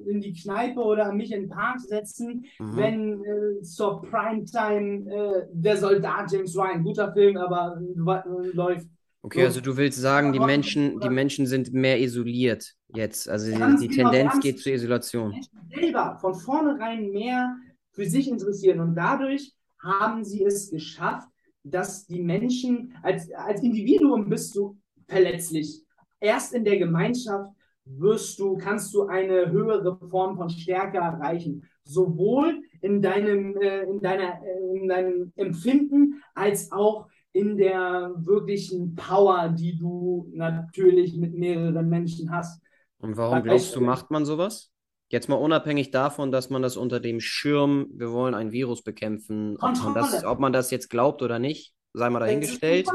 in 0.06 0.20
die 0.20 0.32
Kneipe 0.32 0.80
oder 0.80 1.12
mich 1.12 1.32
in 1.32 1.42
den 1.42 1.50
Park 1.50 1.80
setzen, 1.80 2.44
mhm. 2.58 2.76
wenn 2.76 3.24
äh, 3.24 3.62
zur 3.62 4.02
Primetime 4.02 5.10
äh, 5.10 5.46
der 5.52 5.76
Soldat 5.76 6.32
James 6.32 6.56
Ryan, 6.56 6.82
guter 6.82 7.12
Film, 7.12 7.36
aber 7.36 7.78
äh, 7.80 8.48
läuft. 8.52 8.86
Okay, 9.22 9.40
so. 9.40 9.46
also 9.46 9.60
du 9.60 9.76
willst 9.76 10.00
sagen, 10.00 10.32
die 10.32 10.38
Menschen, 10.38 11.00
die 11.00 11.10
Menschen 11.10 11.46
sind 11.46 11.72
mehr 11.72 12.00
isoliert 12.00 12.74
jetzt. 12.94 13.28
Also 13.28 13.46
die, 13.46 13.76
die 13.80 13.88
genau, 13.88 14.10
Tendenz 14.10 14.40
geht 14.40 14.60
zur 14.60 14.72
Isolation. 14.72 15.34
Selber 15.74 16.16
von 16.20 16.34
vornherein 16.34 17.10
mehr 17.10 17.56
für 17.90 18.04
sich 18.04 18.28
interessieren 18.28 18.80
und 18.80 18.94
dadurch 18.94 19.52
haben 19.82 20.24
sie 20.24 20.44
es 20.44 20.70
geschafft, 20.70 21.28
dass 21.64 22.06
die 22.06 22.22
Menschen 22.22 22.94
als, 23.02 23.30
als 23.32 23.62
Individuum 23.62 24.28
bist 24.28 24.54
du 24.54 24.78
verletzlich. 25.08 25.82
Erst 26.20 26.54
in 26.54 26.64
der 26.64 26.78
Gemeinschaft 26.78 27.50
wirst 27.86 28.38
du, 28.38 28.56
kannst 28.56 28.92
du 28.94 29.06
eine 29.06 29.50
höhere 29.50 29.96
Form 30.10 30.36
von 30.36 30.50
Stärke 30.50 30.98
erreichen. 30.98 31.64
Sowohl 31.84 32.62
in 32.80 33.00
deinem, 33.00 33.56
äh, 33.56 33.84
in 33.84 34.00
deiner, 34.00 34.42
äh, 34.42 34.76
in 34.76 34.88
deinem 34.88 35.32
Empfinden 35.36 36.22
als 36.34 36.72
auch 36.72 37.06
in 37.32 37.56
der 37.56 38.12
wirklichen 38.16 38.94
Power, 38.96 39.48
die 39.50 39.76
du 39.78 40.30
natürlich 40.32 41.16
mit 41.16 41.34
mehreren 41.34 41.88
Menschen 41.88 42.30
hast. 42.30 42.62
Und 42.98 43.16
warum 43.16 43.42
glaubst 43.42 43.76
du, 43.76 43.80
macht 43.80 44.10
man 44.10 44.24
sowas? 44.24 44.72
Jetzt 45.08 45.28
mal 45.28 45.36
unabhängig 45.36 45.90
davon, 45.92 46.32
dass 46.32 46.50
man 46.50 46.62
das 46.62 46.76
unter 46.76 46.98
dem 46.98 47.20
Schirm, 47.20 47.88
wir 47.92 48.10
wollen 48.10 48.34
ein 48.34 48.50
Virus 48.50 48.82
bekämpfen, 48.82 49.56
ob 49.60 49.76
man, 49.84 49.94
das, 49.94 50.24
ob 50.24 50.40
man 50.40 50.52
das 50.52 50.70
jetzt 50.70 50.88
glaubt 50.88 51.22
oder 51.22 51.38
nicht, 51.38 51.74
sei 51.92 52.10
mal 52.10 52.18
dahingestellt. 52.18 52.88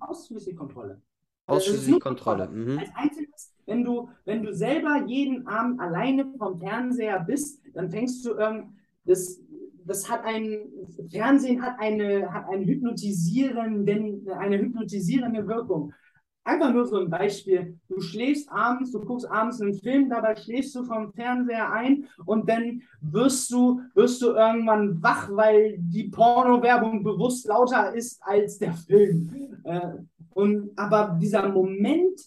Ausschließlich 0.00 0.56
Kontrolle. 0.56 1.02
Ausschließlich 1.46 2.00
Kontrolle. 2.00 2.48
Mhm. 2.48 2.78
Als 2.78 2.90
einziges, 2.94 3.54
wenn 3.68 3.84
du, 3.84 4.08
wenn 4.24 4.42
du 4.42 4.52
selber 4.52 5.04
jeden 5.06 5.46
Abend 5.46 5.78
alleine 5.78 6.26
vom 6.38 6.58
Fernseher 6.58 7.20
bist, 7.20 7.62
dann 7.74 7.90
fängst 7.90 8.24
du 8.24 8.36
ähm, 8.38 8.74
das, 9.04 9.40
das 9.84 10.10
hat 10.10 10.24
ein 10.24 10.58
Fernsehen 11.10 11.62
hat 11.62 11.78
eine 11.78 12.32
hat 12.32 12.48
eine 12.48 12.64
hypnotisierende 12.64 14.32
eine 14.38 14.58
hypnotisierende 14.58 15.46
Wirkung. 15.46 15.92
Einfach 16.44 16.72
nur 16.72 16.86
so 16.86 16.98
ein 16.98 17.10
Beispiel. 17.10 17.78
Du 17.88 18.00
schläfst 18.00 18.50
abends, 18.50 18.90
du 18.92 19.00
guckst 19.00 19.30
abends 19.30 19.60
einen 19.60 19.74
Film, 19.74 20.08
dabei 20.08 20.34
schläfst 20.34 20.74
du 20.74 20.82
vom 20.82 21.12
Fernseher 21.12 21.70
ein 21.70 22.06
und 22.24 22.48
dann 22.48 22.80
wirst 23.02 23.52
du, 23.52 23.82
wirst 23.94 24.22
du 24.22 24.28
irgendwann 24.28 25.02
wach, 25.02 25.28
weil 25.30 25.76
die 25.78 26.04
Porno-Werbung 26.04 27.02
bewusst 27.02 27.46
lauter 27.46 27.94
ist 27.94 28.22
als 28.22 28.58
der 28.58 28.72
Film. 28.72 29.58
Äh, 29.64 29.90
und, 30.30 30.70
aber 30.78 31.18
dieser 31.20 31.50
Moment, 31.50 32.18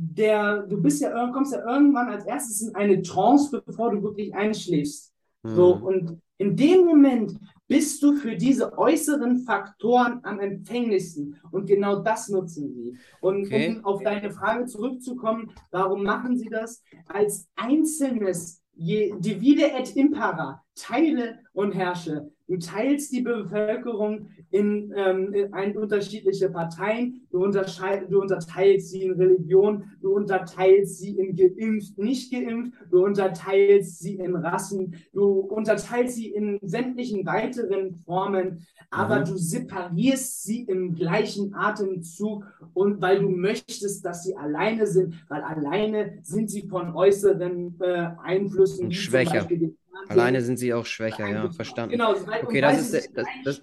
der, 0.00 0.62
du 0.62 0.80
bist 0.80 1.02
ja, 1.02 1.30
kommst 1.32 1.52
ja 1.52 1.68
irgendwann 1.68 2.08
als 2.08 2.24
erstes 2.24 2.62
in 2.62 2.74
eine 2.74 3.02
Trance, 3.02 3.62
bevor 3.64 3.90
du 3.90 4.02
wirklich 4.02 4.34
einschläfst. 4.34 5.12
Mhm. 5.42 5.54
So, 5.54 5.74
und 5.74 6.20
in 6.38 6.56
dem 6.56 6.84
Moment 6.84 7.38
bist 7.66 8.02
du 8.02 8.14
für 8.14 8.36
diese 8.36 8.78
äußeren 8.78 9.38
Faktoren 9.40 10.20
am 10.22 10.38
empfänglichsten. 10.38 11.36
Und 11.50 11.66
genau 11.66 12.00
das 12.00 12.28
nutzen 12.28 12.72
sie. 12.72 12.96
Und 13.20 13.46
okay. 13.46 13.76
um 13.76 13.84
auf 13.84 14.02
deine 14.02 14.30
Frage 14.30 14.66
zurückzukommen, 14.66 15.50
warum 15.70 16.04
machen 16.04 16.38
sie 16.38 16.48
das? 16.48 16.82
Als 17.06 17.48
einzelnes, 17.56 18.62
je, 18.74 19.14
divide 19.18 19.72
et 19.72 19.96
impera, 19.96 20.62
teile 20.74 21.40
und 21.52 21.74
herrsche. 21.74 22.30
Du 22.48 22.56
teilst 22.56 23.12
die 23.12 23.20
Bevölkerung 23.20 24.30
in, 24.50 24.90
ähm, 24.96 25.34
in 25.34 25.76
unterschiedliche 25.76 26.48
Parteien, 26.48 27.20
du, 27.30 27.40
du 27.40 28.20
unterteilst 28.20 28.88
sie 28.88 29.02
in 29.02 29.12
Religion, 29.12 29.84
du 30.00 30.14
unterteilst 30.16 30.98
sie 30.98 31.18
in 31.18 31.36
geimpft, 31.36 31.98
nicht 31.98 32.32
geimpft, 32.32 32.72
du 32.90 33.04
unterteilst 33.04 33.98
sie 33.98 34.14
in 34.14 34.34
Rassen, 34.34 34.96
du 35.12 35.40
unterteilst 35.40 36.16
sie 36.16 36.30
in 36.30 36.58
sämtlichen 36.62 37.26
weiteren 37.26 37.94
Formen, 38.06 38.66
aber 38.90 39.20
mhm. 39.20 39.24
du 39.26 39.36
separierst 39.36 40.42
sie 40.44 40.62
im 40.62 40.94
gleichen 40.94 41.54
Atemzug 41.54 42.46
und 42.72 43.02
weil 43.02 43.20
du 43.20 43.28
möchtest, 43.28 44.06
dass 44.06 44.24
sie 44.24 44.34
alleine 44.34 44.86
sind, 44.86 45.22
weil 45.28 45.42
alleine 45.42 46.18
sind 46.22 46.50
sie 46.50 46.66
von 46.66 46.94
äußeren 46.94 47.78
äh, 47.80 48.08
Einflüssen, 48.22 48.88
wie 48.88 48.94
schwächer. 48.94 49.30
Zum 49.30 49.38
Beispiel 49.40 49.76
Alleine 50.08 50.42
sind 50.42 50.58
sie 50.58 50.72
auch 50.72 50.86
schwächer, 50.86 51.26
ja, 51.28 51.50
verstanden. 51.50 51.92
Genau, 51.92 52.14
okay, 52.42 52.60
das 52.60 52.80
ist, 52.80 52.92
der, 52.92 53.24
das, 53.24 53.26
das, 53.44 53.62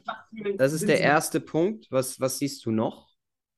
das 0.58 0.74
ist 0.74 0.88
der 0.88 1.00
erste 1.00 1.40
Punkt. 1.40 1.88
Was, 1.92 2.20
was 2.20 2.40
siehst 2.40 2.66
du 2.66 2.72
noch? 2.72 3.10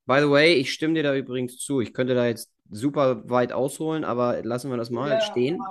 By 0.06 0.20
the 0.22 0.30
way, 0.30 0.54
ich 0.54 0.72
stimme 0.72 0.94
dir 0.94 1.04
da 1.04 1.16
übrigens 1.16 1.58
zu. 1.58 1.82
Ich 1.82 1.94
könnte 1.94 2.16
da 2.16 2.28
jetzt 2.28 2.54
super 2.70 3.28
weit 3.30 3.52
ausholen, 3.52 4.04
aber 4.04 4.44
lassen 4.44 4.70
wir 4.70 4.78
das 4.78 4.90
mal 4.90 5.10
ja, 5.10 5.22
stehen. 5.22 5.62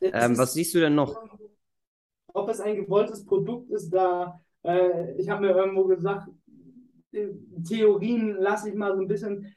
Ähm, 0.00 0.38
was 0.38 0.54
siehst 0.54 0.74
du 0.74 0.80
denn 0.80 0.94
noch? 0.94 1.16
Ob 2.32 2.48
es 2.48 2.60
ein 2.60 2.76
gewolltes 2.76 3.24
Produkt 3.24 3.70
ist, 3.70 3.90
da 3.90 4.40
äh, 4.64 5.12
ich 5.16 5.28
habe 5.28 5.42
mir 5.42 5.54
irgendwo 5.54 5.84
gesagt, 5.84 6.28
Theorien 7.66 8.36
lasse 8.40 8.70
ich 8.70 8.74
mal 8.74 8.94
so 8.94 9.02
ein 9.02 9.08
bisschen, 9.08 9.54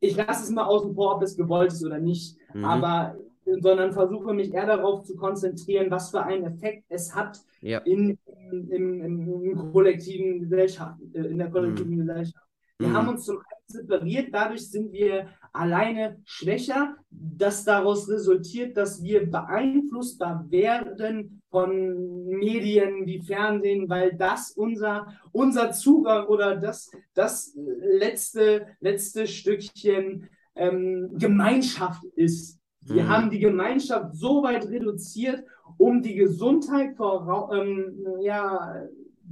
ich 0.00 0.16
lasse 0.16 0.44
es 0.44 0.50
mal 0.50 0.64
außen 0.64 0.94
vor, 0.94 1.16
ob 1.16 1.22
es 1.22 1.36
gewollt 1.36 1.72
ist 1.72 1.84
oder 1.84 1.98
nicht. 1.98 2.36
Mhm. 2.52 2.64
Aber 2.64 3.16
sondern 3.44 3.92
versuche 3.92 4.32
mich 4.34 4.52
eher 4.52 4.66
darauf 4.66 5.04
zu 5.04 5.16
konzentrieren, 5.16 5.90
was 5.90 6.10
für 6.10 6.22
einen 6.22 6.44
Effekt 6.44 6.84
es 6.88 7.14
hat 7.14 7.40
ja. 7.60 7.78
in, 7.78 8.18
in, 8.50 8.70
in, 8.70 9.42
in, 9.42 9.72
kollektiven 9.72 10.40
Gesellschaft, 10.40 10.98
äh, 11.14 11.20
in 11.20 11.38
der 11.38 11.50
kollektiven 11.50 11.94
mhm. 11.94 12.06
Gesellschaft. 12.06 12.46
Wir 12.78 12.88
mhm. 12.88 12.94
haben 12.94 13.08
uns 13.08 13.24
zum 13.24 13.36
einen 13.36 13.46
separiert, 13.66 14.28
dadurch 14.32 14.70
sind 14.70 14.92
wir 14.92 15.28
alleine 15.52 16.20
schwächer, 16.24 16.96
das 17.10 17.64
daraus 17.64 18.08
resultiert, 18.08 18.76
dass 18.76 19.02
wir 19.02 19.30
beeinflussbar 19.30 20.46
werden 20.50 21.42
von 21.50 22.24
Medien 22.24 23.06
wie 23.06 23.20
Fernsehen, 23.20 23.88
weil 23.88 24.14
das 24.16 24.52
unser, 24.52 25.06
unser 25.30 25.72
Zugang 25.72 26.26
oder 26.26 26.56
das, 26.56 26.90
das 27.14 27.54
letzte, 27.56 28.66
letzte 28.80 29.26
Stückchen 29.26 30.28
ähm, 30.54 31.10
Gemeinschaft 31.18 32.04
ist 32.16 32.61
wir 32.84 33.04
mhm. 33.04 33.08
haben 33.08 33.30
die 33.30 33.38
Gemeinschaft 33.38 34.14
so 34.14 34.42
weit 34.42 34.68
reduziert, 34.68 35.44
um 35.78 36.02
die 36.02 36.14
Gesundheit 36.14 36.96
vor, 36.96 37.50
ähm, 37.54 37.94
ja, 38.20 38.86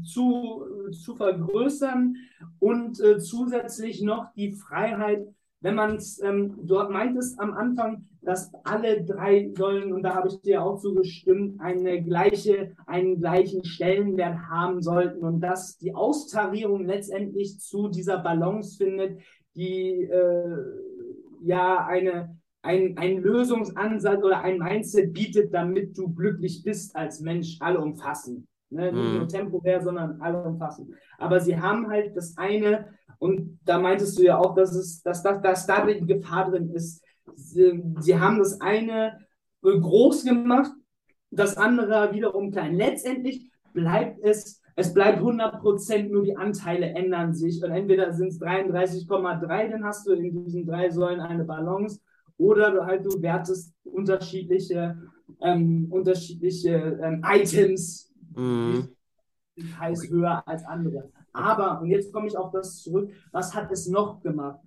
zu, 0.04 0.64
zu 0.92 1.16
vergrößern 1.16 2.16
und 2.58 3.00
äh, 3.00 3.18
zusätzlich 3.18 4.02
noch 4.02 4.32
die 4.34 4.52
Freiheit, 4.52 5.26
wenn 5.60 5.74
man 5.74 5.96
es, 5.96 6.22
ähm, 6.22 6.58
dort 6.62 6.90
meintest 6.90 7.38
am 7.38 7.52
Anfang, 7.52 8.06
dass 8.22 8.52
alle 8.64 9.04
drei 9.04 9.50
sollen, 9.56 9.92
und 9.92 10.02
da 10.02 10.14
habe 10.14 10.28
ich 10.28 10.40
dir 10.40 10.62
auch 10.62 10.78
zugestimmt, 10.78 11.60
eine 11.60 12.02
gleiche, 12.02 12.72
einen 12.86 13.18
gleichen 13.18 13.64
Stellenwert 13.64 14.38
haben 14.50 14.82
sollten 14.82 15.22
und 15.22 15.40
dass 15.40 15.78
die 15.78 15.94
Austarierung 15.94 16.86
letztendlich 16.86 17.60
zu 17.60 17.88
dieser 17.88 18.18
Balance 18.18 18.76
findet, 18.76 19.20
die 19.54 20.02
äh, 20.02 20.56
ja 21.42 21.84
eine 21.86 22.39
ein, 22.62 22.96
ein 22.98 23.18
Lösungsansatz 23.18 24.22
oder 24.22 24.42
ein 24.42 24.58
Mindset 24.58 25.12
bietet, 25.12 25.54
damit 25.54 25.96
du 25.96 26.12
glücklich 26.12 26.62
bist 26.62 26.94
als 26.94 27.20
Mensch, 27.20 27.56
allumfassend. 27.60 28.46
Ne? 28.70 28.92
Nicht 28.92 29.12
nur 29.12 29.22
mhm. 29.22 29.28
temporär, 29.28 29.80
sondern 29.80 30.20
allumfassend. 30.20 30.90
Aber 31.18 31.40
sie 31.40 31.58
haben 31.58 31.88
halt 31.88 32.16
das 32.16 32.36
eine, 32.36 32.86
und 33.18 33.58
da 33.64 33.78
meintest 33.78 34.18
du 34.18 34.22
ja 34.22 34.38
auch, 34.38 34.54
dass, 34.54 34.74
es, 34.74 35.02
dass, 35.02 35.22
dass, 35.22 35.40
dass 35.42 35.66
da 35.66 35.84
die 35.86 36.06
Gefahr 36.06 36.50
drin 36.50 36.70
ist. 36.70 37.02
Sie, 37.34 37.82
sie 38.00 38.18
haben 38.18 38.38
das 38.38 38.60
eine 38.60 39.18
groß 39.62 40.24
gemacht, 40.24 40.72
das 41.30 41.56
andere 41.56 42.12
wiederum 42.12 42.50
klein. 42.50 42.74
Letztendlich 42.76 43.50
bleibt 43.72 44.20
es, 44.22 44.62
es 44.76 44.94
bleibt 44.94 45.18
100 45.18 45.60
Prozent, 45.60 46.10
nur 46.10 46.24
die 46.24 46.36
Anteile 46.36 46.86
ändern 46.86 47.34
sich. 47.34 47.62
Und 47.62 47.70
entweder 47.70 48.12
sind 48.12 48.28
es 48.28 48.40
33,3, 48.40 49.68
dann 49.68 49.84
hast 49.84 50.06
du 50.06 50.12
in 50.12 50.44
diesen 50.44 50.66
drei 50.66 50.90
Säulen 50.90 51.20
eine 51.20 51.44
Balance 51.44 52.00
oder 52.40 52.70
du 52.70 52.86
halt 52.86 53.04
du 53.04 53.20
wertest 53.20 53.74
unterschiedliche, 53.84 54.96
ähm, 55.42 55.88
unterschiedliche 55.90 56.98
ähm, 57.02 57.22
Items, 57.22 58.10
mhm. 58.34 58.88
die 59.56 59.74
heißt 59.78 60.08
höher 60.10 60.42
als 60.48 60.64
andere. 60.64 61.10
Aber, 61.34 61.80
und 61.82 61.90
jetzt 61.90 62.12
komme 62.12 62.26
ich 62.26 62.36
auf 62.36 62.50
das 62.50 62.78
zurück, 62.78 63.12
was 63.30 63.54
hat 63.54 63.70
es 63.70 63.86
noch 63.88 64.22
gemacht? 64.22 64.58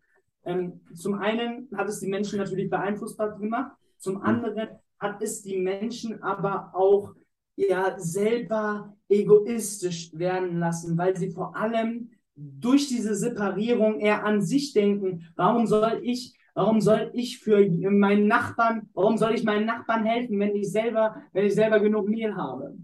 Ähm, 0.46 0.82
zum 0.94 1.16
einen 1.16 1.68
hat 1.76 1.90
es 1.90 2.00
die 2.00 2.08
Menschen 2.08 2.38
natürlich 2.38 2.70
beeinflussbar 2.70 3.38
gemacht, 3.38 3.72
zum 3.98 4.16
mhm. 4.16 4.22
anderen 4.22 4.70
hat 5.00 5.22
es 5.22 5.42
die 5.42 5.58
Menschen 5.58 6.22
aber 6.22 6.76
auch 6.76 7.16
ja 7.56 7.96
selber 7.98 8.96
egoistisch 9.10 10.12
werden 10.14 10.60
lassen, 10.60 10.96
weil 10.98 11.18
sie 11.18 11.32
vor 11.32 11.56
allem 11.56 12.12
durch 12.36 12.88
diese 12.88 13.16
Separierung 13.16 14.00
eher 14.00 14.24
an 14.26 14.42
sich 14.42 14.74
denken. 14.74 15.28
Warum 15.36 15.66
soll 15.68 16.02
ich 16.04 16.36
Warum 16.56 16.82
soll 16.82 17.10
ich 17.14 17.40
für 17.40 17.68
meinen 17.70 18.28
Nachbarn, 18.28 18.90
warum 18.94 19.18
soll 19.18 19.34
ich 19.34 19.44
meinen 19.44 19.66
Nachbarn 19.66 20.06
helfen, 20.06 20.40
wenn 20.40 20.56
ich 20.56 20.72
selber, 20.72 21.16
wenn 21.34 21.46
ich 21.46 21.56
selber 21.56 21.80
genug 21.80 22.08
Mehl 22.08 22.36
habe? 22.36 22.76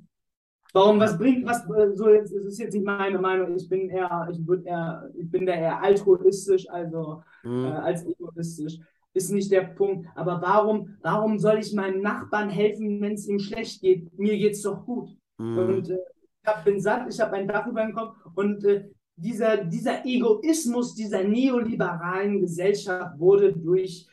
Warum, 0.73 0.99
was 0.99 1.17
bringt, 1.17 1.45
was, 1.47 1.65
so 1.95 2.09
jetzt, 2.09 2.31
es 2.31 2.45
ist 2.45 2.59
jetzt 2.59 2.73
nicht 2.73 2.85
meine 2.85 3.17
Meinung, 3.17 3.55
ich 3.55 3.67
bin 3.67 3.89
eher, 3.89 4.27
ich 4.31 4.45
würde 4.45 4.67
eher, 4.67 5.09
ich 5.15 5.29
bin 5.29 5.45
da 5.45 5.53
eher 5.53 5.81
altruistisch, 5.81 6.69
also, 6.69 7.23
mhm. 7.43 7.65
äh, 7.65 7.69
als 7.69 8.05
egoistisch. 8.05 8.77
Ist 9.13 9.31
nicht 9.31 9.51
der 9.51 9.61
Punkt. 9.61 10.07
Aber 10.13 10.39
warum, 10.41 10.95
warum 11.01 11.39
soll 11.39 11.57
ich 11.57 11.73
meinem 11.73 12.01
Nachbarn 12.01 12.49
helfen, 12.49 13.01
wenn 13.01 13.13
es 13.13 13.27
ihm 13.27 13.39
schlecht 13.39 13.81
geht? 13.81 14.17
Mir 14.19 14.37
geht's 14.37 14.61
doch 14.61 14.85
gut. 14.85 15.09
Mhm. 15.39 15.57
Und 15.57 15.89
äh, 15.89 15.97
ich 16.45 16.63
bin 16.63 16.79
satt, 16.79 17.07
ich 17.11 17.19
habe 17.19 17.33
ein 17.33 17.47
Dach 17.47 17.65
über 17.65 17.81
dem 17.81 17.93
Kopf 17.93 18.15
und 18.35 18.63
äh, 18.65 18.89
dieser, 19.19 19.63
dieser 19.65 20.05
Egoismus 20.05 20.95
dieser 20.95 21.23
neoliberalen 21.23 22.39
Gesellschaft 22.39 23.19
wurde 23.19 23.53
durch 23.53 24.07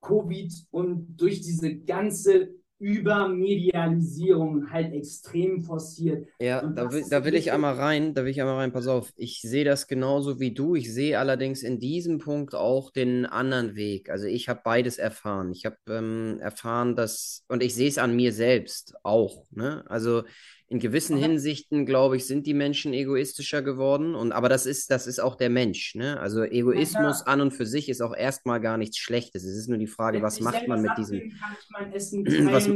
Covid 0.00 0.52
und 0.70 1.14
durch 1.16 1.40
diese 1.40 1.76
ganze 1.76 2.50
Übermedialisierung 2.80 4.70
halt 4.72 4.94
extrem 4.94 5.60
forciert. 5.60 6.26
Ja, 6.40 6.62
da 6.62 6.90
will, 6.90 7.04
da 7.10 7.26
will 7.26 7.34
ich 7.34 7.52
einmal 7.52 7.74
rein, 7.74 8.14
da 8.14 8.24
will 8.24 8.30
ich 8.30 8.40
einmal 8.40 8.56
rein, 8.56 8.72
pass 8.72 8.86
auf, 8.86 9.12
ich 9.16 9.42
sehe 9.42 9.66
das 9.66 9.86
genauso 9.86 10.40
wie 10.40 10.54
du. 10.54 10.74
Ich 10.74 10.90
sehe 10.90 11.18
allerdings 11.18 11.62
in 11.62 11.78
diesem 11.78 12.18
Punkt 12.18 12.54
auch 12.54 12.90
den 12.90 13.26
anderen 13.26 13.76
Weg. 13.76 14.08
Also 14.08 14.24
ich 14.26 14.48
habe 14.48 14.62
beides 14.64 14.96
erfahren. 14.96 15.52
Ich 15.52 15.66
habe 15.66 15.76
ähm, 15.90 16.38
erfahren, 16.40 16.96
dass, 16.96 17.44
und 17.48 17.62
ich 17.62 17.74
sehe 17.74 17.88
es 17.88 17.98
an 17.98 18.16
mir 18.16 18.32
selbst 18.32 18.94
auch. 19.02 19.44
Ne? 19.50 19.84
Also 19.86 20.22
in 20.70 20.78
gewissen 20.78 21.16
okay. 21.16 21.26
Hinsichten, 21.26 21.84
glaube 21.84 22.16
ich, 22.16 22.26
sind 22.26 22.46
die 22.46 22.54
Menschen 22.54 22.94
egoistischer 22.94 23.60
geworden. 23.60 24.14
Und, 24.14 24.30
aber 24.30 24.48
das 24.48 24.66
ist, 24.66 24.90
das 24.92 25.08
ist 25.08 25.18
auch 25.18 25.34
der 25.34 25.50
Mensch. 25.50 25.96
Ne? 25.96 26.18
Also 26.20 26.44
Egoismus 26.44 27.20
ja, 27.20 27.26
an 27.26 27.40
und 27.40 27.50
für 27.50 27.66
sich 27.66 27.88
ist 27.88 28.00
auch 28.00 28.16
erstmal 28.16 28.60
gar 28.60 28.78
nichts 28.78 28.96
Schlechtes. 28.96 29.42
Es 29.42 29.56
ist 29.56 29.68
nur 29.68 29.78
die 29.78 29.88
Frage, 29.88 30.22
was 30.22 30.38
macht 30.38 30.68
man 30.68 30.80
mit 30.80 30.92
diesem. 30.96 31.18
Kann 31.18 31.56
ich 31.58 31.66
mein 31.70 31.92
Essen 31.92 32.24
teilen, 32.24 32.52
was, 32.52 32.70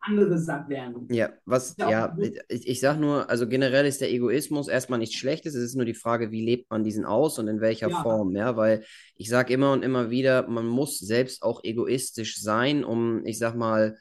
andere 0.00 0.38
satt 0.38 0.68
werden. 0.68 1.08
Ja, 1.10 1.30
was, 1.46 1.76
ja, 1.78 1.90
ja 1.90 2.16
ich, 2.48 2.68
ich 2.68 2.80
sag 2.80 2.98
nur, 2.98 3.28
also 3.30 3.48
generell 3.48 3.86
ist 3.86 4.02
der 4.02 4.10
Egoismus 4.10 4.68
erstmal 4.68 4.98
nichts 4.98 5.16
Schlechtes. 5.16 5.54
Es 5.54 5.64
ist 5.64 5.76
nur 5.76 5.86
die 5.86 5.94
Frage, 5.94 6.30
wie 6.30 6.44
lebt 6.44 6.70
man 6.70 6.84
diesen 6.84 7.06
aus 7.06 7.38
und 7.38 7.48
in 7.48 7.62
welcher 7.62 7.88
ja. 7.88 8.02
Form, 8.02 8.36
ja, 8.36 8.56
weil 8.56 8.84
ich 9.16 9.30
sage 9.30 9.52
immer 9.52 9.72
und 9.72 9.82
immer 9.82 10.10
wieder, 10.10 10.46
man 10.46 10.66
muss 10.66 10.98
selbst 10.98 11.42
auch 11.42 11.64
egoistisch 11.64 12.40
sein, 12.40 12.84
um, 12.84 13.24
ich 13.24 13.38
sag 13.38 13.54
mal, 13.56 13.96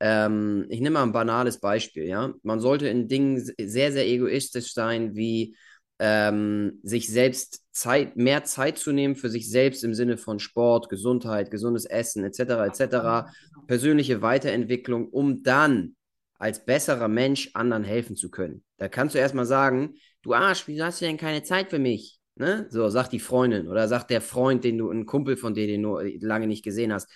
ähm, 0.00 0.66
ich 0.68 0.80
nehme 0.80 0.94
mal 0.94 1.02
ein 1.02 1.12
banales 1.12 1.60
Beispiel, 1.60 2.04
ja. 2.04 2.32
Man 2.42 2.60
sollte 2.60 2.88
in 2.88 3.06
Dingen 3.06 3.38
sehr, 3.60 3.92
sehr 3.92 4.08
egoistisch 4.08 4.72
sein, 4.72 5.14
wie 5.14 5.54
ähm, 5.98 6.80
sich 6.82 7.08
selbst 7.08 7.62
Zeit, 7.72 8.16
mehr 8.16 8.44
Zeit 8.44 8.78
zu 8.78 8.92
nehmen 8.92 9.16
für 9.16 9.28
sich 9.28 9.50
selbst 9.50 9.84
im 9.84 9.94
Sinne 9.94 10.16
von 10.16 10.38
Sport, 10.38 10.88
Gesundheit, 10.88 11.50
gesundes 11.50 11.84
Essen 11.84 12.24
etc. 12.24 12.40
etc. 12.66 13.30
Persönliche 13.66 14.22
Weiterentwicklung, 14.22 15.08
um 15.08 15.42
dann 15.42 15.94
als 16.38 16.64
besserer 16.64 17.08
Mensch 17.08 17.50
anderen 17.52 17.84
helfen 17.84 18.16
zu 18.16 18.30
können. 18.30 18.64
Da 18.78 18.88
kannst 18.88 19.14
du 19.14 19.18
erstmal 19.18 19.44
sagen, 19.44 19.96
du 20.22 20.32
Arsch, 20.32 20.66
wieso 20.66 20.84
hast 20.84 21.02
du 21.02 21.04
denn 21.04 21.18
keine 21.18 21.42
Zeit 21.42 21.68
für 21.68 21.78
mich? 21.78 22.18
Ne? 22.34 22.66
So, 22.70 22.88
sagt 22.88 23.12
die 23.12 23.20
Freundin 23.20 23.68
oder 23.68 23.86
sagt 23.86 24.08
der 24.08 24.22
Freund, 24.22 24.64
den 24.64 24.78
du, 24.78 24.90
ein 24.90 25.04
Kumpel 25.04 25.36
von 25.36 25.52
dir, 25.52 25.66
den 25.66 25.82
du 25.82 25.98
lange 26.20 26.46
nicht 26.46 26.64
gesehen 26.64 26.94
hast. 26.94 27.10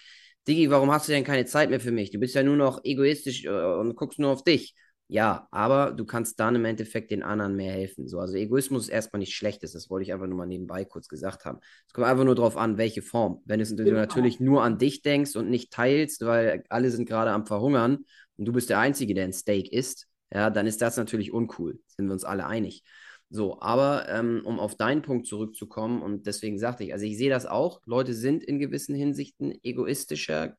Digi, 0.47 0.71
warum 0.71 0.91
hast 0.93 1.09
du 1.09 1.13
denn 1.13 1.25
keine 1.25 1.47
Zeit 1.47 1.71
mehr 1.71 1.81
für 1.81 1.93
mich? 1.93 2.11
Du 2.11 2.19
bist 2.19 2.35
ja 2.35 2.43
nur 2.43 2.57
noch 2.57 2.81
egoistisch 2.85 3.45
äh, 3.45 3.49
und 3.49 3.97
guckst 3.97 4.19
nur 4.19 4.31
auf 4.31 4.45
dich. 4.45 4.75
Ja, 5.07 5.49
aber 5.51 5.93
du 5.93 6.07
kannst 6.07 6.41
dann 6.41 6.55
im 6.55 6.65
Endeffekt 6.65 7.11
den 7.11 7.23
anderen 7.23 7.57
mehr 7.57 7.73
helfen. 7.73 8.09
So, 8.09 8.21
also 8.21 8.37
Egoismus 8.37 8.85
ist 8.85 8.89
erstmal 8.89 9.19
nichts 9.19 9.35
Schlechtes, 9.35 9.73
das 9.73 9.91
wollte 9.91 10.05
ich 10.05 10.13
einfach 10.15 10.27
nur 10.27 10.39
mal 10.39 10.47
nebenbei 10.47 10.87
kurz 10.87 11.09
gesagt 11.09 11.45
haben. 11.45 11.59
Es 11.87 11.93
kommt 11.93 12.07
einfach 12.07 12.25
nur 12.25 12.35
darauf 12.35 12.57
an, 12.57 12.79
welche 12.79 13.03
Form. 13.03 13.43
Wenn 13.45 13.61
du 13.61 13.77
genau. 13.77 13.99
natürlich 13.99 14.41
nur 14.41 14.63
an 14.63 14.79
dich 14.79 15.03
denkst 15.03 15.37
und 15.37 15.51
nicht 15.51 15.73
teilst, 15.73 16.25
weil 16.25 16.65
alle 16.71 16.91
sind 16.91 17.07
gerade 17.07 17.33
am 17.33 17.45
Verhungern 17.47 18.07
und 18.39 18.47
du 18.47 18.53
bist 18.53 18.71
der 18.71 18.79
Einzige, 18.79 19.13
der 19.13 19.25
ein 19.25 19.35
Steak 19.35 19.71
isst, 19.71 20.09
ja, 20.33 20.49
dann 20.49 20.67
ist 20.67 20.81
das 20.81 20.97
natürlich 20.97 21.33
uncool. 21.33 21.79
Sind 21.87 22.07
wir 22.07 22.13
uns 22.13 22.25
alle 22.25 22.47
einig. 22.47 22.83
So, 23.31 23.61
aber 23.61 24.09
ähm, 24.09 24.43
um 24.45 24.61
auf 24.61 24.77
deinen 24.77 25.03
Punkt 25.03 25.27
zurückzukommen, 25.27 26.03
und 26.03 26.27
deswegen 26.27 26.59
sagte 26.59 26.85
ich, 26.85 26.93
also 26.93 27.05
ich 27.05 27.19
sehe 27.19 27.31
das 27.31 27.47
auch, 27.47 27.81
Leute 27.85 28.15
sind 28.15 28.45
in 28.45 28.59
gewissen 28.59 28.95
Hinsichten 28.95 29.53
egoistischer 29.63 30.57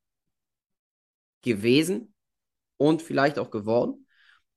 gewesen 1.42 2.14
und 2.78 3.02
vielleicht 3.02 3.40
auch 3.40 3.52
geworden. 3.52 4.08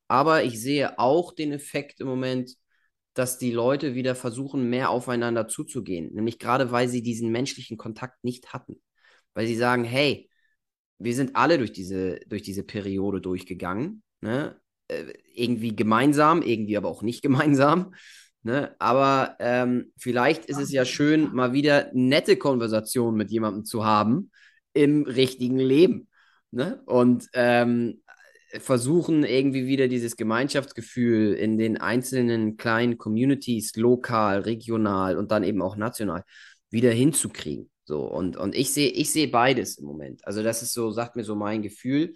Aber 0.09 0.43
ich 0.43 0.61
sehe 0.61 0.99
auch 0.99 1.33
den 1.33 1.53
Effekt 1.53 2.01
im 2.01 2.09
Moment, 2.09 2.57
dass 3.15 3.39
die 3.39 3.53
Leute 3.53 3.95
wieder 3.95 4.15
versuchen, 4.15 4.71
mehr 4.71 4.91
aufeinander 4.91 5.49
zuzugehen. 5.49 6.13
Nämlich 6.15 6.39
gerade, 6.39 6.71
weil 6.71 6.89
sie 6.89 7.03
diesen 7.03 7.31
menschlichen 7.31 7.77
Kontakt 7.77 8.25
nicht 8.25 8.53
hatten. 8.53 8.81
Weil 9.35 9.47
sie 9.47 9.57
sagen, 9.57 9.85
hey, 9.85 10.31
wir 10.99 11.15
sind 11.15 11.37
alle 11.37 11.59
durch 11.59 11.73
diese, 11.73 12.21
durch 12.27 12.43
diese 12.43 12.65
Periode 12.65 13.21
durchgegangen. 13.21 14.03
Ne? 14.21 14.61
Äh, 14.89 15.13
irgendwie 15.35 15.77
gemeinsam, 15.77 16.43
irgendwie 16.43 16.77
aber 16.77 16.89
auch 16.89 17.03
nicht 17.03 17.23
gemeinsam. 17.23 17.95
Ne? 18.43 18.75
Aber 18.79 19.37
ähm, 19.41 19.93
vielleicht 19.97 20.47
ist 20.47 20.59
es 20.59 20.73
ja 20.73 20.85
schön, 20.85 21.35
mal 21.35 21.53
wieder 21.53 21.91
nette 21.93 22.37
Konversationen 22.37 23.17
mit 23.17 23.31
jemandem 23.31 23.65
zu 23.65 23.85
haben 23.85 24.31
im 24.73 25.03
richtigen 25.05 25.59
Leben. 25.59 26.09
Ne? 26.51 26.81
Und 26.87 27.29
ähm, 27.35 28.01
versuchen 28.59 29.25
irgendwie 29.25 29.67
wieder 29.67 29.89
dieses 29.89 30.17
Gemeinschaftsgefühl 30.17 31.35
in 31.35 31.59
den 31.59 31.77
einzelnen 31.77 32.57
kleinen 32.57 32.97
Communities, 32.97 33.77
lokal, 33.77 34.41
regional 34.41 35.19
und 35.19 35.31
dann 35.31 35.45
eben 35.45 35.61
auch 35.61 35.77
national, 35.77 36.25
wieder 36.71 36.91
hinzukriegen. 36.91 37.71
So, 37.85 38.03
und, 38.05 38.37
und 38.37 38.55
ich 38.55 38.73
sehe, 38.73 38.89
ich 38.91 39.13
sehe 39.13 39.29
beides 39.29 39.79
im 39.79 39.87
Moment. 39.87 40.27
Also, 40.27 40.43
das 40.43 40.63
ist 40.63 40.73
so, 40.73 40.91
sagt 40.91 41.17
mir 41.17 41.25
so 41.25 41.35
mein 41.35 41.63
Gefühl. 41.63 42.15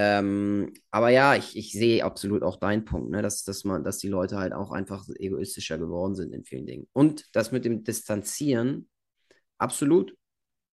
Ähm, 0.00 0.72
aber 0.92 1.08
ja, 1.08 1.34
ich, 1.34 1.56
ich 1.56 1.72
sehe 1.72 2.04
absolut 2.04 2.44
auch 2.44 2.56
deinen 2.56 2.84
Punkt, 2.84 3.10
ne? 3.10 3.20
dass, 3.20 3.42
dass, 3.42 3.64
man, 3.64 3.82
dass 3.82 3.98
die 3.98 4.06
Leute 4.08 4.36
halt 4.36 4.52
auch 4.52 4.70
einfach 4.70 5.04
egoistischer 5.18 5.76
geworden 5.76 6.14
sind 6.14 6.32
in 6.32 6.44
vielen 6.44 6.66
Dingen. 6.66 6.86
Und 6.92 7.24
das 7.34 7.50
mit 7.50 7.64
dem 7.64 7.82
Distanzieren, 7.82 8.88
absolut. 9.58 10.14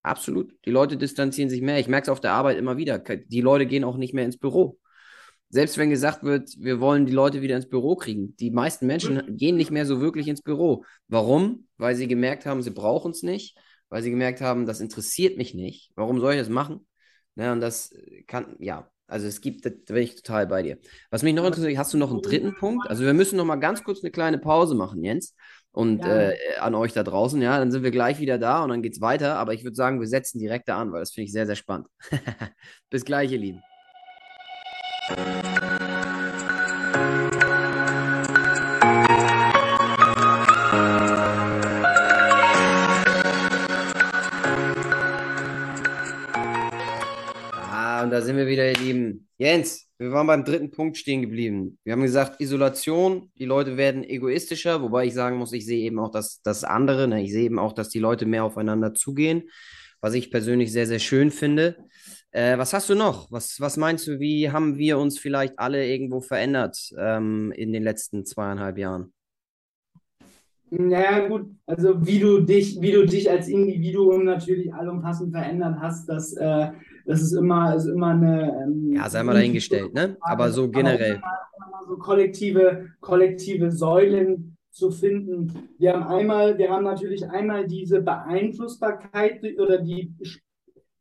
Absolut. 0.04 0.54
Die 0.66 0.70
Leute 0.70 0.98
distanzieren 0.98 1.50
sich 1.50 1.64
mehr. 1.64 1.80
Ich 1.80 1.88
merke 1.88 2.04
es 2.04 2.10
auf 2.10 2.22
der 2.22 2.34
Arbeit 2.34 2.60
immer 2.60 2.78
wieder. 2.78 3.00
Die 3.00 3.42
Leute 3.42 3.66
gehen 3.66 3.84
auch 3.84 3.98
nicht 3.98 4.14
mehr 4.14 4.26
ins 4.26 4.38
Büro 4.38 4.78
selbst 5.50 5.78
wenn 5.78 5.90
gesagt 5.90 6.24
wird, 6.24 6.50
wir 6.60 6.80
wollen 6.80 7.06
die 7.06 7.14
Leute 7.14 7.42
wieder 7.42 7.56
ins 7.56 7.70
Büro 7.70 7.96
kriegen, 7.96 8.36
die 8.38 8.52
meisten 8.52 8.88
Menschen 8.88 9.16
mhm. 9.16 9.38
gehen 9.38 9.56
nicht 9.56 9.72
mehr 9.72 9.86
so 9.86 10.02
wirklich 10.02 10.28
ins 10.28 10.42
Büro. 10.42 10.84
Warum? 11.08 11.68
Weil 11.78 11.96
sie 11.96 12.08
gemerkt 12.08 12.46
haben, 12.46 12.62
sie 12.62 12.72
brauchen 12.72 13.12
es 13.12 13.24
nicht, 13.24 13.58
weil 13.90 14.04
sie 14.04 14.10
gemerkt 14.10 14.42
haben, 14.42 14.66
das 14.66 14.82
interessiert 14.82 15.38
mich 15.38 15.54
nicht. 15.54 15.92
Warum 15.96 16.20
soll 16.20 16.34
ich 16.34 16.40
das 16.40 16.50
machen? 16.50 16.86
Ja, 17.36 17.54
und 17.54 17.62
das 17.62 17.94
kann, 18.28 18.56
ja, 18.60 18.90
also 19.08 19.28
es 19.28 19.42
gibt, 19.42 19.66
da 19.66 19.70
bin 19.70 20.04
ich 20.04 20.16
total 20.16 20.48
bei 20.48 20.64
dir. 20.64 20.78
Was 21.12 21.24
mich 21.24 21.36
noch 21.36 21.46
interessiert, 21.46 21.78
hast 21.78 21.94
du 21.94 21.98
noch 21.98 22.12
einen 22.12 22.22
dritten 22.22 22.56
Punkt? 22.56 22.90
Also 22.90 23.04
wir 23.04 23.14
müssen 23.14 23.38
noch 23.38 23.46
mal 23.46 23.58
ganz 23.58 23.84
kurz 23.84 24.04
eine 24.04 24.12
kleine 24.12 24.40
Pause 24.40 24.76
machen, 24.76 25.04
Jens. 25.04 25.36
Und 25.72 26.06
ja. 26.06 26.30
äh, 26.30 26.58
an 26.60 26.74
euch 26.74 26.94
da 26.94 27.04
draußen, 27.04 27.42
ja, 27.42 27.60
dann 27.60 27.70
sind 27.70 27.84
wir 27.84 27.92
gleich 27.92 28.20
wieder 28.20 28.38
da 28.38 28.64
und 28.64 28.70
dann 28.70 28.82
geht's 28.82 29.02
weiter. 29.02 29.36
Aber 29.36 29.54
ich 29.54 29.64
würde 29.64 29.76
sagen, 29.76 30.00
wir 30.00 30.08
setzen 30.08 30.40
direkt 30.40 30.70
da 30.70 30.80
an, 30.80 30.92
weil 30.92 31.02
das 31.02 31.12
finde 31.12 31.26
ich 31.26 31.34
sehr, 31.34 31.46
sehr 31.46 31.58
spannend. 31.58 31.88
Bis 32.90 33.04
gleich, 33.04 33.32
ihr 33.32 33.40
Lieben. 33.40 33.62
Und 48.06 48.12
da 48.12 48.22
sind 48.22 48.38
wir 48.38 48.46
wieder, 48.46 48.70
ihr 48.70 48.78
Lieben. 48.78 49.28
Jens, 49.40 49.90
wir 49.98 50.12
waren 50.12 50.28
beim 50.28 50.46
dritten 50.46 50.70
Punkt 50.70 50.96
stehen 50.96 51.24
geblieben. 51.24 51.80
Wir 51.84 51.94
haben 51.94 52.04
gesagt, 52.04 52.40
Isolation, 52.40 53.32
die 53.40 53.46
Leute 53.46 53.78
werden 53.78 54.04
egoistischer, 54.04 54.84
wobei 54.84 55.06
ich 55.08 55.16
sagen 55.16 55.38
muss, 55.38 55.54
ich 55.54 55.66
sehe 55.66 55.84
eben 55.84 55.98
auch 55.98 56.12
das, 56.12 56.40
das 56.44 56.64
andere. 56.64 57.08
Ne? 57.08 57.24
Ich 57.24 57.32
sehe 57.32 57.46
eben 57.46 57.58
auch, 57.58 57.74
dass 57.74 57.90
die 57.90 57.98
Leute 57.98 58.28
mehr 58.28 58.44
aufeinander 58.44 58.94
zugehen, 58.94 59.50
was 60.02 60.14
ich 60.14 60.30
persönlich 60.30 60.72
sehr, 60.72 60.86
sehr 60.86 61.00
schön 61.00 61.32
finde. 61.32 61.78
Äh, 62.30 62.60
was 62.60 62.74
hast 62.74 62.92
du 62.92 62.96
noch? 62.96 63.32
Was, 63.32 63.60
was 63.60 63.76
meinst 63.76 64.06
du, 64.06 64.20
wie 64.20 64.52
haben 64.52 64.78
wir 64.78 65.00
uns 65.00 65.18
vielleicht 65.18 65.58
alle 65.58 65.88
irgendwo 65.88 66.22
verändert 66.22 66.78
ähm, 67.00 67.52
in 67.56 67.74
den 67.74 67.82
letzten 67.82 68.24
zweieinhalb 68.24 68.78
Jahren? 68.78 69.15
Naja, 70.70 71.28
gut, 71.28 71.48
also 71.66 72.06
wie 72.06 72.20
du 72.20 72.42
dich, 72.42 72.82
wie 72.82 72.92
du 72.92 73.06
dich 73.06 73.30
als 73.30 73.48
Individuum 73.48 74.26
natürlich 74.26 74.74
allumfassend 74.74 75.32
verändert 75.32 75.78
hast, 75.80 76.10
das, 76.10 76.34
äh, 76.34 76.70
das 77.06 77.22
ist 77.22 77.34
immer, 77.34 77.76
ist 77.76 77.86
immer 77.86 78.08
eine. 78.08 78.64
Ähm, 78.64 78.94
ja, 78.94 79.10
sei 79.10 79.24
mal 79.24 79.34
dahingestellt, 79.34 79.94
ne? 79.94 80.18
Aber 80.22 80.52
so 80.52 80.70
generell. 80.70 81.22
Aber 81.22 81.88
so 81.88 81.98
kollektive, 81.98 82.88
kollektive 83.00 83.72
Säulen 83.72 84.58
zu 84.72 84.92
finden. 84.92 85.70
Wir 85.78 85.94
haben 85.94 86.04
einmal, 86.04 86.58
wir 86.58 86.70
haben 86.70 86.84
natürlich 86.84 87.30
einmal 87.30 87.68
diese 87.68 88.02
Beeinflussbarkeit 88.02 89.42
oder 89.58 89.78
die 89.78 90.14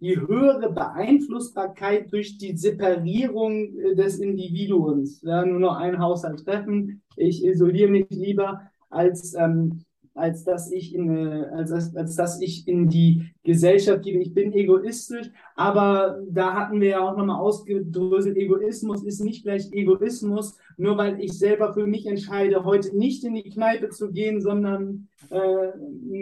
die 0.05 0.21
höhere 0.21 0.71
Beeinflussbarkeit 0.71 2.13
durch 2.13 2.37
die 2.37 2.55
Separierung 2.57 3.75
äh, 3.79 3.95
des 3.95 4.19
Individuums. 4.19 5.23
Ja, 5.23 5.47
nur 5.47 5.61
noch 5.61 5.77
ein 5.77 5.99
Haushalt 5.99 6.45
treffen. 6.45 7.03
Ich 7.17 7.43
isoliere 7.43 7.91
mich 7.91 8.11
lieber, 8.11 8.61
als, 8.95 9.35
ähm, 9.35 9.81
als, 10.15 10.45
dass 10.45 10.71
ich 10.71 10.95
in, 10.95 11.11
als, 11.11 11.73
als, 11.73 11.97
als 11.97 12.15
dass 12.15 12.41
ich 12.41 12.69
in 12.69 12.89
die 12.89 13.33
Gesellschaft 13.43 14.03
gehe. 14.05 14.21
Ich 14.21 14.33
bin 14.33 14.53
egoistisch, 14.53 15.31
aber 15.57 16.21
da 16.29 16.55
hatten 16.55 16.81
wir 16.81 16.89
ja 16.89 17.01
auch 17.01 17.17
nochmal 17.17 17.41
ausgedröselt, 17.41 18.37
Egoismus 18.37 19.03
ist 19.03 19.21
nicht 19.21 19.43
gleich 19.43 19.73
Egoismus, 19.73 20.57
nur 20.77 20.97
weil 20.97 21.21
ich 21.21 21.33
selber 21.33 21.75
für 21.75 21.87
mich 21.87 22.07
entscheide, 22.07 22.65
heute 22.65 22.97
nicht 22.97 23.25
in 23.25 23.35
die 23.35 23.51
Kneipe 23.51 23.89
zu 23.89 24.13
gehen, 24.13 24.41
sondern 24.41 25.09
äh, 25.31 25.39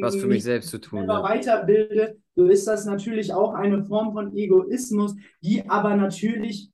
was 0.01 0.17
für 0.17 0.27
mich 0.27 0.43
selbst 0.43 0.71
zu 0.71 0.79
tun. 0.79 1.07
Ja. 1.07 1.23
weiterbilde 1.23 2.17
so 2.35 2.47
ist 2.47 2.67
das 2.67 2.87
natürlich 2.87 3.33
auch 3.33 3.55
eine 3.55 3.85
Form 3.85 4.13
von 4.13 4.35
Egoismus, 4.37 5.15
die 5.43 5.69
aber 5.69 5.97
natürlich 5.97 6.71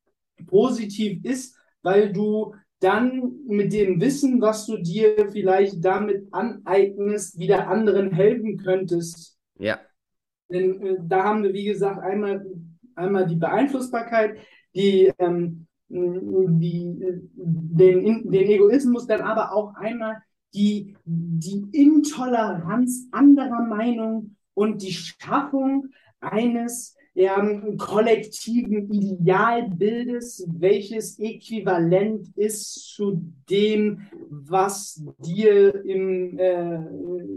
positiv 0.47 1.25
ist, 1.25 1.57
weil 1.83 2.13
du 2.13 2.55
dann 2.81 3.33
mit 3.47 3.73
dem 3.73 4.01
Wissen, 4.01 4.41
was 4.41 4.67
du 4.67 4.79
dir 4.79 5.29
vielleicht 5.31 5.85
damit 5.85 6.29
aneignest, 6.33 7.39
wieder 7.39 7.69
anderen 7.69 8.13
helfen 8.13 8.57
könntest. 8.57 9.37
Ja. 9.59 9.81
Denn 10.49 10.81
äh, 10.83 10.97
da 11.03 11.25
haben 11.25 11.43
wir, 11.43 11.53
wie 11.53 11.65
gesagt, 11.65 12.01
einmal, 12.01 12.47
einmal 12.95 13.27
die 13.27 13.37
Beeinflussbarkeit, 13.37 14.39
die, 14.75 15.13
ähm, 15.19 15.67
die, 15.89 16.99
den, 17.35 18.31
den 18.31 18.51
Egoismus, 18.51 19.07
dann 19.07 19.23
aber 19.23 19.53
auch 19.53 19.75
einmal 19.75 20.19
die, 20.55 20.97
die 21.05 21.67
Intoleranz 21.73 23.09
anderer 23.11 23.63
Meinung 23.63 24.37
und 24.55 24.83
die 24.83 24.93
Schaffung 24.93 25.89
eines 26.21 26.97
ähm, 27.19 27.77
kollektiven 27.77 28.93
Idealbildes, 28.93 30.47
welches 30.49 31.19
äquivalent 31.19 32.29
ist 32.37 32.95
zu 32.95 33.21
dem, 33.51 34.03
was 34.31 35.03
dir 35.19 35.85
im, 35.85 36.39
äh, 36.39 36.79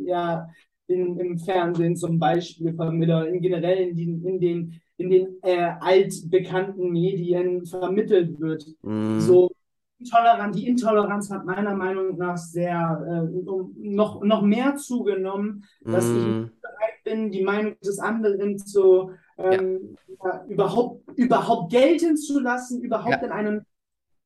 ja, 0.05 0.47
in, 0.87 1.17
im 1.17 1.37
Fernsehen 1.39 1.95
zum 1.95 2.19
Beispiel 2.19 2.73
vermittelt, 2.73 3.33
in 3.33 3.41
generell 3.41 3.89
in, 3.89 3.95
die, 3.95 4.03
in 4.03 4.39
den 4.39 4.81
in 4.97 5.09
den 5.09 5.27
äh, 5.41 5.71
altbekannten 5.79 6.91
Medien 6.91 7.65
vermittelt 7.65 8.39
wird. 8.39 8.63
Mhm. 8.83 9.19
So 9.19 9.51
intolerant, 9.99 10.55
die 10.55 10.67
Intoleranz 10.67 11.31
hat 11.31 11.45
meiner 11.45 11.75
Meinung 11.75 12.17
nach 12.17 12.37
sehr 12.37 13.03
äh, 13.07 13.49
um, 13.49 13.73
noch, 13.77 14.21
noch 14.23 14.43
mehr 14.43 14.75
zugenommen, 14.75 15.65
dass 15.83 16.05
ich 16.05 16.13
Mhm. 16.13 16.51
bereit 16.61 17.03
bin, 17.03 17.31
die 17.31 17.43
Meinung 17.43 17.75
des 17.83 17.99
anderen 17.99 18.57
zu 18.59 19.11
ähm, 19.43 19.95
ja, 20.23 20.45
überhaupt, 20.47 21.17
überhaupt 21.17 21.71
gelten 21.71 22.17
zu 22.17 22.39
lassen, 22.39 22.81
überhaupt 22.81 23.21
Ja. 23.21 23.25
in 23.25 23.31
einem 23.31 23.65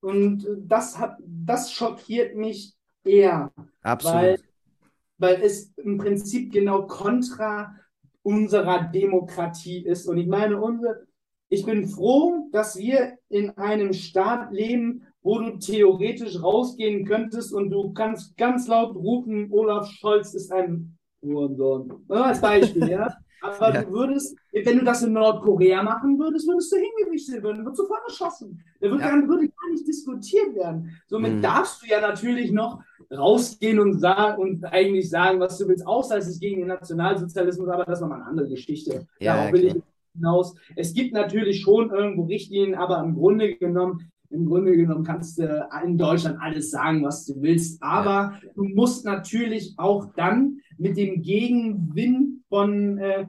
und 0.02 0.46
das 0.68 1.00
hat 1.00 1.18
das 1.26 1.72
schockiert 1.72 2.36
mich 2.36 2.76
eher, 3.04 3.52
Absolut. 3.82 4.16
weil, 4.16 4.40
weil 5.18 5.42
es 5.42 5.74
im 5.78 5.98
Prinzip 5.98 6.52
genau 6.54 6.84
kontra 6.86 7.76
unserer 8.22 8.84
Demokratie 8.84 9.84
ist. 9.84 10.08
Und 10.08 10.18
ich 10.18 10.28
meine, 10.28 10.60
unsere, 10.62 11.08
ich 11.50 11.66
bin 11.66 11.88
froh, 11.88 12.50
dass 12.52 12.76
wir 12.76 13.18
in 13.30 13.52
einem 13.58 13.94
Staat 13.94 14.52
leben, 14.52 15.04
wo 15.22 15.40
du 15.40 15.58
theoretisch 15.58 16.42
rausgehen 16.42 17.06
könntest 17.06 17.52
und 17.54 17.72
du 17.72 17.94
kannst 17.94 18.38
ganz 18.38 18.68
laut 18.68 18.96
rufen, 18.96 19.52
Olaf 19.52 19.90
Scholz 19.90 20.36
ist 20.36 20.52
ein 20.52 20.98
Hurensohn. 21.24 22.06
Als 22.10 22.42
Beispiel, 22.42 22.90
ja. 22.90 23.16
Aber 23.42 23.74
Ja. 23.74 23.84
du 23.84 23.92
würdest, 23.92 24.38
wenn 24.54 24.80
du 24.80 24.86
das 24.86 25.04
in 25.04 25.14
Nordkorea 25.14 25.84
machen 25.84 26.18
würdest, 26.20 26.48
würdest 26.48 26.72
du 26.72 26.78
hingerichtet 26.78 27.44
werden, 27.44 27.64
würdest 27.64 27.78
sofort 27.78 28.02
erschossen. 28.08 28.62
Da 28.80 28.90
würde, 28.90 29.04
Ja. 29.04 29.10
gar, 29.12 29.28
würde 29.28 29.48
gar 29.50 29.72
nicht 29.72 29.88
diskutiert 29.88 30.56
werden. 30.56 30.92
Somit 31.08 31.36
Mhm. 31.36 31.42
darfst 31.42 31.84
du 31.84 31.88
ja 31.88 32.02
natürlich 32.02 32.52
noch 32.52 32.82
rausgehen 33.16 33.80
und 33.80 34.00
sagen 34.00 34.42
und 34.42 34.66
eigentlich 34.66 35.10
sagen, 35.10 35.40
was 35.40 35.58
du 35.58 35.68
willst, 35.68 35.86
außer 35.86 36.18
es 36.18 36.28
ist 36.28 36.40
gegen 36.40 36.60
den 36.62 36.68
Nationalsozialismus, 36.70 37.68
aber 37.70 37.86
das 37.86 38.00
ist 38.00 38.02
nochmal 38.02 38.20
eine 38.22 38.30
andere 38.30 38.50
Geschichte. 38.50 39.06
Ja, 39.20 39.36
Darauf 39.36 39.48
ja, 39.48 39.54
will 39.54 39.64
ich 39.66 39.76
hinaus. 40.16 40.56
Es 40.76 40.94
gibt 40.94 41.14
natürlich 41.14 41.62
schon 41.62 41.92
irgendwo 41.92 42.24
Richtlinien, 42.24 42.76
aber 42.76 43.00
im 43.04 43.16
Grunde 43.16 43.56
genommen, 43.56 44.10
im 44.32 44.48
Grunde 44.48 44.76
genommen 44.76 45.04
kannst 45.04 45.38
du 45.40 45.68
in 45.84 45.98
Deutschland 45.98 46.38
alles 46.42 46.72
sagen, 46.72 47.04
was 47.04 47.26
du 47.26 47.42
willst. 47.42 47.82
Aber 47.84 48.34
du 48.56 48.64
musst 48.64 49.06
natürlich 49.06 49.76
auch 49.78 50.08
dann 50.16 50.60
mit 50.78 50.98
dem 50.98 51.22
Gegenwind 51.22 52.44
von 52.50 52.98
äh, 52.98 53.26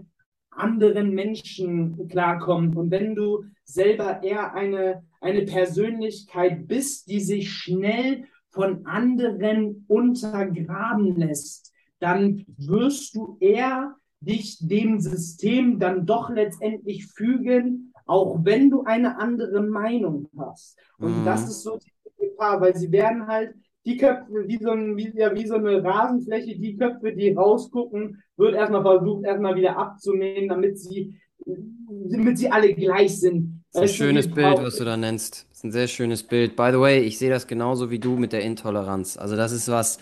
anderen 0.51 1.11
Menschen 1.15 2.09
klarkommen. 2.09 2.77
Und 2.77 2.91
wenn 2.91 3.15
du 3.15 3.45
selber 3.65 4.23
eher 4.23 4.55
eine, 4.55 5.03
eine 5.21 5.43
Persönlichkeit 5.43 6.67
bist, 6.67 7.11
die 7.11 7.21
sich 7.21 7.51
schnell 7.53 8.25
von 8.51 8.87
anderen 8.87 9.85
untergraben 9.89 11.17
lässt, 11.17 11.73
dann 11.99 12.45
wirst 12.57 13.17
du 13.17 13.37
eher 13.41 13.97
dich 14.21 14.59
dem 14.61 14.99
System 14.99 15.79
dann 15.79 16.07
doch 16.07 16.31
letztendlich 16.31 17.07
fügen, 17.07 17.93
auch 18.07 18.39
wenn 18.45 18.71
du 18.71 18.85
eine 18.85 19.19
andere 19.19 19.63
Meinung 19.63 20.29
hast. 20.39 20.79
Und 20.99 21.21
Mhm. 21.21 21.25
das 21.25 21.49
ist 21.49 21.63
so 21.63 21.79
die 21.79 21.93
Gefahr, 22.29 22.61
weil 22.61 22.75
sie 22.77 22.91
werden 22.91 23.27
halt 23.27 23.55
die 23.87 23.97
Köpfe, 23.97 24.49
wie 24.49 24.59
so, 24.59 24.71
ein, 24.71 24.97
wie, 24.97 25.13
ja, 25.17 25.33
wie 25.35 25.47
so 25.47 25.55
eine 25.55 25.83
Rasenfläche, 25.83 26.59
die 26.59 26.77
Köpfe, 26.77 27.13
die 27.13 27.31
rausgucken, 27.31 28.23
wird 28.37 28.55
erstmal 28.55 28.83
versucht, 28.83 29.25
erstmal 29.25 29.55
wieder 29.55 29.79
abzumähen, 29.79 30.49
damit 30.49 30.79
sie, 30.79 31.15
damit 31.45 32.37
sie 32.37 32.51
alle 32.51 32.75
gleich 32.75 33.21
sind. 33.21 33.63
Das 33.73 33.85
ist 33.85 33.91
ein 33.93 33.97
schönes 33.97 34.29
Bild, 34.29 34.59
was 34.59 34.77
du 34.77 34.85
da 34.85 34.97
nennst. 34.97 35.47
Das 35.51 35.59
ist 35.59 35.65
ein 35.65 35.73
sehr 35.73 35.87
schönes 35.87 36.25
Bild. 36.25 36.57
By 36.57 36.71
the 36.73 36.81
way, 36.81 37.01
ich 37.01 37.17
sehe 37.19 37.31
das 37.31 37.47
genauso 37.47 37.91
wie 37.91 38.01
du 38.01 38.17
mit 38.17 38.33
der 38.33 38.43
Intoleranz. 38.43 39.17
Also 39.17 39.37
das 39.37 39.53
ist 39.53 39.69
was, 39.69 40.01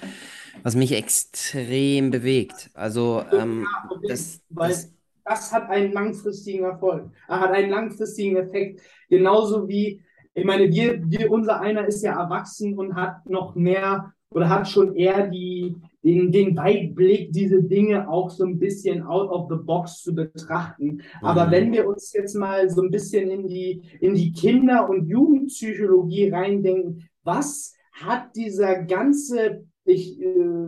was 0.62 0.74
mich 0.74 0.92
extrem 0.92 2.10
bewegt. 2.10 2.70
Also 2.72 3.22
ähm, 3.32 3.66
das, 4.08 4.40
weil 4.48 4.70
das, 4.70 4.94
das 5.24 5.52
hat 5.52 5.68
einen 5.68 5.92
langfristigen 5.92 6.64
Erfolg, 6.64 7.10
Er 7.28 7.40
hat 7.40 7.50
einen 7.50 7.70
langfristigen 7.70 8.36
Effekt. 8.36 8.80
Genauso 9.10 9.68
wie, 9.68 10.00
ich 10.34 10.44
meine, 10.44 10.68
wir, 10.70 11.00
wir, 11.08 11.30
unser 11.30 11.60
einer 11.60 11.86
ist 11.86 12.02
ja 12.02 12.20
erwachsen 12.20 12.76
und 12.78 12.94
hat 12.94 13.28
noch 13.28 13.54
mehr 13.54 14.12
oder 14.30 14.48
hat 14.48 14.68
schon 14.68 14.96
eher 14.96 15.28
die, 15.28 15.76
den, 16.02 16.32
den 16.32 16.56
Weitblick, 16.56 17.32
diese 17.32 17.62
Dinge 17.62 18.08
auch 18.08 18.30
so 18.30 18.44
ein 18.44 18.58
bisschen 18.58 19.02
out 19.04 19.30
of 19.30 19.48
the 19.48 19.56
box 19.64 20.02
zu 20.02 20.12
betrachten. 20.14 21.02
Aber 21.22 21.46
Mhm. 21.46 21.50
wenn 21.52 21.72
wir 21.72 21.86
uns 21.86 22.12
jetzt 22.12 22.34
mal 22.34 22.68
so 22.68 22.82
ein 22.82 22.90
bisschen 22.90 23.30
in 23.30 23.46
die, 23.46 23.82
in 24.00 24.14
die 24.14 24.32
Kinder- 24.32 24.88
und 24.88 25.06
Jugendpsychologie 25.08 26.30
reindenken, 26.30 27.08
was 27.22 27.74
hat 27.92 28.34
dieser 28.34 28.82
ganze, 28.82 29.66
ich 29.84 30.20
äh, 30.20 30.66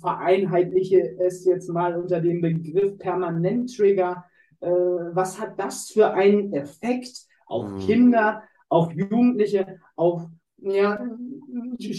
vereinheitliche 0.00 1.16
es 1.18 1.44
jetzt 1.44 1.68
mal 1.70 1.96
unter 1.96 2.20
dem 2.20 2.40
Begriff 2.40 2.98
Permanent-Trigger, 2.98 4.24
äh, 4.60 4.68
was 4.68 5.40
hat 5.40 5.58
das 5.58 5.88
für 5.90 6.12
einen 6.12 6.52
Effekt 6.52 7.26
auf 7.46 7.70
Mhm. 7.70 7.78
Kinder, 7.78 8.42
auf 8.68 8.92
Jugendliche, 8.92 9.80
auf 9.96 10.26
ja, 10.60 10.98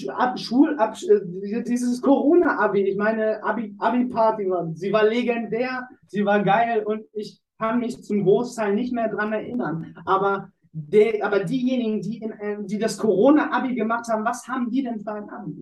ab, 0.10 0.38
Schulab, 0.38 0.98
äh, 1.04 1.64
dieses 1.64 2.02
Corona-Abi, 2.02 2.82
ich 2.82 2.98
meine, 2.98 3.42
Abi, 3.44 3.74
Abi-Party, 3.80 4.50
war- 4.50 4.70
sie 4.74 4.92
war 4.92 5.06
legendär, 5.08 5.88
sie 6.08 6.26
war 6.26 6.44
geil 6.44 6.84
und 6.86 7.04
ich 7.14 7.42
kann 7.58 7.80
mich 7.80 8.02
zum 8.04 8.24
Großteil 8.24 8.74
nicht 8.76 8.94
mehr 8.94 9.10
dran 9.10 9.32
erinnern. 9.34 9.96
Aber, 10.06 10.50
der, 10.72 11.26
aber 11.26 11.44
diejenigen, 11.44 12.02
die, 12.02 12.18
in, 12.18 12.32
äh, 12.32 12.58
die 12.62 12.78
das 12.80 12.98
Corona-Abi 12.98 13.76
gemacht 13.76 14.08
haben, 14.10 14.26
was 14.26 14.48
haben 14.48 14.70
die 14.70 14.84
denn 14.84 15.00
für 15.00 15.14
ein 15.14 15.30
Abi? 15.30 15.56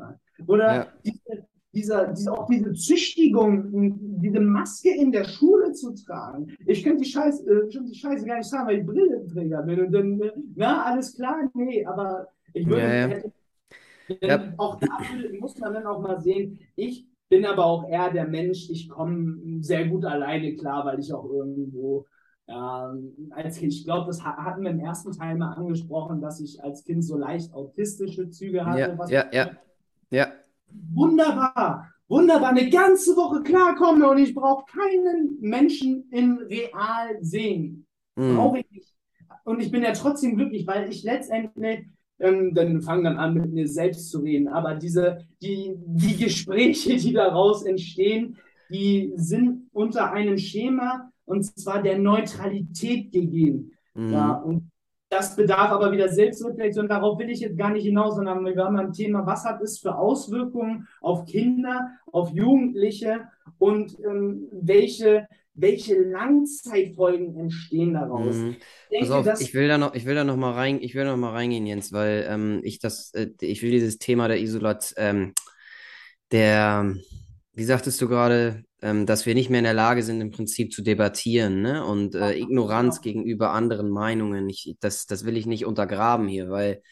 Oder 0.47 0.75
Ja. 0.75 0.87
diese, 1.05 1.36
dieser, 1.77 2.07
diese, 2.13 2.31
auch 2.33 2.47
diese 2.47 2.73
Züchtigung, 2.73 4.19
diese 4.21 4.39
Maske 4.39 4.89
in 4.89 5.11
der 5.11 5.25
Schule 5.25 5.71
zu 5.73 5.93
tragen. 5.93 6.47
Ich 6.65 6.83
könnte 6.83 7.03
die 7.03 7.09
Scheiße, 7.09 7.43
äh, 7.43 7.59
könnte 7.71 7.91
die 7.91 7.95
Scheiße 7.99 8.25
gar 8.25 8.37
nicht 8.37 8.49
sagen, 8.49 8.67
weil 8.67 8.79
ich 8.79 8.85
Brillenträger 8.85 9.61
bin. 9.63 9.79
Und 9.85 9.91
dann, 9.91 10.21
äh, 10.21 10.31
na, 10.55 10.83
alles 10.85 11.15
klar, 11.15 11.49
nee, 11.53 11.85
aber 11.85 12.27
ich 12.53 12.67
würde, 12.67 12.81
Ja, 12.81 13.07
ja. 13.07 13.21
Ja. 14.21 14.53
auch 14.57 14.79
da 14.79 14.87
muss 15.39 15.57
man 15.59 15.73
dann 15.73 15.85
auch 15.85 16.01
mal 16.01 16.19
sehen, 16.21 16.59
ich 16.75 17.05
bin 17.29 17.45
aber 17.45 17.65
auch 17.65 17.89
eher 17.89 18.11
der 18.11 18.27
Mensch, 18.27 18.69
ich 18.69 18.87
komme 18.89 19.37
sehr 19.61 19.87
gut 19.87 20.05
alleine 20.05 20.55
klar, 20.55 20.85
weil 20.85 20.99
ich 20.99 21.13
auch 21.13 21.25
irgendwo 21.29 22.05
ähm, 22.47 23.29
als 23.31 23.57
Kind, 23.59 23.73
ich 23.73 23.83
glaube, 23.83 24.07
das 24.07 24.23
ha- 24.23 24.37
hatten 24.37 24.63
wir 24.63 24.71
im 24.71 24.79
ersten 24.79 25.11
Teil 25.11 25.37
mal 25.37 25.53
angesprochen, 25.53 26.21
dass 26.21 26.39
ich 26.39 26.63
als 26.63 26.85
Kind 26.85 27.03
so 27.03 27.17
leicht 27.17 27.53
autistische 27.53 28.29
Züge 28.29 28.65
hatte. 28.65 28.97
ja, 29.07 29.07
ja, 29.09 29.29
ja, 29.31 29.51
ja, 30.11 30.36
Wunderbar, 30.93 31.91
wunderbar, 32.07 32.49
eine 32.49 32.69
ganze 32.69 33.15
Woche 33.15 33.43
klarkomme 33.43 34.09
und 34.09 34.17
ich 34.17 34.33
brauche 34.33 34.65
keinen 34.71 35.37
Menschen 35.39 36.09
in 36.11 36.37
real 36.37 37.17
sehen. 37.21 37.85
Mhm. 38.15 38.35
Brauche 38.35 38.59
ich 38.59 38.71
nicht. 38.71 38.93
Und 39.43 39.61
ich 39.61 39.71
bin 39.71 39.83
ja 39.83 39.93
trotzdem 39.93 40.35
glücklich, 40.35 40.67
weil 40.67 40.89
ich 40.89 41.03
letztendlich, 41.03 41.85
ähm, 42.19 42.53
dann 42.53 42.81
fange 42.81 43.03
dann 43.03 43.17
an, 43.17 43.33
mit 43.33 43.53
mir 43.53 43.67
selbst 43.67 44.09
zu 44.09 44.19
reden. 44.19 44.47
Aber 44.47 44.75
diese, 44.75 45.25
die, 45.41 45.73
die 45.77 46.17
Gespräche, 46.17 46.97
die 46.97 47.13
daraus 47.13 47.63
entstehen, 47.63 48.37
die 48.69 49.13
sind 49.15 49.69
unter 49.71 50.11
einem 50.11 50.37
Schema 50.37 51.11
und 51.25 51.43
zwar 51.43 51.81
der 51.81 51.97
Neutralität 51.97 53.11
gegeben. 53.11 53.71
Mhm. 53.93 54.11
Ja, 54.11 54.33
und 54.33 54.69
das 55.09 55.35
bedarf 55.35 55.71
aber 55.71 55.91
wieder 55.91 56.09
Selbstreflexion. 56.09 56.89
Darauf 56.89 57.17
will 57.19 57.29
ich 57.29 57.39
jetzt 57.39 57.57
gar 57.57 57.71
nicht 57.71 57.83
hinaus, 57.83 58.15
sondern 58.15 58.45
wir 58.45 58.63
haben 58.63 58.77
ein 58.77 58.93
Thema, 58.93 59.25
was 59.25 59.45
hat 59.45 59.61
es 59.61 59.79
für 59.79 59.97
Auswirkungen 59.97 60.87
auf 61.01 61.25
Kinder, 61.25 61.91
auf 62.11 62.31
Jugendliche 62.31 63.27
und 63.57 63.97
ähm, 63.99 64.47
welche, 64.51 65.27
welche 65.53 65.95
Langzeitfolgen 65.95 67.37
entstehen 67.37 67.93
daraus. 67.93 68.35
Mhm. 68.35 68.57
Ich 68.89 68.99
denke, 69.09 69.31
auf, 69.31 69.41
ich 69.41 69.53
will 69.53 69.67
da 69.67 69.77
noch, 69.77 69.95
ich 69.95 70.05
will 70.05 70.15
da 70.15 70.25
noch 70.25 70.35
mal 70.35 70.53
rein, 70.53 70.79
ich 70.81 70.93
will 70.93 71.05
noch 71.05 71.17
mal 71.17 71.31
reingehen, 71.31 71.65
Jens, 71.65 71.93
weil 71.93 72.27
ähm, 72.29 72.59
ich 72.63 72.79
das, 72.79 73.13
äh, 73.13 73.29
ich 73.39 73.61
will 73.61 73.71
dieses 73.71 73.99
Thema 73.99 74.27
der 74.27 74.41
Isolat, 74.41 74.93
ähm, 74.97 75.33
der, 76.31 76.95
wie 77.57 77.63
sagtest 77.63 77.99
du 78.01 78.07
gerade, 78.07 78.63
ähm, 78.83 79.07
dass 79.07 79.25
wir 79.25 79.33
nicht 79.33 79.49
mehr 79.49 79.57
in 79.57 79.63
der 79.65 79.73
Lage 79.73 80.03
sind, 80.03 80.21
im 80.21 80.29
Prinzip 80.29 80.71
zu 80.71 80.83
debattieren, 80.83 81.63
ne? 81.63 81.83
Und 81.83 82.13
äh, 82.13 82.37
Ignoranz 82.37 83.01
gegenüber 83.01 83.49
anderen 83.49 83.89
Meinungen. 83.89 84.47
Ich, 84.47 84.75
das, 84.79 85.07
das 85.07 85.25
will 85.25 85.37
ich 85.37 85.47
nicht 85.47 85.65
untergraben 85.65 86.27
hier, 86.27 86.51
weil 86.51 86.83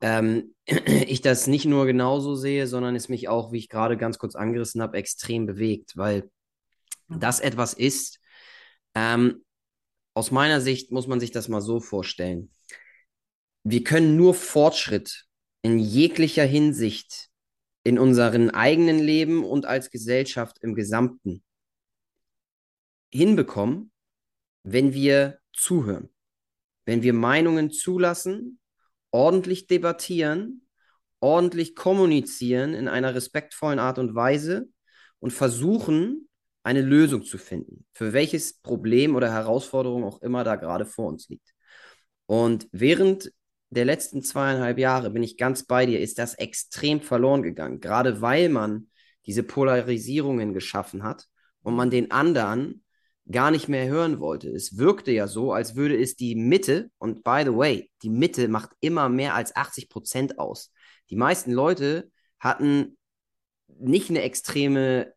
ähm, 0.00 0.56
ich 1.06 1.20
das 1.20 1.46
nicht 1.46 1.66
nur 1.66 1.86
genauso 1.86 2.34
sehe, 2.34 2.66
sondern 2.66 2.96
es 2.96 3.08
mich 3.08 3.28
auch, 3.28 3.52
wie 3.52 3.58
ich 3.58 3.68
gerade 3.68 3.96
ganz 3.96 4.18
kurz 4.18 4.34
angerissen 4.34 4.82
habe, 4.82 4.96
extrem 4.98 5.46
bewegt, 5.46 5.96
weil 5.96 6.30
das 7.08 7.38
etwas 7.38 7.72
ist, 7.72 8.18
ähm, 8.96 9.44
aus 10.14 10.32
meiner 10.32 10.60
Sicht 10.60 10.90
muss 10.90 11.06
man 11.06 11.20
sich 11.20 11.30
das 11.30 11.46
mal 11.46 11.60
so 11.60 11.78
vorstellen. 11.78 12.50
Wir 13.62 13.84
können 13.84 14.16
nur 14.16 14.34
Fortschritt 14.34 15.26
in 15.62 15.78
jeglicher 15.78 16.44
Hinsicht 16.44 17.28
in 17.86 18.00
unserem 18.00 18.50
eigenen 18.50 18.98
Leben 18.98 19.44
und 19.44 19.64
als 19.64 19.92
Gesellschaft 19.92 20.58
im 20.60 20.74
Gesamten 20.74 21.44
hinbekommen, 23.12 23.92
wenn 24.64 24.92
wir 24.92 25.38
zuhören, 25.52 26.08
wenn 26.84 27.02
wir 27.02 27.12
Meinungen 27.12 27.70
zulassen, 27.70 28.58
ordentlich 29.12 29.68
debattieren, 29.68 30.66
ordentlich 31.20 31.76
kommunizieren 31.76 32.74
in 32.74 32.88
einer 32.88 33.14
respektvollen 33.14 33.78
Art 33.78 34.00
und 34.00 34.16
Weise 34.16 34.68
und 35.20 35.30
versuchen, 35.30 36.28
eine 36.64 36.82
Lösung 36.82 37.22
zu 37.22 37.38
finden, 37.38 37.86
für 37.92 38.12
welches 38.12 38.54
Problem 38.62 39.14
oder 39.14 39.32
Herausforderung 39.32 40.02
auch 40.02 40.22
immer 40.22 40.42
da 40.42 40.56
gerade 40.56 40.86
vor 40.86 41.06
uns 41.06 41.28
liegt. 41.28 41.54
Und 42.26 42.66
während 42.72 43.30
der 43.70 43.84
letzten 43.84 44.22
zweieinhalb 44.22 44.78
Jahre, 44.78 45.10
bin 45.10 45.22
ich 45.22 45.36
ganz 45.36 45.64
bei 45.64 45.86
dir, 45.86 46.00
ist 46.00 46.18
das 46.18 46.34
extrem 46.34 47.00
verloren 47.00 47.42
gegangen, 47.42 47.80
gerade 47.80 48.20
weil 48.20 48.48
man 48.48 48.88
diese 49.26 49.42
Polarisierungen 49.42 50.54
geschaffen 50.54 51.02
hat 51.02 51.26
und 51.62 51.74
man 51.74 51.90
den 51.90 52.10
anderen 52.10 52.84
gar 53.30 53.50
nicht 53.50 53.68
mehr 53.68 53.88
hören 53.88 54.20
wollte. 54.20 54.48
Es 54.50 54.78
wirkte 54.78 55.10
ja 55.10 55.26
so, 55.26 55.52
als 55.52 55.74
würde 55.74 56.00
es 56.00 56.14
die 56.14 56.36
Mitte, 56.36 56.90
und 56.98 57.24
by 57.24 57.42
the 57.44 57.56
way, 57.56 57.90
die 58.02 58.10
Mitte 58.10 58.46
macht 58.48 58.70
immer 58.80 59.08
mehr 59.08 59.34
als 59.34 59.54
80 59.56 59.88
Prozent 59.88 60.38
aus. 60.38 60.72
Die 61.10 61.16
meisten 61.16 61.52
Leute 61.52 62.10
hatten 62.38 62.96
nicht 63.78 64.10
eine 64.10 64.22
extreme 64.22 65.12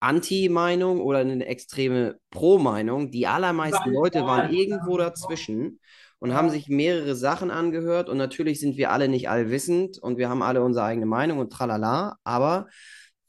Anti-Meinung 0.00 1.00
oder 1.00 1.18
eine 1.18 1.44
extreme 1.44 2.18
Pro-Meinung. 2.30 3.10
Die 3.10 3.26
allermeisten 3.26 3.92
Leute 3.92 4.22
waren 4.22 4.52
irgendwo 4.52 4.96
dazwischen 4.96 5.80
und 6.20 6.34
haben 6.34 6.50
sich 6.50 6.68
mehrere 6.68 7.16
Sachen 7.16 7.50
angehört. 7.50 8.08
Und 8.08 8.18
natürlich 8.18 8.60
sind 8.60 8.76
wir 8.76 8.90
alle 8.92 9.08
nicht 9.08 9.28
allwissend 9.28 9.98
und 9.98 10.18
wir 10.18 10.28
haben 10.28 10.42
alle 10.42 10.62
unsere 10.62 10.84
eigene 10.86 11.06
Meinung 11.06 11.38
und 11.38 11.52
tralala. 11.52 12.18
Aber 12.24 12.68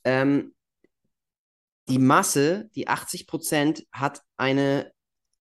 ähm, 0.03 0.53
die 1.89 1.99
Masse, 1.99 2.69
die 2.75 2.87
80 2.87 3.27
Prozent, 3.27 3.85
hat 3.91 4.21
eine 4.37 4.91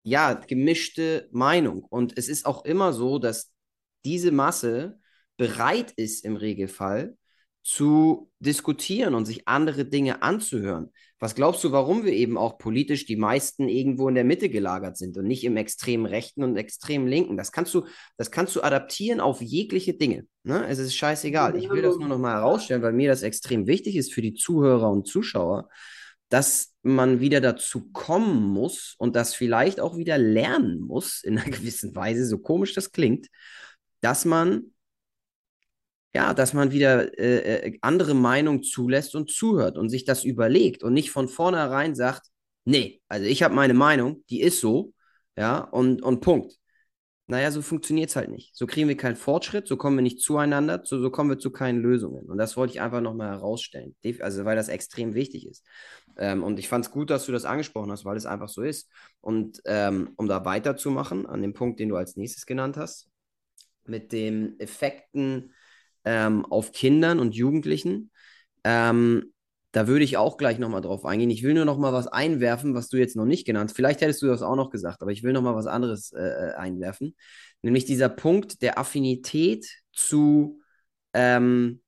ja, 0.03 0.35
gemischte 0.35 1.29
Meinung. 1.33 1.83
Und 1.83 2.19
es 2.19 2.29
ist 2.29 2.47
auch 2.47 2.65
immer 2.65 2.93
so, 2.93 3.19
dass 3.19 3.53
diese 4.05 4.33
Masse 4.33 4.99
bereit 5.37 5.93
ist 5.93 6.25
im 6.25 6.37
Regelfall 6.37 7.17
zu 7.63 8.31
diskutieren 8.39 9.15
und 9.15 9.25
sich 9.27 9.49
andere 9.49 9.85
Dinge 9.85 10.23
anzuhören. 10.23 10.93
Was 11.19 11.35
glaubst 11.35 11.65
du, 11.65 11.73
warum 11.73 12.05
wir 12.05 12.13
eben 12.13 12.37
auch 12.37 12.59
politisch 12.59 13.07
die 13.07 13.17
meisten 13.17 13.69
irgendwo 13.69 14.09
in 14.09 14.15
der 14.15 14.25
Mitte 14.25 14.51
gelagert 14.51 14.99
sind 14.99 15.17
und 15.17 15.27
nicht 15.27 15.45
im 15.45 15.57
extrem 15.57 16.05
rechten 16.05 16.45
und 16.45 16.57
extrem 16.57 17.07
linken? 17.07 17.39
Das 17.39 17.53
kannst 17.53 17.73
du, 17.73 17.87
das 18.19 18.31
kannst 18.31 18.55
du 18.55 18.63
adaptieren 18.63 19.21
auf 19.21 19.41
jegliche 19.41 19.95
Dinge. 19.95 20.27
Ne? 20.43 20.67
Es 20.69 20.79
ist 20.79 20.95
scheißegal. 20.95 21.57
Ich 21.57 21.71
will 21.71 21.81
das 21.81 21.97
nur 21.97 22.09
noch 22.09 22.19
mal 22.19 22.35
herausstellen, 22.35 22.83
weil 22.83 22.93
mir 22.93 23.09
das 23.09 23.23
extrem 23.23 23.67
wichtig 23.67 23.97
ist 23.97 24.13
für 24.13 24.21
die 24.21 24.35
Zuhörer 24.35 24.91
und 24.91 25.07
Zuschauer, 25.07 25.71
dass 26.29 26.75
man 26.83 27.21
wieder 27.21 27.41
dazu 27.41 27.91
kommen 27.93 28.43
muss 28.43 28.95
und 28.99 29.17
das 29.17 29.35
vielleicht 29.35 29.81
auch 29.81 29.97
wieder 29.97 30.19
lernen 30.19 30.81
muss, 30.81 31.23
in 31.25 31.39
einer 31.39 31.51
gewissen 31.51 31.95
Weise, 31.97 32.27
so 32.27 32.39
komisch 32.39 32.75
das 32.75 32.93
klingt, 32.93 33.29
dass 34.03 34.27
man 34.27 34.73
ja, 36.17 36.33
dass 36.33 36.55
man 36.55 36.73
wieder 36.73 37.19
äh, 37.19 37.67
äh, 37.67 37.79
andere 37.83 38.15
Meinungen 38.15 38.63
zulässt 38.63 39.15
und 39.15 39.31
zuhört 39.31 39.77
und 39.77 39.91
sich 39.91 40.07
das 40.07 40.25
überlegt 40.25 40.83
und 40.83 40.95
nicht 40.95 41.11
von 41.11 41.29
vornherein 41.29 41.95
sagt, 41.95 42.29
nee, 42.65 43.03
also 43.07 43.27
ich 43.27 43.43
habe 43.43 43.55
meine 43.55 43.75
Meinung, 43.75 44.25
die 44.31 44.41
ist 44.41 44.61
so, 44.61 44.95
ja, 45.37 45.59
und, 45.59 46.03
und 46.03 46.23
Punkt. 46.23 46.55
Naja, 47.27 47.51
so 47.51 47.61
funktioniert 47.61 48.09
es 48.09 48.17
halt 48.17 48.31
nicht. 48.31 48.57
So 48.57 48.67
kriegen 48.67 48.89
wir 48.89 48.97
keinen 48.97 49.17
Fortschritt, 49.17 49.69
so 49.69 49.77
kommen 49.77 49.97
wir 49.97 50.03
nicht 50.03 50.21
zueinander, 50.21 50.81
so, 50.85 51.03
so 51.03 51.11
kommen 51.11 51.29
wir 51.29 51.39
zu 51.39 51.51
keinen 51.51 51.83
Lösungen. 51.83 52.25
Und 52.31 52.39
das 52.39 52.57
wollte 52.57 52.73
ich 52.73 52.81
einfach 52.81 53.03
nochmal 53.03 53.29
herausstellen, 53.33 53.95
also 54.21 54.47
weil 54.47 54.57
das 54.57 54.69
extrem 54.69 55.13
wichtig 55.13 55.47
ist. 55.47 55.67
Ähm, 56.17 56.43
und 56.43 56.59
ich 56.59 56.69
fand 56.69 56.87
es 56.87 56.91
gut, 56.93 57.11
dass 57.11 57.27
du 57.27 57.33
das 57.33 57.45
angesprochen 57.45 57.93
hast, 57.93 58.07
weil 58.07 58.17
es 58.17 58.25
einfach 58.25 58.49
so 58.49 58.63
ist. 58.63 58.91
Und 59.21 59.61
ähm, 59.67 60.13
um 60.17 60.29
da 60.29 60.47
weiterzumachen, 60.47 61.27
an 61.27 61.43
dem 61.43 61.53
Punkt, 61.53 61.79
den 61.79 61.91
du 61.91 61.97
als 61.97 62.17
nächstes 62.17 62.47
genannt 62.47 62.79
hast, 62.79 63.11
mit 63.85 64.13
den 64.13 64.59
Effekten 64.61 65.53
ähm, 66.07 66.47
auf 66.47 66.73
Kindern 66.73 67.19
und 67.19 67.35
Jugendlichen. 67.35 68.11
Ähm, 68.65 69.33
da 69.73 69.87
würde 69.87 70.05
ich 70.05 70.17
auch 70.17 70.39
gleich 70.39 70.59
nochmal 70.59 70.81
drauf 70.81 71.05
eingehen. 71.05 71.29
Ich 71.29 71.43
will 71.43 71.53
nur 71.53 71.67
noch 71.67 71.77
mal 71.77 71.93
was 71.93 72.07
einwerfen, 72.07 72.75
was 72.75 72.89
du 72.89 72.97
jetzt 72.97 73.17
noch 73.17 73.27
nicht 73.27 73.45
genannt 73.45 73.71
hast. 73.71 73.77
Vielleicht 73.77 74.01
hättest 74.01 74.23
du 74.23 74.27
das 74.27 74.41
auch 74.41 74.57
noch 74.57 74.71
gesagt, 74.71 75.03
aber 75.03 75.11
ich 75.11 75.23
will 75.23 75.35
noch 75.35 75.43
mal 75.43 75.55
was 75.55 75.67
anderes 75.67 76.13
äh, 76.13 76.23
äh, 76.23 76.55
einwerfen. 76.55 77.15
Nämlich 77.61 77.85
dieser 77.85 78.09
Punkt 78.09 78.63
der 78.63 78.79
Affinität 78.79 79.67
zu 79.93 80.61
ähm, 81.13 81.83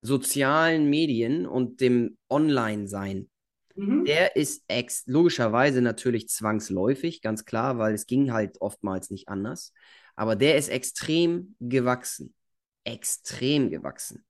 sozialen 0.00 0.88
Medien 0.88 1.46
und 1.46 1.80
dem 1.80 2.16
Online-Sein. 2.30 3.28
Mhm. 3.74 4.04
Der 4.04 4.36
ist 4.36 4.62
ex 4.68 5.04
logischerweise 5.06 5.82
natürlich 5.82 6.28
zwangsläufig, 6.28 7.20
ganz 7.20 7.44
klar, 7.44 7.78
weil 7.78 7.94
es 7.94 8.06
ging 8.06 8.32
halt 8.32 8.60
oftmals 8.60 9.10
nicht 9.10 9.28
anders. 9.28 9.72
Aber 10.14 10.36
der 10.36 10.56
ist 10.56 10.68
extrem 10.68 11.56
gewachsen 11.58 12.34
extrem 12.84 13.70
gewachsen. 13.70 14.24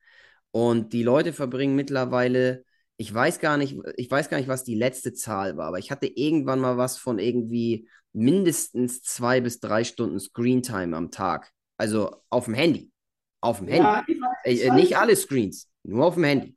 Und 0.51 0.93
die 0.93 1.03
Leute 1.03 1.33
verbringen 1.33 1.74
mittlerweile, 1.77 2.65
ich 2.97 3.12
weiß 3.12 3.41
gar 3.41 3.57
nicht, 3.57 3.77
ich 3.97 4.11
weiß 4.11 4.29
gar 4.29 4.37
nicht, 4.37 4.49
was 4.49 4.65
die 4.65 4.74
letzte 4.74 5.12
Zahl 5.12 5.57
war, 5.57 5.69
aber 5.69 5.79
ich 5.79 5.91
hatte 5.91 6.07
irgendwann 6.07 6.61
mal 6.61 6.77
was 6.77 6.99
von 6.99 7.19
irgendwie 7.19 7.89
mindestens 8.12 9.03
zwei 9.03 9.41
bis 9.41 9.61
drei 9.61 9.85
Stunden 9.85 10.20
Screentime 10.20 10.97
am 10.97 11.11
Tag. 11.11 11.51
Also 11.79 12.23
auf 12.29 12.45
dem 12.45 12.55
Handy. 12.55 12.93
Auf 13.41 13.59
dem 13.59 13.69
Handy. 13.69 13.83
Ja, 13.83 14.05
ich 14.45 14.65
äh, 14.65 14.70
nicht 14.70 14.97
alle 14.97 15.16
Screens, 15.16 15.69
nur 15.83 16.07
auf 16.07 16.15
dem 16.15 16.24
Handy. 16.24 16.57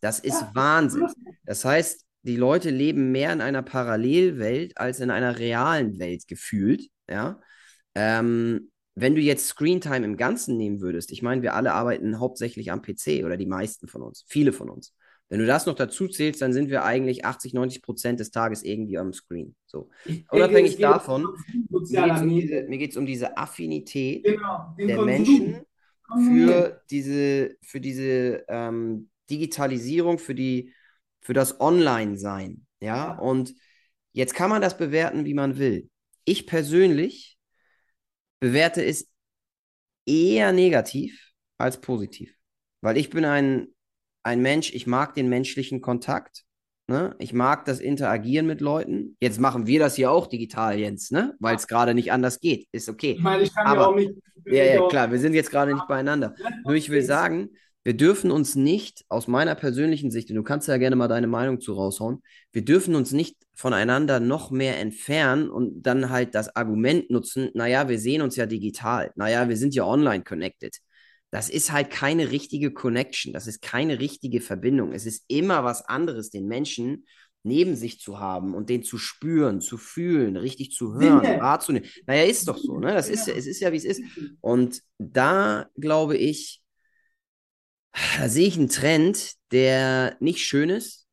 Das 0.00 0.18
ist 0.18 0.40
ja, 0.40 0.50
Wahnsinn. 0.54 1.06
Das 1.44 1.64
heißt, 1.64 2.04
die 2.22 2.36
Leute 2.36 2.70
leben 2.70 3.12
mehr 3.12 3.32
in 3.32 3.40
einer 3.40 3.62
Parallelwelt 3.62 4.76
als 4.76 5.00
in 5.00 5.10
einer 5.10 5.38
realen 5.38 5.98
Welt 5.98 6.26
gefühlt. 6.26 6.88
Ja. 7.08 7.40
Ähm, 7.94 8.70
wenn 8.96 9.14
du 9.14 9.20
jetzt 9.20 9.46
Screentime 9.46 10.04
im 10.04 10.16
Ganzen 10.16 10.56
nehmen 10.56 10.80
würdest, 10.80 11.12
ich 11.12 11.22
meine, 11.22 11.42
wir 11.42 11.54
alle 11.54 11.74
arbeiten 11.74 12.18
hauptsächlich 12.18 12.72
am 12.72 12.80
PC 12.80 13.24
oder 13.24 13.36
die 13.36 13.46
meisten 13.46 13.88
von 13.88 14.02
uns, 14.02 14.24
viele 14.26 14.52
von 14.52 14.70
uns. 14.70 14.94
Wenn 15.28 15.40
du 15.40 15.46
das 15.46 15.66
noch 15.66 15.74
dazu 15.74 16.08
zählst, 16.08 16.40
dann 16.40 16.52
sind 16.52 16.70
wir 16.70 16.84
eigentlich 16.84 17.24
80, 17.24 17.52
90 17.52 17.82
Prozent 17.82 18.20
des 18.20 18.30
Tages 18.30 18.62
irgendwie 18.62 18.96
am 18.96 19.12
Screen. 19.12 19.54
So. 19.66 19.90
Unabhängig 20.30 20.78
davon, 20.78 21.26
mir 21.68 22.78
geht 22.78 22.92
es 22.92 22.96
um, 22.96 23.06
diese 23.06 23.36
Affinität 23.36 24.24
genau, 24.24 24.74
der 24.78 24.96
Konsum. 24.96 25.04
Menschen 25.04 25.66
für 26.24 26.80
diese, 26.90 27.56
für 27.60 27.80
diese 27.80 28.44
ähm, 28.48 29.10
Digitalisierung, 29.28 30.18
für, 30.18 30.34
die, 30.34 30.72
für 31.20 31.34
das 31.34 31.60
Online-Sein. 31.60 32.64
Ja, 32.80 33.18
und 33.18 33.54
jetzt 34.12 34.34
kann 34.34 34.48
man 34.48 34.62
das 34.62 34.78
bewerten, 34.78 35.24
wie 35.24 35.34
man 35.34 35.58
will. 35.58 35.90
Ich 36.24 36.46
persönlich 36.46 37.35
bewerte 38.40 38.84
es 38.84 39.08
eher 40.06 40.52
negativ 40.52 41.32
als 41.58 41.80
positiv. 41.80 42.34
Weil 42.82 42.96
ich 42.96 43.10
bin 43.10 43.24
ein, 43.24 43.68
ein 44.22 44.40
Mensch, 44.40 44.72
ich 44.72 44.86
mag 44.86 45.14
den 45.14 45.28
menschlichen 45.28 45.80
Kontakt. 45.80 46.44
Ne? 46.88 47.16
Ich 47.18 47.32
mag 47.32 47.64
das 47.64 47.80
Interagieren 47.80 48.46
mit 48.46 48.60
Leuten. 48.60 49.16
Jetzt 49.20 49.40
machen 49.40 49.66
wir 49.66 49.80
das 49.80 49.96
hier 49.96 50.12
auch 50.12 50.28
digital, 50.28 50.78
Jens, 50.78 51.10
ne? 51.10 51.34
weil 51.40 51.56
es 51.56 51.66
gerade 51.66 51.94
nicht 51.94 52.12
anders 52.12 52.38
geht. 52.38 52.68
Ist 52.70 52.88
okay. 52.88 53.12
Ich 53.12 53.22
meine, 53.22 53.42
ich 53.42 53.52
kann 53.52 53.66
Aber, 53.66 53.80
ja 53.80 53.86
auch 53.88 53.94
nicht. 53.96 54.12
Ja, 54.44 54.64
ja, 54.64 54.88
klar, 54.88 55.10
wir 55.10 55.18
sind 55.18 55.34
jetzt 55.34 55.50
gerade 55.50 55.74
nicht 55.74 55.88
beieinander. 55.88 56.36
Nur 56.64 56.74
ich 56.74 56.88
will 56.88 57.02
sagen, 57.02 57.50
wir 57.86 57.94
dürfen 57.94 58.32
uns 58.32 58.56
nicht, 58.56 59.04
aus 59.08 59.28
meiner 59.28 59.54
persönlichen 59.54 60.10
Sicht, 60.10 60.28
und 60.28 60.34
du 60.34 60.42
kannst 60.42 60.66
ja 60.66 60.76
gerne 60.76 60.96
mal 60.96 61.06
deine 61.06 61.28
Meinung 61.28 61.60
zu 61.60 61.72
raushauen, 61.72 62.20
wir 62.50 62.64
dürfen 62.64 62.96
uns 62.96 63.12
nicht 63.12 63.36
voneinander 63.54 64.18
noch 64.18 64.50
mehr 64.50 64.80
entfernen 64.80 65.48
und 65.48 65.84
dann 65.84 66.10
halt 66.10 66.34
das 66.34 66.56
Argument 66.56 67.10
nutzen, 67.10 67.50
naja, 67.54 67.88
wir 67.88 68.00
sehen 68.00 68.22
uns 68.22 68.34
ja 68.34 68.46
digital, 68.46 69.12
naja, 69.14 69.48
wir 69.48 69.56
sind 69.56 69.72
ja 69.76 69.86
online 69.86 70.24
connected. 70.24 70.76
Das 71.30 71.48
ist 71.48 71.70
halt 71.70 71.90
keine 71.90 72.32
richtige 72.32 72.72
Connection, 72.72 73.32
das 73.32 73.46
ist 73.46 73.62
keine 73.62 74.00
richtige 74.00 74.40
Verbindung. 74.40 74.90
Es 74.90 75.06
ist 75.06 75.24
immer 75.28 75.62
was 75.62 75.88
anderes, 75.88 76.30
den 76.30 76.48
Menschen 76.48 77.06
neben 77.44 77.76
sich 77.76 78.00
zu 78.00 78.18
haben 78.18 78.56
und 78.56 78.68
den 78.68 78.82
zu 78.82 78.98
spüren, 78.98 79.60
zu 79.60 79.78
fühlen, 79.78 80.36
richtig 80.36 80.72
zu 80.72 80.94
hören, 80.94 81.22
wahrzunehmen. 81.40 81.88
Naja, 82.04 82.24
ist 82.24 82.48
doch 82.48 82.58
so, 82.58 82.80
ne? 82.80 82.94
Das 82.94 83.08
ist 83.08 83.28
ja, 83.28 83.34
es 83.34 83.46
ist 83.46 83.60
ja, 83.60 83.70
wie 83.70 83.76
es 83.76 83.84
ist. 83.84 84.02
Und 84.40 84.82
da 84.98 85.68
glaube 85.76 86.16
ich, 86.16 86.64
da 88.18 88.28
sehe 88.28 88.46
ich 88.46 88.58
einen 88.58 88.68
Trend, 88.68 89.34
der 89.52 90.16
nicht 90.20 90.40
schön 90.40 90.70
ist, 90.70 91.06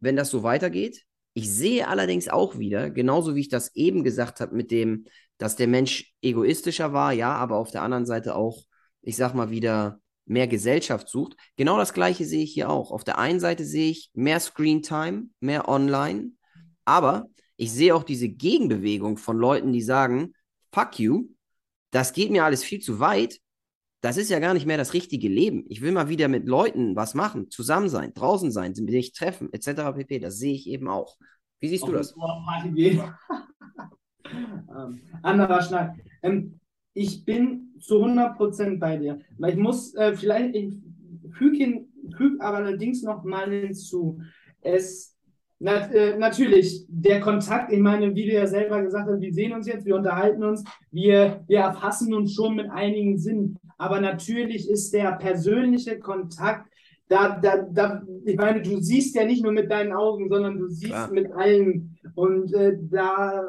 wenn 0.00 0.16
das 0.16 0.30
so 0.30 0.42
weitergeht. 0.42 1.04
Ich 1.34 1.50
sehe 1.50 1.88
allerdings 1.88 2.28
auch 2.28 2.58
wieder, 2.58 2.90
genauso 2.90 3.34
wie 3.34 3.40
ich 3.40 3.48
das 3.48 3.74
eben 3.74 4.04
gesagt 4.04 4.40
habe, 4.40 4.54
mit 4.54 4.70
dem, 4.70 5.06
dass 5.38 5.56
der 5.56 5.68
Mensch 5.68 6.12
egoistischer 6.20 6.92
war, 6.92 7.12
ja, 7.12 7.34
aber 7.34 7.56
auf 7.56 7.70
der 7.70 7.82
anderen 7.82 8.06
Seite 8.06 8.34
auch, 8.34 8.62
ich 9.00 9.16
sag 9.16 9.34
mal 9.34 9.50
wieder, 9.50 10.00
mehr 10.24 10.46
Gesellschaft 10.46 11.08
sucht. 11.08 11.36
Genau 11.56 11.78
das 11.78 11.94
Gleiche 11.94 12.24
sehe 12.24 12.44
ich 12.44 12.52
hier 12.52 12.70
auch. 12.70 12.92
Auf 12.92 13.02
der 13.02 13.18
einen 13.18 13.40
Seite 13.40 13.64
sehe 13.64 13.90
ich 13.90 14.10
mehr 14.14 14.38
Screentime, 14.38 15.28
mehr 15.40 15.68
Online, 15.68 16.32
aber 16.84 17.26
ich 17.56 17.72
sehe 17.72 17.94
auch 17.94 18.04
diese 18.04 18.28
Gegenbewegung 18.28 19.16
von 19.16 19.36
Leuten, 19.36 19.72
die 19.72 19.82
sagen, 19.82 20.34
fuck 20.72 20.98
you, 20.98 21.28
das 21.90 22.12
geht 22.12 22.30
mir 22.30 22.44
alles 22.44 22.62
viel 22.62 22.80
zu 22.80 23.00
weit 23.00 23.41
das 24.02 24.16
ist 24.16 24.30
ja 24.30 24.40
gar 24.40 24.52
nicht 24.52 24.66
mehr 24.66 24.76
das 24.76 24.94
richtige 24.94 25.28
Leben. 25.28 25.64
Ich 25.68 25.80
will 25.80 25.92
mal 25.92 26.08
wieder 26.08 26.28
mit 26.28 26.46
Leuten 26.46 26.96
was 26.96 27.14
machen, 27.14 27.50
zusammen 27.50 27.88
sein, 27.88 28.12
draußen 28.12 28.50
sein, 28.50 28.74
sich 28.74 29.12
treffen, 29.12 29.50
etc. 29.52 29.94
pp. 29.94 30.18
Das 30.18 30.38
sehe 30.38 30.54
ich 30.54 30.68
eben 30.68 30.88
auch. 30.88 31.16
Wie 31.60 31.68
siehst 31.68 31.84
Auf 31.84 31.90
du 31.90 31.96
das? 31.96 32.12
ähm, 34.26 35.00
anderer 35.22 35.62
Schnack. 35.62 35.94
Ähm, 36.22 36.58
ich 36.94 37.24
bin 37.24 37.74
zu 37.80 38.04
100% 38.04 38.80
bei 38.80 38.96
dir. 38.96 39.20
Weil 39.38 39.52
ich 39.52 39.58
muss 39.58 39.94
äh, 39.94 40.14
vielleicht, 40.14 40.56
ich 40.56 40.74
füge 41.38 41.86
füg 42.16 42.40
aber 42.40 42.58
allerdings 42.58 43.04
noch 43.04 43.22
mal 43.22 43.50
hinzu. 43.50 44.20
Es 44.60 45.16
Na, 45.60 45.88
äh, 45.92 46.18
natürlich, 46.18 46.84
der 46.88 47.20
Kontakt, 47.20 47.72
ich 47.72 47.78
meine, 47.78 48.16
wie 48.16 48.26
du 48.26 48.32
ja 48.32 48.48
selber 48.48 48.82
gesagt 48.82 49.08
hast, 49.08 49.20
wir 49.20 49.32
sehen 49.32 49.52
uns 49.52 49.68
jetzt, 49.68 49.86
wir 49.86 49.94
unterhalten 49.94 50.42
uns, 50.42 50.64
wir, 50.90 51.44
wir 51.46 51.60
erfassen 51.60 52.12
uns 52.14 52.34
schon 52.34 52.56
mit 52.56 52.68
einigen 52.68 53.16
Sinnen. 53.16 53.60
Aber 53.82 54.00
natürlich 54.00 54.70
ist 54.70 54.94
der 54.94 55.10
persönliche 55.16 55.98
Kontakt, 55.98 56.72
da, 57.08 57.36
da, 57.40 57.56
da, 57.62 58.02
ich 58.24 58.36
meine, 58.36 58.62
du 58.62 58.80
siehst 58.80 59.16
ja 59.16 59.24
nicht 59.24 59.42
nur 59.42 59.50
mit 59.50 59.72
deinen 59.72 59.92
Augen, 59.92 60.28
sondern 60.28 60.56
du 60.56 60.68
siehst 60.68 60.92
Klar. 60.92 61.10
mit 61.10 61.32
allen. 61.32 61.98
Und 62.14 62.54
äh, 62.54 62.78
da 62.80 63.42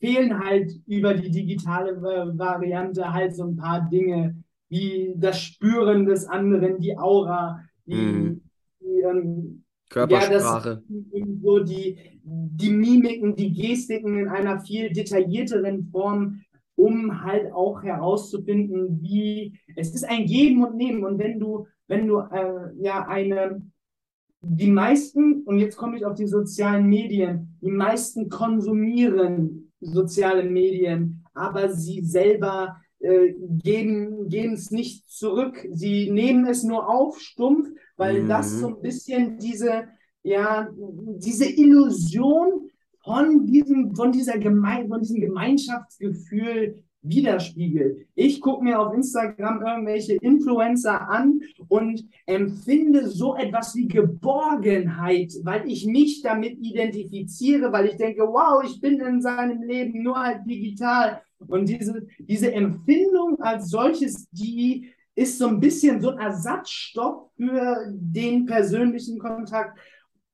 fehlen 0.00 0.42
halt 0.42 0.72
über 0.86 1.12
die 1.12 1.30
digitale 1.30 2.00
Variante 2.00 3.12
halt 3.12 3.36
so 3.36 3.44
ein 3.44 3.56
paar 3.56 3.90
Dinge, 3.90 4.42
wie 4.70 5.12
das 5.16 5.38
Spüren 5.38 6.06
des 6.06 6.26
anderen, 6.26 6.78
die 6.78 6.96
Aura, 6.96 7.60
die, 7.84 7.94
mm. 7.94 8.40
die 8.80 9.00
ähm, 9.00 9.64
Körpersprache. 9.90 10.82
Ja, 10.88 11.26
so 11.42 11.58
die, 11.58 11.98
die 12.24 12.70
Mimiken, 12.70 13.36
die 13.36 13.52
Gestiken 13.52 14.18
in 14.18 14.28
einer 14.28 14.60
viel 14.60 14.90
detaillierteren 14.94 15.90
Form, 15.92 16.40
um 16.82 17.22
halt 17.22 17.52
auch 17.52 17.84
herauszufinden, 17.84 19.00
wie 19.02 19.56
es 19.76 19.94
ist 19.94 20.04
ein 20.04 20.26
Geben 20.26 20.64
und 20.64 20.76
Nehmen. 20.76 21.04
Und 21.04 21.18
wenn 21.20 21.38
du, 21.38 21.66
wenn 21.86 22.08
du 22.08 22.18
äh, 22.18 22.72
ja 22.80 23.06
eine, 23.06 23.62
die 24.40 24.70
meisten, 24.70 25.42
und 25.44 25.60
jetzt 25.60 25.76
komme 25.76 25.96
ich 25.96 26.04
auf 26.04 26.14
die 26.14 26.26
sozialen 26.26 26.88
Medien, 26.88 27.56
die 27.60 27.70
meisten 27.70 28.28
konsumieren 28.28 29.72
soziale 29.80 30.42
Medien, 30.42 31.24
aber 31.34 31.68
sie 31.70 32.02
selber 32.02 32.80
äh, 32.98 33.32
geben, 33.62 34.28
geben 34.28 34.54
es 34.54 34.72
nicht 34.72 35.08
zurück. 35.08 35.64
Sie 35.70 36.10
nehmen 36.10 36.46
es 36.46 36.64
nur 36.64 36.88
auf, 36.88 37.20
stumpf, 37.20 37.68
weil 37.96 38.24
mhm. 38.24 38.28
das 38.28 38.58
so 38.58 38.68
ein 38.68 38.80
bisschen 38.80 39.38
diese, 39.38 39.84
ja, 40.24 40.68
diese 40.74 41.48
Illusion 41.48 42.70
von 43.04 43.46
diesem, 43.46 43.94
von 43.94 44.12
dieser 44.12 44.38
Geme 44.38 44.86
von 44.88 45.00
diesem 45.00 45.20
Gemeinschaftsgefühl 45.20 46.82
widerspiegelt. 47.02 48.06
Ich 48.14 48.40
gucke 48.40 48.62
mir 48.62 48.78
auf 48.78 48.94
Instagram 48.94 49.60
irgendwelche 49.60 50.14
Influencer 50.14 51.08
an 51.08 51.40
und 51.68 52.04
empfinde 52.26 53.08
so 53.08 53.34
etwas 53.34 53.74
wie 53.74 53.88
Geborgenheit, 53.88 55.32
weil 55.42 55.68
ich 55.68 55.84
mich 55.86 56.22
damit 56.22 56.58
identifiziere, 56.60 57.72
weil 57.72 57.86
ich 57.86 57.96
denke, 57.96 58.22
wow, 58.22 58.62
ich 58.64 58.80
bin 58.80 59.00
in 59.00 59.20
seinem 59.20 59.62
Leben 59.62 60.02
nur 60.02 60.16
halt 60.16 60.42
digital. 60.46 61.20
Und 61.48 61.68
diese, 61.68 62.06
diese 62.18 62.52
Empfindung 62.52 63.40
als 63.40 63.68
solches, 63.68 64.28
die 64.30 64.92
ist 65.16 65.38
so 65.38 65.48
ein 65.48 65.60
bisschen 65.60 66.00
so 66.00 66.10
ein 66.10 66.18
Ersatzstoff 66.18 67.30
für 67.36 67.84
den 67.90 68.46
persönlichen 68.46 69.18
Kontakt, 69.18 69.76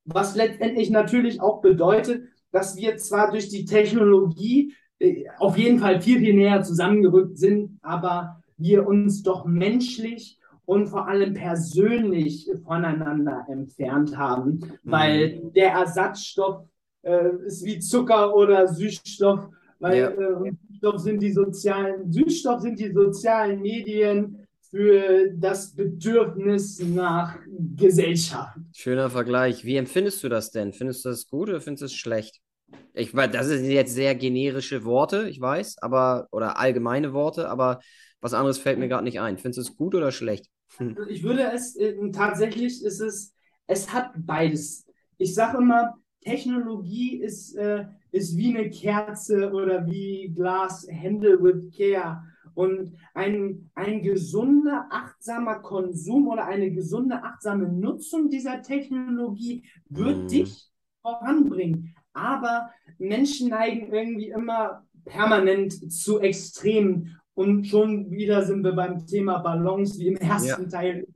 was 0.04 0.36
letztendlich 0.36 0.90
natürlich 0.90 1.40
auch 1.40 1.60
bedeutet, 1.60 2.28
dass 2.50 2.76
wir 2.76 2.96
zwar 2.96 3.30
durch 3.30 3.48
die 3.48 3.64
Technologie 3.64 4.74
äh, 4.98 5.24
auf 5.38 5.56
jeden 5.56 5.78
Fall 5.78 6.00
viel, 6.00 6.18
viel 6.18 6.34
näher 6.34 6.62
zusammengerückt 6.62 7.38
sind, 7.38 7.78
aber 7.82 8.42
wir 8.56 8.86
uns 8.86 9.22
doch 9.22 9.44
menschlich 9.44 10.38
und 10.64 10.88
vor 10.88 11.08
allem 11.08 11.34
persönlich 11.34 12.50
voneinander 12.64 13.46
entfernt 13.48 14.18
haben, 14.18 14.50
mhm. 14.50 14.68
weil 14.84 15.40
der 15.54 15.72
Ersatzstoff 15.72 16.64
äh, 17.02 17.30
ist 17.46 17.64
wie 17.64 17.78
Zucker 17.78 18.34
oder 18.34 18.68
Süßstoff, 18.68 19.48
weil 19.78 19.98
ja. 19.98 20.08
äh, 20.10 20.52
Süßstoff 20.68 20.98
sind 20.98 21.22
die 21.22 21.32
sozialen, 21.32 22.12
Süßstoff 22.12 22.60
sind 22.60 22.78
die 22.78 22.92
sozialen 22.92 23.62
Medien, 23.62 24.37
für 24.70 25.30
das 25.34 25.74
Bedürfnis 25.74 26.80
nach 26.80 27.38
Gesellschaft. 27.76 28.58
Schöner 28.72 29.10
Vergleich. 29.10 29.64
Wie 29.64 29.76
empfindest 29.76 30.22
du 30.22 30.28
das 30.28 30.50
denn? 30.50 30.72
Findest 30.72 31.04
du 31.04 31.08
das 31.08 31.26
gut 31.26 31.48
oder 31.48 31.60
findest 31.60 31.82
du 31.82 31.86
es 31.86 31.94
schlecht? 31.94 32.40
Ich 32.92 33.14
weiß, 33.14 33.30
das 33.30 33.46
sind 33.46 33.64
jetzt 33.70 33.94
sehr 33.94 34.14
generische 34.14 34.84
Worte, 34.84 35.28
ich 35.28 35.40
weiß, 35.40 35.78
aber 35.80 36.28
oder 36.32 36.58
allgemeine 36.58 37.12
Worte, 37.12 37.48
aber 37.48 37.80
was 38.20 38.34
anderes 38.34 38.58
fällt 38.58 38.78
mir 38.78 38.88
gerade 38.88 39.04
nicht 39.04 39.20
ein. 39.20 39.38
Findest 39.38 39.58
du 39.58 39.62
es 39.72 39.76
gut 39.76 39.94
oder 39.94 40.12
schlecht? 40.12 40.50
Hm. 40.76 40.96
Ich 41.08 41.22
würde 41.22 41.50
es 41.54 41.76
äh, 41.76 41.94
tatsächlich 42.12 42.84
ist 42.84 43.00
es, 43.00 43.34
es 43.66 43.92
hat 43.92 44.12
beides. 44.16 44.86
Ich 45.16 45.34
sage 45.34 45.58
immer, 45.58 45.94
Technologie 46.20 47.22
ist, 47.22 47.54
äh, 47.56 47.86
ist 48.10 48.36
wie 48.36 48.56
eine 48.56 48.70
Kerze 48.70 49.50
oder 49.52 49.86
wie 49.86 50.32
Glas 50.34 50.86
Handle 50.90 51.42
with 51.42 51.74
Care. 51.76 52.22
Und 52.58 52.96
ein, 53.14 53.70
ein 53.76 54.02
gesunder, 54.02 54.88
achtsamer 54.90 55.60
Konsum 55.60 56.26
oder 56.26 56.44
eine 56.46 56.72
gesunde, 56.72 57.22
achtsame 57.22 57.68
Nutzung 57.68 58.30
dieser 58.30 58.62
Technologie 58.62 59.62
wird 59.88 60.24
mhm. 60.24 60.26
dich 60.26 60.68
voranbringen. 61.00 61.94
Aber 62.14 62.70
Menschen 62.98 63.50
neigen 63.50 63.92
irgendwie 63.92 64.30
immer 64.30 64.84
permanent 65.04 65.92
zu 65.92 66.18
Extremen. 66.18 67.16
Und 67.34 67.68
schon 67.68 68.10
wieder 68.10 68.44
sind 68.44 68.64
wir 68.64 68.72
beim 68.72 69.06
Thema 69.06 69.38
Balance, 69.38 69.96
wie 70.00 70.08
im 70.08 70.16
ersten 70.16 70.64
ja. 70.64 70.68
Teil 70.68 71.06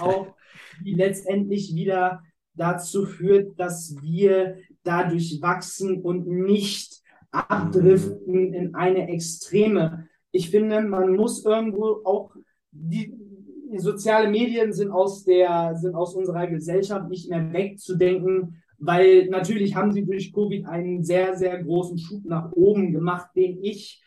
auch, 0.00 0.34
die 0.84 0.94
letztendlich 0.94 1.76
wieder 1.76 2.24
dazu 2.54 3.06
führt, 3.06 3.56
dass 3.60 3.94
wir 4.02 4.56
dadurch 4.82 5.40
wachsen 5.40 6.02
und 6.02 6.26
nicht 6.26 7.00
abdriften 7.30 8.52
in 8.52 8.74
eine 8.74 9.08
Extreme 9.08 10.08
ich 10.38 10.50
finde, 10.50 10.82
man 10.82 11.16
muss 11.16 11.44
irgendwo 11.44 12.00
auch 12.04 12.30
die, 12.70 13.12
die 13.72 13.78
soziale 13.80 14.30
Medien 14.30 14.72
sind 14.72 14.92
aus 14.92 15.24
der 15.24 15.74
sind 15.74 15.96
aus 15.96 16.14
unserer 16.14 16.46
Gesellschaft 16.46 17.08
nicht 17.10 17.28
mehr 17.28 17.52
wegzudenken, 17.52 18.62
weil 18.78 19.26
natürlich 19.30 19.74
haben 19.74 19.90
sie 19.90 20.06
durch 20.06 20.32
Covid 20.32 20.64
einen 20.66 21.02
sehr 21.02 21.36
sehr 21.36 21.60
großen 21.64 21.98
Schub 21.98 22.24
nach 22.24 22.52
oben 22.52 22.92
gemacht, 22.92 23.30
den 23.34 23.58
ich 23.64 24.00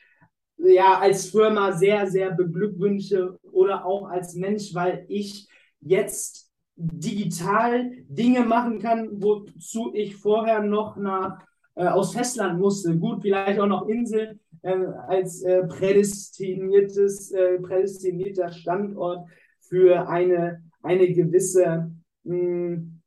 ja 0.58 1.00
als 1.00 1.30
Firma 1.30 1.74
sehr 1.74 2.08
sehr 2.08 2.32
beglückwünsche 2.32 3.38
oder 3.52 3.86
auch 3.86 4.08
als 4.08 4.34
Mensch, 4.36 4.74
weil 4.74 5.04
ich 5.10 5.50
jetzt 5.82 6.50
digital 6.78 7.92
Dinge 8.08 8.46
machen 8.46 8.80
kann, 8.80 9.22
wozu 9.22 9.92
ich 9.94 10.16
vorher 10.16 10.64
noch 10.64 10.96
nach 10.96 11.40
äh, 11.76 11.88
aus 11.88 12.14
Festland 12.14 12.58
musste. 12.58 12.98
Gut, 12.98 13.22
vielleicht 13.22 13.60
auch 13.60 13.68
noch 13.68 13.90
Insel 13.90 14.40
äh, 14.62 14.74
als 15.08 15.42
äh, 15.44 15.64
prädestiniertes, 15.64 17.32
äh, 17.32 17.60
prädestinierter 17.60 18.52
Standort 18.52 19.28
für 19.60 20.08
eine, 20.08 20.64
eine 20.82 21.12
gewisse 21.12 21.92
mh, 22.24 22.36
hm, 22.36 23.02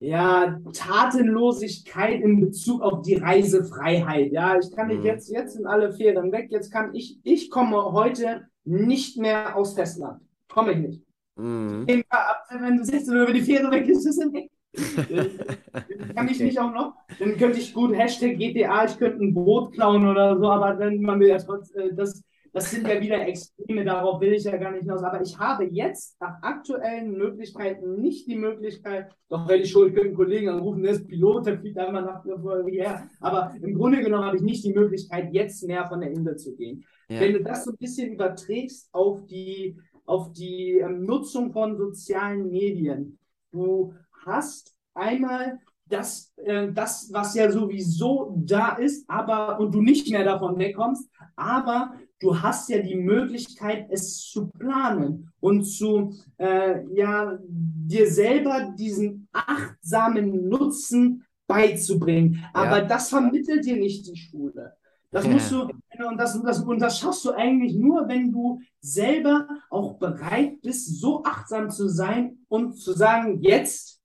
ja, 0.00 0.60
Tatenlosigkeit 0.72 2.20
in 2.20 2.40
Bezug 2.40 2.82
auf 2.82 3.02
die 3.02 3.16
Reisefreiheit. 3.16 4.30
Ja, 4.32 4.58
ich 4.58 4.74
kann 4.74 4.88
nicht 4.88 5.00
mhm. 5.00 5.06
jetzt, 5.06 5.28
jetzt 5.28 5.54
sind 5.54 5.66
alle 5.66 5.92
Fähren 5.92 6.30
weg, 6.30 6.48
jetzt 6.50 6.70
kann 6.70 6.94
ich, 6.94 7.18
ich 7.24 7.50
komme 7.50 7.92
heute 7.92 8.48
nicht 8.64 9.18
mehr 9.18 9.56
aus 9.56 9.74
Festland. 9.74 10.22
Komme 10.48 10.72
ich 10.72 10.78
nicht. 10.78 11.02
Mhm. 11.36 11.86
Wenn 11.86 12.76
du 12.76 12.84
16 12.84 13.16
Uhr, 13.16 13.26
wenn 13.26 13.34
die 13.34 13.42
Fähre 13.42 13.70
weg 13.70 13.88
ist, 13.88 14.06
ist 14.06 14.18
es 14.18 14.32
weg. 14.32 14.50
kann 16.14 16.28
ich 16.28 16.40
nicht 16.40 16.58
auch 16.58 16.72
noch? 16.72 16.94
Dann 17.18 17.36
könnte 17.36 17.58
ich 17.58 17.72
gut 17.72 17.94
Hashtag 17.96 18.36
GTA, 18.38 18.84
ich 18.84 18.98
könnte 18.98 19.24
ein 19.24 19.34
Boot 19.34 19.72
klauen 19.72 20.06
oder 20.06 20.38
so, 20.38 20.48
aber 20.48 20.74
dann 20.74 21.00
man 21.00 21.20
will 21.20 21.28
ja 21.28 21.38
trotzdem, 21.38 21.90
äh, 21.90 21.94
das, 21.94 22.22
das 22.52 22.70
sind 22.70 22.86
ja 22.86 23.00
wieder 23.00 23.26
Extreme, 23.26 23.84
darauf 23.84 24.20
will 24.20 24.34
ich 24.34 24.44
ja 24.44 24.56
gar 24.56 24.72
nicht 24.72 24.82
hinaus. 24.82 25.02
Aber 25.02 25.20
ich 25.20 25.38
habe 25.38 25.64
jetzt 25.64 26.20
nach 26.20 26.42
aktuellen 26.42 27.12
Möglichkeiten 27.12 28.00
nicht 28.00 28.26
die 28.26 28.36
Möglichkeit, 28.36 29.10
doch 29.28 29.48
wenn 29.48 29.60
ich 29.62 29.70
schon, 29.70 29.88
ich 29.88 29.94
könnte 29.94 30.08
einen 30.08 30.16
Kollegen 30.16 30.48
anrufen, 30.48 30.82
der 30.82 30.92
ist 30.92 31.06
Pilot, 31.06 31.46
der 31.46 31.58
fliegt 31.58 31.78
einmal 31.78 32.02
nach 32.02 32.24
her. 32.24 33.08
Aber 33.20 33.54
im 33.60 33.74
Grunde 33.74 34.00
genommen 34.00 34.24
habe 34.24 34.36
ich 34.36 34.42
nicht 34.42 34.64
die 34.64 34.72
Möglichkeit, 34.72 35.32
jetzt 35.32 35.66
mehr 35.66 35.86
von 35.86 36.00
der 36.00 36.10
Insel 36.10 36.36
zu 36.36 36.56
gehen. 36.56 36.84
Ja. 37.08 37.20
Wenn 37.20 37.34
du 37.34 37.42
das 37.42 37.64
so 37.64 37.72
ein 37.72 37.78
bisschen 37.78 38.12
überträgst 38.12 38.88
auf 38.92 39.24
die, 39.26 39.78
auf 40.04 40.32
die 40.32 40.78
ähm, 40.78 41.04
Nutzung 41.04 41.52
von 41.52 41.76
sozialen 41.76 42.50
Medien, 42.50 43.18
du 43.50 43.94
hast 44.24 44.74
einmal 44.94 45.60
das, 45.86 46.32
äh, 46.36 46.70
das, 46.72 47.08
was 47.12 47.34
ja 47.34 47.50
sowieso 47.50 48.34
da 48.36 48.76
ist, 48.76 49.08
aber 49.08 49.58
und 49.58 49.74
du 49.74 49.80
nicht 49.80 50.10
mehr 50.10 50.24
davon 50.24 50.58
wegkommst, 50.58 51.08
aber 51.36 51.94
du 52.20 52.40
hast 52.40 52.68
ja 52.68 52.82
die 52.82 52.96
Möglichkeit, 52.96 53.86
es 53.90 54.18
zu 54.30 54.48
planen 54.48 55.30
und 55.40 55.64
zu 55.64 56.14
äh, 56.36 56.84
ja 56.94 57.38
dir 57.42 58.10
selber 58.10 58.74
diesen 58.76 59.28
achtsamen 59.32 60.48
Nutzen 60.48 61.24
beizubringen. 61.46 62.44
Aber 62.52 62.78
ja. 62.78 62.84
das 62.84 63.08
vermittelt 63.08 63.64
dir 63.64 63.76
nicht 63.76 64.06
die 64.06 64.16
Schule. 64.16 64.74
Das 65.10 65.26
musst 65.26 65.50
du, 65.50 65.62
und 65.62 66.18
das, 66.18 66.40
das, 66.42 66.60
und 66.60 66.80
das 66.80 66.98
schaffst 66.98 67.24
du 67.24 67.32
eigentlich 67.32 67.74
nur, 67.74 68.06
wenn 68.08 68.30
du 68.30 68.60
selber 68.80 69.48
auch 69.70 69.94
bereit 69.94 70.60
bist, 70.60 71.00
so 71.00 71.24
achtsam 71.24 71.70
zu 71.70 71.88
sein 71.88 72.40
und 72.48 72.74
zu 72.74 72.92
sagen, 72.92 73.40
jetzt 73.40 73.97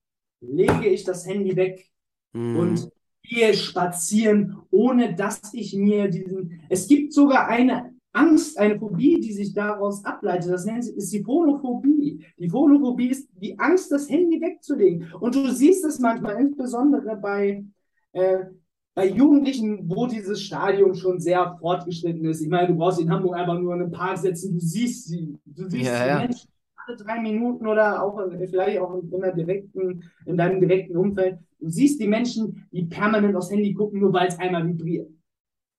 lege 0.48 0.88
ich 0.88 1.04
das 1.04 1.28
Handy 1.28 1.56
weg 1.56 1.90
mhm. 2.34 2.58
und 2.58 2.90
gehe 3.24 3.54
spazieren, 3.54 4.58
ohne 4.70 5.16
dass 5.16 5.54
ich 5.54 5.76
mir 5.76 6.10
diesen. 6.10 6.62
Es 6.70 6.88
gibt 6.88 7.14
sogar 7.14 7.48
eine, 7.48 7.94
Angst, 8.14 8.60
eine 8.60 8.78
Phobie, 8.78 9.20
die 9.20 9.34
sich 9.34 9.54
daraus 9.54 10.06
ableitet, 10.06 10.52
das 10.52 10.66
nennt 10.66 10.84
sich, 10.84 10.96
ist 10.96 11.12
die 11.12 11.24
Phonophobie. 11.24 12.24
Die 12.38 12.50
Phonophobie 12.50 13.08
ist 13.08 13.28
die 13.42 13.58
Angst, 13.58 13.92
das 13.92 14.08
Handy 14.08 14.40
wegzulegen. 14.40 15.12
Und 15.20 15.34
du 15.34 15.52
siehst 15.52 15.84
es 15.84 16.00
manchmal, 16.00 16.40
insbesondere 16.40 17.16
bei, 17.16 17.66
äh, 18.12 18.46
bei 18.94 19.08
Jugendlichen, 19.08 19.90
wo 19.90 20.06
dieses 20.06 20.44
Stadium 20.44 20.94
schon 20.94 21.20
sehr 21.20 21.58
fortgeschritten 21.60 22.26
ist. 22.26 22.42
Ich 22.42 22.50
meine, 22.50 22.68
du 22.68 22.76
brauchst 22.76 23.02
in 23.02 23.10
Hamburg 23.10 23.36
einfach 23.36 23.60
nur 23.60 23.74
einen 23.74 23.92
Park 23.92 24.20
setzen, 24.20 24.54
du 24.54 24.60
siehst 24.60 25.08
sie, 25.08 25.36
du 25.46 25.68
siehst 25.68 25.86
Ja, 25.86 26.04
die 26.04 26.10
ja. 26.10 26.20
Menschen 26.20 26.50
alle 26.86 26.98
drei 26.98 27.22
Minuten 27.22 27.68
oder 27.68 28.04
auch 28.04 28.20
in- 28.20 28.48
vielleicht 28.48 28.80
auch 28.80 28.96
in, 28.96 29.10
der 29.22 29.34
direkten, 29.34 30.04
in 30.26 30.38
deinem 30.38 30.60
direkten 30.60 30.98
Umfeld. 30.98 31.40
Du 31.60 31.70
siehst 31.70 32.00
die 32.02 32.08
Menschen, 32.08 32.68
die 32.72 32.86
permanent 32.86 33.36
aufs 33.36 33.52
Handy 33.52 33.74
gucken, 33.74 34.00
nur 34.02 34.14
weil 34.14 34.28
es 34.28 34.40
einmal 34.40 34.68
vibriert. 34.68 35.10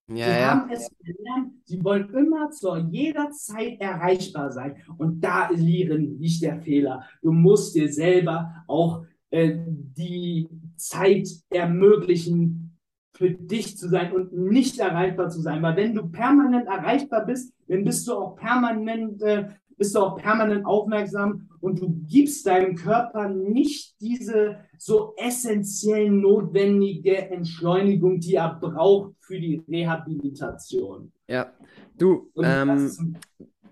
Ja, 0.09 0.15
Sie 0.27 0.31
ja. 0.33 0.51
haben 0.51 0.71
es 0.71 0.91
gelernt, 1.03 1.53
sie 1.65 1.83
wollen 1.83 2.13
immer 2.13 2.51
zu 2.51 2.77
jeder 2.77 3.31
Zeit 3.31 3.81
erreichbar 3.81 4.53
sein. 4.53 4.77
Und 4.99 5.21
da 5.23 5.49
liegen 5.51 6.19
nicht 6.19 6.43
der 6.43 6.61
Fehler. 6.61 7.05
Du 7.23 7.33
musst 7.33 7.75
dir 7.75 7.91
selber 7.91 8.55
auch 8.67 9.05
äh, 9.31 9.57
die 9.67 10.49
Zeit 10.77 11.27
ermöglichen, 11.51 12.77
für 13.17 13.31
dich 13.31 13.79
zu 13.79 13.89
sein 13.89 14.13
und 14.13 14.33
nicht 14.33 14.79
erreichbar 14.79 15.29
zu 15.31 15.41
sein. 15.41 15.63
Weil 15.63 15.77
wenn 15.77 15.95
du 15.95 16.09
permanent 16.09 16.67
erreichbar 16.67 17.25
bist, 17.25 17.55
dann 17.69 17.85
bist 17.85 18.07
du 18.09 18.15
auch 18.15 18.37
permanent, 18.37 19.23
äh, 19.23 19.49
bist 19.77 19.95
du 19.95 20.01
auch 20.01 20.17
permanent 20.17 20.65
aufmerksam 20.67 21.49
und 21.61 21.81
du 21.81 21.89
gibst 22.07 22.47
deinem 22.47 22.75
Körper 22.75 23.29
nicht 23.29 24.01
diese 24.01 24.59
so 24.79 25.15
essentiell 25.17 26.11
notwendige 26.11 27.31
Entschleunigung, 27.31 28.21
die 28.21 28.35
er 28.35 28.59
braucht 28.61 29.15
für 29.21 29.39
die 29.39 29.63
Rehabilitation. 29.69 31.13
Ja. 31.29 31.53
Du, 31.97 32.31
ähm, 32.43 32.87
ist, 32.87 33.03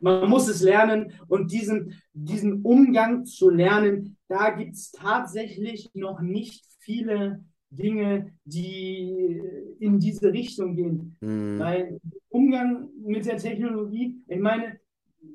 man 0.01 0.29
muss 0.29 0.49
es 0.49 0.63
lernen 0.63 1.13
und 1.29 1.53
diesen, 1.53 1.95
diesen 2.13 2.63
Umgang 2.63 3.25
zu 3.25 3.51
lernen, 3.51 4.17
da 4.29 4.51
gibt 4.51 4.75
es 4.75 4.91
tatsächlich 4.91 5.91
noch 5.95 6.21
nicht 6.21 6.65
viele 6.79 7.45
Dinge, 7.71 8.33
die 8.45 9.41
in 9.79 9.99
diese 9.99 10.33
Richtung 10.33 10.75
gehen. 10.75 11.17
hm, 11.21 11.59
Weil 11.59 12.01
Umgang 12.29 12.89
mit 13.03 13.25
der 13.27 13.39
Technologie, 13.39 14.23
ich 14.27 14.41
meine, 14.41 14.79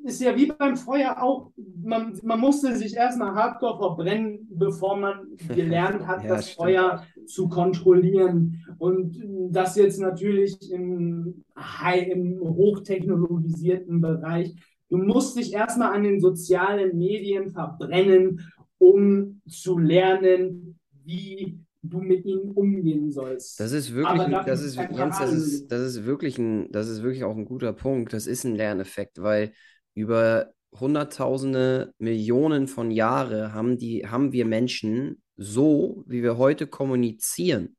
ist 0.03 0.21
ja 0.21 0.35
wie 0.35 0.47
beim 0.47 0.77
Feuer 0.77 1.21
auch, 1.21 1.51
man, 1.83 2.17
man 2.23 2.39
musste 2.39 2.75
sich 2.75 2.95
erstmal 2.95 3.35
hardcore 3.35 3.77
verbrennen, 3.77 4.47
bevor 4.49 4.97
man 4.97 5.27
gelernt 5.55 6.07
hat, 6.07 6.23
Ja, 6.23 6.29
das 6.29 6.51
stimmt. 6.51 6.57
Feuer 6.57 7.03
zu 7.25 7.49
kontrollieren. 7.49 8.63
Und 8.77 9.21
das 9.51 9.75
jetzt 9.75 9.99
natürlich 9.99 10.71
im, 10.71 11.43
high, 11.57 12.07
im 12.07 12.39
hochtechnologisierten 12.41 14.01
Bereich. 14.01 14.55
Du 14.89 14.97
musst 14.97 15.37
dich 15.37 15.53
erstmal 15.53 15.93
an 15.93 16.03
den 16.03 16.21
sozialen 16.21 16.97
Medien 16.97 17.51
verbrennen, 17.51 18.41
um 18.77 19.41
zu 19.47 19.77
lernen, 19.77 20.79
wie 21.03 21.59
du 21.83 21.99
mit 21.99 22.25
ihnen 22.25 22.51
umgehen 22.51 23.11
sollst. 23.11 23.59
Das 23.59 23.71
ist 23.71 23.93
wirklich, 23.93 24.21
ein, 24.21 24.45
das 24.45 24.61
ist 24.61 24.75
Jens, 24.75 25.19
das 25.19 25.33
ist, 25.33 25.67
das 25.71 25.81
ist 25.81 26.05
wirklich 26.05 26.37
ein, 26.37 26.71
das 26.71 26.87
ist 26.87 27.03
wirklich 27.03 27.23
auch 27.23 27.35
ein 27.35 27.45
guter 27.45 27.73
Punkt. 27.73 28.13
Das 28.13 28.27
ist 28.27 28.43
ein 28.45 28.55
Lerneffekt, 28.55 29.21
weil 29.21 29.51
über 29.97 30.51
Hunderttausende, 30.79 31.91
Millionen 31.97 32.67
von 32.67 32.91
Jahre 32.91 33.51
haben 33.53 33.79
die, 33.79 34.07
haben 34.07 34.31
wir 34.31 34.45
Menschen 34.45 35.23
so, 35.35 36.03
wie 36.05 36.21
wir 36.21 36.37
heute 36.37 36.67
kommunizieren 36.67 37.75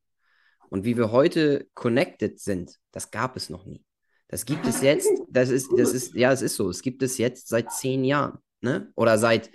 und 0.69 0.83
wie 0.83 0.97
wir 0.97 1.13
heute 1.13 1.67
connected 1.75 2.41
sind, 2.41 2.75
das 2.91 3.11
gab 3.11 3.37
es 3.37 3.49
noch 3.49 3.65
nie. 3.65 3.85
Das 4.27 4.45
gibt 4.45 4.67
es 4.67 4.81
jetzt, 4.81 5.09
das 5.29 5.49
ist, 5.49 5.69
das 5.77 5.93
ist, 5.93 6.13
ja, 6.13 6.33
es 6.33 6.41
ist 6.41 6.55
so, 6.55 6.69
es 6.69 6.81
gibt 6.81 7.01
es 7.03 7.17
jetzt 7.17 7.47
seit 7.47 7.71
zehn 7.71 8.03
Jahren, 8.03 8.39
ne? 8.59 8.91
Oder 8.95 9.17
seit 9.17 9.49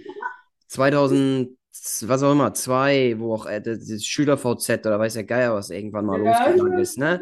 2000, 0.69 1.51
was 2.07 2.23
auch 2.23 2.33
immer, 2.33 2.55
zwei, 2.55 3.15
wo 3.19 3.35
auch 3.35 3.45
äh, 3.47 3.61
das 3.61 3.87
das 3.87 4.07
Schüler-VZ 4.07 4.87
oder 4.87 4.99
weiß 4.99 5.15
der 5.15 5.25
Geier, 5.25 5.55
was 5.55 5.69
irgendwann 5.69 6.07
mal 6.07 6.19
Ja, 6.25 6.49
losgegangen 6.49 6.79
ist, 6.79 6.97
ne? 6.97 7.21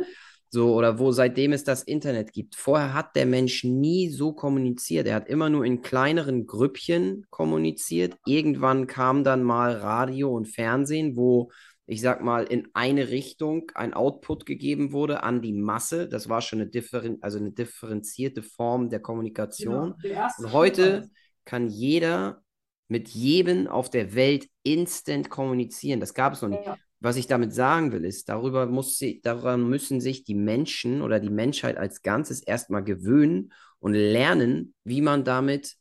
So, 0.54 0.74
oder 0.74 0.98
wo 0.98 1.12
seitdem 1.12 1.54
es 1.54 1.64
das 1.64 1.82
Internet 1.82 2.34
gibt. 2.34 2.56
Vorher 2.56 2.92
hat 2.92 3.16
der 3.16 3.24
Mensch 3.24 3.64
nie 3.64 4.10
so 4.10 4.34
kommuniziert. 4.34 5.06
Er 5.06 5.14
hat 5.14 5.28
immer 5.30 5.48
nur 5.48 5.64
in 5.64 5.80
kleineren 5.80 6.46
Grüppchen 6.46 7.24
kommuniziert. 7.30 8.18
Irgendwann 8.26 8.86
kam 8.86 9.24
dann 9.24 9.42
mal 9.44 9.72
Radio 9.72 10.30
und 10.36 10.46
Fernsehen, 10.46 11.16
wo, 11.16 11.50
ich 11.86 12.02
sag 12.02 12.22
mal, 12.22 12.44
in 12.44 12.68
eine 12.74 13.08
Richtung 13.08 13.70
ein 13.74 13.94
Output 13.94 14.44
gegeben 14.44 14.92
wurde 14.92 15.22
an 15.22 15.40
die 15.40 15.54
Masse. 15.54 16.06
Das 16.06 16.28
war 16.28 16.42
schon 16.42 16.60
eine, 16.60 16.68
differen 16.68 17.16
also 17.22 17.38
eine 17.38 17.52
differenzierte 17.52 18.42
Form 18.42 18.90
der 18.90 19.00
Kommunikation. 19.00 19.94
Genau, 20.02 20.28
Und 20.36 20.52
heute 20.52 21.08
kann 21.46 21.70
jeder 21.70 22.42
mit 22.88 23.08
jedem 23.08 23.68
auf 23.68 23.88
der 23.88 24.14
Welt 24.14 24.48
instant 24.64 25.30
kommunizieren. 25.30 25.98
Das 25.98 26.12
gab 26.12 26.34
es 26.34 26.42
noch 26.42 26.50
nicht. 26.50 26.66
Ja. 26.66 26.76
Was 27.02 27.16
ich 27.16 27.26
damit 27.26 27.52
sagen 27.52 27.90
will, 27.90 28.04
ist, 28.04 28.28
darüber 28.28 28.66
muss 28.66 28.96
sie, 28.96 29.20
daran 29.22 29.68
müssen 29.68 30.00
sich 30.00 30.22
die 30.22 30.36
Menschen 30.36 31.02
oder 31.02 31.18
die 31.18 31.30
Menschheit 31.30 31.76
als 31.76 32.02
Ganzes 32.02 32.40
erstmal 32.42 32.84
gewöhnen 32.84 33.52
und 33.80 33.94
lernen, 33.94 34.74
wie 34.84 35.00
man 35.00 35.24
damit 35.24 35.74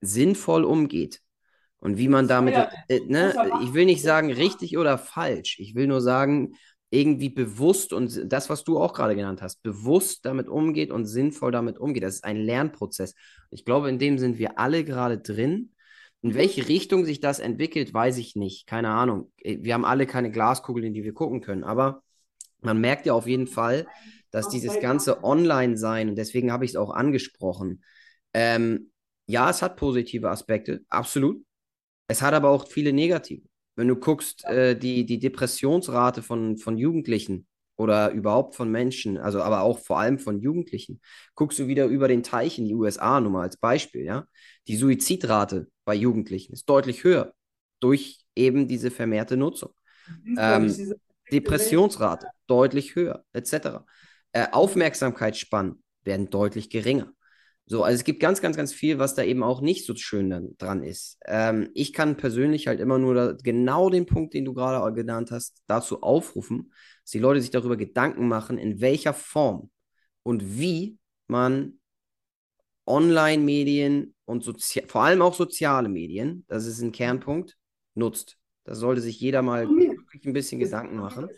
sinnvoll 0.00 0.64
umgeht. 0.64 1.20
Und 1.78 1.98
wie 1.98 2.06
man 2.06 2.28
damit, 2.28 2.54
Ja, 2.54 2.70
äh, 2.86 3.00
ne, 3.00 3.34
ich 3.64 3.74
will 3.74 3.86
nicht 3.86 4.02
sagen 4.02 4.32
richtig 4.32 4.78
oder 4.78 4.98
falsch. 4.98 5.58
Ich 5.58 5.74
will 5.74 5.88
nur 5.88 6.00
sagen, 6.00 6.54
irgendwie 6.90 7.30
bewusst 7.30 7.92
und 7.92 8.30
das, 8.30 8.50
was 8.50 8.62
du 8.62 8.78
auch 8.78 8.92
gerade 8.92 9.16
genannt 9.16 9.42
hast, 9.42 9.62
bewusst 9.62 10.24
damit 10.24 10.46
umgeht 10.46 10.92
und 10.92 11.06
sinnvoll 11.06 11.50
damit 11.50 11.78
umgeht. 11.78 12.04
Das 12.04 12.16
ist 12.16 12.24
ein 12.24 12.36
Lernprozess. 12.36 13.14
Ich 13.50 13.64
glaube, 13.64 13.88
in 13.88 13.98
dem 13.98 14.18
sind 14.18 14.38
wir 14.38 14.60
alle 14.60 14.84
gerade 14.84 15.18
drin. 15.18 15.71
In 16.22 16.34
welche 16.34 16.68
Richtung 16.68 17.04
sich 17.04 17.20
das 17.20 17.40
entwickelt, 17.40 17.92
weiß 17.92 18.18
ich 18.18 18.36
nicht. 18.36 18.66
Keine 18.66 18.90
Ahnung. 18.90 19.32
Wir 19.42 19.74
haben 19.74 19.84
alle 19.84 20.06
keine 20.06 20.30
Glaskugel, 20.30 20.84
in 20.84 20.94
die 20.94 21.02
wir 21.02 21.14
gucken 21.14 21.40
können. 21.40 21.64
Aber 21.64 22.02
man 22.60 22.80
merkt 22.80 23.06
ja 23.06 23.12
auf 23.12 23.26
jeden 23.26 23.48
Fall, 23.48 23.86
dass 24.30 24.48
dieses 24.48 24.80
ganze 24.80 25.24
Online-Sein, 25.24 26.08
und 26.08 26.16
deswegen 26.16 26.52
habe 26.52 26.64
ich 26.64 26.72
es 26.72 26.76
auch 26.76 26.90
angesprochen, 26.90 27.84
ähm, 28.32 28.92
ja, 29.26 29.50
es 29.50 29.62
hat 29.62 29.76
positive 29.76 30.30
Aspekte, 30.30 30.84
absolut. 30.88 31.44
Es 32.08 32.22
hat 32.22 32.34
aber 32.34 32.50
auch 32.50 32.66
viele 32.66 32.92
negative. 32.92 33.46
Wenn 33.76 33.88
du 33.88 33.96
guckst, 33.96 34.44
äh, 34.44 34.76
die, 34.76 35.04
die 35.06 35.18
Depressionsrate 35.18 36.22
von, 36.22 36.56
von 36.56 36.76
Jugendlichen 36.76 37.46
oder 37.82 38.10
überhaupt 38.12 38.54
von 38.54 38.70
Menschen, 38.70 39.18
also 39.18 39.42
aber 39.42 39.62
auch 39.62 39.78
vor 39.78 39.98
allem 39.98 40.18
von 40.18 40.40
Jugendlichen, 40.40 41.00
guckst 41.34 41.58
du 41.58 41.66
wieder 41.66 41.86
über 41.86 42.08
den 42.08 42.22
Teich 42.22 42.58
in 42.58 42.64
die 42.64 42.74
USA, 42.74 43.20
nur 43.20 43.32
mal 43.32 43.42
als 43.42 43.56
Beispiel, 43.56 44.04
ja. 44.04 44.26
Die 44.68 44.76
Suizidrate 44.76 45.68
bei 45.84 45.94
Jugendlichen 45.94 46.52
ist 46.52 46.68
deutlich 46.68 47.04
höher 47.04 47.34
durch 47.80 48.20
eben 48.36 48.68
diese 48.68 48.90
vermehrte 48.90 49.36
Nutzung. 49.36 49.72
Ähm, 50.38 50.74
Depressionsrate 51.30 52.28
deutlich 52.46 52.94
höher, 52.94 53.24
etc. 53.32 53.84
Äh, 54.32 54.46
Aufmerksamkeitsspannen 54.52 55.82
werden 56.04 56.30
deutlich 56.30 56.70
geringer. 56.70 57.12
So, 57.66 57.84
also 57.84 57.94
es 57.94 58.04
gibt 58.04 58.20
ganz, 58.20 58.40
ganz, 58.40 58.56
ganz 58.56 58.72
viel, 58.72 58.98
was 58.98 59.14
da 59.14 59.22
eben 59.22 59.42
auch 59.42 59.60
nicht 59.60 59.86
so 59.86 59.94
schön 59.94 60.30
dann, 60.30 60.56
dran 60.58 60.82
ist. 60.82 61.18
Ähm, 61.26 61.70
ich 61.74 61.92
kann 61.92 62.16
persönlich 62.16 62.66
halt 62.66 62.80
immer 62.80 62.98
nur 62.98 63.14
da, 63.14 63.36
genau 63.42 63.88
den 63.88 64.04
Punkt, 64.04 64.34
den 64.34 64.44
du 64.44 64.52
gerade 64.52 64.92
genannt 64.94 65.30
hast, 65.30 65.62
dazu 65.68 66.02
aufrufen, 66.02 66.72
dass 67.02 67.10
die 67.10 67.18
Leute 67.18 67.40
sich 67.40 67.50
darüber 67.50 67.76
Gedanken 67.76 68.28
machen, 68.28 68.58
in 68.58 68.80
welcher 68.80 69.14
Form 69.14 69.70
und 70.22 70.58
wie 70.58 70.98
man 71.26 71.80
Online-Medien 72.86 74.14
und 74.24 74.44
sozi 74.44 74.82
vor 74.86 75.02
allem 75.02 75.22
auch 75.22 75.34
soziale 75.34 75.88
Medien, 75.88 76.44
das 76.48 76.66
ist 76.66 76.80
ein 76.80 76.92
Kernpunkt, 76.92 77.56
nutzt. 77.94 78.38
Da 78.64 78.74
sollte 78.76 79.00
sich 79.00 79.18
jeder 79.18 79.42
mal 79.42 79.68
wirklich 79.68 80.24
ein 80.24 80.32
bisschen 80.32 80.60
Gedanken 80.60 80.96
machen. 80.96 81.28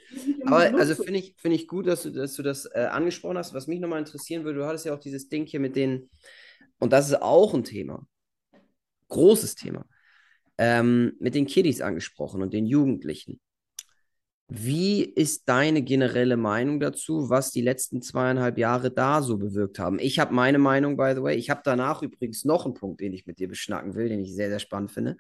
Aber 0.45 0.79
also 0.79 0.95
finde 0.95 1.21
ich, 1.21 1.35
finde 1.39 1.57
ich 1.57 1.67
gut, 1.67 1.87
dass 1.87 2.03
du, 2.03 2.11
dass 2.11 2.35
du 2.35 2.43
das 2.43 2.67
äh, 2.67 2.89
angesprochen 2.91 3.39
hast. 3.39 3.55
Was 3.55 3.67
mich 3.67 3.81
nochmal 3.81 3.99
interessieren 3.99 4.45
würde, 4.45 4.59
du 4.59 4.67
hattest 4.67 4.85
ja 4.85 4.95
auch 4.95 5.01
dieses 5.01 5.29
Ding 5.29 5.47
hier 5.47 5.61
mit 5.61 5.75
den, 5.75 6.11
und 6.79 6.93
das 6.93 7.09
ist 7.09 7.23
auch 7.23 7.55
ein 7.55 7.65
Thema, 7.65 8.07
großes 9.09 9.55
Thema, 9.55 9.87
ähm, 10.59 11.15
mit 11.19 11.35
den 11.35 11.47
Kiddies 11.47 11.81
angesprochen 11.81 12.43
und 12.43 12.53
den 12.53 12.67
Jugendlichen. 12.67 13.41
Wie 14.49 15.03
ist 15.03 15.49
deine 15.49 15.81
generelle 15.81 16.37
Meinung 16.37 16.79
dazu, 16.79 17.31
was 17.31 17.51
die 17.51 17.63
letzten 17.63 18.03
zweieinhalb 18.03 18.59
Jahre 18.59 18.91
da 18.91 19.23
so 19.23 19.39
bewirkt 19.39 19.79
haben? 19.79 19.99
Ich 19.99 20.19
habe 20.19 20.35
meine 20.35 20.59
Meinung, 20.59 20.99
by 20.99 21.13
the 21.15 21.23
way. 21.23 21.37
Ich 21.37 21.49
habe 21.49 21.63
danach 21.65 22.03
übrigens 22.03 22.45
noch 22.45 22.67
einen 22.67 22.75
Punkt, 22.75 23.01
den 23.01 23.15
ich 23.15 23.27
mit 23.27 23.39
dir 23.39 23.49
beschnacken 23.49 23.95
will, 23.95 24.11
den 24.11 24.21
ich 24.21 24.35
sehr, 24.35 24.51
sehr 24.51 24.59
spannend 24.59 24.91
finde. 24.91 25.17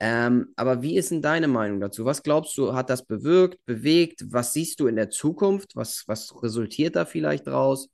Ähm, 0.00 0.52
aber 0.54 0.82
wie 0.82 0.98
ist 0.98 1.10
denn 1.10 1.22
deine 1.22 1.48
Meinung 1.48 1.80
dazu? 1.80 2.04
Was 2.04 2.22
glaubst 2.22 2.58
du, 2.58 2.74
hat 2.74 2.90
das 2.90 3.06
bewirkt, 3.06 3.58
bewegt? 3.64 4.24
Was 4.28 4.52
siehst 4.52 4.80
du 4.80 4.86
in 4.86 4.96
der 4.96 5.08
Zukunft? 5.08 5.74
Was, 5.74 6.04
was 6.06 6.42
resultiert 6.42 6.94
da 6.94 7.06
vielleicht 7.06 7.46
draus? 7.46 7.88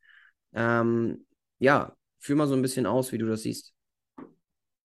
Ähm, 0.54 1.24
ja, 1.60 1.94
führ 2.18 2.36
mal 2.36 2.48
so 2.48 2.54
ein 2.54 2.62
bisschen 2.62 2.86
aus, 2.86 3.12
wie 3.12 3.18
du 3.18 3.26
das 3.26 3.42
siehst. 3.42 3.72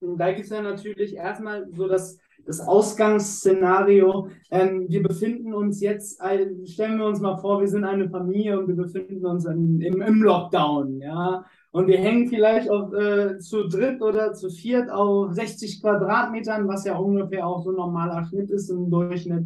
Da 0.02 0.32
gibt 0.32 0.45
es 0.45 0.49
ja 0.49 0.61
natürlich 0.61 1.16
erstmal 1.16 1.68
so 1.74 1.88
das, 1.88 2.20
das 2.45 2.60
Ausgangsszenario. 2.61 4.30
Ähm, 4.52 4.86
wir 4.90 5.03
befinden 5.03 5.53
uns 5.53 5.82
jetzt, 5.82 6.22
stellen 6.66 6.98
wir 6.98 7.06
uns 7.06 7.20
mal 7.20 7.38
vor, 7.38 7.60
wir 7.60 7.68
sind 7.68 7.84
eine 7.84 8.10
Familie 8.10 8.60
und 8.60 8.68
wir 8.68 8.76
befinden 8.76 9.26
uns 9.26 9.45
in, 9.45 9.82
im, 9.82 10.02
im 10.02 10.24
Lockdown, 10.24 10.99
ja. 10.99 11.45
Und 11.72 11.88
wir 11.88 11.99
hängen 11.99 12.28
vielleicht 12.28 12.70
auf, 12.70 12.91
äh, 12.94 13.38
zu 13.38 13.68
dritt 13.68 14.02
oder 14.02 14.34
zu 14.34 14.49
viert 14.49 14.90
auf 14.90 15.34
60 15.34 15.82
Quadratmetern, 15.82 16.68
was 16.68 16.86
ja 16.86 16.98
ungefähr 16.98 17.45
auch 17.45 17.64
so 17.64 17.70
ein 17.70 17.76
normaler 17.76 18.26
Schnitt 18.26 18.49
ist 18.49 18.70
im 18.70 18.90
Durchschnitt. 18.90 19.45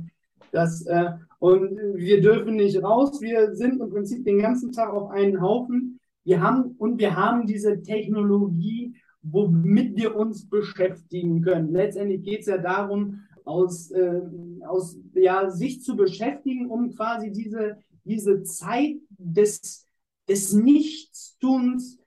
Das, 0.52 0.86
äh, 0.86 1.12
und 1.40 1.78
wir 1.96 2.22
dürfen 2.22 2.56
nicht 2.56 2.82
raus. 2.82 3.20
Wir 3.20 3.54
sind 3.56 3.82
im 3.82 3.90
Prinzip 3.90 4.24
den 4.24 4.40
ganzen 4.40 4.72
Tag 4.72 4.94
auf 4.94 5.10
einen 5.10 5.42
Haufen. 5.42 6.00
Wir 6.24 6.42
haben, 6.42 6.76
und 6.78 7.00
wir 7.00 7.18
haben 7.18 7.46
diese 7.46 7.82
Technologie, 7.82 8.96
womit 9.24 9.96
wir 9.96 10.16
uns 10.16 10.48
beschäftigen 10.48 11.42
können. 11.42 11.72
Letztendlich 11.72 12.24
geht 12.24 12.42
es 12.42 12.48
ja 12.48 12.58
darum, 12.58 13.22
aus, 13.46 13.92
äh, 13.92 14.22
aus 14.68 14.98
ja, 15.14 15.50
sich 15.50 15.82
zu 15.82 15.96
beschäftigen, 15.96 16.70
um 16.70 16.94
quasi 16.94 17.32
diese, 17.32 17.78
diese 18.04 18.44
Zeit 18.44 18.98
des, 19.18 19.88
des 20.30 20.54
Nichtstuns, 20.54 22.00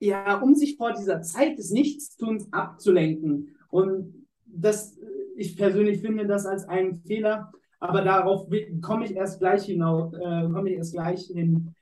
ja, 0.00 0.40
um 0.40 0.54
sich 0.54 0.76
vor 0.76 0.92
dieser 0.92 1.22
Zeit 1.22 1.58
des 1.58 1.70
Nichtstuns 1.70 2.52
abzulenken. 2.52 3.56
Und 3.68 4.26
das, 4.46 4.98
ich 5.36 5.56
persönlich 5.56 6.00
finde 6.00 6.26
das 6.26 6.46
als 6.46 6.66
einen 6.68 7.00
Fehler, 7.00 7.52
aber 7.78 8.02
darauf 8.02 8.48
komme 8.80 9.04
ich 9.04 9.14
erst 9.14 9.38
gleich 9.38 9.64
hinaus, 9.64 10.12
äh, 10.14 10.48
komme 10.50 10.70
ich 10.70 10.76
erst 10.76 10.92
gleich 10.92 11.26
hin 11.26 11.73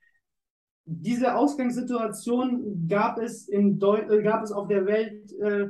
diese 0.84 1.36
Ausgangssituation 1.36 2.86
gab 2.88 3.18
es, 3.18 3.48
in 3.48 3.78
Deu 3.78 3.98
äh, 3.98 4.22
gab 4.22 4.42
es 4.42 4.52
auf 4.52 4.68
der 4.68 4.86
Welt 4.86 5.32
äh, 5.40 5.66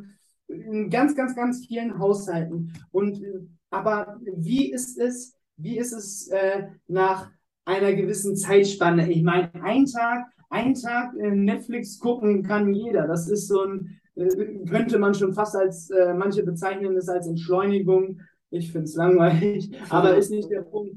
in 0.48 0.90
ganz, 0.90 1.14
ganz, 1.14 1.34
ganz 1.34 1.66
vielen 1.66 1.98
Haushalten. 1.98 2.72
Und 2.90 3.22
äh, 3.22 3.40
aber 3.70 4.20
wie 4.36 4.70
ist 4.70 4.98
es, 4.98 5.34
wie 5.56 5.78
ist 5.78 5.92
es 5.92 6.28
äh, 6.28 6.64
nach 6.88 7.30
einer 7.64 7.92
gewissen 7.94 8.36
Zeitspanne? 8.36 9.10
Ich 9.10 9.22
meine, 9.22 9.50
ein 9.62 9.86
Tag, 9.86 10.26
ein 10.50 10.74
Tag 10.74 11.14
Netflix 11.14 11.98
gucken 11.98 12.42
kann 12.42 12.74
jeder. 12.74 13.06
Das 13.06 13.28
ist 13.28 13.48
so 13.48 13.62
ein, 13.64 13.98
äh, 14.14 14.64
könnte 14.68 14.98
man 14.98 15.14
schon 15.14 15.32
fast 15.32 15.56
als, 15.56 15.90
äh, 15.90 16.12
manche 16.14 16.42
bezeichnen 16.42 16.96
es 16.96 17.08
als 17.08 17.26
Entschleunigung. 17.26 18.20
Ich 18.50 18.72
finde 18.72 18.84
es 18.84 18.94
langweilig, 18.94 19.72
aber 19.88 20.16
ist 20.16 20.30
nicht 20.30 20.50
der 20.50 20.62
Punkt 20.62 20.96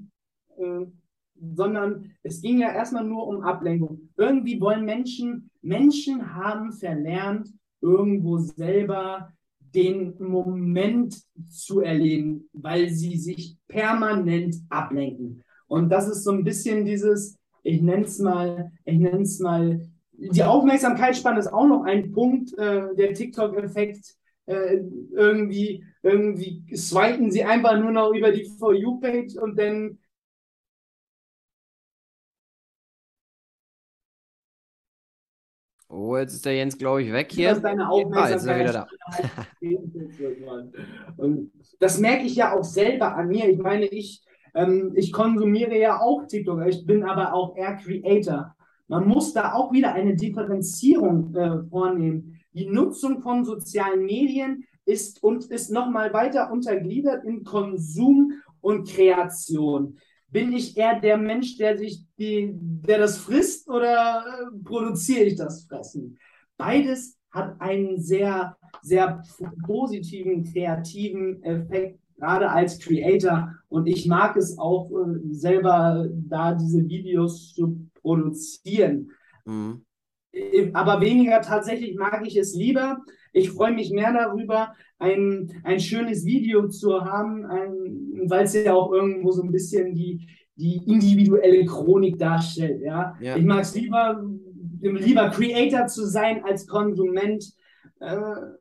sondern 1.40 2.12
es 2.24 2.41
ging 2.41 2.60
ja 2.60 2.72
erstmal 2.72 3.03
nur 3.03 3.28
um 3.28 3.41
Ablenkung. 3.41 4.10
Irgendwie 4.18 4.60
wollen 4.60 4.86
Menschen, 4.86 5.49
Menschen 5.62 6.36
haben 6.36 6.72
verlernt, 6.72 7.49
irgendwo 7.82 8.38
selber 8.38 9.34
den 9.60 10.16
Moment 10.20 11.22
zu 11.49 11.82
erleben, 11.82 12.49
weil 12.53 12.90
sie 12.90 13.18
sich 13.18 13.57
permanent 13.68 14.56
ablenken. 14.70 15.44
Und 15.68 15.90
das 15.90 16.07
ist 16.07 16.24
so 16.24 16.32
ein 16.32 16.44
bisschen 16.44 16.86
dieses, 16.86 17.38
ich 17.64 17.82
nenne 17.82 18.06
es 18.06 18.20
mal, 18.20 18.72
ich 18.86 18.98
nenne 18.98 19.24
es 19.24 19.40
mal, 19.40 19.82
die 20.14 20.44
Aufmerksamkeitsspanne 20.44 21.40
ist 21.40 21.52
auch 21.52 21.68
noch 21.68 21.84
ein 21.84 22.12
Punkt, 22.12 22.57
äh, 22.57 22.95
der 22.95 23.14
TikTok-Effekt. 23.14 24.16
Äh, 24.45 24.82
irgendwie, 25.12 25.84
irgendwie 26.03 26.64
swipen 26.76 27.32
sie 27.32 27.44
einfach 27.44 27.80
nur 27.80 27.91
noch 27.91 28.14
über 28.14 28.32
die 28.32 28.45
For 28.45 28.76
You-Page 28.76 29.36
und 29.38 29.57
dann 29.57 29.98
Oh, 35.96 36.18
jetzt 36.18 36.34
ist 36.34 36.46
der 36.46 36.56
Jens, 36.56 36.78
glaube 36.78 37.04
ich, 37.04 37.14
weg 37.14 37.32
hier. 37.32 37.50
Das 37.50 37.62
deine 37.62 37.90
Aufmerksamkeit. 37.90 38.88
Jetzt 39.62 39.96
ist 39.96 40.20
wieder 40.20 40.36
da. 40.46 40.64
Und 41.16 41.52
das 41.80 42.00
merke 42.00 42.26
ich 42.26 42.36
ja 42.36 42.54
auch 42.54 42.66
selber 42.66 43.16
an 43.16 43.30
mir. 43.30 43.50
Ich 43.50 43.58
meine, 43.58 43.86
ich, 43.86 44.22
ähm, 44.54 44.92
ich 44.96 45.14
konsumiere 45.14 45.78
ja 45.78 46.02
auch 46.02 46.28
TikTok. 46.28 46.66
Ich 46.68 46.86
bin 46.86 47.04
aber 47.04 47.34
auch 47.34 47.56
eher 47.56 47.76
Creator. 47.76 48.54
Man 48.88 49.08
muss 49.08 49.34
da 49.34 49.54
auch 49.54 49.72
wieder 49.72 49.94
eine 49.94 50.16
Differenzierung 50.16 51.34
äh, 51.34 51.64
vornehmen. 51.70 52.42
Die 52.54 52.68
Nutzung 52.68 53.22
von 53.22 53.46
sozialen 53.46 54.04
Medien 54.04 54.66
ist 54.86 55.24
und 55.24 55.46
ist 55.46 55.72
nochmal 55.72 56.14
weiter 56.14 56.52
untergliedert 56.52 57.24
in 57.24 57.44
Konsum 57.44 58.34
und 58.60 58.88
Kreation. 58.88 59.98
Bin 60.28 60.54
ich 60.54 60.76
eher 60.76 61.00
der 61.00 61.18
Mensch, 61.18 61.58
der 61.58 61.78
sich 61.78 62.04
die, 62.18 62.52
der 62.54 63.00
das 63.00 63.18
frisst 63.18 63.70
oder 63.70 64.24
äh, 64.26 64.64
produziere 64.64 65.26
ich 65.26 65.36
das 65.36 65.66
Fressen? 65.66 66.18
Beides 66.58 67.18
hat 67.32 67.60
einen 67.60 68.00
sehr, 68.02 68.58
sehr 68.82 69.22
positiven, 69.66 70.44
kreativen 70.44 71.44
Effekt, 71.44 72.00
gerade 72.18 72.50
als 72.50 72.80
Creator. 72.80 73.54
Und 73.68 73.88
ich 73.88 74.08
mag 74.08 74.36
es 74.38 74.58
auch 74.58 74.90
äh, 74.92 75.34
selber, 75.34 76.08
da 76.12 76.54
diese 76.54 76.88
Videos 76.88 77.54
zu 77.54 77.88
produzieren. 78.02 79.12
Mhm. 79.46 79.86
Äh, 80.32 80.72
aber 80.74 81.02
weniger 81.02 81.42
tatsächlich 81.42 81.96
mag 81.96 82.26
ich 82.26 82.38
es 82.38 82.56
lieber. 82.56 82.98
Ich 83.36 83.52
freue 83.52 83.74
mich 83.74 83.91
mehr 83.91 84.14
darüber, 84.14 84.74
ein, 84.98 85.52
ein 85.64 85.80
schönes 85.82 86.26
Video 86.26 86.70
zu 86.70 87.02
haben, 87.03 87.44
weil 88.30 88.45
es 88.45 88.53
ja 88.53 88.74
auch 88.74 88.94
irgendwo 88.94 89.32
so 89.32 89.44
ein 89.44 89.52
bisschen 89.52 89.94
die, 89.94 90.26
die 90.56 90.78
individuelle 90.86 91.66
Chronik 91.66 92.18
darstellt. 92.18 92.82
Ja? 92.82 93.18
ja. 93.20 93.36
Ich 93.36 93.44
mag 93.44 93.64
es 93.64 93.76
lieber, 93.76 94.24
lieber 94.80 95.30
Creator 95.32 95.88
zu 95.88 96.06
sein 96.06 96.45
als 96.45 96.66
Konsument. 96.66 97.44
Äh, 97.99 98.16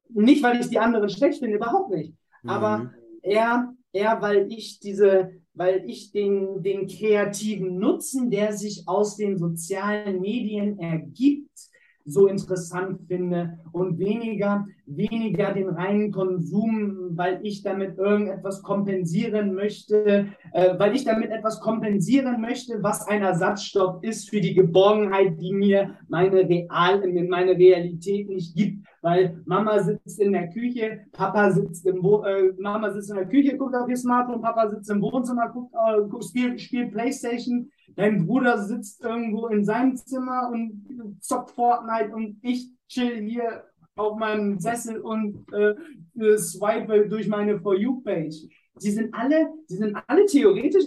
nicht, 0.09 0.43
weil 0.43 0.61
ich 0.61 0.69
die 0.69 0.79
anderen 0.81 1.09
schlecht 1.09 1.39
finde, 1.39 1.57
überhaupt 1.57 1.95
nicht. 1.95 2.13
Mhm. 2.43 2.51
Aber 2.51 2.91
eher, 3.23 3.73
eher, 3.93 4.21
weil 4.21 4.51
ich 4.51 4.81
diese, 4.81 5.31
weil 5.53 5.85
ich 5.87 6.11
den, 6.11 6.65
den 6.65 6.89
kreativen 6.89 7.79
Nutzen, 7.79 8.29
der 8.29 8.55
sich 8.55 8.89
aus 8.89 9.17
den 9.17 9.39
sozialen 9.39 10.21
Medien 10.21 10.81
ergibt, 10.81 11.71
so 12.05 12.27
interessant 12.27 13.01
finde 13.09 13.59
und 13.73 13.99
weniger, 13.99 14.67
weniger 14.87 15.53
den 15.53 15.71
reinen 15.71 16.13
Konsum, 16.13 17.17
weil 17.17 17.41
ich 17.43 17.63
damit 17.63 17.97
irgendetwas 17.99 18.63
kompensieren 18.63 19.55
möchte, 19.55 20.27
äh, 20.53 20.79
weil 20.79 20.95
ich 20.95 21.05
damit 21.05 21.31
etwas 21.31 21.61
kompensieren 21.61 22.41
möchte, 22.41 22.83
was 22.83 23.07
ein 23.09 23.23
Ersatzstoff 23.23 24.03
ist 24.03 24.29
für 24.29 24.41
die 24.41 24.55
Geborgenheit, 24.55 25.41
die 25.41 25.53
mir 25.53 25.97
meine 26.09 26.49
Real, 26.49 27.03
meine 27.29 27.53
Realität 27.53 28.29
nicht 28.29 28.55
gibt. 28.55 28.87
Weil 29.01 29.43
Mama 29.45 29.83
sitzt 29.83 30.19
in 30.19 30.33
der 30.33 30.49
Küche, 30.49 31.01
Papa 31.13 31.51
sitzt 31.51 31.87
im 31.87 32.03
Wo 32.03 32.23
äh, 32.23 32.53
Mama 32.59 32.91
sitzt 32.91 33.11
in 33.11 33.17
der 33.17 33.29
Küche, 33.29 33.57
guckt 33.57 33.75
auf 33.75 33.89
ihr 33.89 33.97
Smartphone, 33.97 34.41
Papa 34.41 34.71
sitzt 34.71 34.91
im 34.91 35.03
Wohnzimmer, 35.03 35.51
guckt, 35.51 35.75
äh, 35.75 36.27
spielt, 36.27 36.61
spielt 36.61 36.93
Playstation 36.93 37.71
Dein 37.97 38.27
Bruder 38.27 38.63
sitzt 38.65 39.03
irgendwo 39.03 39.47
in 39.49 39.65
seinem 39.65 39.97
Zimmer 39.97 40.51
und 40.53 41.19
zockt 41.21 41.51
Fortnite 41.51 42.15
und 42.15 42.39
ich 42.43 42.71
chill 42.89 43.21
hier 43.23 43.65
auf 43.97 44.19
meinem 44.19 44.59
Sessel 44.59 45.01
und 45.01 45.47
äh, 45.53 45.75
swipe 46.37 47.09
durch 47.09 47.29
meine 47.29 47.61
For 47.61 47.77
You-Page. 47.77 48.35
Sie 48.77 48.91
sind 48.91 49.15
alle, 49.15 49.49
sie 49.67 49.77
sind 49.77 49.97
alle 50.07 50.27
theoretisch 50.27 50.87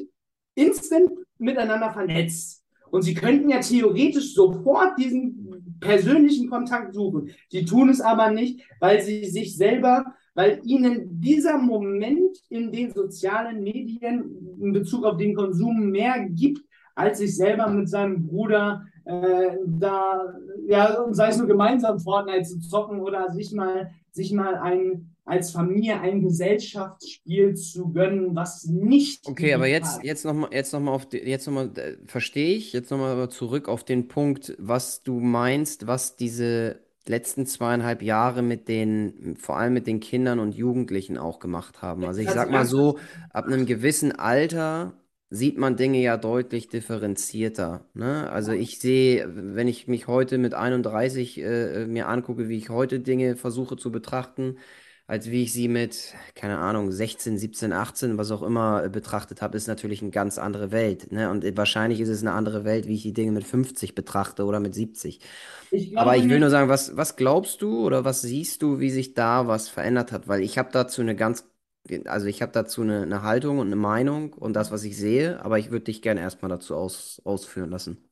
instant 0.56 1.12
miteinander 1.38 1.92
vernetzt. 1.92 2.64
Und 2.90 3.02
sie 3.02 3.14
könnten 3.14 3.50
ja 3.50 3.60
theoretisch 3.60 4.34
sofort 4.34 4.98
diesen 4.98 5.78
persönlichen 5.80 6.50
Kontakt 6.50 6.94
suchen. 6.94 7.32
Sie 7.50 7.66
tun 7.66 7.90
es 7.90 8.02
aber 8.02 8.32
nicht, 8.32 8.62
weil 8.80 9.02
sie 9.02 9.26
sich 9.26 9.56
selber, 9.56 10.06
weil 10.34 10.62
ihnen 10.64 11.20
dieser 11.20 11.58
Moment 11.58 12.38
in 12.50 12.72
den 12.72 12.94
sozialen 12.94 13.64
Medien 13.64 14.58
in 14.60 14.74
Bezug 14.74 15.04
auf 15.04 15.18
den 15.18 15.36
Konsum 15.36 15.90
mehr 15.90 16.28
gibt, 16.30 16.62
als 16.98 17.20
sich 17.20 17.36
selber 17.36 17.68
mit 17.68 17.88
seinem 17.88 18.26
Bruder 18.26 18.86
äh, 19.06 19.58
da, 19.66 20.34
ja, 20.68 21.06
sei 21.12 21.30
es 21.30 21.38
nur 21.38 21.48
gemeinsam 21.48 22.00
Fortnite 22.00 22.44
zu 22.44 22.60
zocken 22.60 23.00
oder 23.00 23.32
sich 23.32 23.52
mal, 23.52 23.92
sich 24.12 24.34
mal 24.34 24.56
ein, 24.56 25.16
als 25.24 25.52
Familie 25.52 26.00
ein 26.02 26.22
Gesellschaftsspiel 26.24 27.54
zu 27.54 27.94
gönnen, 27.94 28.36
was 28.36 28.66
nicht. 28.66 29.28
Okay, 29.28 29.54
aber 29.54 29.68
jetzt, 29.68 30.04
jetzt 30.04 30.26
nochmal, 30.26 30.50
jetzt 30.52 30.74
noch 30.74 30.80
mal 30.80 30.92
auf, 30.92 31.06
die, 31.06 31.18
jetzt 31.18 31.46
nochmal, 31.46 31.70
äh, 31.78 31.98
verstehe 32.08 32.56
ich, 32.56 32.74
jetzt 32.74 32.90
nochmal 32.90 33.30
zurück 33.30 33.70
auf 33.70 33.84
den 33.84 34.08
Punkt, 34.08 34.56
was 34.58 35.04
du 35.04 35.20
meinst, 35.20 35.86
was 35.86 36.16
diese 36.16 36.80
letzten 37.06 37.46
zweieinhalb 37.46 38.02
Jahre 38.02 38.42
mit 38.42 38.68
den, 38.68 39.36
vor 39.38 39.58
allem 39.58 39.74
mit 39.74 39.86
den 39.86 40.00
Kindern 40.00 40.40
und 40.40 40.56
Jugendlichen 40.56 41.18
auch 41.20 41.40
gemacht 41.40 41.82
haben. 41.84 42.04
Also 42.06 42.22
ich 42.22 42.30
sag 42.30 42.50
mal 42.50 42.66
so, 42.66 42.98
ab 43.30 43.46
einem 43.46 43.66
gewissen 43.68 44.12
Alter 44.12 44.94
sieht 45.30 45.58
man 45.58 45.76
Dinge 45.76 46.02
ja 46.02 46.18
deutlich 46.18 46.70
differenzierter. 46.70 47.86
Ne? 47.94 48.30
Also 48.30 48.54
ich 48.54 48.80
sehe, 48.80 49.30
wenn 49.34 49.68
ich 49.68 49.88
mich 49.88 50.08
heute 50.08 50.38
mit 50.38 50.54
31 50.54 51.42
äh, 51.42 51.86
mir 51.86 52.08
angucke, 52.08 52.48
wie 52.48 52.58
ich 52.58 52.70
heute 52.70 53.00
Dinge 53.00 53.36
versuche 53.36 53.76
zu 53.76 53.92
betrachten, 53.92 54.58
als 55.06 55.32
wie 55.32 55.44
ich 55.44 55.54
sie 55.54 55.70
mit, 55.70 56.14
keine 56.36 56.58
Ahnung, 56.58 56.92
16, 56.92 57.38
17, 57.38 57.72
18, 57.72 58.18
was 58.18 58.32
auch 58.32 58.42
immer 58.42 58.84
äh, 58.86 58.90
betrachtet 58.90 59.42
habe, 59.42 59.58
ist 59.58 59.68
natürlich 59.68 60.02
eine 60.02 60.12
ganz 60.12 60.38
andere 60.38 60.72
Welt. 60.72 61.12
Ne? 61.12 61.30
Und 61.30 61.46
wahrscheinlich 61.58 62.00
ist 62.02 62.10
es 62.10 62.22
eine 62.22 62.34
andere 62.34 62.66
Welt, 62.66 62.88
wie 62.88 62.96
ich 62.96 63.04
die 63.04 63.14
Dinge 63.14 63.32
mit 63.32 63.46
50 63.46 63.96
betrachte 63.96 64.46
oder 64.46 64.60
mit 64.60 64.76
70. 64.76 65.20
Ich 65.72 65.98
Aber 65.98 66.16
ich 66.16 66.28
will 66.30 66.40
nur 66.40 66.50
sagen, 66.50 66.70
was, 66.70 66.96
was 66.96 67.18
glaubst 67.18 67.62
du 67.62 67.86
oder 67.86 68.06
was 68.06 68.22
siehst 68.22 68.62
du, 68.62 68.80
wie 68.80 68.92
sich 68.92 69.14
da 69.14 69.48
was 69.48 69.68
verändert 69.68 70.12
hat? 70.14 70.28
Weil 70.28 70.42
ich 70.42 70.58
habe 70.58 70.70
dazu 70.72 71.02
eine 71.02 71.16
ganz 71.16 71.46
also 72.06 72.28
ich 72.28 72.42
habe 72.42 72.52
dazu 72.52 72.82
eine, 72.82 73.04
eine 73.04 73.22
Haltung 73.22 73.60
und 73.60 73.68
eine 73.68 73.76
Meinung 73.76 74.34
und 74.34 74.54
das, 74.54 74.72
was 74.72 74.84
ich 74.84 74.98
sehe, 74.98 75.44
aber 75.44 75.60
ich 75.60 75.72
würde 75.72 75.86
dich 75.86 76.02
gerne 76.02 76.22
erstmal 76.22 76.50
dazu 76.50 76.76
aus, 76.76 77.22
ausführen 77.26 77.70
lassen. 77.70 78.10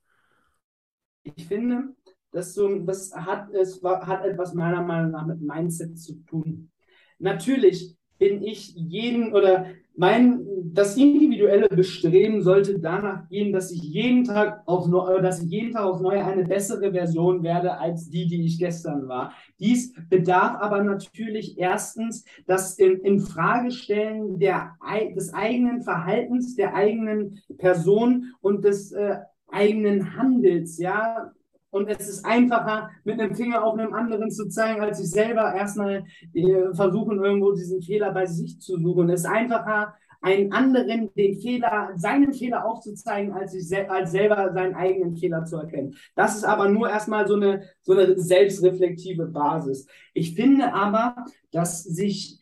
Ich 1.23 1.47
finde, 1.47 1.95
dass 2.31 2.53
so, 2.53 2.79
das 2.79 3.13
hat, 3.15 3.51
es 3.53 3.81
hat 3.83 4.25
etwas 4.25 4.53
meiner 4.53 4.81
Meinung 4.81 5.11
nach 5.11 5.25
mit 5.25 5.41
Mindset 5.41 5.97
zu 5.97 6.13
tun. 6.25 6.71
Natürlich 7.17 7.97
bin 8.17 8.41
ich 8.43 8.73
jeden 8.75 9.33
oder 9.33 9.67
mein, 9.97 10.45
das 10.73 10.97
individuelle 10.97 11.69
Bestreben 11.69 12.41
sollte 12.41 12.79
danach 12.79 13.29
gehen, 13.29 13.53
dass 13.53 13.71
ich 13.71 13.81
jeden 13.81 14.25
Tag 14.25 14.61
auf, 14.65 14.89
dass 15.21 15.41
ich 15.41 15.49
jeden 15.49 15.71
Tag 15.71 15.85
aufs 15.85 16.01
Neue 16.01 16.25
eine 16.25 16.43
bessere 16.43 16.91
Version 16.91 17.43
werde 17.43 17.77
als 17.77 18.09
die, 18.09 18.27
die 18.27 18.45
ich 18.45 18.59
gestern 18.59 19.07
war. 19.07 19.31
Dies 19.59 19.93
bedarf 20.09 20.57
aber 20.59 20.83
natürlich 20.83 21.57
erstens 21.57 22.25
das 22.45 22.77
in, 22.77 22.99
in 22.99 23.19
Fragestellen 23.21 24.37
der, 24.37 24.75
des 25.15 25.33
eigenen 25.33 25.81
Verhaltens, 25.81 26.55
der 26.55 26.75
eigenen 26.75 27.39
Person 27.57 28.33
und 28.41 28.65
des 28.65 28.91
äh, 28.91 29.19
eigenen 29.47 30.17
Handels, 30.17 30.77
ja, 30.77 31.31
und 31.75 31.89
es 31.89 32.07
ist 32.07 32.25
einfacher, 32.25 32.89
mit 33.03 33.19
einem 33.19 33.35
Finger 33.35 33.65
auf 33.65 33.77
einem 33.77 33.93
anderen 33.93 34.31
zu 34.31 34.47
zeigen, 34.47 34.79
als 34.79 34.99
sich 34.99 35.09
selber 35.09 35.53
erstmal 35.53 36.05
äh, 36.33 36.73
versuchen, 36.73 37.21
irgendwo 37.21 37.51
diesen 37.51 37.81
Fehler 37.81 38.13
bei 38.13 38.25
sich 38.25 38.61
zu 38.61 38.79
suchen. 38.79 39.09
Es 39.09 39.21
ist 39.21 39.25
einfacher, 39.25 39.93
einen 40.21 40.53
anderen 40.53 41.13
den 41.15 41.37
Fehler, 41.37 41.91
seinen 41.97 42.33
Fehler 42.33 42.65
aufzuzeigen, 42.65 43.33
als 43.33 43.51
sich 43.51 43.67
sel 43.67 43.87
als 43.87 44.11
selber 44.11 44.53
seinen 44.53 44.73
eigenen 44.73 45.17
Fehler 45.17 45.43
zu 45.43 45.57
erkennen. 45.57 45.97
Das 46.15 46.37
ist 46.37 46.45
aber 46.45 46.69
nur 46.69 46.89
erstmal 46.89 47.27
so 47.27 47.35
eine, 47.35 47.63
so 47.81 47.91
eine 47.91 48.17
selbstreflektive 48.17 49.25
Basis. 49.25 49.85
Ich 50.13 50.33
finde 50.33 50.73
aber, 50.73 51.25
dass 51.51 51.83
sich, 51.83 52.39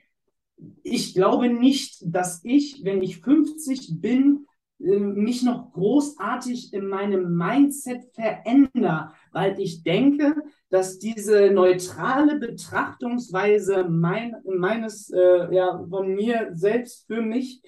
ich 0.84 1.16
glaube 1.16 1.50
nicht, 1.50 2.04
dass 2.06 2.40
ich, 2.44 2.84
wenn 2.84 3.02
ich 3.02 3.20
50 3.20 4.00
bin, 4.00 4.46
mich 4.84 5.44
noch 5.44 5.72
großartig 5.72 6.74
in 6.74 6.88
meinem 6.88 7.36
Mindset 7.36 8.04
verändere, 8.14 9.14
weil 9.32 9.60
ich 9.60 9.84
denke, 9.84 10.36
dass 10.70 11.00
diese 11.00 11.52
neutrale 11.52 12.38
Betrachtungsweise 12.38 13.86
mein, 13.90 14.36
meines, 14.46 15.10
äh, 15.10 15.54
ja, 15.54 15.86
von 15.90 16.14
mir 16.14 16.50
selbst 16.54 17.08
für 17.08 17.22
mich 17.22 17.62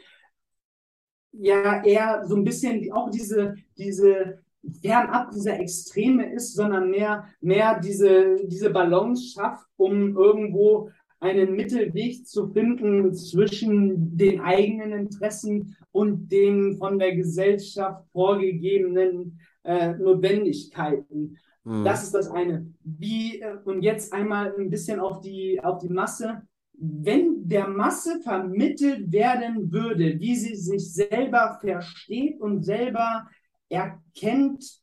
ja 1.31 1.83
eher 1.83 2.25
so 2.25 2.35
ein 2.35 2.43
bisschen 2.43 2.91
auch 2.91 3.09
diese, 3.09 3.55
diese 3.77 4.39
fernab 4.81 5.31
dieser 5.31 5.59
Extreme 5.59 6.33
ist, 6.33 6.55
sondern 6.55 6.89
mehr, 6.89 7.27
mehr 7.41 7.79
diese, 7.79 8.37
diese 8.45 8.69
Balance 8.69 9.33
schafft, 9.33 9.67
um 9.77 10.17
irgendwo 10.17 10.89
einen 11.19 11.55
Mittelweg 11.55 12.27
zu 12.27 12.47
finden 12.47 13.13
zwischen 13.13 14.17
den 14.17 14.41
eigenen 14.41 14.91
Interessen 14.91 15.75
und 15.91 16.31
den 16.31 16.77
von 16.77 16.99
der 16.99 17.15
Gesellschaft 17.15 18.05
vorgegebenen 18.11 19.39
äh, 19.63 19.93
Notwendigkeiten. 19.93 21.37
Mhm. 21.63 21.83
Das 21.83 22.03
ist 22.03 22.13
das 22.13 22.29
eine. 22.29 22.71
Wie, 22.83 23.41
äh, 23.41 23.57
und 23.65 23.81
jetzt 23.81 24.13
einmal 24.13 24.53
ein 24.57 24.69
bisschen 24.69 24.99
auf 24.99 25.21
die, 25.21 25.61
auf 25.63 25.79
die 25.79 25.89
Masse. 25.89 26.43
Wenn 26.77 27.47
der 27.47 27.67
Masse 27.67 28.19
vermittelt 28.21 29.11
werden 29.11 29.71
würde, 29.71 30.19
wie 30.19 30.35
sie 30.35 30.55
sich 30.55 30.93
selber 30.93 31.57
versteht 31.61 32.39
und 32.39 32.63
selber 32.63 33.27
erkennt, 33.69 34.81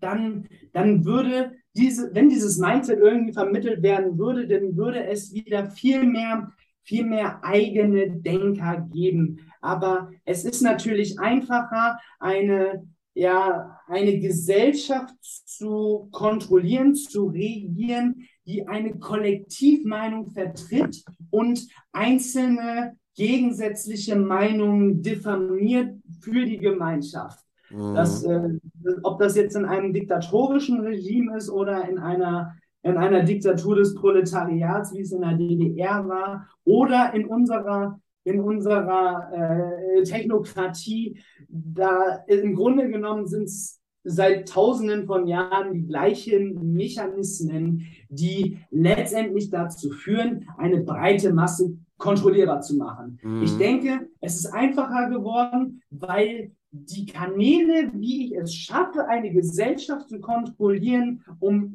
dann, 0.00 0.46
dann 0.72 1.04
würde 1.04 1.52
diese, 1.78 2.14
wenn 2.14 2.28
dieses 2.28 2.58
Mindset 2.58 2.98
irgendwie 2.98 3.32
vermittelt 3.32 3.82
werden 3.82 4.18
würde, 4.18 4.46
dann 4.46 4.76
würde 4.76 5.04
es 5.04 5.32
wieder 5.32 5.70
viel 5.70 6.04
mehr, 6.04 6.52
viel 6.82 7.04
mehr 7.04 7.40
eigene 7.44 8.10
Denker 8.10 8.88
geben. 8.92 9.38
Aber 9.60 10.10
es 10.24 10.44
ist 10.44 10.60
natürlich 10.60 11.18
einfacher, 11.20 11.98
eine, 12.18 12.86
ja, 13.14 13.78
eine 13.86 14.18
Gesellschaft 14.18 15.14
zu 15.20 16.08
kontrollieren, 16.10 16.94
zu 16.94 17.26
regieren, 17.26 18.26
die 18.46 18.66
eine 18.66 18.98
Kollektivmeinung 18.98 20.32
vertritt 20.32 21.04
und 21.30 21.68
einzelne 21.92 22.96
gegensätzliche 23.14 24.16
Meinungen 24.16 25.02
diffamiert 25.02 25.96
für 26.20 26.44
die 26.44 26.58
Gemeinschaft. 26.58 27.44
Das, 27.70 28.24
mhm. 28.24 28.30
äh, 28.30 28.67
ob 29.02 29.18
das 29.18 29.36
jetzt 29.36 29.56
in 29.56 29.64
einem 29.64 29.92
diktatorischen 29.92 30.80
Regime 30.80 31.36
ist 31.36 31.50
oder 31.50 31.88
in 31.88 31.98
einer, 31.98 32.56
in 32.82 32.96
einer 32.96 33.22
Diktatur 33.22 33.76
des 33.76 33.94
Proletariats, 33.94 34.94
wie 34.94 35.00
es 35.00 35.12
in 35.12 35.20
der 35.20 35.34
DDR 35.34 36.06
war, 36.08 36.48
oder 36.64 37.12
in 37.14 37.26
unserer, 37.26 38.00
in 38.24 38.40
unserer 38.40 39.30
äh, 39.32 40.02
Technokratie, 40.02 41.18
da 41.48 42.24
im 42.26 42.54
Grunde 42.54 42.88
genommen 42.88 43.26
sind 43.26 43.44
es 43.44 43.78
seit 44.04 44.48
Tausenden 44.48 45.06
von 45.06 45.26
Jahren 45.26 45.72
die 45.74 45.86
gleichen 45.86 46.72
Mechanismen, 46.72 47.86
die 48.08 48.58
letztendlich 48.70 49.50
dazu 49.50 49.90
führen, 49.90 50.48
eine 50.56 50.80
breite 50.80 51.32
Masse 51.32 51.76
kontrollierbar 51.98 52.60
zu 52.60 52.76
machen. 52.76 53.18
Mhm. 53.22 53.42
Ich 53.42 53.56
denke, 53.58 54.08
es 54.20 54.36
ist 54.36 54.46
einfacher 54.46 55.10
geworden, 55.10 55.82
weil 55.90 56.52
die 56.70 57.06
Kanäle, 57.06 57.90
wie 57.94 58.26
ich 58.26 58.36
es 58.36 58.54
schaffe, 58.54 59.08
eine 59.08 59.32
Gesellschaft 59.32 60.08
zu 60.08 60.20
kontrollieren, 60.20 61.24
um 61.40 61.72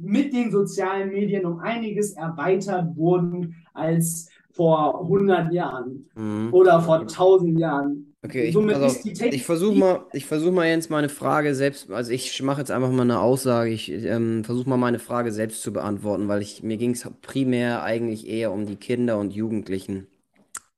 mit 0.00 0.32
den 0.32 0.50
sozialen 0.52 1.10
Medien 1.10 1.44
um 1.44 1.58
einiges 1.58 2.12
erweitert 2.12 2.96
wurden 2.96 3.56
als 3.74 4.28
vor 4.52 5.02
100 5.02 5.52
Jahren 5.52 6.08
mhm. 6.14 6.48
oder 6.52 6.80
vor 6.80 7.00
1000 7.00 7.58
Jahren. 7.58 8.14
Okay, 8.24 8.44
ich, 8.44 8.56
also, 8.56 9.10
ich 9.30 9.44
versuche 9.44 9.76
mal, 9.76 10.06
ich 10.12 10.26
versuche 10.26 10.50
mal 10.50 10.66
jetzt 10.66 10.90
meine 10.90 11.08
Frage 11.08 11.54
selbst, 11.54 11.90
also 11.90 12.10
ich 12.10 12.42
mache 12.42 12.60
jetzt 12.60 12.70
einfach 12.70 12.90
mal 12.90 13.02
eine 13.02 13.20
Aussage, 13.20 13.70
ich 13.70 13.92
ähm, 13.92 14.42
versuche 14.42 14.68
mal 14.68 14.78
meine 14.78 14.98
Frage 14.98 15.30
selbst 15.30 15.62
zu 15.62 15.72
beantworten, 15.72 16.26
weil 16.26 16.42
ich, 16.42 16.62
mir 16.62 16.76
ging 16.76 16.92
es 16.92 17.08
primär 17.22 17.82
eigentlich 17.82 18.26
eher 18.26 18.52
um 18.52 18.66
die 18.66 18.76
Kinder 18.76 19.18
und 19.18 19.34
Jugendlichen. 19.34 20.08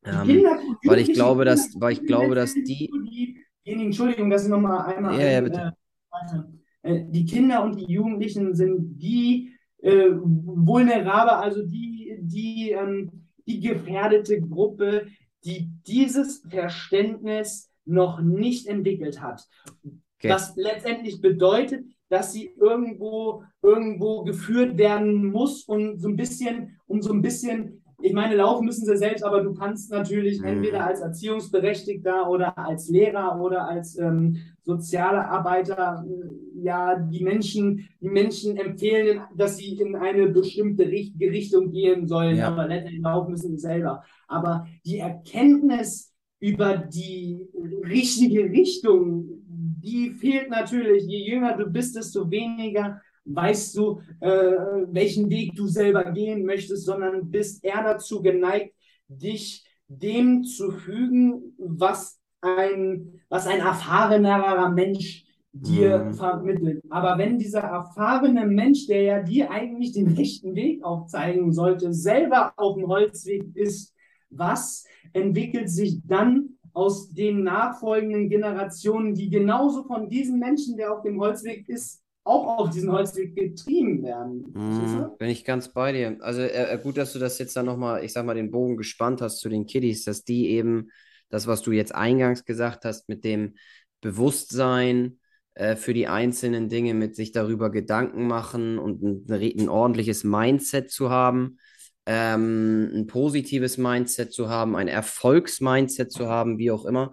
Ähm, 0.04 0.26
Kinder, 0.26 0.58
weil 0.84 0.98
ich 0.98 1.12
glaube, 1.12 1.44
dass, 1.44 1.70
weil 1.78 1.92
ich 1.92 2.04
glaube, 2.04 2.34
dass 2.34 2.52
die, 2.52 2.90
Entschuldigung, 3.72 4.30
dass 4.30 4.44
ich 4.44 4.50
nochmal 4.50 4.94
einmal. 4.94 5.18
Ja, 5.18 5.26
ja, 5.26 5.40
bitte. 5.40 5.72
Äh, 6.82 6.88
äh, 6.88 7.04
die 7.08 7.24
Kinder 7.24 7.62
und 7.64 7.78
die 7.78 7.92
Jugendlichen 7.92 8.54
sind 8.54 8.98
die 8.98 9.54
äh, 9.78 10.10
vulnerable, 10.12 11.36
also 11.36 11.62
die, 11.64 12.16
die, 12.20 12.70
ähm, 12.70 13.26
die 13.46 13.60
gefährdete 13.60 14.40
Gruppe, 14.40 15.06
die 15.44 15.70
dieses 15.86 16.42
Verständnis 16.48 17.70
noch 17.84 18.20
nicht 18.20 18.66
entwickelt 18.66 19.20
hat. 19.20 19.46
Okay. 20.18 20.30
Was 20.30 20.56
letztendlich 20.56 21.20
bedeutet, 21.20 21.84
dass 22.08 22.32
sie 22.32 22.50
irgendwo, 22.56 23.44
irgendwo 23.62 24.24
geführt 24.24 24.78
werden 24.78 25.26
muss 25.26 25.64
und 25.64 25.98
so 26.00 26.08
ein 26.08 26.16
bisschen, 26.16 26.78
um 26.86 27.02
so 27.02 27.12
ein 27.12 27.22
bisschen 27.22 27.77
ich 28.00 28.12
meine, 28.12 28.36
laufen 28.36 28.64
müssen 28.64 28.86
sie 28.86 28.96
selbst, 28.96 29.24
aber 29.24 29.42
du 29.42 29.54
kannst 29.54 29.90
natürlich 29.90 30.42
entweder 30.42 30.86
als 30.86 31.00
Erziehungsberechtigter 31.00 32.30
oder 32.30 32.56
als 32.56 32.88
Lehrer 32.88 33.40
oder 33.40 33.66
als 33.66 33.98
ähm, 33.98 34.36
sozialer 34.62 35.28
Arbeiter 35.28 36.04
äh, 36.06 36.62
ja 36.62 36.96
die 36.96 37.24
Menschen, 37.24 37.88
die 38.00 38.08
Menschen 38.08 38.56
empfehlen, 38.56 39.22
dass 39.34 39.56
sie 39.56 39.76
in 39.78 39.96
eine 39.96 40.28
bestimmte 40.28 40.86
Richt 40.86 41.14
Richtung 41.20 41.72
gehen 41.72 42.06
sollen, 42.06 42.36
ja. 42.36 42.48
aber 42.48 42.68
letztendlich 42.68 43.02
laufen 43.02 43.32
müssen 43.32 43.56
sie 43.56 43.62
selber. 43.62 44.04
Aber 44.28 44.66
die 44.86 44.98
Erkenntnis 44.98 46.14
über 46.38 46.76
die 46.76 47.48
richtige 47.84 48.44
Richtung, 48.44 49.42
die 49.48 50.10
fehlt 50.10 50.50
natürlich. 50.50 51.04
Je 51.04 51.28
jünger 51.28 51.56
du 51.56 51.66
bist, 51.66 51.96
desto 51.96 52.30
weniger 52.30 53.00
weißt 53.28 53.76
du, 53.76 54.00
äh, 54.20 54.28
welchen 54.88 55.30
Weg 55.30 55.54
du 55.54 55.66
selber 55.66 56.10
gehen 56.12 56.44
möchtest, 56.44 56.84
sondern 56.84 57.30
bist 57.30 57.64
eher 57.64 57.82
dazu 57.82 58.22
geneigt, 58.22 58.74
dich 59.08 59.64
dem 59.88 60.44
zu 60.44 60.70
fügen, 60.70 61.54
was 61.58 62.18
ein, 62.40 63.20
was 63.28 63.46
ein 63.46 63.60
erfahrenerer 63.60 64.70
Mensch 64.70 65.24
dir 65.52 66.04
mhm. 66.04 66.14
vermittelt. 66.14 66.82
Aber 66.90 67.18
wenn 67.18 67.38
dieser 67.38 67.60
erfahrene 67.60 68.46
Mensch, 68.46 68.86
der 68.86 69.02
ja 69.02 69.22
dir 69.22 69.50
eigentlich 69.50 69.92
den 69.92 70.08
rechten 70.08 70.54
Weg 70.54 70.84
aufzeigen 70.84 71.52
sollte, 71.52 71.92
selber 71.92 72.52
auf 72.56 72.76
dem 72.76 72.86
Holzweg 72.86 73.56
ist, 73.56 73.94
was 74.30 74.84
entwickelt 75.12 75.70
sich 75.70 76.00
dann 76.04 76.50
aus 76.74 77.10
den 77.10 77.42
nachfolgenden 77.42 78.28
Generationen, 78.28 79.14
die 79.14 79.30
genauso 79.30 79.84
von 79.84 80.08
diesem 80.08 80.38
Menschen, 80.38 80.76
der 80.76 80.92
auf 80.92 81.02
dem 81.02 81.18
Holzweg 81.18 81.68
ist, 81.68 82.04
auch 82.28 82.58
auf 82.58 82.70
diesen 82.70 82.92
Holzweg 82.92 83.34
getrieben 83.34 84.02
werden. 84.02 84.44
Mhm, 84.54 85.10
bin 85.18 85.28
ich 85.30 85.44
ganz 85.44 85.72
bei 85.72 85.92
dir. 85.92 86.16
Also 86.20 86.42
äh, 86.42 86.74
äh, 86.74 86.78
gut, 86.78 86.96
dass 86.96 87.12
du 87.12 87.18
das 87.18 87.38
jetzt 87.38 87.56
dann 87.56 87.66
nochmal, 87.66 88.04
ich 88.04 88.12
sag 88.12 88.26
mal, 88.26 88.34
den 88.34 88.50
Bogen 88.50 88.76
gespannt 88.76 89.22
hast 89.22 89.38
zu 89.38 89.48
den 89.48 89.66
Kiddies, 89.66 90.04
dass 90.04 90.24
die 90.24 90.50
eben 90.50 90.90
das, 91.30 91.46
was 91.46 91.62
du 91.62 91.72
jetzt 91.72 91.94
eingangs 91.94 92.44
gesagt 92.44 92.84
hast, 92.84 93.08
mit 93.08 93.24
dem 93.24 93.54
Bewusstsein 94.00 95.18
äh, 95.54 95.76
für 95.76 95.94
die 95.94 96.06
einzelnen 96.06 96.68
Dinge, 96.68 96.94
mit 96.94 97.16
sich 97.16 97.32
darüber 97.32 97.70
Gedanken 97.70 98.26
machen 98.26 98.78
und 98.78 99.02
ein, 99.02 99.26
ein 99.30 99.68
ordentliches 99.68 100.24
Mindset 100.24 100.90
zu 100.90 101.10
haben, 101.10 101.58
ähm, 102.06 102.90
ein 102.94 103.06
positives 103.06 103.76
Mindset 103.76 104.32
zu 104.32 104.48
haben, 104.48 104.76
ein 104.76 104.88
Erfolgsmindset 104.88 106.12
zu 106.12 106.28
haben, 106.28 106.58
wie 106.58 106.70
auch 106.70 106.84
immer 106.84 107.10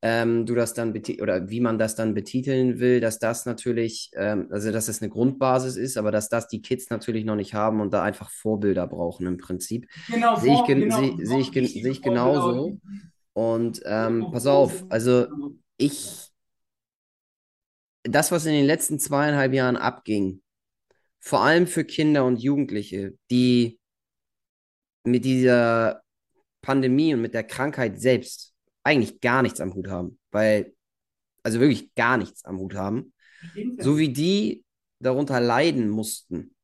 ähm, 0.00 0.46
du 0.46 0.54
das 0.54 0.74
dann 0.74 0.94
oder 1.20 1.50
wie 1.50 1.60
man 1.60 1.78
das 1.78 1.96
dann 1.96 2.14
betiteln 2.14 2.78
will, 2.78 3.00
dass 3.00 3.18
das 3.18 3.46
natürlich, 3.46 4.10
ähm, 4.14 4.46
also 4.50 4.70
dass 4.70 4.88
es 4.88 5.02
eine 5.02 5.10
Grundbasis 5.10 5.76
ist, 5.76 5.96
aber 5.96 6.12
dass 6.12 6.28
das 6.28 6.46
die 6.46 6.62
Kids 6.62 6.88
natürlich 6.90 7.24
noch 7.24 7.34
nicht 7.34 7.54
haben 7.54 7.80
und 7.80 7.92
da 7.92 8.02
einfach 8.02 8.30
Vorbilder 8.30 8.86
brauchen 8.86 9.26
im 9.26 9.38
Prinzip. 9.38 9.88
Genau, 10.08 10.36
sehe 10.36 10.54
ich, 10.54 10.64
gen 10.64 10.80
genau, 10.80 11.00
seh, 11.00 11.24
seh 11.24 11.38
ich, 11.38 11.50
gen 11.52 11.66
seh 11.66 11.90
ich 11.90 12.02
genauso. 12.02 12.78
Und 13.32 13.80
ähm, 13.84 14.28
pass 14.30 14.46
auf, 14.46 14.84
also 14.88 15.26
ich, 15.76 16.28
das, 18.04 18.30
was 18.30 18.46
in 18.46 18.52
den 18.52 18.66
letzten 18.66 19.00
zweieinhalb 19.00 19.52
Jahren 19.52 19.76
abging, 19.76 20.42
vor 21.20 21.40
allem 21.40 21.66
für 21.66 21.84
Kinder 21.84 22.24
und 22.24 22.40
Jugendliche, 22.40 23.14
die 23.30 23.80
mit 25.04 25.24
dieser 25.24 26.02
Pandemie 26.62 27.14
und 27.14 27.20
mit 27.20 27.34
der 27.34 27.44
Krankheit 27.44 28.00
selbst 28.00 28.54
eigentlich 28.82 29.20
gar 29.20 29.42
nichts 29.42 29.60
am 29.60 29.74
Hut 29.74 29.88
haben, 29.88 30.18
weil, 30.30 30.74
also 31.42 31.60
wirklich 31.60 31.94
gar 31.94 32.16
nichts 32.16 32.44
am 32.44 32.58
Hut 32.58 32.74
haben, 32.74 33.12
so 33.78 33.98
wie 33.98 34.12
die 34.12 34.64
darunter 35.00 35.40
leiden 35.40 35.88
mussten. 35.88 36.54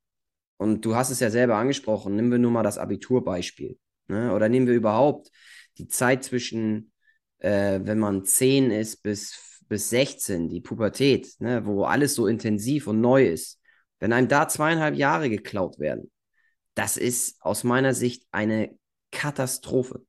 Und 0.56 0.84
du 0.84 0.94
hast 0.94 1.10
es 1.10 1.20
ja 1.20 1.30
selber 1.30 1.56
angesprochen, 1.56 2.16
nehmen 2.16 2.30
wir 2.30 2.38
nur 2.38 2.50
mal 2.50 2.62
das 2.62 2.78
Abiturbeispiel. 2.78 3.78
Ne? 4.08 4.32
Oder 4.32 4.48
nehmen 4.48 4.66
wir 4.66 4.74
überhaupt 4.74 5.30
die 5.78 5.88
Zeit 5.88 6.24
zwischen, 6.24 6.92
äh, 7.38 7.80
wenn 7.82 7.98
man 7.98 8.24
10 8.24 8.70
ist 8.70 9.02
bis, 9.02 9.62
bis 9.68 9.90
16, 9.90 10.48
die 10.48 10.60
Pubertät, 10.60 11.34
ne? 11.38 11.66
wo 11.66 11.84
alles 11.84 12.14
so 12.14 12.26
intensiv 12.26 12.86
und 12.86 13.00
neu 13.00 13.26
ist. 13.26 13.60
Wenn 13.98 14.12
einem 14.12 14.28
da 14.28 14.48
zweieinhalb 14.48 14.96
Jahre 14.96 15.30
geklaut 15.30 15.78
werden, 15.78 16.10
das 16.74 16.96
ist 16.96 17.40
aus 17.40 17.64
meiner 17.64 17.94
Sicht 17.94 18.26
eine 18.32 18.76
Katastrophe. 19.10 20.04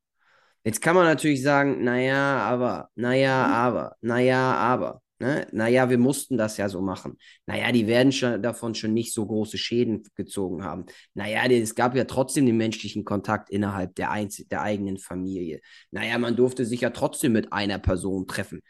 Jetzt 0.66 0.82
kann 0.82 0.96
man 0.96 1.06
natürlich 1.06 1.44
sagen, 1.44 1.84
naja, 1.84 2.40
aber, 2.40 2.90
naja, 2.96 3.48
mhm. 3.48 3.54
aber, 3.54 3.96
naja, 4.02 4.56
aber. 4.56 5.02
Ne? 5.20 5.48
Naja, 5.52 5.90
wir 5.90 6.00
mussten 6.00 6.38
das 6.38 6.58
ja 6.58 6.68
so 6.68 6.82
machen. 6.82 7.18
Naja, 7.46 7.72
die 7.72 7.88
werden 7.88 8.12
schon 8.12 8.42
davon 8.42 8.76
schon 8.76 8.94
nicht 8.94 9.14
so 9.14 9.26
große 9.26 9.58
Schäden 9.58 10.04
gezogen 10.16 10.64
haben. 10.64 10.88
Naja, 11.14 11.46
es 11.46 11.76
gab 11.76 11.96
ja 11.96 12.04
trotzdem 12.04 12.46
den 12.46 12.58
menschlichen 12.58 13.06
Kontakt 13.06 13.50
innerhalb 13.50 13.96
der, 13.96 14.10
der 14.52 14.62
eigenen 14.62 14.98
Familie. 14.98 15.62
Naja, 15.92 16.18
man 16.18 16.36
durfte 16.36 16.66
sich 16.66 16.82
ja 16.82 16.90
trotzdem 16.90 17.32
mit 17.32 17.54
einer 17.54 17.80
Person 17.80 18.28
treffen 18.28 18.62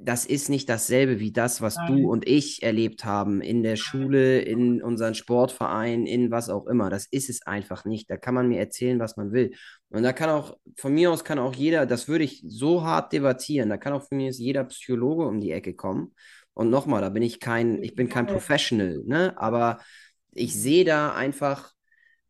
das 0.00 0.24
ist 0.24 0.48
nicht 0.48 0.68
dasselbe 0.68 1.20
wie 1.20 1.32
das, 1.32 1.60
was 1.60 1.76
Nein. 1.76 1.86
du 1.88 2.10
und 2.10 2.26
ich 2.26 2.62
erlebt 2.62 3.04
haben 3.04 3.40
in 3.40 3.62
der 3.62 3.76
Schule, 3.76 4.40
in 4.40 4.82
unseren 4.82 5.14
Sportverein, 5.14 6.06
in 6.06 6.30
was 6.30 6.48
auch 6.48 6.66
immer. 6.66 6.90
Das 6.90 7.06
ist 7.06 7.28
es 7.28 7.46
einfach 7.46 7.84
nicht. 7.84 8.10
Da 8.10 8.16
kann 8.16 8.34
man 8.34 8.48
mir 8.48 8.58
erzählen, 8.58 8.98
was 8.98 9.16
man 9.16 9.32
will. 9.32 9.52
Und 9.90 10.02
da 10.02 10.12
kann 10.12 10.30
auch, 10.30 10.56
von 10.76 10.94
mir 10.94 11.10
aus 11.10 11.24
kann 11.24 11.38
auch 11.38 11.54
jeder, 11.54 11.86
das 11.86 12.08
würde 12.08 12.24
ich 12.24 12.42
so 12.46 12.82
hart 12.84 13.12
debattieren, 13.12 13.68
da 13.68 13.76
kann 13.76 13.92
auch 13.92 14.06
von 14.06 14.18
mir 14.18 14.28
aus 14.28 14.38
jeder 14.38 14.64
Psychologe 14.64 15.26
um 15.26 15.40
die 15.40 15.52
Ecke 15.52 15.74
kommen. 15.74 16.14
Und 16.54 16.70
nochmal, 16.70 17.00
da 17.00 17.08
bin 17.08 17.22
ich 17.22 17.40
kein, 17.40 17.82
ich 17.82 17.94
bin 17.94 18.08
kein 18.08 18.26
Professional, 18.26 19.02
ne? 19.04 19.34
Aber 19.36 19.78
ich 20.32 20.54
sehe 20.54 20.84
da 20.84 21.14
einfach 21.14 21.72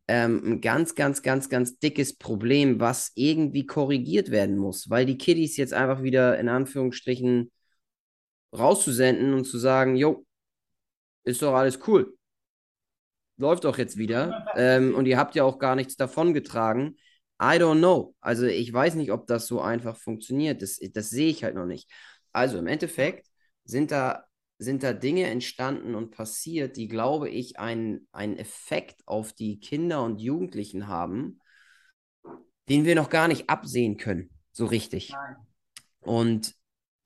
ähm, 0.07 0.41
ein 0.43 0.61
ganz, 0.61 0.95
ganz, 0.95 1.21
ganz, 1.21 1.49
ganz 1.49 1.79
dickes 1.79 2.17
Problem, 2.17 2.79
was 2.79 3.11
irgendwie 3.15 3.65
korrigiert 3.65 4.31
werden 4.31 4.57
muss, 4.57 4.89
weil 4.89 5.05
die 5.05 5.17
Kiddies 5.17 5.57
jetzt 5.57 5.73
einfach 5.73 6.03
wieder 6.03 6.37
in 6.39 6.49
Anführungsstrichen 6.49 7.51
rauszusenden 8.53 9.33
und 9.33 9.45
zu 9.45 9.57
sagen, 9.57 9.95
jo, 9.95 10.25
ist 11.23 11.41
doch 11.41 11.53
alles 11.53 11.79
cool. 11.87 12.17
Läuft 13.37 13.63
doch 13.63 13.77
jetzt 13.77 13.97
wieder. 13.97 14.47
Ähm, 14.55 14.95
und 14.95 15.05
ihr 15.05 15.17
habt 15.17 15.35
ja 15.35 15.43
auch 15.43 15.59
gar 15.59 15.75
nichts 15.75 15.95
davon 15.95 16.33
getragen. 16.33 16.97
I 17.41 17.55
don't 17.55 17.77
know. 17.77 18.15
Also 18.19 18.45
ich 18.45 18.71
weiß 18.71 18.95
nicht, 18.95 19.11
ob 19.11 19.27
das 19.27 19.47
so 19.47 19.61
einfach 19.61 19.95
funktioniert. 19.95 20.61
Das, 20.61 20.79
das 20.93 21.09
sehe 21.09 21.29
ich 21.29 21.43
halt 21.43 21.55
noch 21.55 21.65
nicht. 21.65 21.89
Also 22.33 22.57
im 22.57 22.67
Endeffekt 22.67 23.27
sind 23.63 23.91
da, 23.91 24.25
sind 24.57 24.83
da 24.83 24.91
Dinge 24.91 25.27
entstanden 25.27 25.95
und 25.95 26.11
passiert, 26.11 26.75
die, 26.75 26.89
glaube 26.89 27.29
ich, 27.29 27.57
einen, 27.59 28.07
einen 28.11 28.37
Effekt 28.37 29.01
auf 29.05 29.31
die 29.31 29.59
Kinder 29.59 30.03
und 30.03 30.19
Jugendlichen 30.19 30.87
haben, 30.87 31.39
den 32.67 32.83
wir 32.83 32.95
noch 32.95 33.09
gar 33.09 33.29
nicht 33.29 33.49
absehen 33.49 33.95
können, 33.95 34.29
so 34.51 34.65
richtig. 34.65 35.11
Nein. 35.11 35.35
Und 36.01 36.55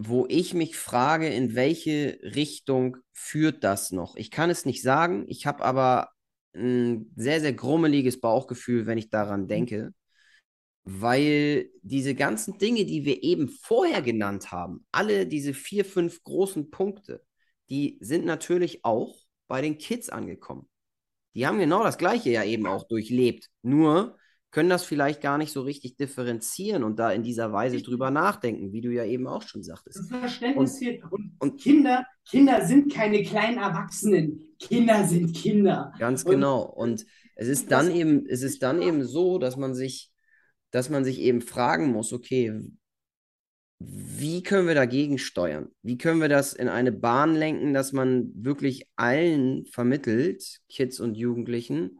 wo 0.07 0.25
ich 0.27 0.53
mich 0.53 0.77
frage, 0.77 1.27
in 1.27 1.55
welche 1.55 2.19
Richtung 2.23 2.97
führt 3.11 3.63
das 3.63 3.91
noch? 3.91 4.15
Ich 4.15 4.31
kann 4.31 4.49
es 4.49 4.65
nicht 4.65 4.81
sagen, 4.81 5.25
ich 5.27 5.45
habe 5.45 5.63
aber 5.63 6.09
ein 6.55 7.11
sehr, 7.15 7.41
sehr 7.41 7.53
grummeliges 7.53 8.19
Bauchgefühl, 8.19 8.85
wenn 8.85 8.97
ich 8.97 9.09
daran 9.09 9.43
mhm. 9.43 9.47
denke, 9.47 9.93
weil 10.83 11.69
diese 11.81 12.15
ganzen 12.15 12.57
Dinge, 12.57 12.85
die 12.85 13.05
wir 13.05 13.23
eben 13.23 13.47
vorher 13.47 14.01
genannt 14.01 14.51
haben, 14.51 14.85
alle 14.91 15.25
diese 15.25 15.53
vier, 15.53 15.85
fünf 15.85 16.23
großen 16.23 16.69
Punkte, 16.69 17.23
die 17.69 17.97
sind 18.01 18.25
natürlich 18.25 18.83
auch 18.83 19.15
bei 19.47 19.61
den 19.61 19.77
Kids 19.77 20.09
angekommen. 20.09 20.67
Die 21.35 21.47
haben 21.47 21.57
genau 21.57 21.83
das 21.83 21.97
Gleiche 21.97 22.29
ja 22.29 22.43
eben 22.43 22.67
auch 22.67 22.87
durchlebt. 22.87 23.49
Nur 23.61 24.17
können 24.53 24.69
das 24.69 24.85
vielleicht 24.85 25.19
gar 25.19 25.39
nicht 25.39 25.51
so 25.51 25.61
richtig 25.63 25.97
differenzieren 25.97 26.83
und 26.83 26.99
da 26.99 27.11
in 27.11 27.23
dieser 27.23 27.51
Weise 27.51 27.81
drüber 27.81 28.11
nachdenken, 28.11 28.71
wie 28.71 28.81
du 28.81 28.91
ja 28.91 29.03
eben 29.03 29.25
auch 29.25 29.41
schon 29.41 29.63
sagtest. 29.63 29.97
Das 29.97 30.07
Verständnis 30.07 30.73
und, 30.73 30.77
fehlt. 30.77 31.03
Und, 31.09 31.35
und, 31.39 31.59
Kinder, 31.59 32.05
Kinder 32.29 32.63
sind 32.63 32.93
keine 32.93 33.23
kleinen 33.23 33.57
Erwachsenen. 33.57 34.41
Kinder 34.59 35.05
sind 35.05 35.35
Kinder. 35.35 35.91
Ganz 35.97 36.23
genau. 36.23 36.61
Und 36.61 37.03
es 37.35 37.47
ist 37.47 37.71
dann 37.71 37.89
eben, 37.89 38.27
es 38.27 38.43
ist 38.43 38.61
dann 38.61 38.79
eben 38.83 39.03
so, 39.03 39.39
dass 39.39 39.57
man 39.57 39.73
sich, 39.73 40.11
dass 40.69 40.87
man 40.91 41.03
sich 41.03 41.19
eben 41.19 41.41
fragen 41.41 41.91
muss, 41.91 42.13
okay, 42.13 42.61
wie 43.79 44.43
können 44.43 44.67
wir 44.67 44.75
dagegen 44.75 45.17
steuern? 45.17 45.69
Wie 45.81 45.97
können 45.97 46.21
wir 46.21 46.29
das 46.29 46.53
in 46.53 46.69
eine 46.69 46.91
Bahn 46.91 47.33
lenken, 47.33 47.73
dass 47.73 47.91
man 47.91 48.31
wirklich 48.35 48.87
allen 48.97 49.65
vermittelt, 49.65 50.59
Kids 50.69 50.99
und 50.99 51.15
Jugendlichen, 51.15 51.97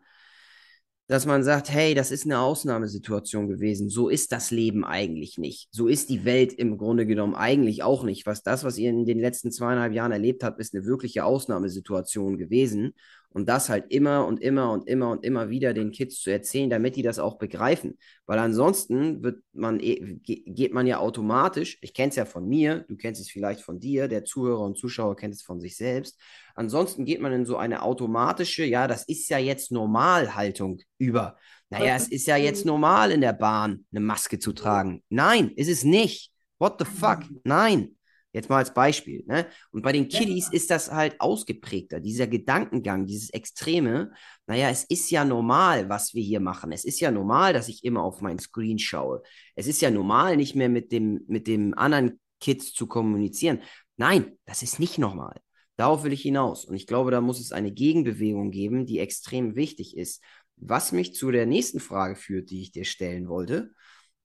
dass 1.14 1.27
man 1.27 1.44
sagt, 1.44 1.69
hey, 1.69 1.94
das 1.94 2.10
ist 2.10 2.26
eine 2.26 2.40
Ausnahmesituation 2.40 3.48
gewesen. 3.48 3.88
So 3.88 4.10
ist 4.10 4.31
das 4.31 4.49
Leben 4.49 4.84
eigentlich 4.84 5.38
nicht. 5.38 5.68
So 5.69 5.88
ist 5.88 6.10
die 6.10 6.26
Welt 6.26 6.53
im 6.53 6.80
Grunde 6.80 7.06
genommen 7.06 7.35
eigentlich 7.35 7.84
auch 7.84 8.03
nicht. 8.03 8.26
Was 8.26 8.41
das, 8.41 8.64
was 8.64 8.80
ihr 8.80 8.90
in 8.90 9.06
den 9.06 9.19
letzten 9.19 9.52
zweieinhalb 9.52 9.94
Jahren 9.94 10.11
erlebt 10.11 10.44
habt, 10.44 10.60
ist 10.60 10.73
eine 10.73 10.85
wirkliche 10.85 11.23
Ausnahmesituation 11.23 12.40
gewesen. 12.40 12.95
Und 13.34 13.49
das 13.49 13.68
halt 13.68 13.91
immer 13.91 14.27
und 14.27 14.41
immer 14.41 14.72
und 14.72 14.88
immer 14.88 15.10
und 15.10 15.26
immer 15.26 15.49
wieder 15.49 15.73
den 15.73 15.91
Kids 15.91 16.22
zu 16.22 16.30
erzählen, 16.30 16.69
damit 16.69 16.95
die 16.95 17.01
das 17.01 17.19
auch 17.19 17.38
begreifen. 17.38 17.97
Weil 18.27 18.39
ansonsten 18.39 19.23
wird 19.23 19.41
man, 19.53 19.80
eh, 19.80 20.19
geht 20.23 20.73
man 20.73 20.85
ja 20.85 20.99
automatisch, 20.99 21.77
ich 21.81 21.93
kenne 21.93 22.10
es 22.10 22.15
ja 22.15 22.26
von 22.26 22.47
mir, 22.47 22.85
du 22.88 22.95
kennst 22.95 23.19
es 23.19 23.30
vielleicht 23.30 23.61
von 23.61 23.80
dir, 23.80 24.07
der 24.07 24.23
Zuhörer 24.23 24.61
und 24.61 24.77
Zuschauer 24.77 25.15
kennt 25.15 25.34
es 25.34 25.41
von 25.41 25.60
sich 25.60 25.76
selbst. 25.76 26.19
Ansonsten 26.55 27.05
geht 27.05 27.22
man 27.22 27.34
in 27.34 27.45
so 27.45 27.57
eine 27.57 27.81
automatische, 27.81 28.65
ja, 28.65 28.88
das 28.88 29.03
ist 29.05 29.27
ja 29.30 29.39
jetzt 29.39 29.72
Normalhaltung 29.72 30.80
über. 30.99 31.38
Naja, 31.69 31.95
es 31.95 32.07
ist 32.07 32.27
ja 32.27 32.38
jetzt 32.38 32.65
normal 32.68 33.11
in 33.11 33.22
der 33.22 33.34
Bahn, 33.34 33.85
eine 33.91 33.99
Maske 33.99 34.38
zu 34.38 34.53
tragen. 34.53 35.03
Nein, 35.10 35.49
ist 35.55 35.69
es 35.69 35.84
nicht. 35.84 36.31
What 36.60 36.76
the 36.77 36.85
fuck? 36.85 37.23
Nein. 37.43 37.95
Jetzt 38.34 38.49
mal 38.49 38.57
als 38.57 38.73
Beispiel. 38.73 39.23
Ne? 39.27 39.45
Und 39.72 39.84
bei 39.84 39.91
den 39.91 40.07
Kiddies 40.07 40.49
ist 40.51 40.72
das 40.72 40.91
halt 40.91 41.22
ausgeprägter, 41.22 41.99
dieser 41.99 42.26
Gedankengang, 42.26 43.05
dieses 43.05 43.30
Extreme. 43.30 44.11
Naja, 44.47 44.69
es 44.69 44.85
ist 44.85 45.11
ja 45.11 45.23
normal, 45.23 45.88
was 45.88 46.15
wir 46.15 46.23
hier 46.23 46.39
machen. 46.39 46.72
Es 46.72 46.84
ist 46.84 46.99
ja 46.99 47.11
normal, 47.11 47.53
dass 47.53 47.68
ich 47.68 47.84
immer 47.84 48.01
auf 48.01 48.22
meinen 48.22 48.39
Screen 48.39 48.80
schaue. 48.80 49.22
Es 49.55 49.68
ist 49.68 49.81
ja 49.81 49.91
normal, 49.91 50.35
nicht 50.35 50.55
mehr 50.55 50.68
mit 50.68 50.91
dem, 50.91 51.23
mit 51.27 51.45
dem 51.45 51.76
anderen 51.77 52.19
Kids 52.39 52.73
zu 52.73 52.88
kommunizieren. 52.88 53.61
Nein, 53.97 54.38
das 54.45 54.64
ist 54.64 54.80
nicht 54.80 54.97
normal. 54.97 55.39
Darauf 55.76 56.03
will 56.03 56.14
ich 56.14 56.23
hinaus. 56.23 56.65
Und 56.65 56.76
ich 56.76 56.88
glaube, 56.88 57.11
da 57.11 57.22
muss 57.22 57.39
es 57.39 57.51
eine 57.51 57.72
Gegenbewegung 57.72 58.49
geben, 58.49 58.88
die 58.88 58.97
extrem 58.97 59.55
wichtig 59.55 59.95
ist. 59.95 60.23
Was 60.55 60.91
mich 60.91 61.14
zu 61.14 61.30
der 61.30 61.45
nächsten 61.45 61.80
Frage 61.80 62.15
führt, 62.15 62.49
die 62.49 62.61
ich 62.61 62.72
dir 62.72 62.85
stellen 62.85 63.27
wollte. 63.27 63.72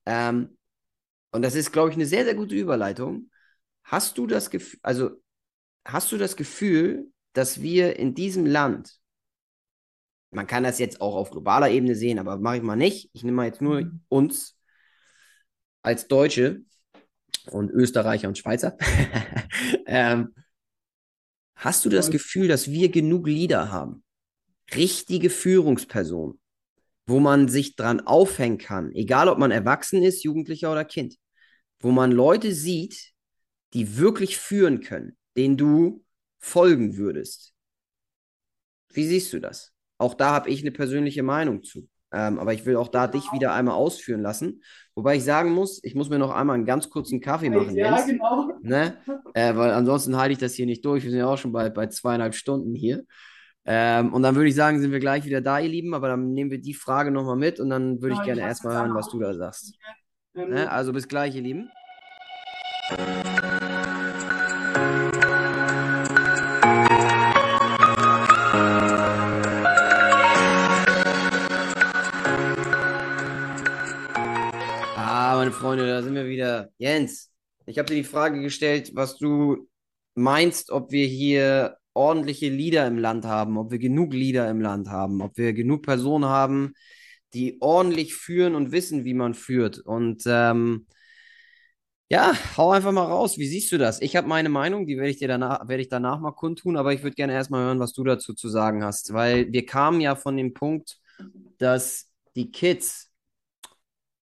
Ähm, 0.07 0.57
und 1.31 1.43
das 1.43 1.55
ist, 1.55 1.73
glaube 1.73 1.91
ich, 1.91 1.97
eine 1.97 2.07
sehr, 2.07 2.25
sehr 2.25 2.35
gute 2.35 2.55
Überleitung 2.55 3.29
Hast 3.89 4.19
du 4.19 4.27
das 4.27 4.51
Gefühl, 4.51 4.79
also 4.83 5.11
hast 5.83 6.13
du 6.13 6.19
das 6.19 6.37
Gefühl, 6.37 7.11
dass 7.33 7.63
wir 7.63 7.99
in 7.99 8.15
diesem 8.15 8.45
Land, 8.45 8.99
man 10.31 10.47
kann 10.47 10.63
das 10.63 10.79
jetzt 10.79 11.01
auch 11.01 11.17
auf 11.17 11.31
globaler 11.31 11.71
Ebene 11.71 11.95
sehen, 11.95 12.19
aber 12.19 12.37
mache 12.37 12.59
ich 12.59 12.63
mal 12.63 12.77
nicht. 12.77 13.09
Ich 13.15 13.25
nehme 13.25 13.37
mal 13.37 13.47
jetzt 13.47 13.63
nur 13.63 13.81
mhm. 13.81 14.03
uns 14.09 14.59
als 15.81 16.07
Deutsche 16.07 16.61
und 17.51 17.71
Österreicher 17.71 18.29
und 18.29 18.37
Schweizer. 18.37 18.77
ähm, 19.87 20.35
hast 21.55 21.87
du 21.87 21.89
das 21.89 22.11
Gefühl, 22.11 22.47
dass 22.47 22.71
wir 22.71 22.91
genug 22.91 23.27
Leader 23.27 23.73
haben? 23.73 24.05
Richtige 24.75 25.31
Führungspersonen, 25.31 26.39
wo 27.07 27.21
man 27.21 27.49
sich 27.49 27.75
dran 27.75 28.03
aufhängen 28.03 28.59
kann, 28.59 28.93
egal 28.93 29.31
ob 29.31 29.39
man 29.39 29.51
erwachsen 29.51 30.03
ist, 30.03 30.25
Jugendlicher 30.25 30.71
oder 30.71 30.85
Kind, 30.85 31.17
wo 31.81 31.91
man 31.91 32.13
Leute 32.13 32.53
sieht, 32.53 33.15
die 33.75 33.99
wirklich 33.99 34.39
führen 34.39 34.81
können, 34.81 35.17
denen 35.37 35.57
du 35.57 36.05
folgen 36.39 36.97
würdest. 36.97 37.55
Wie 38.93 39.07
siehst 39.07 39.33
du 39.33 39.41
das? 39.41 39.73
Auch 39.99 40.15
da 40.15 40.31
habe 40.31 40.49
ich 40.51 40.63
eine 40.63 40.71
persönliche 40.71 41.23
Meinung 41.23 41.63
zu. 41.63 41.89
Ähm, 42.11 42.39
aber 42.39 42.55
ich 42.55 42.65
will 42.65 42.77
auch 42.77 42.89
da 42.89 43.07
dich 43.07 43.33
wieder 43.33 43.53
einmal 43.53 43.75
ausführen 43.75 44.23
lassen. 44.23 44.63
Wobei 44.95 45.17
ich 45.17 45.25
sagen 45.25 45.53
muss, 45.53 45.81
ich 45.85 45.95
muss 45.95 46.09
mir 46.09 46.19
noch 46.19 46.31
einmal 46.31 46.55
einen 46.55 46.65
ganz 46.65 46.89
kurzen 46.89 47.21
Kaffee 47.21 47.51
machen. 47.51 47.77
Ja, 47.77 47.97
Jens, 47.97 48.07
genau. 48.07 48.53
ne? 48.63 48.97
Äh, 49.35 49.55
weil 49.57 49.73
ansonsten 49.73 50.17
halte 50.17 50.33
ich 50.33 50.39
das 50.39 50.55
hier 50.55 50.65
nicht 50.65 50.85
durch. 50.85 51.05
Wir 51.05 51.11
sind 51.11 51.21
ja 51.21 51.27
auch 51.27 51.37
schon 51.37 51.53
bei, 51.53 51.69
bei 51.69 51.87
zweieinhalb 51.89 52.35
Stunden 52.35 52.75
hier. 52.75 53.05
Ähm, 53.67 54.15
und 54.15 54.23
dann 54.23 54.35
würde 54.37 54.49
ich 54.49 54.55
sagen, 54.55 54.81
sind 54.81 54.93
wir 54.93 55.01
gleich 55.01 55.27
wieder 55.27 55.43
da, 55.43 55.59
ihr 55.59 55.69
Lieben. 55.69 55.93
Aber 55.93 56.09
dann 56.09 56.33
nehmen 56.33 56.51
wir 56.51 56.61
die 56.63 56.73
Frage 56.73 57.11
nochmal 57.11 57.37
mit 57.37 57.61
und 57.61 57.69
dann 57.69 58.01
würde 58.01 58.15
ich 58.15 58.21
Ja, 58.21 58.25
gerne 58.25 58.41
ich 58.41 58.45
hab's 58.47 58.65
erstmal 58.65 58.77
hören, 58.77 58.95
was 58.95 59.11
du 59.11 59.19
da 59.19 59.35
sagst. 59.35 59.75
Ähm, 60.35 60.51
Ne? 60.51 60.71
Also 60.71 60.93
bis 60.93 61.09
gleich, 61.09 61.35
ihr 61.35 61.43
Lieben. 61.43 61.69
Freunde, 75.59 75.89
da 75.89 76.03
sind 76.03 76.15
wir 76.15 76.29
wieder. 76.29 76.69
Jens, 76.79 77.33
ich 77.67 77.79
habe 77.79 77.89
dir 77.89 77.97
die 77.97 78.05
Frage 78.05 78.41
gestellt, 78.41 78.93
was 78.95 79.19
du 79.19 79.69
meinst, 80.15 80.71
ob 80.71 80.93
wir 80.93 81.05
hier 81.05 81.79
ordentliche 81.95 82.49
Leader 82.49 82.87
im 82.87 82.97
Land 82.97 83.25
haben, 83.25 83.59
ob 83.59 83.73
wir 83.73 83.81
genug 83.81 84.13
Leader 84.13 84.49
im 84.49 84.61
Land 84.61 84.89
haben, 84.89 85.21
ob 85.21 85.37
wir 85.37 85.53
genug 85.53 85.83
Personen 85.83 86.27
haben, 86.27 86.75
die 87.35 87.57
ordentlich 87.61 88.15
führen 88.15 88.55
und 88.55 88.71
wissen, 88.71 89.05
wie 89.05 89.15
man 89.15 89.35
führt. 89.35 89.81
Und 89.81 90.23
ähm, 90.27 90.87
ja, 92.09 92.35
hau 92.57 92.71
einfach 92.71 92.93
mal 92.93 93.07
raus. 93.07 93.37
Wie 93.37 93.49
siehst 93.49 93.73
du 93.73 93.79
das? 93.79 94.01
Ich 94.01 94.15
habe 94.15 94.29
meine 94.29 94.49
Meinung, 94.51 94.87
die 94.87 94.97
werde 94.97 95.11
ich 95.11 95.19
dir 95.19 95.29
danach, 95.29 95.67
werde 95.67 95.83
ich 95.83 95.89
danach 95.89 96.21
mal 96.21 96.33
kundtun, 96.33 96.77
aber 96.77 96.93
ich 96.93 97.03
würde 97.03 97.17
gerne 97.17 97.33
erstmal 97.33 97.65
hören, 97.65 97.81
was 97.81 97.93
du 97.93 98.05
dazu 98.05 98.33
zu 98.33 98.49
sagen 98.49 98.85
hast, 98.85 99.13
weil 99.13 99.53
wir 99.53 99.67
kamen 99.67 100.01
ja 100.01 100.15
von 100.15 100.37
dem 100.37 100.55
Punkt, 100.55 101.01
dass 101.59 102.13
die 102.37 102.53
Kids 102.53 103.11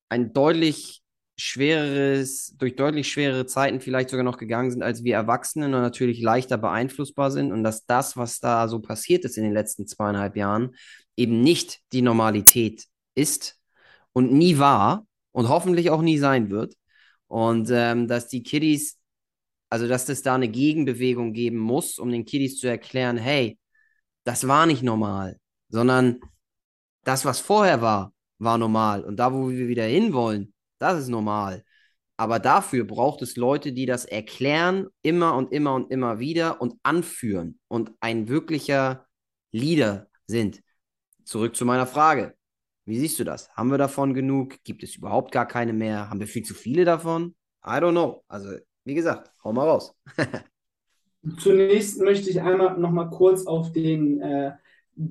ein 0.08 0.32
deutlich 0.32 1.02
schwereres, 1.36 2.54
durch 2.56 2.76
deutlich 2.76 3.10
schwerere 3.10 3.46
Zeiten 3.46 3.80
vielleicht 3.80 4.10
sogar 4.10 4.24
noch 4.24 4.38
gegangen 4.38 4.70
sind, 4.70 4.82
als 4.82 5.04
wir 5.04 5.14
Erwachsenen 5.14 5.74
und 5.74 5.82
natürlich 5.82 6.20
leichter 6.20 6.56
beeinflussbar 6.56 7.30
sind 7.30 7.52
und 7.52 7.62
dass 7.62 7.84
das, 7.84 8.16
was 8.16 8.40
da 8.40 8.68
so 8.68 8.80
passiert 8.80 9.24
ist 9.24 9.36
in 9.36 9.44
den 9.44 9.52
letzten 9.52 9.86
zweieinhalb 9.86 10.36
Jahren, 10.36 10.74
eben 11.16 11.42
nicht 11.42 11.80
die 11.92 12.02
Normalität 12.02 12.86
ist 13.14 13.58
und 14.12 14.32
nie 14.32 14.58
war 14.58 15.06
und 15.32 15.48
hoffentlich 15.48 15.90
auch 15.90 16.02
nie 16.02 16.18
sein 16.18 16.50
wird. 16.50 16.74
Und 17.26 17.68
ähm, 17.70 18.08
dass 18.08 18.28
die 18.28 18.42
Kiddies, 18.42 18.98
also 19.68 19.88
dass 19.88 20.08
es 20.08 20.22
da 20.22 20.34
eine 20.36 20.48
Gegenbewegung 20.48 21.32
geben 21.32 21.58
muss, 21.58 21.98
um 21.98 22.10
den 22.10 22.24
Kiddies 22.24 22.58
zu 22.58 22.66
erklären, 22.68 23.18
hey, 23.18 23.58
das 24.24 24.48
war 24.48 24.66
nicht 24.66 24.82
normal, 24.82 25.38
sondern 25.68 26.20
das, 27.04 27.24
was 27.24 27.40
vorher 27.40 27.82
war, 27.82 28.12
war 28.38 28.58
normal. 28.58 29.04
Und 29.04 29.16
da, 29.16 29.32
wo 29.32 29.50
wir 29.50 29.68
wieder 29.68 29.84
hinwollen, 29.84 30.54
das 30.78 31.00
ist 31.00 31.08
normal. 31.08 31.64
Aber 32.16 32.38
dafür 32.38 32.84
braucht 32.84 33.22
es 33.22 33.36
Leute, 33.36 33.72
die 33.72 33.86
das 33.86 34.04
erklären, 34.06 34.86
immer 35.02 35.36
und 35.36 35.52
immer 35.52 35.74
und 35.74 35.90
immer 35.90 36.18
wieder 36.18 36.60
und 36.60 36.74
anführen 36.82 37.58
und 37.68 37.92
ein 38.00 38.28
wirklicher 38.28 39.06
Leader 39.52 40.08
sind. 40.26 40.62
Zurück 41.24 41.56
zu 41.56 41.64
meiner 41.64 41.86
Frage. 41.86 42.34
Wie 42.86 42.98
siehst 42.98 43.18
du 43.18 43.24
das? 43.24 43.50
Haben 43.50 43.70
wir 43.70 43.78
davon 43.78 44.14
genug? 44.14 44.62
Gibt 44.64 44.82
es 44.82 44.96
überhaupt 44.96 45.32
gar 45.32 45.46
keine 45.46 45.72
mehr? 45.72 46.08
Haben 46.08 46.20
wir 46.20 46.28
viel 46.28 46.44
zu 46.44 46.54
viele 46.54 46.84
davon? 46.84 47.34
I 47.64 47.70
don't 47.80 47.90
know. 47.90 48.22
Also, 48.28 48.56
wie 48.84 48.94
gesagt, 48.94 49.32
hau 49.42 49.52
mal 49.52 49.68
raus. 49.68 49.94
Zunächst 51.38 52.00
möchte 52.00 52.30
ich 52.30 52.40
einmal 52.40 52.78
noch 52.78 52.92
mal 52.92 53.10
kurz 53.10 53.44
auf 53.46 53.72
den 53.72 54.20
äh, 54.20 54.52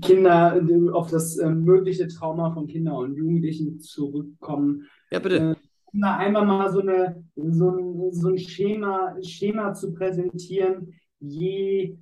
Kinder, 0.01 0.59
auf 0.93 1.11
das 1.11 1.37
äh, 1.37 1.49
mögliche 1.49 2.07
Trauma 2.07 2.51
von 2.51 2.67
Kindern 2.67 2.95
und 2.95 3.15
Jugendlichen 3.15 3.79
zurückkommen. 3.79 4.87
Ja, 5.11 5.19
bitte. 5.19 5.37
Äh, 5.37 5.55
um 5.93 6.01
da 6.01 6.17
einmal 6.17 6.45
mal 6.45 6.71
so, 6.71 6.81
eine, 6.81 7.23
so 7.35 7.69
ein, 7.69 8.11
so 8.11 8.29
ein 8.29 8.37
Schema, 8.37 9.15
Schema 9.23 9.73
zu 9.73 9.93
präsentieren. 9.93 10.93
Je, 11.19 11.97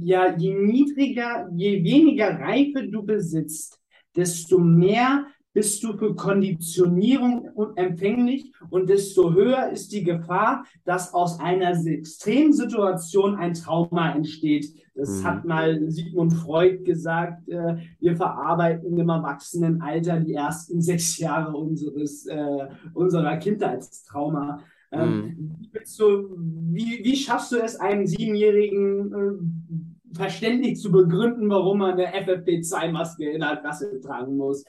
ja, 0.00 0.36
je 0.36 0.54
niedriger, 0.54 1.48
je 1.54 1.82
weniger 1.82 2.38
Reife 2.38 2.88
du 2.88 3.02
besitzt, 3.02 3.80
desto 4.14 4.58
mehr 4.58 5.26
bist 5.54 5.82
du 5.82 5.96
für 5.96 6.14
Konditionierung 6.14 7.48
empfänglich 7.76 8.52
und 8.70 8.90
desto 8.90 9.32
höher 9.32 9.70
ist 9.70 9.92
die 9.92 10.02
Gefahr, 10.02 10.64
dass 10.84 11.14
aus 11.14 11.40
einer 11.40 11.70
Extremsituation 11.70 13.36
ein 13.36 13.54
Trauma 13.54 14.12
entsteht. 14.12 14.74
Das 14.96 15.20
Mhm. 15.20 15.24
hat 15.24 15.44
mal 15.44 15.90
Sigmund 15.90 16.34
Freud 16.34 16.84
gesagt, 16.84 17.48
äh, 17.48 17.76
wir 18.00 18.16
verarbeiten 18.16 18.98
im 18.98 19.08
Erwachsenenalter 19.08 20.20
die 20.20 20.34
ersten 20.34 20.80
sechs 20.82 21.18
Jahre 21.18 21.56
unseres, 21.56 22.26
äh, 22.26 22.68
unserer 22.92 23.36
Kindheitstrauma. 23.36 24.60
Ähm, 24.92 25.56
wie, 25.58 25.68
willst 25.72 25.98
du, 25.98 26.36
wie, 26.36 27.00
wie 27.02 27.16
schaffst 27.16 27.52
du 27.52 27.56
es, 27.56 27.76
einem 27.76 28.06
Siebenjährigen 28.06 29.12
äh, 29.12 29.93
verständlich 30.14 30.80
zu 30.80 30.90
begründen, 30.92 31.48
warum 31.50 31.78
man 31.78 31.92
eine 31.92 32.12
FFP2-Maske 32.14 33.30
in 33.30 33.40
der 33.40 33.56
Klasse 33.56 34.00
tragen 34.00 34.36
muss? 34.36 34.64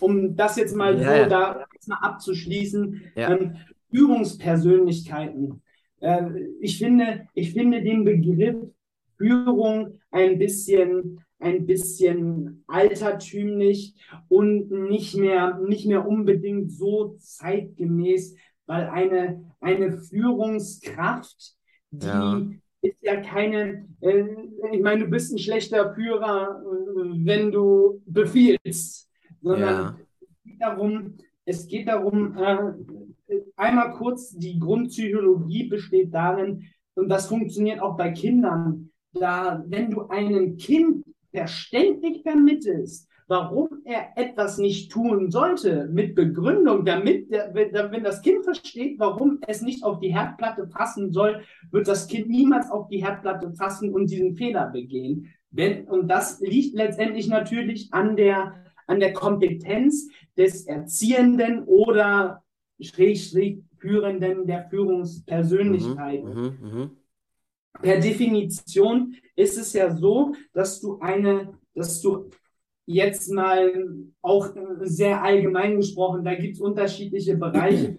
Um 0.00 0.36
das 0.36 0.56
jetzt 0.56 0.74
mal 0.76 1.00
Ja, 1.00 1.24
so 1.24 1.30
da 1.30 1.64
mal 1.86 1.96
abzuschließen, 1.96 3.00
Ja. 3.16 3.30
ähm, 3.36 3.56
Führungspersönlichkeiten. 3.90 5.62
Äh, 6.00 6.22
ich 6.60 6.78
finde, 6.78 7.28
ich 7.34 7.52
finde 7.52 7.82
den 7.82 8.04
Begriff 8.04 8.56
Führung 9.16 10.00
ein 10.10 10.38
bisschen, 10.38 11.20
ein 11.38 11.66
bisschen 11.66 12.64
altertümlich 12.66 13.94
und 14.28 14.70
nicht 14.70 15.16
mehr, 15.16 15.58
nicht 15.58 15.86
mehr 15.86 16.06
unbedingt 16.06 16.72
so 16.72 17.16
zeitgemäß, 17.18 18.34
weil 18.66 18.88
eine, 18.88 19.44
eine 19.60 19.92
Führungskraft, 19.98 21.54
die 21.90 22.06
Ja. 22.06 22.42
Ist 22.82 23.02
ja 23.02 23.20
keine, 23.20 23.88
äh, 24.00 24.24
ich 24.72 24.80
meine, 24.82 25.04
du 25.04 25.10
bist 25.10 25.32
ein 25.32 25.38
schlechter 25.38 25.94
Führer, 25.94 26.62
äh, 26.62 27.24
wenn 27.24 27.50
du 27.50 28.02
befiehlst, 28.06 29.08
sondern 29.40 29.70
Ja. 29.70 29.98
es 30.20 30.42
geht 30.44 30.60
darum, 30.60 31.14
es 31.44 31.66
geht 31.68 31.88
darum, 31.88 32.36
äh, 32.36 32.72
einmal 33.56 33.92
kurz, 33.92 34.36
die 34.36 34.58
Grundpsychologie 34.58 35.68
besteht 35.68 36.12
darin, 36.12 36.64
und 36.94 37.08
das 37.08 37.26
funktioniert 37.26 37.80
auch 37.80 37.96
bei 37.96 38.10
Kindern, 38.10 38.90
da, 39.14 39.64
wenn 39.66 39.90
du 39.90 40.08
einem 40.08 40.56
Kind 40.56 41.04
verständlich 41.32 42.22
vermittelst, 42.22 43.08
warum 43.28 43.68
er 43.84 44.08
etwas 44.16 44.58
nicht 44.58 44.90
tun 44.90 45.30
sollte, 45.30 45.88
mit 45.92 46.14
Begründung, 46.14 46.84
damit, 46.84 47.30
der, 47.30 47.54
wenn, 47.54 48.04
das 48.04 48.22
Kind 48.22 48.44
versteht, 48.44 48.98
warum 48.98 49.38
es 49.46 49.62
nicht 49.62 49.84
auf 49.84 50.00
die 50.00 50.14
Herdplatte 50.14 50.66
fassen 50.68 51.12
soll, 51.12 51.42
wird 51.70 51.88
das 51.88 52.06
Kind 52.08 52.28
niemals 52.28 52.70
auf 52.70 52.88
die 52.88 53.02
Herdplatte 53.04 53.52
fassen 53.52 53.92
und 53.92 54.10
diesen 54.10 54.36
Fehler 54.36 54.66
begehen. 54.66 55.28
Wenn, 55.50 55.84
und 55.88 56.08
das 56.08 56.40
liegt 56.40 56.74
letztendlich 56.74 57.28
natürlich 57.28 57.92
an 57.92 58.16
der, 58.16 58.54
an 58.86 59.00
der 59.00 59.12
Kompetenz 59.12 60.08
des 60.36 60.66
Erziehenden 60.66 61.64
oder 61.64 62.42
Schrägstrich 62.80 63.62
Führenden 63.82 64.46
der 64.46 64.68
Führungspersönlichkeit. 64.70 66.24
Mhm, 66.24 66.56
mhm, 66.60 66.90
Per 67.80 67.98
Definition 67.98 69.16
ist 69.34 69.58
es 69.58 69.72
ja 69.72 69.94
so, 69.94 70.34
dass 70.52 70.80
du 70.80 71.00
eine, 71.00 71.58
dass 71.74 72.00
du 72.00 72.30
jetzt 72.86 73.30
mal 73.30 73.72
auch 74.20 74.54
äh, 74.54 74.60
sehr 74.82 75.22
allgemein 75.22 75.76
gesprochen, 75.76 76.24
da 76.24 76.34
gibt 76.34 76.54
es 76.54 76.60
unterschiedliche 76.60 77.36
Bereiche 77.36 77.98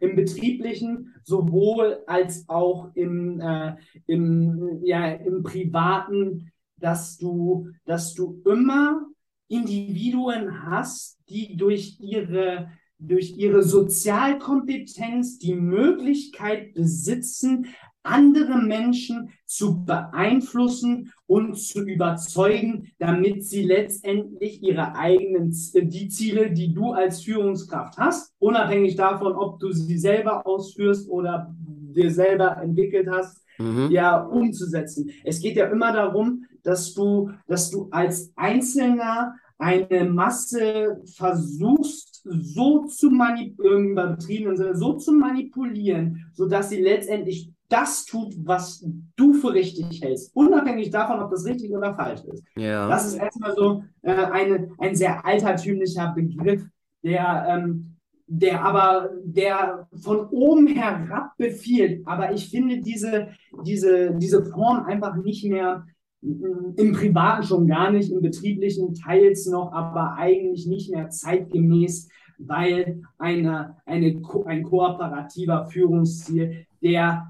im 0.00 0.16
betrieblichen, 0.16 1.14
sowohl 1.24 1.98
als 2.06 2.48
auch 2.48 2.90
im, 2.94 3.40
äh, 3.40 3.74
im, 4.06 4.80
ja, 4.82 5.12
im 5.12 5.42
privaten, 5.42 6.50
dass 6.76 7.18
du, 7.18 7.68
dass 7.84 8.14
du 8.14 8.40
immer 8.46 9.06
Individuen 9.48 10.64
hast, 10.64 11.18
die 11.28 11.56
durch 11.56 11.98
ihre 12.00 12.68
durch 13.02 13.34
ihre 13.38 13.62
Sozialkompetenz 13.62 15.38
die 15.38 15.54
Möglichkeit 15.54 16.74
besitzen, 16.74 17.68
andere 18.02 18.58
Menschen 18.58 19.30
zu 19.46 19.84
beeinflussen 19.84 21.12
und 21.26 21.56
zu 21.56 21.82
überzeugen, 21.82 22.88
damit 22.98 23.44
sie 23.44 23.62
letztendlich 23.62 24.62
ihre 24.62 24.94
eigenen, 24.96 25.50
die 25.74 26.08
Ziele, 26.08 26.50
die 26.50 26.72
du 26.72 26.92
als 26.92 27.22
Führungskraft 27.22 27.98
hast, 27.98 28.32
unabhängig 28.38 28.96
davon, 28.96 29.34
ob 29.34 29.60
du 29.60 29.72
sie 29.72 29.98
selber 29.98 30.46
ausführst 30.46 31.08
oder 31.08 31.54
dir 31.58 32.10
selber 32.10 32.56
entwickelt 32.58 33.08
hast, 33.10 33.44
mhm. 33.58 33.88
ja, 33.90 34.20
umzusetzen. 34.22 35.10
Es 35.24 35.40
geht 35.40 35.56
ja 35.56 35.66
immer 35.66 35.92
darum, 35.92 36.44
dass 36.62 36.94
du, 36.94 37.30
dass 37.46 37.70
du 37.70 37.88
als 37.90 38.32
Einzelner 38.36 39.34
eine 39.58 40.04
Masse 40.06 41.02
versuchst 41.16 42.22
so 42.24 42.86
zu 42.86 43.10
manipulieren, 43.10 44.56
so 44.74 44.94
zu 44.94 45.12
manipulieren, 45.12 46.30
sodass 46.32 46.70
sie 46.70 46.80
letztendlich 46.80 47.52
das 47.70 48.04
tut, 48.04 48.34
was 48.44 48.84
du 49.16 49.32
für 49.34 49.54
richtig 49.54 50.02
hältst, 50.02 50.34
unabhängig 50.34 50.90
davon, 50.90 51.20
ob 51.20 51.30
das 51.30 51.46
richtig 51.46 51.72
oder 51.72 51.94
falsch 51.94 52.22
ist. 52.24 52.44
Ja. 52.56 52.88
Das 52.88 53.06
ist 53.06 53.14
erstmal 53.14 53.54
so 53.54 53.84
äh, 54.02 54.12
eine, 54.12 54.70
ein 54.78 54.96
sehr 54.96 55.24
altertümlicher 55.24 56.12
Begriff, 56.14 56.66
der, 57.04 57.46
ähm, 57.48 57.96
der 58.26 58.64
aber 58.64 59.10
der 59.24 59.88
von 59.94 60.26
oben 60.30 60.66
herab 60.66 61.36
befiehlt. 61.36 62.06
Aber 62.06 62.32
ich 62.32 62.50
finde 62.50 62.80
diese, 62.80 63.28
diese, 63.64 64.16
diese 64.16 64.44
Form 64.44 64.84
einfach 64.84 65.16
nicht 65.16 65.44
mehr 65.44 65.86
im 66.22 66.92
Privaten 66.92 67.44
schon 67.44 67.66
gar 67.66 67.90
nicht, 67.90 68.10
im 68.10 68.20
Betrieblichen 68.20 68.94
teils 68.94 69.46
noch, 69.46 69.72
aber 69.72 70.16
eigentlich 70.16 70.66
nicht 70.66 70.90
mehr 70.90 71.08
zeitgemäß, 71.08 72.08
weil 72.38 73.02
eine, 73.16 73.76
eine, 73.86 74.20
ein 74.46 74.62
kooperativer 74.62 75.66
Führungsstil, 75.66 76.66
der 76.82 77.29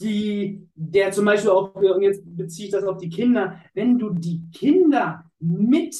die, 0.00 0.66
der 0.74 1.12
zum 1.12 1.24
Beispiel 1.24 1.50
auch, 1.50 1.74
und 1.74 2.02
jetzt 2.02 2.22
beziehe 2.24 2.66
ich 2.66 2.72
das 2.72 2.84
auf 2.84 2.98
die 2.98 3.08
Kinder, 3.08 3.60
wenn 3.74 3.98
du 3.98 4.10
die 4.10 4.42
Kinder 4.52 5.24
mit, 5.38 5.96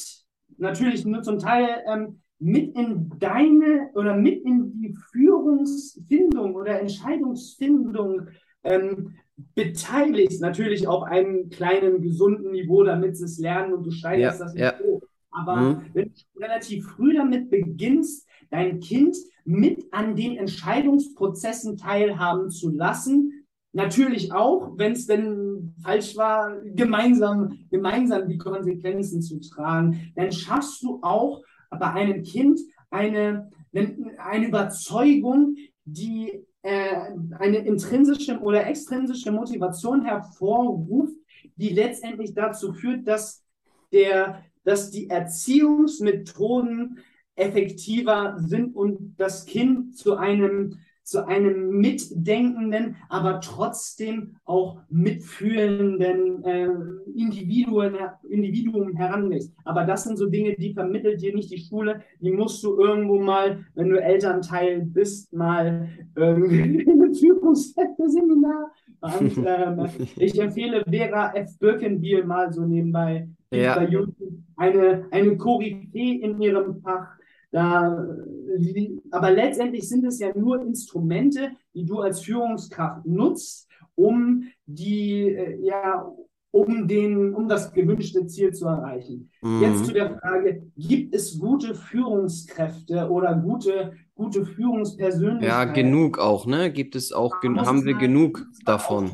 natürlich 0.57 1.05
nur 1.05 1.21
zum 1.21 1.39
Teil 1.39 1.83
ähm, 1.87 2.19
mit 2.39 2.75
in 2.75 3.09
deine 3.19 3.89
oder 3.95 4.15
mit 4.15 4.43
in 4.43 4.73
die 4.73 4.93
Führungsfindung 5.11 6.55
oder 6.55 6.79
Entscheidungsfindung 6.79 8.27
ähm, 8.63 9.15
beteiligst, 9.55 10.41
natürlich 10.41 10.87
auf 10.87 11.03
einem 11.03 11.49
kleinen, 11.49 12.01
gesunden 12.01 12.51
Niveau, 12.51 12.83
damit 12.83 13.17
sie 13.17 13.25
es 13.25 13.39
lernen 13.39 13.73
und 13.73 13.85
du 13.85 13.91
steigerst 13.91 14.39
ja, 14.39 14.45
das 14.45 14.53
nicht 14.53 14.63
ja. 14.63 14.79
hoch. 14.79 15.01
Aber 15.31 15.55
mhm. 15.55 15.81
wenn 15.93 16.13
du 16.13 16.39
relativ 16.39 16.85
früh 16.85 17.15
damit 17.15 17.49
beginnst, 17.49 18.27
dein 18.51 18.79
Kind 18.79 19.15
mit 19.45 19.91
an 19.91 20.15
den 20.15 20.37
Entscheidungsprozessen 20.37 21.77
teilhaben 21.77 22.51
zu 22.51 22.69
lassen, 22.69 23.42
natürlich 23.73 24.31
auch, 24.31 24.77
wenn 24.77 24.93
es 24.93 25.07
denn 25.07 25.75
falsch 25.83 26.15
war, 26.15 26.61
gemeinsam, 26.63 27.59
gemeinsam 27.69 28.27
die 28.27 28.37
Konsequenzen 28.37 29.21
zu 29.21 29.39
tragen, 29.39 30.13
dann 30.15 30.31
schaffst 30.31 30.81
du 30.83 30.99
auch 31.01 31.41
bei 31.69 31.91
einem 31.91 32.23
Kind 32.23 32.59
eine, 32.91 33.49
eine 33.73 34.47
Überzeugung, 34.47 35.55
die 35.85 36.45
äh, 36.61 37.11
eine 37.39 37.57
intrinsische 37.57 38.39
oder 38.39 38.65
extrinsische 38.67 39.31
Motivation 39.31 40.05
hervorruft, 40.05 41.17
die 41.55 41.69
letztendlich 41.69 42.33
dazu 42.33 42.73
führt, 42.73 43.07
dass, 43.07 43.43
der, 43.91 44.45
dass 44.63 44.91
die 44.91 45.09
Erziehungsmethoden 45.09 46.99
effektiver 47.35 48.35
sind 48.37 48.75
und 48.75 49.15
das 49.17 49.45
Kind 49.45 49.97
zu 49.97 50.15
einem 50.15 50.77
zu 51.03 51.27
einem 51.27 51.69
mitdenkenden, 51.79 52.95
aber 53.09 53.41
trotzdem 53.41 54.37
auch 54.45 54.79
mitfühlenden 54.89 56.43
äh, 56.43 56.69
Individuen, 57.15 57.95
Individuum 58.27 58.95
heranwächst. 58.95 59.53
Aber 59.65 59.83
das 59.83 60.05
sind 60.05 60.17
so 60.17 60.29
Dinge, 60.29 60.55
die 60.55 60.73
vermittelt 60.73 61.21
dir 61.21 61.35
nicht 61.35 61.51
die 61.51 61.59
Schule. 61.59 62.01
Die 62.21 62.31
musst 62.31 62.63
du 62.63 62.79
irgendwo 62.79 63.19
mal, 63.19 63.65
wenn 63.75 63.89
du 63.89 64.01
Elternteil 64.01 64.81
bist, 64.81 65.33
mal 65.33 65.89
irgendwie 66.15 66.83
in 66.83 67.01
einem 67.01 67.13
Führungsseminar. 67.13 68.71
Und 69.01 69.37
ähm, 69.45 69.89
ich 70.17 70.39
empfehle 70.39 70.83
Vera 70.89 71.33
F. 71.35 71.59
Birkenbiel 71.59 72.23
mal 72.23 72.51
so 72.53 72.65
nebenbei 72.65 73.27
ja. 73.51 73.75
bei 73.75 73.87
YouTube 73.87 74.15
eine, 74.55 75.07
eine 75.11 75.37
Koryphäe 75.37 76.21
in 76.21 76.41
ihrem 76.41 76.81
Fach 76.81 77.07
aber 77.53 79.31
letztendlich 79.31 79.87
sind 79.87 80.05
es 80.05 80.19
ja 80.19 80.35
nur 80.35 80.61
Instrumente, 80.61 81.51
die 81.73 81.85
du 81.85 81.99
als 81.99 82.21
Führungskraft 82.21 83.05
nutzt, 83.05 83.67
um 83.95 84.45
die, 84.65 85.29
äh, 85.29 85.59
ja, 85.63 86.11
um 86.51 86.87
den, 86.87 87.33
um 87.33 87.47
das 87.47 87.73
gewünschte 87.73 88.27
Ziel 88.27 88.53
zu 88.53 88.67
erreichen. 88.67 89.31
Mhm. 89.41 89.61
Jetzt 89.61 89.85
zu 89.85 89.93
der 89.93 90.19
Frage, 90.19 90.63
gibt 90.77 91.15
es 91.15 91.39
gute 91.39 91.73
Führungskräfte 91.73 93.09
oder 93.09 93.35
gute, 93.35 93.93
gute 94.13 94.45
Führungspersönlichkeiten? 94.45 95.47
Ja, 95.47 95.65
genug 95.65 96.19
auch, 96.19 96.45
ne? 96.45 96.71
Gibt 96.71 96.95
es 96.95 97.11
auch, 97.11 97.41
haben 97.43 97.85
wir 97.85 97.95
genug 97.95 98.45
davon? 98.65 99.11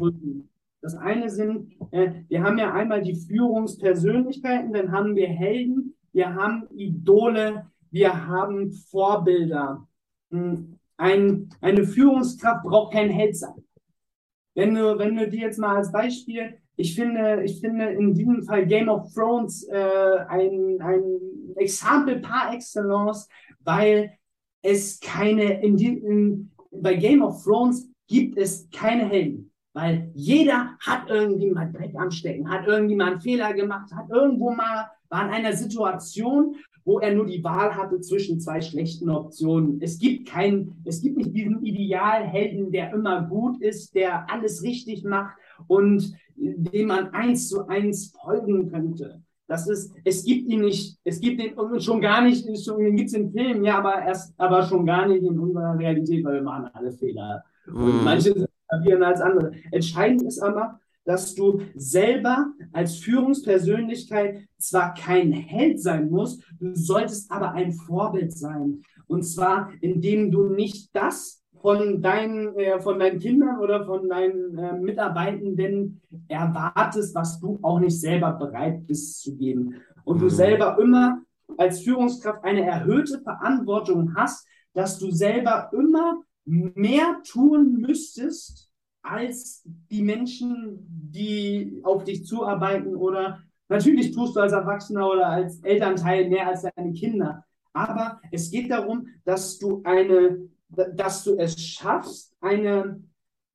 Das 0.81 0.95
eine 0.95 1.29
sind, 1.29 1.73
äh, 1.91 2.11
wir 2.27 2.43
haben 2.43 2.57
ja 2.57 2.73
einmal 2.73 3.01
die 3.01 3.15
Führungspersönlichkeiten, 3.15 4.73
dann 4.73 4.91
haben 4.91 5.15
wir 5.15 5.27
Helden, 5.27 5.95
wir 6.11 6.33
haben 6.33 6.67
Idole, 6.75 7.65
wir 7.91 8.27
haben 8.27 8.71
Vorbilder. 8.71 9.87
Hm, 10.31 10.79
ein, 10.97 11.49
eine 11.61 11.85
Führungskraft 11.85 12.63
braucht 12.63 12.93
kein 12.93 13.09
Held 13.09 13.37
sein. 13.37 13.63
Wenn 14.55 14.75
du, 14.75 14.97
wenn 14.97 15.15
du 15.15 15.29
dir 15.29 15.41
jetzt 15.41 15.59
mal 15.59 15.77
als 15.77 15.91
Beispiel, 15.91 16.57
ich 16.75 16.95
finde, 16.95 17.43
ich 17.43 17.59
finde 17.59 17.89
in 17.89 18.13
diesem 18.13 18.43
Fall 18.43 18.65
Game 18.65 18.89
of 18.89 19.13
Thrones 19.13 19.63
äh, 19.67 20.17
ein, 20.27 20.81
ein 20.81 21.03
Exempel 21.55 22.19
par 22.19 22.53
excellence, 22.53 23.27
weil 23.61 24.11
es 24.61 24.99
keine, 24.99 25.61
in 25.61 25.77
die, 25.77 25.97
in, 25.97 26.51
bei 26.71 26.95
Game 26.95 27.21
of 27.21 27.43
Thrones 27.43 27.89
gibt 28.07 28.37
es 28.37 28.69
keine 28.71 29.07
Helden. 29.07 29.51
Weil 29.73 30.11
jeder 30.13 30.75
hat 30.79 31.09
irgendwie 31.09 31.51
mal 31.51 31.71
Dreck 31.71 31.95
am 31.95 32.11
Stecken, 32.11 32.49
hat 32.49 32.67
irgendwie 32.67 32.95
mal 32.95 33.11
einen 33.11 33.21
Fehler 33.21 33.53
gemacht, 33.53 33.93
hat 33.93 34.09
irgendwo 34.09 34.51
mal, 34.51 34.89
war 35.09 35.25
in 35.25 35.33
einer 35.33 35.53
Situation, 35.53 36.55
wo 36.89 36.97
er 36.97 37.13
nur 37.13 37.27
die 37.27 37.43
Wahl 37.43 37.75
hatte 37.75 38.01
zwischen 38.01 38.39
zwei 38.39 38.61
schlechten 38.61 39.11
Optionen. 39.11 39.79
Es 39.79 39.99
gibt 39.99 40.27
keinen, 40.27 40.81
es 40.85 41.03
gibt 41.03 41.17
nicht 41.17 41.35
diesen 41.35 41.63
Idealhelden, 41.63 42.71
der 42.71 42.91
immer 42.91 43.21
gut 43.21 43.61
ist, 43.61 43.93
der 43.93 44.27
alles 44.31 44.63
richtig 44.63 45.03
macht 45.03 45.35
und 45.67 46.11
dem 46.35 46.87
man 46.87 47.09
eins 47.13 47.47
zu 47.47 47.67
eins 47.67 48.11
folgen 48.19 48.71
könnte. 48.71 49.21
Das 49.45 49.69
ist, 49.69 49.93
es 50.03 50.25
gibt 50.25 50.49
ihn 50.49 50.61
nicht, 50.61 50.97
es 51.03 51.21
gibt 51.21 51.39
ihn 51.39 51.53
schon 51.79 52.01
gar 52.01 52.23
nicht, 52.23 52.43
schon, 52.65 52.83
den 52.83 52.95
gibt 52.95 53.09
es 53.09 53.15
in 53.15 53.31
Filmen, 53.31 53.63
ja, 53.63 53.77
aber 53.77 54.01
erst, 54.01 54.33
aber 54.39 54.63
schon 54.63 54.87
gar 54.87 55.07
nicht 55.07 55.21
in 55.21 55.37
unserer 55.37 55.77
Realität, 55.77 56.25
weil 56.25 56.35
wir 56.35 56.41
machen 56.41 56.71
alle 56.73 56.91
Fehler. 56.91 57.43
Und 57.67 58.01
mm. 58.01 58.03
manche 58.03 58.33
sind 58.33 59.03
als 59.03 59.21
andere. 59.21 59.51
Entscheidend 59.71 60.23
ist 60.23 60.39
aber, 60.39 60.79
dass 61.09 61.33
du 61.33 61.61
selber 61.73 62.53
als 62.71 62.97
Führungspersönlichkeit 62.97 64.47
zwar 64.59 64.93
kein 64.93 65.31
Held 65.31 65.81
sein 65.81 66.11
musst, 66.11 66.43
du 66.59 66.75
solltest 66.75 67.31
aber 67.31 67.53
ein 67.53 67.73
Vorbild 67.73 68.31
sein. 68.31 68.83
Und 69.07 69.23
zwar, 69.23 69.71
indem 69.81 70.29
du 70.29 70.49
nicht 70.49 70.95
das 70.95 71.43
von 71.61 72.03
deinen, 72.03 72.55
äh, 72.59 72.79
von 72.79 72.99
deinen 72.99 73.17
Kindern 73.17 73.57
oder 73.59 73.87
von 73.87 74.07
deinen 74.07 74.55
äh, 74.55 74.73
Mitarbeitenden 74.73 75.99
erwartest, 76.27 77.15
was 77.15 77.39
du 77.39 77.57
auch 77.63 77.79
nicht 77.79 77.99
selber 77.99 78.33
bereit 78.33 78.85
bist 78.85 79.23
zu 79.23 79.35
geben. 79.35 79.77
Und 80.03 80.17
mhm. 80.17 80.21
du 80.21 80.29
selber 80.29 80.77
immer 80.79 81.23
als 81.57 81.81
Führungskraft 81.81 82.43
eine 82.43 82.67
erhöhte 82.67 83.19
Verantwortung 83.21 84.13
hast, 84.15 84.47
dass 84.73 84.99
du 84.99 85.09
selber 85.09 85.71
immer 85.73 86.21
mehr 86.45 87.17
tun 87.23 87.81
müsstest, 87.81 88.68
als 89.09 89.63
die 89.65 90.01
Menschen, 90.01 90.85
die 90.87 91.79
auf 91.83 92.03
dich 92.03 92.25
zuarbeiten 92.25 92.95
oder 92.95 93.39
natürlich 93.67 94.11
tust 94.11 94.35
du 94.35 94.41
als 94.41 94.53
Erwachsener 94.53 95.09
oder 95.09 95.27
als 95.27 95.59
Elternteil 95.61 96.29
mehr 96.29 96.47
als 96.47 96.65
deine 96.75 96.93
Kinder. 96.93 97.45
Aber 97.73 98.19
es 98.31 98.51
geht 98.51 98.71
darum, 98.71 99.07
dass 99.25 99.57
du 99.59 99.81
eine, 99.83 100.49
dass 100.69 101.23
du 101.23 101.37
es 101.37 101.59
schaffst, 101.61 102.35
eine, 102.41 103.01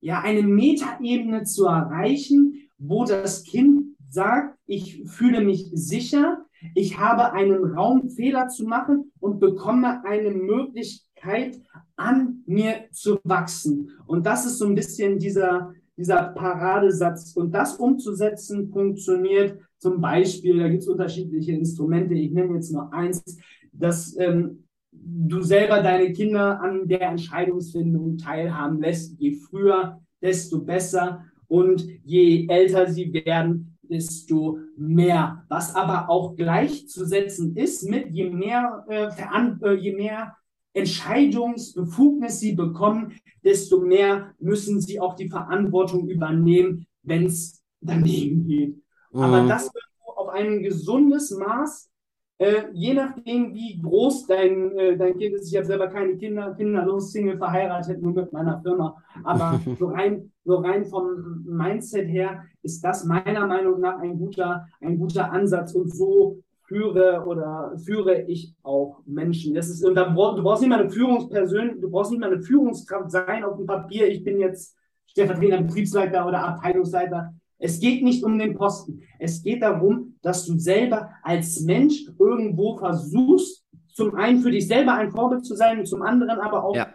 ja, 0.01 0.21
eine 0.21 0.43
Metaebene 0.43 1.43
zu 1.43 1.65
erreichen, 1.65 2.69
wo 2.77 3.05
das 3.05 3.43
Kind 3.43 3.95
sagt, 4.09 4.57
ich 4.65 5.03
fühle 5.05 5.41
mich 5.41 5.69
sicher, 5.73 6.45
ich 6.73 6.97
habe 6.97 7.33
einen 7.33 7.63
Raum, 7.63 8.09
Fehler 8.09 8.47
zu 8.47 8.65
machen 8.65 9.11
und 9.19 9.39
bekomme 9.39 10.03
eine 10.05 10.31
Möglichkeit, 10.31 11.04
an 11.95 12.43
mir 12.45 12.85
zu 12.91 13.19
wachsen. 13.23 13.91
Und 14.05 14.25
das 14.25 14.45
ist 14.45 14.57
so 14.57 14.65
ein 14.65 14.75
bisschen 14.75 15.17
dieser, 15.17 15.73
dieser 15.97 16.23
Paradesatz. 16.23 17.33
Und 17.35 17.51
das 17.51 17.77
umzusetzen 17.77 18.69
funktioniert 18.69 19.59
zum 19.77 20.01
Beispiel, 20.01 20.59
da 20.59 20.67
gibt 20.67 20.83
es 20.83 20.89
unterschiedliche 20.89 21.51
Instrumente, 21.51 22.13
ich 22.13 22.31
nenne 22.31 22.55
jetzt 22.55 22.71
nur 22.71 22.91
eins, 22.93 23.23
dass 23.71 24.15
ähm, 24.17 24.63
du 24.91 25.41
selber 25.41 25.81
deine 25.81 26.11
Kinder 26.13 26.61
an 26.61 26.87
der 26.87 27.01
Entscheidungsfindung 27.01 28.17
teilhaben 28.17 28.79
lässt. 28.79 29.19
Je 29.19 29.33
früher, 29.33 30.01
desto 30.21 30.61
besser. 30.61 31.25
Und 31.47 31.85
je 32.03 32.47
älter 32.47 32.87
sie 32.87 33.13
werden, 33.13 33.77
desto 33.83 34.59
mehr. 34.77 35.43
Was 35.49 35.75
aber 35.75 36.09
auch 36.09 36.35
gleichzusetzen 36.35 37.55
ist 37.55 37.87
mit 37.87 38.09
je 38.09 38.29
mehr, 38.29 38.85
äh, 38.89 39.09
äh, 39.61 39.73
je 39.75 39.95
mehr 39.95 40.35
Entscheidungsbefugnis 40.75 42.39
sie 42.39 42.53
bekommen, 42.53 43.13
desto 43.43 43.79
mehr 43.79 44.33
müssen 44.39 44.81
sie 44.81 44.99
auch 44.99 45.15
die 45.15 45.29
Verantwortung 45.29 46.07
übernehmen, 46.07 46.85
wenn 47.03 47.25
es 47.25 47.63
daneben 47.81 48.45
geht. 48.45 48.75
Mhm. 49.11 49.21
Aber 49.21 49.47
das 49.47 49.71
auf 50.15 50.29
ein 50.29 50.61
gesundes 50.61 51.31
Maß 51.31 51.89
äh, 52.37 52.63
je 52.73 52.93
nachdem, 52.93 53.53
wie 53.53 53.81
groß 53.81 54.27
dein, 54.27 54.77
äh, 54.77 54.97
dein 54.97 55.17
Kind 55.17 55.35
ist, 55.35 55.49
ich 55.49 55.55
habe 55.55 55.65
selber 55.65 55.87
keine 55.87 56.17
Kinder, 56.17 56.53
kinderlos, 56.53 57.11
Single, 57.11 57.37
verheiratet, 57.37 58.01
nur 58.01 58.13
mit 58.13 58.33
meiner 58.33 58.61
Firma, 58.61 59.01
aber 59.23 59.57
so 59.79 59.87
rein, 59.87 60.31
so 60.43 60.57
rein 60.57 60.85
vom 60.85 61.45
Mindset 61.45 62.09
her 62.09 62.43
ist 62.61 62.83
das 62.83 63.05
meiner 63.05 63.47
Meinung 63.47 63.79
nach 63.79 63.99
ein 63.99 64.17
guter, 64.17 64.67
ein 64.81 64.99
guter 64.99 65.31
Ansatz 65.31 65.73
und 65.75 65.95
so 65.95 66.39
führe 66.67 67.23
oder 67.25 67.73
führe 67.77 68.23
ich 68.23 68.53
auch 68.63 68.99
Menschen. 69.05 69.53
Das 69.53 69.69
ist, 69.69 69.83
und 69.83 69.95
da, 69.95 70.09
du 70.09 70.43
brauchst 70.43 70.61
nicht 70.61 70.69
mal 70.69 70.79
eine 70.79 70.89
Führungsperson, 70.89 71.81
du 71.81 71.89
brauchst 71.89 72.11
nicht 72.11 72.19
mal 72.19 72.31
eine 72.31 72.41
Führungskraft 72.41 73.11
sein 73.11 73.43
auf 73.43 73.57
dem 73.57 73.65
Papier, 73.65 74.07
ich 74.07 74.23
bin 74.23 74.39
jetzt 74.39 74.75
stellvertretender 75.07 75.61
Betriebsleiter 75.61 76.27
oder 76.27 76.43
Abteilungsleiter. 76.43 77.33
Es 77.57 77.79
geht 77.79 78.03
nicht 78.03 78.23
um 78.23 78.37
den 78.37 78.55
Posten. 78.55 79.01
Es 79.17 79.41
geht 79.41 79.61
darum, 79.61 80.15
dass 80.21 80.45
du 80.45 80.57
selber 80.57 81.11
als 81.23 81.61
Mensch 81.61 82.05
irgendwo 82.19 82.77
versuchst, 82.77 83.63
zum 83.93 84.13
einen 84.15 84.41
für 84.41 84.51
dich 84.51 84.67
selber 84.67 84.93
ein 84.93 85.11
Vorbild 85.11 85.45
zu 85.45 85.55
sein 85.55 85.79
und 85.79 85.85
zum 85.85 86.01
anderen 86.01 86.39
aber 86.39 86.65
auch 86.65 86.75
ja. 86.75 86.87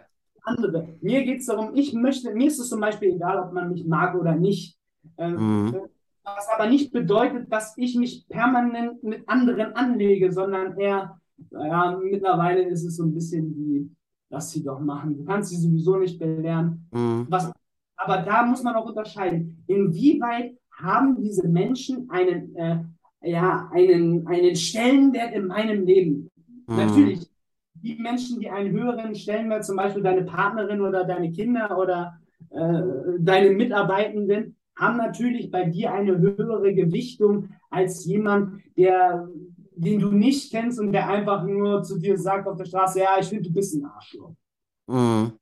andere. 0.43 0.89
Mir 1.01 1.23
geht 1.23 1.39
es 1.39 1.47
darum, 1.47 1.71
ich 1.73 1.93
möchte, 1.93 2.33
mir 2.35 2.47
ist 2.47 2.59
es 2.59 2.69
zum 2.69 2.79
Beispiel 2.79 3.15
egal, 3.15 3.39
ob 3.39 3.53
man 3.53 3.71
mich 3.71 3.85
mag 3.85 4.15
oder 4.15 4.35
nicht. 4.35 4.77
Ähm, 5.17 5.65
mhm. 5.65 5.81
Was 6.23 6.47
aber 6.53 6.69
nicht 6.69 6.91
bedeutet, 6.91 7.51
dass 7.51 7.77
ich 7.77 7.95
mich 7.95 8.27
permanent 8.27 9.03
mit 9.03 9.27
anderen 9.27 9.73
anlege, 9.75 10.31
sondern 10.31 10.77
eher, 10.77 11.19
naja, 11.49 11.99
mittlerweile 12.01 12.63
ist 12.63 12.85
es 12.85 12.97
so 12.97 13.03
ein 13.03 13.13
bisschen 13.13 13.55
wie, 13.55 13.89
lass 14.29 14.51
sie 14.51 14.63
doch 14.63 14.79
machen. 14.79 15.17
Du 15.17 15.25
kannst 15.25 15.49
sie 15.49 15.57
sowieso 15.57 15.97
nicht 15.97 16.19
belehren. 16.19 16.87
Mhm. 16.91 17.25
Was 17.29 17.51
aber 18.03 18.17
da 18.23 18.43
muss 18.43 18.63
man 18.63 18.75
auch 18.75 18.87
unterscheiden, 18.87 19.63
inwieweit 19.67 20.53
haben 20.71 21.21
diese 21.21 21.47
Menschen 21.47 22.09
einen, 22.09 22.55
äh, 22.55 22.79
ja, 23.21 23.69
einen, 23.71 24.25
einen 24.27 24.55
Stellenwert 24.55 25.33
in 25.33 25.47
meinem 25.47 25.85
Leben. 25.85 26.31
Mhm. 26.67 26.75
Natürlich, 26.77 27.29
die 27.73 27.95
Menschen, 27.95 28.39
die 28.39 28.49
einen 28.49 28.71
höheren 28.71 29.13
Stellenwert, 29.13 29.65
zum 29.65 29.75
Beispiel 29.75 30.01
deine 30.01 30.23
Partnerin 30.23 30.81
oder 30.81 31.03
deine 31.03 31.31
Kinder 31.31 31.77
oder 31.77 32.19
äh, 32.49 32.81
deine 33.19 33.51
Mitarbeitenden, 33.51 34.55
haben 34.77 34.97
natürlich 34.97 35.51
bei 35.51 35.65
dir 35.65 35.93
eine 35.93 36.17
höhere 36.17 36.73
Gewichtung 36.73 37.49
als 37.69 38.05
jemand, 38.05 38.61
der, 38.77 39.27
den 39.75 39.99
du 39.99 40.11
nicht 40.11 40.51
kennst 40.51 40.79
und 40.79 40.91
der 40.91 41.07
einfach 41.07 41.43
nur 41.45 41.83
zu 41.83 41.99
dir 41.99 42.17
sagt 42.17 42.47
auf 42.47 42.57
der 42.57 42.65
Straße, 42.65 42.99
ja, 42.99 43.17
ich 43.19 43.27
finde, 43.27 43.43
du 43.43 43.53
bist 43.53 43.75
ein 43.75 43.85
Arschloch. 43.85 44.33
Mhm. 44.87 45.33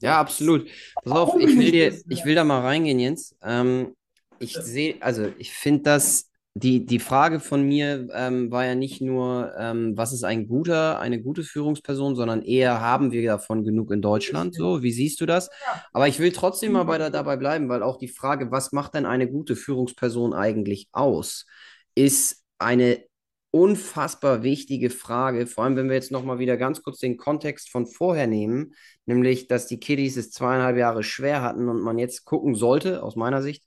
Ja, 0.00 0.20
absolut. 0.20 0.68
Pass 1.02 1.12
auf, 1.12 1.40
ich 1.40 1.56
will 1.56 1.72
dir, 1.72 1.92
ich 2.08 2.24
will 2.24 2.34
da 2.34 2.44
mal 2.44 2.60
reingehen, 2.60 3.00
Jens. 3.00 3.36
Ähm, 3.42 3.96
ich 4.38 4.54
sehe, 4.54 4.96
also 5.00 5.26
ich 5.38 5.52
finde 5.52 5.82
das, 5.82 6.27
die, 6.58 6.84
die 6.84 6.98
Frage 6.98 7.40
von 7.40 7.62
mir 7.62 8.08
ähm, 8.12 8.50
war 8.50 8.64
ja 8.64 8.74
nicht 8.74 9.00
nur, 9.00 9.52
ähm, 9.58 9.96
was 9.96 10.12
ist 10.12 10.24
ein 10.24 10.48
guter, 10.48 10.98
eine 10.98 11.20
gute 11.22 11.44
Führungsperson, 11.44 12.16
sondern 12.16 12.42
eher 12.42 12.80
haben 12.80 13.12
wir 13.12 13.24
davon 13.24 13.64
genug 13.64 13.90
in 13.90 14.02
Deutschland. 14.02 14.54
So, 14.54 14.82
wie 14.82 14.92
siehst 14.92 15.20
du 15.20 15.26
das? 15.26 15.50
Aber 15.92 16.08
ich 16.08 16.18
will 16.18 16.32
trotzdem 16.32 16.72
mal 16.72 16.84
bei, 16.84 16.98
dabei 16.98 17.36
bleiben, 17.36 17.68
weil 17.68 17.82
auch 17.82 17.96
die 17.96 18.08
Frage, 18.08 18.50
was 18.50 18.72
macht 18.72 18.94
denn 18.94 19.06
eine 19.06 19.30
gute 19.30 19.56
Führungsperson 19.56 20.34
eigentlich 20.34 20.88
aus, 20.92 21.46
ist 21.94 22.44
eine 22.58 23.04
unfassbar 23.50 24.42
wichtige 24.42 24.90
Frage, 24.90 25.46
vor 25.46 25.64
allem 25.64 25.76
wenn 25.76 25.88
wir 25.88 25.94
jetzt 25.94 26.12
nochmal 26.12 26.38
wieder 26.38 26.56
ganz 26.56 26.82
kurz 26.82 26.98
den 26.98 27.16
Kontext 27.16 27.70
von 27.70 27.86
vorher 27.86 28.26
nehmen, 28.26 28.74
nämlich, 29.06 29.46
dass 29.48 29.66
die 29.66 29.80
Kiddies 29.80 30.16
es 30.16 30.30
zweieinhalb 30.30 30.76
Jahre 30.76 31.02
schwer 31.02 31.40
hatten 31.42 31.68
und 31.68 31.80
man 31.80 31.98
jetzt 31.98 32.24
gucken 32.24 32.54
sollte, 32.54 33.02
aus 33.02 33.16
meiner 33.16 33.42
Sicht, 33.42 33.64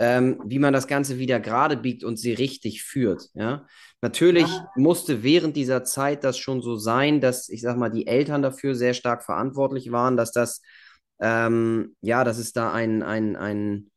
ähm, 0.00 0.40
wie 0.46 0.58
man 0.58 0.72
das 0.72 0.88
Ganze 0.88 1.18
wieder 1.18 1.38
gerade 1.40 1.76
biegt 1.76 2.04
und 2.04 2.16
sie 2.16 2.32
richtig 2.32 2.82
führt. 2.82 3.28
Ja? 3.34 3.66
Natürlich 4.00 4.48
ja. 4.48 4.70
musste 4.74 5.22
während 5.22 5.56
dieser 5.56 5.84
Zeit 5.84 6.24
das 6.24 6.38
schon 6.38 6.62
so 6.62 6.76
sein, 6.76 7.20
dass, 7.20 7.50
ich 7.50 7.60
sag 7.60 7.76
mal, 7.76 7.90
die 7.90 8.06
Eltern 8.06 8.40
dafür 8.40 8.74
sehr 8.74 8.94
stark 8.94 9.22
verantwortlich 9.22 9.92
waren, 9.92 10.16
dass 10.16 10.32
das, 10.32 10.62
ähm, 11.20 11.94
ja, 12.00 12.24
dass 12.24 12.38
es 12.38 12.54
da 12.54 12.72
ein, 12.72 13.02
ein, 13.02 13.36
ein, 13.36 13.90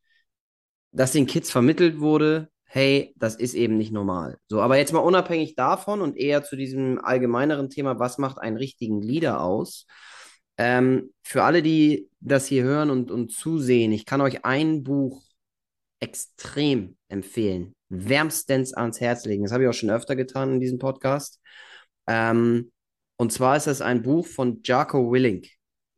dass 0.92 1.12
den 1.12 1.26
Kids 1.26 1.50
vermittelt 1.50 1.98
wurde, 2.00 2.50
hey, 2.64 3.14
das 3.16 3.36
ist 3.36 3.54
eben 3.54 3.78
nicht 3.78 3.92
normal. 3.92 4.36
So, 4.46 4.60
aber 4.60 4.76
jetzt 4.76 4.92
mal 4.92 4.98
unabhängig 4.98 5.54
davon 5.54 6.02
und 6.02 6.18
eher 6.18 6.44
zu 6.44 6.54
diesem 6.54 7.02
allgemeineren 7.02 7.70
Thema, 7.70 7.98
was 7.98 8.18
macht 8.18 8.38
einen 8.38 8.58
richtigen 8.58 9.00
Leader 9.00 9.40
aus? 9.40 9.86
Ähm, 10.58 11.14
für 11.22 11.44
alle, 11.44 11.62
die 11.62 12.10
das 12.20 12.46
hier 12.46 12.62
hören 12.62 12.90
und, 12.90 13.10
und 13.10 13.32
zusehen, 13.32 13.90
ich 13.92 14.04
kann 14.04 14.20
euch 14.20 14.44
ein 14.44 14.82
Buch 14.82 15.23
extrem 16.04 16.96
empfehlen, 17.08 17.74
wärmstens 17.88 18.74
ans 18.74 19.00
Herz 19.00 19.24
legen. 19.24 19.42
Das 19.42 19.52
habe 19.52 19.64
ich 19.64 19.68
auch 19.68 19.74
schon 19.74 19.90
öfter 19.90 20.16
getan 20.16 20.54
in 20.54 20.60
diesem 20.60 20.78
Podcast. 20.78 21.40
Ähm, 22.06 22.70
und 23.16 23.32
zwar 23.32 23.56
ist 23.56 23.66
das 23.66 23.80
ein 23.80 24.02
Buch 24.02 24.26
von 24.26 24.60
Jaco 24.62 25.10
Willink. 25.10 25.48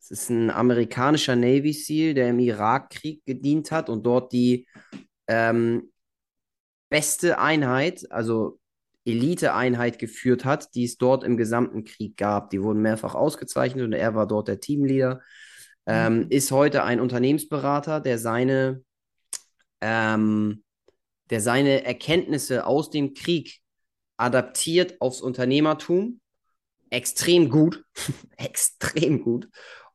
Es 0.00 0.12
ist 0.12 0.30
ein 0.30 0.50
amerikanischer 0.50 1.34
Navy 1.34 1.72
SEAL, 1.72 2.14
der 2.14 2.30
im 2.30 2.38
Irakkrieg 2.38 3.24
gedient 3.26 3.72
hat 3.72 3.88
und 3.90 4.06
dort 4.06 4.32
die 4.32 4.68
ähm, 5.26 5.90
beste 6.88 7.40
Einheit, 7.40 8.06
also 8.10 8.60
Elite-Einheit 9.04 9.98
geführt 9.98 10.44
hat, 10.44 10.74
die 10.76 10.84
es 10.84 10.98
dort 10.98 11.24
im 11.24 11.36
gesamten 11.36 11.82
Krieg 11.82 12.16
gab. 12.16 12.50
Die 12.50 12.62
wurden 12.62 12.82
mehrfach 12.82 13.16
ausgezeichnet 13.16 13.84
und 13.84 13.92
er 13.92 14.14
war 14.14 14.28
dort 14.28 14.46
der 14.46 14.60
Teamleader. 14.60 15.20
Ähm, 15.88 16.18
mhm. 16.18 16.26
ist 16.30 16.50
heute 16.50 16.82
ein 16.82 17.00
Unternehmensberater, 17.00 18.00
der 18.00 18.18
seine, 18.18 18.82
ähm, 19.80 20.64
der 21.30 21.40
seine 21.40 21.84
Erkenntnisse 21.84 22.66
aus 22.66 22.90
dem 22.90 23.14
Krieg 23.14 23.60
adaptiert 24.16 25.00
aufs 25.00 25.20
Unternehmertum. 25.20 26.20
Extrem 26.90 27.50
gut, 27.50 27.84
extrem 28.36 29.22
gut. 29.22 29.48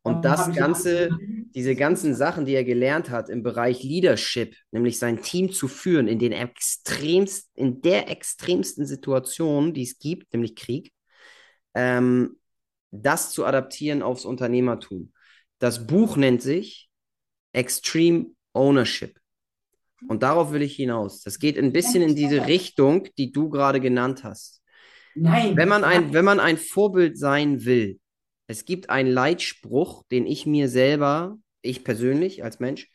Und 0.04 0.26
das 0.26 0.52
Ganze, 0.56 1.10
diese 1.54 1.76
ganzen 1.76 2.16
Sachen, 2.16 2.46
die 2.46 2.56
er 2.56 2.64
gelernt 2.64 3.12
hat 3.12 3.30
im 3.30 3.44
Bereich 3.44 3.84
Leadership, 3.84 4.56
nämlich 4.72 4.98
sein 4.98 5.22
Team 5.22 5.52
zu 5.52 5.68
führen 5.68 6.08
in 6.08 6.18
den 6.18 6.32
extremst, 6.32 7.52
in 7.54 7.82
der 7.82 8.10
extremsten 8.10 8.88
Situation, 8.88 9.74
die 9.74 9.84
es 9.84 10.00
gibt, 10.00 10.34
nämlich 10.34 10.56
Krieg, 10.56 10.92
ähm, 11.76 12.38
das 12.90 13.32
zu 13.32 13.46
adaptieren 13.46 14.02
aufs 14.02 14.26
Unternehmertum. 14.26 15.14
Das 15.60 15.86
Buch 15.86 16.18
nennt 16.18 16.42
sich 16.42 16.90
Extreme 17.54 18.32
Ownership. 18.54 19.21
Und 20.08 20.24
darauf 20.24 20.52
will 20.52 20.62
ich 20.62 20.76
hinaus. 20.76 21.22
Das 21.22 21.40
geht 21.40 21.58
ein 21.58 21.72
bisschen 21.72 22.02
in 22.02 22.16
diese 22.16 22.48
Richtung, 22.48 23.08
die 23.18 23.32
du 23.32 23.50
gerade 23.50 23.80
genannt 23.80 24.24
hast. 24.24 24.62
Nein. 25.16 25.56
Wenn 25.58 25.70
man 25.70 25.84
ein, 25.84 26.14
wenn 26.14 26.26
man 26.26 26.40
ein 26.40 26.58
Vorbild 26.58 27.18
sein 27.18 27.66
will, 27.66 28.00
es 28.48 28.66
gibt 28.66 28.90
einen 28.90 29.12
Leitspruch, 29.12 30.04
den 30.12 30.26
ich 30.26 30.46
mir 30.46 30.70
selber, 30.70 31.38
ich 31.62 31.84
persönlich 31.84 32.44
als 32.44 32.60
Mensch, 32.60 32.90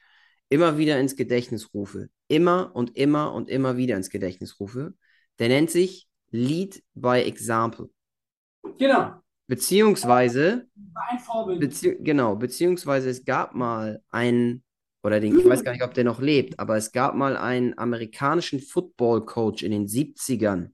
immer 0.48 0.78
wieder 0.78 0.98
ins 1.00 1.16
Gedächtnis 1.16 1.72
rufe. 1.74 2.08
Immer 2.28 2.72
und 2.74 2.96
immer 2.96 3.32
und 3.32 3.48
immer 3.48 3.76
wieder 3.76 3.96
ins 3.96 4.10
Gedächtnis 4.10 4.60
rufe. 4.60 4.94
Der 5.38 5.48
nennt 5.48 5.70
sich 5.70 6.08
Lead 6.30 6.82
by 6.94 7.22
Example. 7.22 7.88
Genau. 8.78 9.14
Beziehungsweise, 9.46 10.66
ein 11.10 11.18
Vorbild. 11.20 11.60
Bezieh 11.60 11.96
genau, 12.00 12.34
beziehungsweise 12.36 13.10
es 13.10 13.24
gab 13.24 13.54
mal 13.54 14.02
einen, 14.10 14.64
oder 15.06 15.20
den, 15.20 15.38
ich 15.38 15.48
weiß 15.48 15.62
gar 15.62 15.70
nicht, 15.70 15.84
ob 15.84 15.94
der 15.94 16.02
noch 16.02 16.20
lebt, 16.20 16.58
aber 16.58 16.76
es 16.76 16.90
gab 16.90 17.14
mal 17.14 17.36
einen 17.36 17.78
amerikanischen 17.78 18.58
Football-Coach 18.58 19.62
in 19.62 19.70
den 19.70 19.86
70ern, 19.86 20.70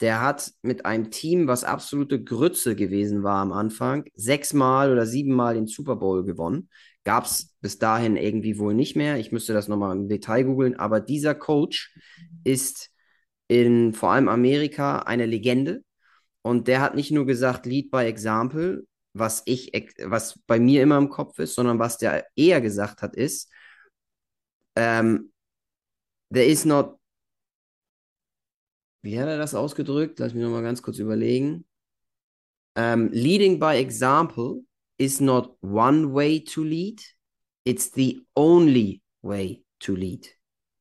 der 0.00 0.22
hat 0.22 0.52
mit 0.62 0.86
einem 0.86 1.10
Team, 1.10 1.48
was 1.48 1.64
absolute 1.64 2.24
Grütze 2.24 2.74
gewesen 2.76 3.22
war 3.24 3.42
am 3.42 3.52
Anfang, 3.52 4.04
sechsmal 4.14 4.90
oder 4.90 5.04
siebenmal 5.04 5.54
den 5.54 5.66
Super 5.66 5.96
Bowl 5.96 6.24
gewonnen. 6.24 6.70
Gab 7.04 7.24
es 7.24 7.54
bis 7.60 7.78
dahin 7.78 8.16
irgendwie 8.16 8.58
wohl 8.58 8.72
nicht 8.72 8.96
mehr. 8.96 9.18
Ich 9.18 9.32
müsste 9.32 9.52
das 9.52 9.68
nochmal 9.68 9.96
im 9.96 10.08
Detail 10.08 10.44
googeln. 10.44 10.78
Aber 10.78 11.00
dieser 11.00 11.34
Coach 11.34 11.94
ist 12.44 12.90
in 13.48 13.92
vor 13.92 14.12
allem 14.12 14.28
Amerika 14.28 15.00
eine 15.00 15.26
Legende. 15.26 15.82
Und 16.42 16.68
der 16.68 16.80
hat 16.80 16.94
nicht 16.94 17.10
nur 17.10 17.26
gesagt, 17.26 17.66
Lead 17.66 17.90
by 17.90 18.04
Example, 18.04 18.84
was 19.14 19.42
ich, 19.46 19.72
was 20.04 20.38
bei 20.46 20.60
mir 20.60 20.82
immer 20.82 20.98
im 20.98 21.08
Kopf 21.08 21.38
ist, 21.40 21.54
sondern 21.54 21.78
was 21.80 21.98
der 21.98 22.24
eher 22.36 22.60
gesagt 22.60 23.02
hat, 23.02 23.16
ist, 23.16 23.50
ähm, 24.78 25.32
there 26.30 26.46
is 26.46 26.64
not 26.64 26.98
wie 29.02 29.18
hat 29.18 29.28
er 29.28 29.38
das 29.38 29.54
ausgedrückt? 29.54 30.18
Lass 30.18 30.34
mich 30.34 30.42
nochmal 30.42 30.62
ganz 30.62 30.82
kurz 30.82 30.98
überlegen. 30.98 31.64
Um, 32.76 32.84
ähm, 32.84 33.10
leading 33.12 33.58
by 33.58 33.76
example 33.76 34.62
is 34.98 35.20
not 35.20 35.56
one 35.62 36.12
way 36.12 36.40
to 36.40 36.62
lead, 36.62 37.02
it's 37.64 37.90
the 37.94 38.24
only 38.36 39.02
way 39.22 39.64
to 39.80 39.94
lead. 39.94 40.26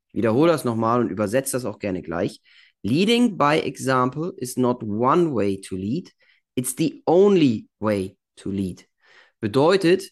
Ich 0.07 0.13
wiederhole 0.13 0.51
das 0.51 0.63
nochmal 0.63 1.01
und 1.01 1.09
übersetze 1.09 1.53
das 1.53 1.65
auch 1.65 1.79
gerne 1.79 2.01
gleich. 2.01 2.41
Leading 2.83 3.37
by 3.37 3.59
example 3.63 4.33
is 4.37 4.57
not 4.57 4.83
one 4.83 5.33
way 5.33 5.59
to 5.59 5.75
lead, 5.75 6.11
it's 6.55 6.75
the 6.77 7.01
only 7.05 7.67
way 7.79 8.17
to 8.35 8.51
lead. 8.51 8.87
Bedeutet, 9.39 10.11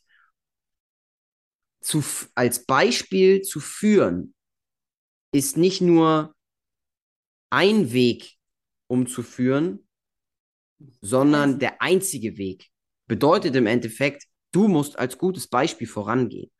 zu, 1.85 2.03
als 2.33 2.65
Beispiel 2.65 3.41
zu 3.41 3.59
führen, 3.59 4.33
ist 5.31 5.55
nicht 5.55 5.81
nur 5.81 6.33
ein 7.51 7.93
Weg, 7.93 8.33
umzuführen, 8.87 9.87
sondern 11.01 11.59
der 11.59 11.81
einzige 11.81 12.37
Weg. 12.37 12.69
Bedeutet 13.07 13.55
im 13.55 13.67
Endeffekt, 13.67 14.23
du 14.51 14.67
musst 14.67 14.97
als 14.97 15.17
gutes 15.17 15.47
Beispiel 15.47 15.87
vorangehen. 15.87 16.51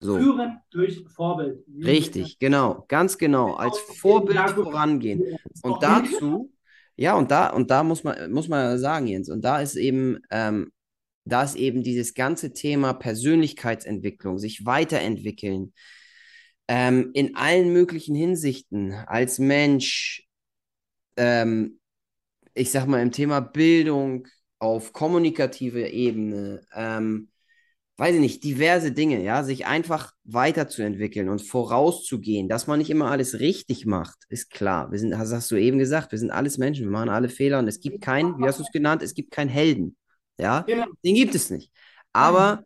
So. 0.00 0.18
Führen 0.18 0.60
durch 0.70 1.04
Vorbild. 1.08 1.64
Richtig, 1.82 2.38
genau, 2.38 2.84
ganz 2.88 3.16
genau, 3.18 3.54
als 3.54 3.78
Vorbild 3.78 4.50
vorangehen. 4.50 5.38
Und 5.62 5.82
dazu, 5.82 6.52
ja, 6.96 7.16
und 7.16 7.30
da, 7.30 7.50
und 7.50 7.70
da 7.70 7.82
muss 7.82 8.04
man, 8.04 8.30
muss 8.30 8.48
man 8.48 8.78
sagen, 8.78 9.06
Jens, 9.06 9.30
und 9.30 9.42
da 9.42 9.60
ist 9.60 9.76
eben, 9.76 10.18
ähm, 10.30 10.70
da 11.26 11.42
ist 11.42 11.56
eben 11.56 11.82
dieses 11.82 12.14
ganze 12.14 12.52
Thema 12.52 12.94
Persönlichkeitsentwicklung, 12.94 14.38
sich 14.38 14.64
weiterentwickeln, 14.64 15.72
ähm, 16.68 17.10
in 17.14 17.36
allen 17.36 17.72
möglichen 17.72 18.14
Hinsichten, 18.14 18.92
als 18.92 19.38
Mensch, 19.38 20.26
ähm, 21.16 21.78
ich 22.54 22.70
sag 22.70 22.86
mal, 22.86 23.02
im 23.02 23.12
Thema 23.12 23.40
Bildung, 23.40 24.26
auf 24.58 24.92
kommunikative 24.92 25.88
Ebene, 25.88 26.62
ähm, 26.74 27.28
weiß 27.98 28.14
ich 28.14 28.20
nicht, 28.20 28.44
diverse 28.44 28.92
Dinge, 28.92 29.22
ja, 29.22 29.42
sich 29.42 29.66
einfach 29.66 30.12
weiterzuentwickeln 30.24 31.28
und 31.28 31.42
vorauszugehen, 31.42 32.48
dass 32.48 32.66
man 32.66 32.78
nicht 32.78 32.90
immer 32.90 33.10
alles 33.10 33.40
richtig 33.40 33.86
macht, 33.86 34.18
ist 34.28 34.50
klar. 34.50 34.90
Wir 34.92 34.98
sind, 34.98 35.10
das 35.10 35.32
hast 35.32 35.50
du 35.50 35.56
eben 35.56 35.78
gesagt, 35.78 36.12
wir 36.12 36.18
sind 36.18 36.30
alles 36.30 36.58
Menschen, 36.58 36.86
wir 36.86 36.92
machen 36.92 37.08
alle 37.08 37.28
Fehler 37.28 37.58
und 37.58 37.68
es 37.68 37.80
gibt 37.80 38.02
keinen, 38.02 38.38
wie 38.38 38.44
hast 38.44 38.58
du 38.58 38.64
es 38.64 38.72
genannt, 38.72 39.02
es 39.02 39.14
gibt 39.14 39.30
keinen 39.30 39.48
Helden, 39.48 39.96
ja, 40.38 40.60
genau. 40.60 40.86
den 41.04 41.14
gibt 41.14 41.34
es 41.34 41.50
nicht. 41.50 41.72
Aber 42.12 42.64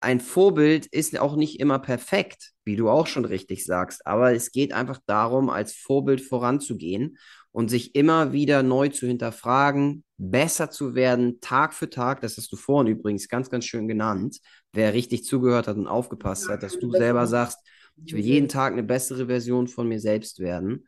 ein 0.00 0.20
Vorbild 0.20 0.86
ist 0.86 1.18
auch 1.18 1.36
nicht 1.36 1.58
immer 1.58 1.78
perfekt, 1.78 2.52
wie 2.64 2.76
du 2.76 2.88
auch 2.88 3.06
schon 3.06 3.24
richtig 3.24 3.64
sagst, 3.64 4.06
aber 4.06 4.34
es 4.34 4.52
geht 4.52 4.72
einfach 4.72 5.00
darum, 5.06 5.50
als 5.50 5.74
Vorbild 5.74 6.20
voranzugehen 6.20 7.18
und 7.50 7.70
sich 7.70 7.94
immer 7.94 8.32
wieder 8.32 8.62
neu 8.62 8.88
zu 8.88 9.06
hinterfragen, 9.06 10.04
besser 10.18 10.70
zu 10.70 10.94
werden, 10.94 11.40
Tag 11.40 11.72
für 11.72 11.88
Tag. 11.88 12.20
Das 12.20 12.36
hast 12.36 12.52
du 12.52 12.56
vorhin 12.56 12.92
übrigens 12.92 13.28
ganz, 13.28 13.48
ganz 13.48 13.64
schön 13.64 13.88
genannt. 13.88 14.38
Wer 14.72 14.92
richtig 14.92 15.24
zugehört 15.24 15.66
hat 15.66 15.76
und 15.76 15.86
aufgepasst 15.86 16.48
hat, 16.50 16.62
dass 16.62 16.78
du 16.78 16.90
selber 16.92 17.26
sagst, 17.26 17.58
ich 18.04 18.12
will 18.12 18.20
jeden 18.20 18.48
Tag 18.48 18.74
eine 18.74 18.82
bessere 18.82 19.26
Version 19.26 19.68
von 19.68 19.88
mir 19.88 20.00
selbst 20.00 20.38
werden. 20.38 20.86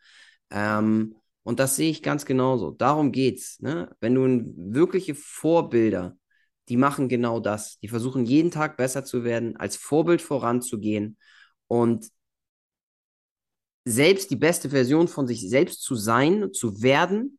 Ähm, 0.50 1.14
und 1.48 1.60
das 1.60 1.76
sehe 1.76 1.90
ich 1.90 2.02
ganz 2.02 2.26
genauso. 2.26 2.72
Darum 2.72 3.10
geht's. 3.10 3.58
Ne? 3.60 3.96
Wenn 4.00 4.14
du 4.14 4.52
wirkliche 4.74 5.14
Vorbilder, 5.14 6.14
die 6.68 6.76
machen 6.76 7.08
genau 7.08 7.40
das. 7.40 7.78
Die 7.78 7.88
versuchen 7.88 8.26
jeden 8.26 8.50
Tag 8.50 8.76
besser 8.76 9.02
zu 9.02 9.24
werden, 9.24 9.56
als 9.56 9.74
Vorbild 9.74 10.20
voranzugehen 10.20 11.16
und 11.66 12.10
selbst 13.86 14.30
die 14.30 14.36
beste 14.36 14.68
Version 14.68 15.08
von 15.08 15.26
sich 15.26 15.48
selbst 15.48 15.80
zu 15.80 15.94
sein, 15.94 16.52
zu 16.52 16.82
werden, 16.82 17.38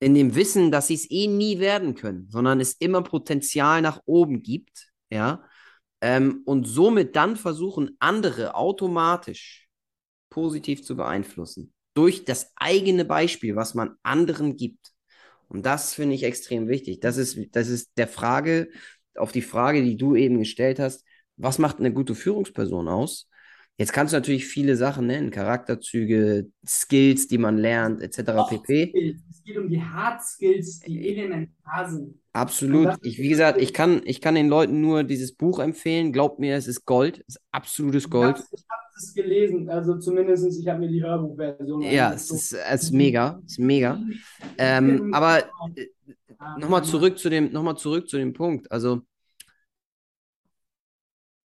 in 0.00 0.14
dem 0.14 0.34
Wissen, 0.34 0.72
dass 0.72 0.88
sie 0.88 0.94
es 0.94 1.08
eh 1.08 1.28
nie 1.28 1.60
werden 1.60 1.94
können, 1.94 2.28
sondern 2.30 2.58
es 2.58 2.72
immer 2.72 3.02
Potenzial 3.02 3.80
nach 3.80 4.00
oben 4.06 4.42
gibt, 4.42 4.88
ja, 5.08 5.44
ähm, 6.00 6.42
und 6.46 6.64
somit 6.64 7.14
dann 7.14 7.36
versuchen, 7.36 7.96
andere 8.00 8.56
automatisch 8.56 9.68
positiv 10.30 10.82
zu 10.82 10.96
beeinflussen 10.96 11.72
durch 11.94 12.24
das 12.24 12.52
eigene 12.56 13.04
Beispiel, 13.04 13.56
was 13.56 13.74
man 13.74 13.96
anderen 14.02 14.56
gibt. 14.56 14.92
Und 15.48 15.66
das 15.66 15.94
finde 15.94 16.14
ich 16.14 16.24
extrem 16.24 16.68
wichtig. 16.68 17.00
Das 17.00 17.16
ist, 17.16 17.38
das 17.52 17.68
ist 17.68 17.90
der 17.96 18.08
Frage, 18.08 18.68
auf 19.16 19.32
die 19.32 19.42
Frage, 19.42 19.82
die 19.82 19.96
du 19.96 20.14
eben 20.14 20.38
gestellt 20.38 20.78
hast, 20.78 21.04
was 21.36 21.58
macht 21.58 21.78
eine 21.78 21.92
gute 21.92 22.14
Führungsperson 22.14 22.88
aus? 22.88 23.29
Jetzt 23.80 23.94
kannst 23.94 24.12
du 24.12 24.18
natürlich 24.18 24.44
viele 24.44 24.76
Sachen 24.76 25.06
nennen, 25.06 25.30
Charakterzüge, 25.30 26.50
Skills, 26.66 27.28
die 27.28 27.38
man 27.38 27.56
lernt, 27.56 28.02
etc. 28.02 28.46
pp. 28.46 28.92
Es 29.30 29.42
geht 29.42 29.56
um 29.56 29.70
die 29.70 29.82
Hard 29.82 30.22
Skills, 30.22 30.80
die 30.80 31.08
elementar 31.08 31.88
sind. 31.90 32.20
Absolut. 32.34 32.98
Ich, 33.00 33.16
wie 33.16 33.30
gesagt, 33.30 33.58
ich 33.58 33.72
kann, 33.72 34.02
ich 34.04 34.20
kann 34.20 34.34
den 34.34 34.50
Leuten 34.50 34.82
nur 34.82 35.02
dieses 35.02 35.32
Buch 35.34 35.60
empfehlen. 35.60 36.12
Glaubt 36.12 36.38
mir, 36.38 36.56
es 36.56 36.68
ist 36.68 36.84
Gold. 36.84 37.24
Es 37.26 37.36
ist 37.36 37.42
absolutes 37.52 38.10
Gold. 38.10 38.36
Ich 38.52 38.64
habe 38.68 38.82
es 38.98 39.14
gelesen, 39.14 39.70
also 39.70 39.98
zumindest 39.98 40.60
ich 40.60 40.68
habe 40.68 40.80
mir 40.80 40.88
die 40.88 41.02
Hörbuchversion. 41.02 41.80
Ja, 41.80 42.12
es 42.12 42.30
ist, 42.30 42.52
es 42.52 42.82
ist 42.82 42.92
mega. 42.92 43.40
Es 43.46 43.52
ist 43.52 43.60
mega. 43.60 43.98
Ähm, 44.58 45.14
aber 45.14 45.38
äh, 45.74 45.86
nochmal 46.58 46.84
zurück 46.84 47.18
zu 47.18 47.30
dem, 47.30 47.50
noch 47.50 47.62
mal 47.62 47.76
zurück 47.76 48.10
zu 48.10 48.18
dem 48.18 48.34
Punkt. 48.34 48.70
Also 48.70 49.00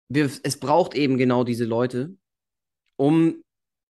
wir, 0.09 0.31
es 0.43 0.57
braucht 0.59 0.95
eben 0.95 1.19
genau 1.19 1.45
diese 1.45 1.67
Leute, 1.67 2.17
um 3.03 3.43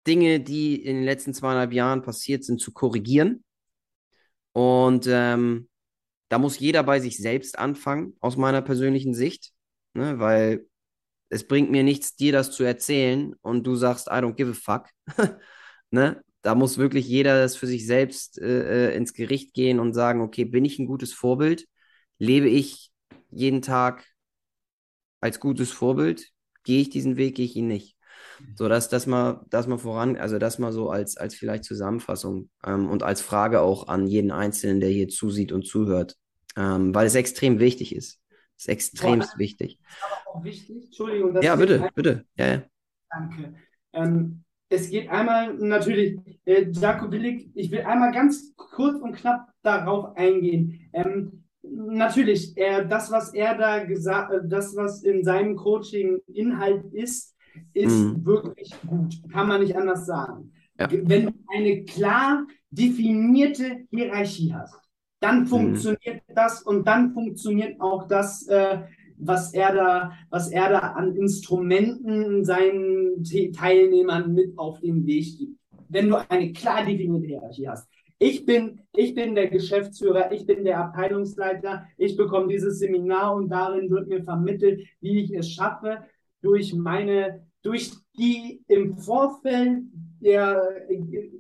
Dinge, 0.07 0.41
die 0.41 0.83
in 0.83 0.97
den 0.97 1.05
letzten 1.05 1.35
zweieinhalb 1.35 1.75
Jahren 1.75 2.01
passiert 2.01 2.45
sind, 2.45 2.63
zu 2.63 2.73
korrigieren. 2.73 3.45
Und 4.53 5.07
ähm, 5.07 5.69
da 6.31 6.39
muss 6.39 6.59
jeder 6.59 6.83
bei 6.83 6.99
sich 6.99 7.19
selbst 7.19 7.59
anfangen, 7.59 8.17
aus 8.21 8.39
meiner 8.39 8.63
persönlichen 8.63 9.13
Sicht, 9.13 9.53
ne? 9.93 10.19
weil 10.19 10.67
es 11.29 11.47
bringt 11.47 11.71
mir 11.71 11.83
nichts, 11.83 12.17
dir 12.17 12.33
das 12.33 12.53
zu 12.53 12.65
erzählen 12.65 13.35
und 13.43 13.67
du 13.67 13.77
sagst, 13.77 14.07
I 14.07 14.13
don't 14.23 14.33
give 14.33 14.51
a 14.51 14.55
fuck. 14.55 14.89
ne? 15.91 16.23
Da 16.41 16.55
muss 16.55 16.79
wirklich 16.79 17.07
jeder 17.07 17.39
das 17.39 17.55
für 17.57 17.67
sich 17.67 17.87
selbst 17.87 18.39
äh, 18.39 18.93
äh, 18.93 18.97
ins 18.97 19.13
Gericht 19.13 19.53
gehen 19.53 19.79
und 19.79 19.93
sagen, 19.93 20.23
okay, 20.23 20.47
bin 20.47 20.65
ich 20.65 20.79
ein 20.79 20.87
gutes 20.87 21.13
Vorbild? 21.13 21.69
Lebe 22.19 22.49
ich 22.49 22.91
jeden 23.29 23.61
Tag 23.61 24.07
als 25.21 25.39
gutes 25.39 25.71
Vorbild? 25.71 26.31
Gehe 26.65 26.81
ich 26.81 26.89
diesen 26.89 27.19
Weg, 27.19 27.35
gehe 27.35 27.45
ich 27.45 27.57
ihn 27.57 27.69
nicht? 27.69 27.99
So, 28.55 28.69
dass 28.69 28.89
das 28.89 29.07
mal, 29.07 29.45
das 29.51 29.67
mal 29.67 29.79
voran, 29.79 30.17
also 30.17 30.39
das 30.39 30.59
mal 30.59 30.73
so 30.73 30.91
als, 30.91 31.17
als 31.17 31.35
vielleicht 31.35 31.65
Zusammenfassung 31.65 32.51
ähm, 32.67 32.89
und 32.89 33.03
als 33.03 33.21
Frage 33.21 33.61
auch 33.61 33.89
an 33.89 34.07
jeden 34.07 34.31
Einzelnen, 34.31 34.81
der 34.81 34.91
hier 34.91 35.09
zusieht 35.09 35.53
und 35.53 35.67
zuhört, 35.67 36.17
ähm, 36.57 36.95
weil 36.95 37.07
es 37.07 37.15
extrem 37.15 37.59
wichtig 37.59 37.95
ist. 37.95 38.21
Es 38.57 38.65
ist 38.65 38.69
extremst 38.69 39.33
Boah, 39.33 39.39
wichtig. 39.39 39.79
Aber 40.03 40.39
auch 40.39 40.45
wichtig, 40.45 40.85
Entschuldigung. 40.87 41.41
ja, 41.43 41.57
bitte, 41.57 41.89
bitte. 41.95 42.25
Ja, 42.37 42.47
ja. 42.47 42.63
Danke. 43.11 43.55
Ähm, 43.93 44.45
es 44.69 44.89
geht 44.89 45.11
einmal 45.11 45.55
natürlich, 45.55 46.19
äh, 46.47 46.67
Jaco 46.71 47.11
Willig, 47.11 47.51
ich 47.55 47.71
will 47.71 47.83
einmal 47.83 48.13
ganz 48.13 48.55
kurz 48.57 49.01
und 49.01 49.17
knapp 49.17 49.49
darauf 49.63 50.17
eingehen. 50.17 50.89
Ähm, 50.93 51.45
natürlich, 51.63 52.57
er, 52.57 52.85
das, 52.85 53.11
was 53.11 53.35
er 53.35 53.57
da 53.57 53.85
gesagt, 53.85 54.33
äh, 54.33 54.41
das, 54.45 54.75
was 54.77 55.03
in 55.03 55.25
seinem 55.25 55.57
Coaching 55.57 56.21
Inhalt 56.27 56.85
ist, 56.93 57.37
ist 57.73 57.99
mhm. 57.99 58.25
wirklich 58.25 58.73
gut. 58.87 59.21
Kann 59.33 59.49
man 59.49 59.63
nicht 59.63 59.77
anders 59.77 60.07
sagen. 60.07 60.53
Ja. 60.79 60.89
Wenn 60.91 61.27
du 61.27 61.33
eine 61.55 61.85
klar 61.85 62.47
definierte 62.71 63.87
Hierarchie 63.91 64.55
hast, 64.55 64.79
dann 65.21 65.41
mhm. 65.41 65.47
funktioniert 65.47 66.29
mhm. 66.29 66.35
das 66.35 66.63
und 66.63 66.87
dann 66.87 67.13
funktioniert 67.13 67.81
auch 67.81 68.09
das, 68.09 68.47
äh, 68.49 68.79
was 69.19 69.55
er 69.55 69.75
da, 69.75 70.13
was 70.31 70.51
er 70.51 70.71
da 70.71 70.79
an 70.79 71.15
Instrumenten 71.15 72.45
seinen 72.45 73.23
Te 73.23 73.53
Teilnehmern 73.53 74.35
mit 74.35 74.59
auf 74.59 74.81
den 74.81 75.07
Weg 75.07 75.39
gibt. 75.39 75.59
Wenn 75.89 76.09
du 76.09 76.17
eine 76.29 76.53
klar 76.53 76.85
definierte 76.85 77.27
Hierarchie 77.27 77.69
hast. 77.69 77.89
Ich 78.19 78.47
bin, 78.47 78.81
ich 78.95 79.15
bin 79.15 79.35
der 79.35 79.49
Geschäftsführer, 79.49 80.31
ich 80.31 80.47
bin 80.47 80.65
der 80.65 80.79
Abteilungsleiter, 80.79 81.87
ich 81.99 82.17
bekomme 82.17 82.47
dieses 82.47 82.79
Seminar 82.79 83.35
und 83.35 83.49
darin 83.49 83.91
wird 83.91 84.07
mir 84.07 84.23
vermittelt, 84.23 84.87
wie 85.01 85.25
ich 85.25 85.35
es 85.35 85.51
schaffe, 85.51 86.05
durch 86.43 86.75
meine, 86.75 87.47
durch 87.63 87.93
die 88.19 88.63
im 88.69 88.97
Vorfeld 88.99 89.85
der, 90.21 90.63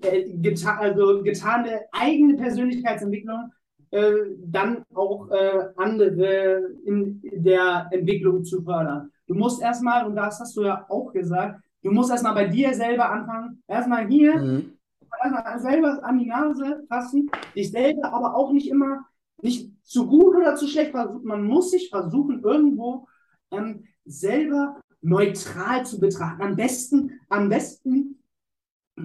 der 0.02 0.28
geta 0.28 0.78
also 0.78 1.22
getane 1.22 1.82
eigene 1.92 2.36
Persönlichkeitsentwicklung 2.36 3.52
äh, 3.90 4.12
dann 4.46 4.84
auch 4.94 5.28
äh, 5.30 5.68
andere 5.76 6.70
in 6.84 7.20
der 7.22 7.88
Entwicklung 7.90 8.42
zu 8.42 8.62
fördern. 8.62 9.10
Du 9.26 9.34
musst 9.34 9.60
erstmal, 9.60 10.06
und 10.06 10.16
das 10.16 10.40
hast 10.40 10.56
du 10.56 10.62
ja 10.62 10.86
auch 10.88 11.12
gesagt, 11.12 11.60
du 11.82 11.90
musst 11.90 12.10
erstmal 12.10 12.34
bei 12.34 12.46
dir 12.46 12.72
selber 12.74 13.10
anfangen, 13.10 13.62
erstmal 13.68 14.06
hier, 14.08 14.36
mhm. 14.36 14.72
erstmal 15.22 15.60
selber 15.60 16.00
an 16.04 16.18
die 16.18 16.26
Nase 16.26 16.84
fassen, 16.88 17.30
dich 17.54 17.70
selber 17.70 18.12
aber 18.12 18.34
auch 18.34 18.52
nicht 18.52 18.70
immer, 18.70 19.04
nicht 19.42 19.70
zu 19.82 20.06
gut 20.06 20.36
oder 20.36 20.56
zu 20.56 20.66
schlecht 20.66 20.92
versuchen. 20.92 21.26
Man 21.26 21.44
muss 21.44 21.70
sich 21.70 21.90
versuchen, 21.90 22.42
irgendwo 22.42 23.06
ähm, 23.50 23.84
selber 24.04 24.80
neutral 25.02 25.84
zu 25.84 26.00
betrachten. 26.00 26.42
Am 26.42 26.56
besten, 26.56 27.20
am 27.28 27.48
besten 27.48 28.22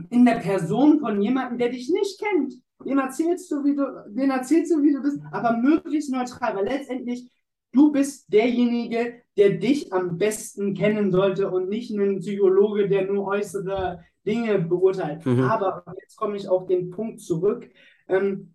in 0.10 0.26
der 0.26 0.40
Person 0.40 0.99
von 0.99 1.22
jemandem, 1.22 1.57
der 1.57 1.69
dich 1.69 1.90
nicht 1.90 2.19
kennt. 2.19 2.53
Dem 2.86 2.99
erzählst 2.99 3.52
du, 3.52 3.64
wie 3.64 3.76
du, 3.76 3.86
den 4.10 4.30
erzählst 4.30 4.72
du, 4.72 4.84
wie 4.84 4.94
du 4.94 5.02
bist, 5.02 5.19
aber 5.32 5.57
möglichst 5.57 6.11
neutral, 6.11 6.56
weil 6.56 6.65
letztendlich 6.65 7.32
du 7.72 7.91
bist 7.91 8.32
derjenige, 8.32 9.22
der 9.36 9.52
dich 9.52 9.91
am 9.91 10.18
besten 10.18 10.74
kennen 10.74 11.11
sollte 11.11 11.49
und 11.49 11.69
nicht 11.69 11.91
ein 11.91 12.19
Psychologe, 12.19 12.88
der 12.88 13.11
nur 13.11 13.26
äußere 13.26 14.03
Dinge 14.26 14.60
beurteilt. 14.60 15.26
Mhm. 15.26 15.41
Aber 15.41 15.84
jetzt 16.02 16.18
komme 16.18 16.38
ich 16.38 16.48
auf 16.48 16.68
den 16.68 16.91
Punkt 16.91 17.22
zurück. 17.22 17.69
Ähm, 18.07 18.53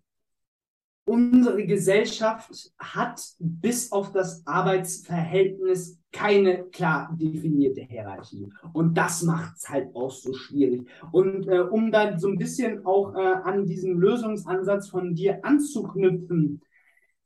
unsere 1.05 1.65
Gesellschaft 1.65 2.71
hat 2.77 3.21
bis 3.39 3.91
auf 3.91 4.11
das 4.11 4.45
Arbeitsverhältnis 4.45 5.99
keine 6.11 6.65
klar 6.65 7.15
definierte 7.19 7.81
Hierarchie. 7.81 8.47
Und 8.71 8.97
das 8.97 9.23
macht 9.23 9.57
es 9.57 9.69
halt 9.69 9.95
auch 9.95 10.11
so 10.11 10.33
schwierig. 10.33 10.87
Und 11.11 11.47
äh, 11.47 11.59
um 11.59 11.91
dann 11.91 12.19
so 12.19 12.29
ein 12.29 12.37
bisschen 12.37 12.85
auch 12.85 13.15
äh, 13.15 13.19
an 13.19 13.65
diesen 13.65 13.97
Lösungsansatz 13.97 14.89
von 14.89 15.15
dir 15.15 15.43
anzuknüpfen, 15.43 16.61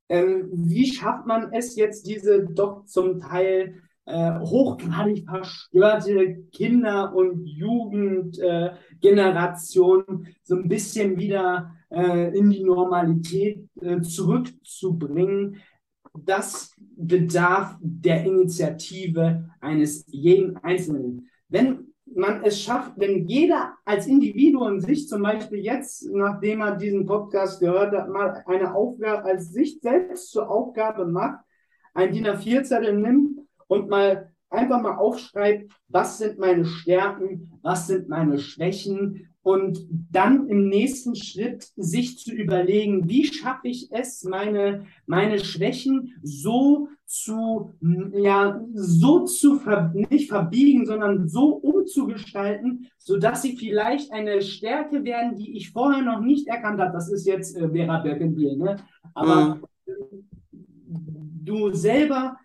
äh, 0.07 0.25
wie 0.51 0.91
schafft 0.91 1.27
man 1.27 1.51
es 1.53 1.75
jetzt, 1.75 2.07
diese 2.07 2.45
doch 2.45 2.85
zum 2.85 3.19
Teil 3.19 3.81
äh, 4.07 4.39
hochgradig 4.39 5.27
verstörte 5.27 6.43
Kinder- 6.53 7.13
und 7.13 7.45
Jugendgeneration 7.45 10.03
äh, 10.07 10.13
so 10.43 10.55
ein 10.55 10.69
bisschen 10.69 11.17
wieder 11.17 11.75
äh, 11.91 12.37
in 12.37 12.49
die 12.49 12.63
Normalität 12.63 13.67
äh, 13.81 13.99
zurückzubringen, 13.99 15.57
das 16.13 16.73
bedarf 16.95 17.75
der 17.81 18.23
Initiative 18.23 19.49
eines 19.59 20.05
jeden 20.07 20.55
Einzelnen. 20.57 21.27
Wenn 21.49 21.91
man 22.05 22.43
es 22.43 22.61
schafft, 22.61 22.93
wenn 22.95 23.27
jeder 23.27 23.73
als 23.83 24.07
Individuum 24.07 24.79
sich 24.79 25.09
zum 25.09 25.21
Beispiel 25.21 25.59
jetzt, 25.59 26.09
nachdem 26.09 26.61
er 26.61 26.77
diesen 26.77 27.05
Podcast 27.05 27.59
gehört 27.59 27.93
hat, 27.93 28.07
mal 28.07 28.41
eine 28.45 28.73
Aufgabe 28.73 29.25
als 29.25 29.51
sich 29.51 29.81
selbst 29.81 30.31
zur 30.31 30.49
Aufgabe 30.49 31.05
macht, 31.05 31.39
ein 31.93 32.13
DIN 32.13 32.27
A4-Zettel 32.27 32.97
nimmt 32.97 33.46
und 33.67 33.89
mal 33.89 34.31
einfach 34.49 34.81
mal 34.81 34.95
aufschreibt, 34.95 35.71
was 35.89 36.17
sind 36.17 36.39
meine 36.39 36.65
Stärken, 36.65 37.51
was 37.61 37.87
sind 37.87 38.07
meine 38.09 38.39
Schwächen 38.39 39.27
und 39.41 39.87
dann 40.11 40.47
im 40.49 40.67
nächsten 40.67 41.15
Schritt 41.15 41.69
sich 41.77 42.19
zu 42.19 42.33
überlegen, 42.33 43.07
wie 43.07 43.25
schaffe 43.25 43.69
ich 43.69 43.89
es, 43.91 44.25
meine, 44.25 44.85
meine 45.05 45.39
Schwächen 45.39 46.15
so 46.21 46.89
zu, 47.05 47.71
ja, 48.13 48.61
so 48.73 49.23
zu, 49.23 49.59
ver 49.59 49.93
nicht 49.93 50.29
verbiegen, 50.29 50.85
sondern 50.85 51.29
so 51.29 51.53
umzugestalten, 51.55 52.89
sodass 52.97 53.41
sie 53.41 53.55
vielleicht 53.55 54.11
eine 54.11 54.41
Stärke 54.41 55.05
werden, 55.05 55.37
die 55.37 55.55
ich 55.55 55.71
vorher 55.71 56.01
noch 56.01 56.19
nicht 56.19 56.47
erkannt 56.47 56.81
habe. 56.81 56.91
Das 56.91 57.09
ist 57.09 57.25
jetzt 57.25 57.55
äh, 57.55 57.69
Vera 57.69 57.99
Birkenbiel, 57.99 58.57
ne? 58.57 58.75
Aber 59.13 59.55
mhm. 59.55 60.27
du 61.45 61.71
selber 61.71 62.35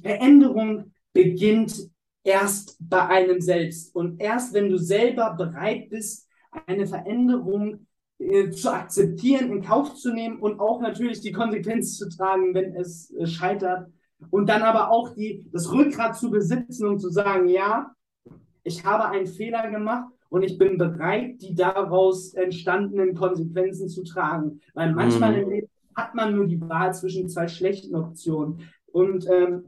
Veränderung 0.00 0.92
beginnt 1.12 1.90
erst 2.24 2.76
bei 2.80 3.06
einem 3.06 3.40
selbst. 3.40 3.94
Und 3.94 4.20
erst 4.20 4.54
wenn 4.54 4.70
du 4.70 4.78
selber 4.78 5.34
bereit 5.36 5.90
bist, 5.90 6.28
eine 6.66 6.86
Veränderung 6.86 7.86
äh, 8.18 8.50
zu 8.50 8.72
akzeptieren, 8.72 9.50
in 9.50 9.62
Kauf 9.62 9.94
zu 9.94 10.12
nehmen 10.12 10.38
und 10.38 10.60
auch 10.60 10.80
natürlich 10.80 11.20
die 11.20 11.32
Konsequenz 11.32 11.96
zu 11.96 12.08
tragen, 12.08 12.54
wenn 12.54 12.74
es 12.74 13.12
äh, 13.12 13.26
scheitert. 13.26 13.88
Und 14.30 14.48
dann 14.48 14.62
aber 14.62 14.90
auch 14.90 15.14
die, 15.14 15.48
das 15.52 15.70
Rückgrat 15.70 16.16
zu 16.16 16.30
besitzen 16.30 16.86
und 16.86 17.00
zu 17.00 17.10
sagen, 17.10 17.48
ja, 17.48 17.90
ich 18.62 18.84
habe 18.84 19.08
einen 19.08 19.26
Fehler 19.26 19.70
gemacht 19.70 20.10
und 20.30 20.42
ich 20.42 20.56
bin 20.56 20.78
bereit, 20.78 21.42
die 21.42 21.54
daraus 21.54 22.32
entstandenen 22.34 23.14
Konsequenzen 23.14 23.88
zu 23.88 24.02
tragen. 24.04 24.60
Weil 24.72 24.94
manchmal 24.94 25.32
mhm. 25.32 25.42
im 25.42 25.50
Leben 25.50 25.68
hat 25.94 26.14
man 26.14 26.34
nur 26.34 26.46
die 26.46 26.60
Wahl 26.60 26.94
zwischen 26.94 27.28
zwei 27.28 27.48
schlechten 27.48 27.94
Optionen. 27.94 28.62
Und 28.86 29.28
ähm, 29.28 29.64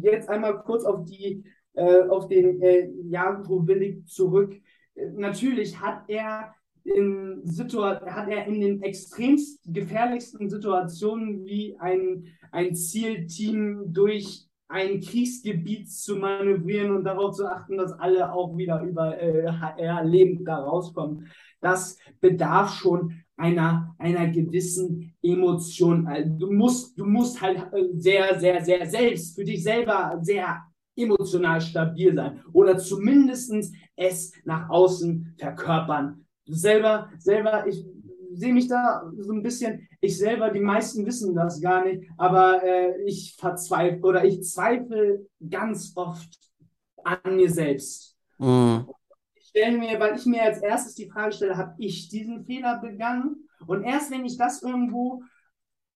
jetzt 0.00 0.28
einmal 0.28 0.62
kurz 0.62 0.84
auf 0.84 1.04
die, 1.04 1.44
äh, 1.74 2.02
auf 2.02 2.28
den 2.28 2.60
äh, 2.62 2.88
Jago 3.08 3.66
Willig 3.66 4.06
zurück. 4.06 4.54
Äh, 4.94 5.10
natürlich 5.14 5.80
hat 5.80 6.04
er 6.08 6.54
in 6.84 7.42
hat 7.44 8.28
er 8.28 8.46
in 8.46 8.60
den 8.60 8.82
extremst 8.82 9.60
gefährlichsten 9.66 10.50
Situationen 10.50 11.44
wie 11.44 11.76
ein, 11.78 12.26
ein 12.50 12.74
Zielteam 12.74 13.92
durch 13.92 14.48
ein 14.68 15.00
Kriegsgebiet 15.00 15.92
zu 15.92 16.16
manövrieren 16.16 16.96
und 16.96 17.04
darauf 17.04 17.36
zu 17.36 17.46
achten, 17.46 17.76
dass 17.76 17.92
alle 17.92 18.32
auch 18.32 18.56
wieder 18.56 18.82
über 18.82 19.18
äh, 19.18 20.02
lebend 20.02 20.48
da 20.48 20.56
rauskommen. 20.56 21.28
Das 21.60 21.98
bedarf 22.20 22.74
schon 22.74 23.21
einer, 23.42 23.94
einer 23.98 24.28
gewissen 24.28 25.12
Emotion. 25.20 26.06
Also 26.06 26.30
du 26.38 26.52
musst, 26.52 26.96
du 26.98 27.04
musst 27.04 27.40
halt 27.42 27.58
äh, 27.72 27.88
sehr, 27.94 28.38
sehr, 28.38 28.64
sehr 28.64 28.86
selbst 28.88 29.34
für 29.34 29.44
dich 29.44 29.62
selber 29.62 30.18
sehr 30.22 30.62
emotional 30.94 31.60
stabil 31.60 32.14
sein 32.14 32.40
oder 32.52 32.78
zumindestens 32.78 33.72
es 33.96 34.32
nach 34.44 34.68
außen 34.70 35.34
verkörpern. 35.38 36.24
Du 36.46 36.54
selber, 36.54 37.10
selber, 37.18 37.66
ich 37.66 37.84
sehe 38.34 38.52
mich 38.52 38.68
da 38.68 39.10
so 39.18 39.32
ein 39.32 39.42
bisschen, 39.42 39.88
ich 40.00 40.16
selber, 40.16 40.50
die 40.50 40.60
meisten 40.60 41.04
wissen 41.04 41.34
das 41.34 41.60
gar 41.60 41.84
nicht, 41.84 42.08
aber 42.16 42.62
äh, 42.62 43.02
ich 43.06 43.34
verzweifle 43.36 44.02
oder 44.02 44.24
ich 44.24 44.42
zweifle 44.44 45.26
ganz 45.50 45.92
oft 45.96 46.38
an 47.02 47.36
mir 47.36 47.50
selbst. 47.50 48.16
Mhm 48.38 48.86
stelle 49.52 49.78
mir, 49.78 50.00
weil 50.00 50.16
ich 50.16 50.26
mir 50.26 50.42
als 50.42 50.58
erstes 50.60 50.94
die 50.94 51.08
Frage 51.08 51.32
stelle, 51.32 51.56
habe 51.56 51.74
ich 51.78 52.08
diesen 52.08 52.44
Fehler 52.44 52.80
begangen? 52.80 53.48
Und 53.66 53.84
erst 53.84 54.10
wenn 54.10 54.24
ich 54.24 54.36
das 54.36 54.62
irgendwo 54.62 55.22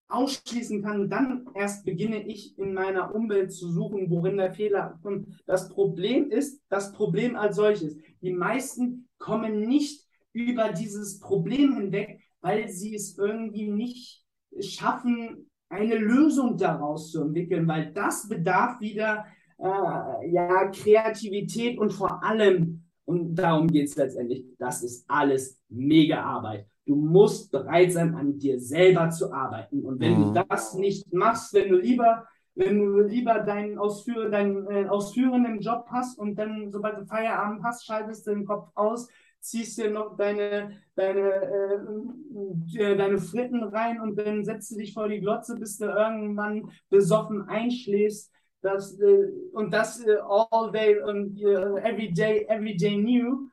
ausschließen 0.09 0.83
kann, 0.83 1.11
dann 1.11 1.49
erst 1.55 1.85
beginne 1.85 2.23
ich 2.23 2.57
in 2.59 2.75
meiner 2.75 3.15
Umwelt 3.15 3.53
zu 3.53 3.73
suchen, 3.73 4.09
worin 4.11 4.37
der 4.37 4.53
Fehler 4.53 4.99
kommt. 5.03 5.29
Das 5.47 5.69
Problem 5.69 6.31
ist, 6.31 6.63
das 6.69 6.93
Problem 6.93 7.35
als 7.35 7.57
solches. 7.57 7.97
Die 8.21 8.33
meisten 8.33 9.09
kommen 9.19 9.61
nicht 9.61 10.07
über 10.33 10.73
dieses 10.73 11.19
Problem 11.19 11.75
hinweg, 11.75 12.21
weil 12.41 12.69
sie 12.69 12.95
es 12.95 13.19
irgendwie 13.19 13.69
nicht 13.69 14.23
schaffen, 14.61 15.51
eine 15.69 15.97
Lösung 15.97 16.57
daraus 16.57 17.11
zu 17.11 17.23
entwickeln, 17.23 17.67
weil 17.67 17.93
das 17.93 18.29
bedarf 18.29 18.79
wieder 18.81 19.25
äh, 19.59 20.31
ja, 20.31 20.71
Kreativität 20.71 21.79
und 21.79 21.93
vor 21.93 22.23
allem 22.23 22.76
und 23.07 23.37
darum 23.37 23.69
geht 23.69 23.89
es 23.89 23.97
letztendlich. 23.97 24.45
Das 24.59 24.83
ist 24.83 25.09
alles 25.09 25.59
mega 25.69 26.23
Arbeit. 26.23 26.67
Du 26.85 26.97
musst 26.97 27.51
bereit 27.51 27.93
sein, 27.93 28.15
an 28.15 28.39
dir 28.39 28.61
selber 28.61 29.11
zu 29.11 29.33
arbeiten. 29.33 29.85
Und 29.85 30.01
wenn 30.01 30.19
mhm. 30.19 30.35
du 30.35 30.45
das 30.49 30.75
nicht 30.75 31.13
machst, 31.13 31.55
wenn 31.55 31.71
du 31.71 31.77
lieber, 31.79 32.27
wenn 32.55 32.79
du 32.79 33.01
lieber 33.03 33.41
deinen, 33.41 33.79
Ausführ 33.79 34.29
deinen 34.29 34.67
äh, 34.67 34.87
ausführenden 34.87 35.61
Job 35.61 35.87
hast 35.91 36.19
und 36.19 36.37
dann, 36.37 36.71
sobald 36.71 36.99
du 36.99 37.07
Feierabend 37.07 37.63
hast, 37.63 37.87
schaltest 37.87 38.27
du 38.27 38.33
den 38.33 38.45
Kopf 38.45 38.71
aus, 38.75 39.09
ziehst 39.41 39.79
dir 39.79 39.91
noch 39.91 40.17
deine, 40.17 40.73
deine, 40.97 41.21
äh, 41.21 42.79
äh, 42.79 42.97
deine 42.97 43.19
Fritten 43.19 43.63
rein 43.63 44.01
und 44.01 44.17
dann 44.17 44.45
setzt 44.45 44.73
du 44.73 44.77
dich 44.77 44.95
vor 44.95 45.09
die 45.09 45.21
Glotze, 45.21 45.57
bis 45.57 45.79
du 45.79 45.87
irgendwann 45.87 46.71
besoffen 46.89 47.49
einschläfst 47.49 48.33
das, 48.63 48.99
äh, 48.99 49.29
und 49.53 49.73
das 49.73 50.01
äh, 50.05 50.17
all 50.27 50.73
day 50.73 51.01
und 51.01 51.41
uh, 51.43 51.77
every 51.79 52.13
day, 52.13 52.47
every 52.49 52.77
day 52.77 52.97
new, 52.97 53.49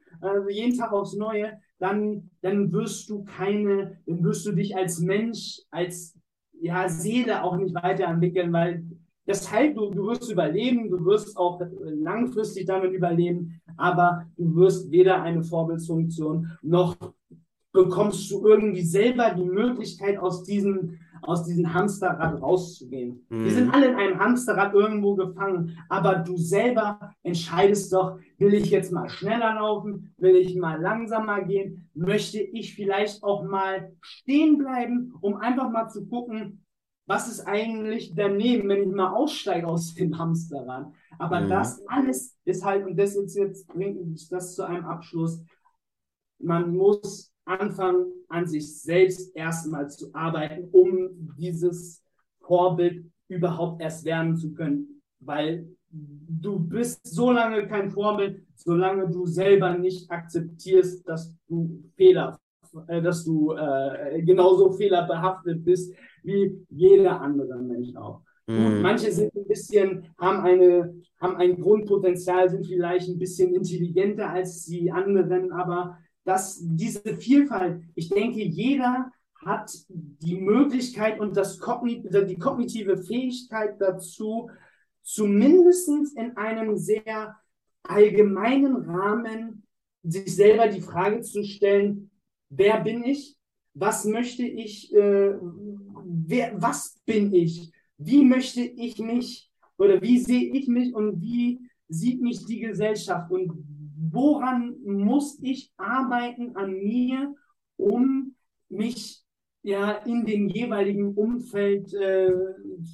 jeden 0.50 0.78
Tag 0.78 0.94
aufs 0.94 1.16
Neue, 1.16 1.60
dann, 1.80 2.30
dann 2.42 2.72
wirst 2.72 3.10
du 3.10 3.26
keine, 3.26 3.98
dann 4.06 4.24
wirst 4.24 4.46
du 4.46 4.54
dich 4.54 4.74
als 4.74 5.00
Mensch, 5.00 5.60
als 5.70 6.18
ja, 6.62 6.88
Seele 6.88 7.44
auch 7.44 7.58
nicht 7.58 7.76
weiterentwickeln, 7.76 8.54
weil 8.54 8.86
heißt, 9.28 9.76
du, 9.76 9.90
du 9.90 10.08
wirst 10.08 10.32
überleben, 10.32 10.90
du 10.90 11.04
wirst 11.06 11.36
auch 11.38 11.62
langfristig 11.82 12.66
damit 12.66 12.94
überleben, 12.94 13.62
aber 13.78 14.26
du 14.38 14.56
wirst 14.56 14.92
weder 14.92 15.22
eine 15.22 15.44
Vorbildsfunktion 15.44 16.52
noch 16.62 16.96
bekommst 17.72 18.30
du 18.32 18.46
irgendwie 18.46 18.84
selber 18.84 19.32
die 19.32 19.46
Möglichkeit 19.46 20.18
aus 20.18 20.44
diesem 20.44 21.00
aus 21.24 21.46
diesem 21.46 21.74
Hamsterrad 21.74 22.42
rauszugehen. 22.42 23.26
Mhm. 23.30 23.44
Wir 23.46 23.52
sind 23.52 23.74
alle 23.74 23.90
in 23.90 23.96
einem 23.96 24.20
Hamsterrad 24.20 24.74
irgendwo 24.74 25.16
gefangen, 25.16 25.78
aber 25.90 26.16
du 26.16 26.38
selber 26.38 27.14
entscheidest 27.24 27.92
doch, 27.94 28.20
will 28.38 28.54
ich 28.54 28.70
jetzt 28.70 28.92
mal 28.92 29.10
schneller 29.10 29.56
laufen, 29.56 30.14
will 30.18 30.36
ich 30.36 30.56
mal 30.56 30.82
langsamer 30.82 31.44
gehen, 31.44 31.90
möchte 31.94 32.40
ich 32.40 32.76
vielleicht 32.76 33.24
auch 33.24 33.44
mal 33.44 33.94
stehen 34.02 34.58
bleiben, 34.58 35.14
um 35.22 35.38
einfach 35.38 35.70
mal 35.70 35.90
zu 35.90 36.06
gucken, 36.06 36.66
was 37.06 37.28
ist 37.28 37.42
eigentlich 37.42 38.14
daneben, 38.16 38.70
wenn 38.70 38.84
ich 38.84 38.96
mal 38.96 39.14
aussteige 39.14 39.68
aus 39.68 39.94
dem 39.94 40.18
Hamsterrad. 40.18 40.92
Aber 41.20 41.42
mhm. 41.42 41.50
das 41.50 41.86
alles 41.88 42.38
ist 42.46 42.64
halt, 42.64 42.86
und 42.86 42.98
das 42.98 43.16
jetzt, 43.16 43.36
jetzt 43.36 43.68
bringt 43.68 44.32
das 44.32 44.56
zu 44.56 44.64
einem 44.64 44.86
Abschluss, 44.86 45.42
man 46.40 46.76
muss 46.76 47.33
anfangen, 47.46 48.06
an 48.30 48.48
sich 48.48 48.82
selbst 48.82 49.36
erstmal 49.36 49.90
zu 49.90 50.14
arbeiten, 50.14 50.70
um 50.72 51.34
dieses 51.38 52.04
Vorbild 52.40 53.06
überhaupt 53.28 53.82
erst 53.82 54.06
werden 54.06 54.36
zu 54.36 54.54
können. 54.54 55.02
Weil 55.20 55.68
du 55.90 56.60
bist 56.60 57.00
so 57.04 57.32
lange 57.32 57.68
kein 57.68 57.92
Vorbild, 57.92 58.44
solange 58.56 59.10
du 59.10 59.26
selber 59.26 59.78
nicht 59.78 60.10
akzeptierst, 60.10 61.08
dass 61.08 61.36
du 61.48 61.84
Fehler, 61.96 62.40
äh, 62.88 63.02
dass 63.02 63.24
du 63.24 63.54
äh, 63.54 64.22
genauso 64.24 64.72
fehlerbehaftet 64.72 65.64
bist 65.64 65.94
wie 66.24 66.66
jeder 66.70 67.22
andere 67.22 67.58
Mensch 67.58 67.96
auch. 67.96 68.22
Mhm. 68.48 68.82
Manche 68.82 69.12
sind 69.12 69.34
ein 69.36 69.48
bisschen, 69.48 70.08
haben 70.18 70.42
eine, 70.42 70.94
haben 71.20 71.38
ein 71.38 71.60
Grundpotenzial, 71.60 72.50
sind 72.50 72.66
vielleicht 72.66 73.08
ein 73.08 73.20
bisschen 73.20 73.54
intelligenter 73.54 74.30
als 74.30 74.66
die 74.66 74.92
anderen, 74.92 75.52
aber 75.52 75.98
dass 76.26 76.60
diese 76.62 77.18
Vielfalt, 77.18 77.84
ich 77.96 78.10
denke, 78.10 78.42
jeder 78.42 79.12
hat 79.46 79.72
die 79.90 80.36
Möglichkeit 80.36 81.20
und 81.20 81.36
das 81.36 81.60
Kognit 81.60 82.06
die 82.30 82.38
kognitive 82.38 82.98
Fähigkeit 82.98 83.80
dazu, 83.80 84.50
zumindest 85.02 85.90
in 86.16 86.38
einem 86.38 86.78
sehr 86.78 87.36
allgemeinen 87.84 88.78
Rahmen 88.90 89.68
sich 90.04 90.36
selber 90.36 90.68
die 90.68 90.82
Frage 90.82 91.22
zu 91.22 91.44
stellen, 91.44 92.10
wer 92.50 92.80
bin 92.82 93.04
ich? 93.04 93.38
Was 93.74 94.06
möchte 94.06 94.44
ich? 94.44 94.94
Äh, 94.94 95.34
wer, 96.06 96.62
was 96.62 97.02
bin 97.06 97.34
ich? 97.34 97.72
Wie 97.98 98.24
möchte 98.24 98.62
ich 98.62 99.00
mich 99.00 99.50
oder 99.78 100.02
wie 100.02 100.20
sehe 100.20 100.54
ich 100.54 100.68
mich 100.68 100.94
und 100.94 101.22
wie 101.22 101.60
sieht 101.88 102.22
mich 102.22 102.46
die 102.46 102.60
Gesellschaft 102.60 103.32
und 103.32 103.52
woran 104.12 104.76
muss 104.84 105.40
ich 105.42 105.72
arbeiten 105.78 106.56
an 106.56 106.74
mir, 106.74 107.34
um 107.78 108.36
mich 108.70 109.24
ja 109.62 109.92
in 109.92 110.26
dem 110.26 110.50
jeweiligen 110.50 111.14
Umfeld 111.14 111.94
äh, 111.94 112.32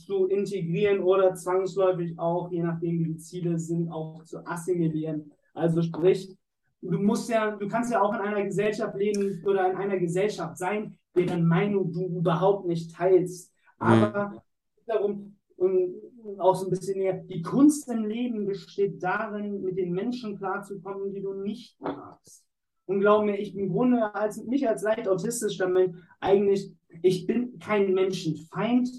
zu 0.06 0.27
integrieren 0.27 0.99
oder 0.99 1.34
zwangsläufig 1.34 2.18
auch, 2.19 2.52
je 2.52 2.61
nachdem 2.61 2.99
wie 2.99 3.14
die 3.14 3.18
Ziele 3.18 3.57
sind, 3.57 3.90
auch 3.91 4.23
zu 4.23 4.45
assimilieren. 4.45 5.31
Also 5.53 5.81
sprich, 5.81 6.36
du 6.81 6.99
musst 6.99 7.30
ja, 7.30 7.56
du 7.56 7.68
kannst 7.68 7.91
ja 7.91 8.02
auch 8.02 8.14
in 8.14 8.19
einer 8.19 8.44
Gesellschaft 8.44 8.95
leben 8.95 9.44
oder 9.45 9.72
in 9.72 9.77
einer 9.77 9.98
Gesellschaft 9.98 10.57
sein, 10.57 10.98
deren 11.15 11.48
Meinung 11.48 11.91
du 11.91 12.06
überhaupt 12.19 12.68
nicht 12.68 12.94
teilst. 12.94 13.52
Aber 13.80 14.30
mhm. 14.30 14.40
darum, 14.86 15.36
und 15.56 15.95
auch 16.40 16.56
so 16.56 16.68
ein 16.68 16.70
bisschen 16.70 16.99
mehr, 16.99 17.14
die 17.14 17.41
Kunst 17.41 17.90
im 17.90 18.06
Leben 18.06 18.45
besteht 18.45 19.02
darin, 19.02 19.61
mit 19.61 19.78
den 19.78 19.91
Menschen 19.91 20.38
klarzukommen, 20.38 21.14
die 21.14 21.22
du 21.22 21.34
nicht 21.34 21.80
magst. 21.80 22.45
Und 22.86 23.02
glaub 23.02 23.24
mir, 23.24 23.38
ich 23.38 23.53
bin 23.53 23.70
Grunde 23.70 24.14
als 24.16 24.44
mich 24.45 24.68
als 24.68 24.82
leicht 24.82 25.07
autistischer 25.07 25.68
Mensch 25.68 25.95
eigentlich, 26.20 26.74
ich 27.03 27.28
bin 27.28 27.60
kein 27.60 27.94
Menschenfeind. 27.94 28.90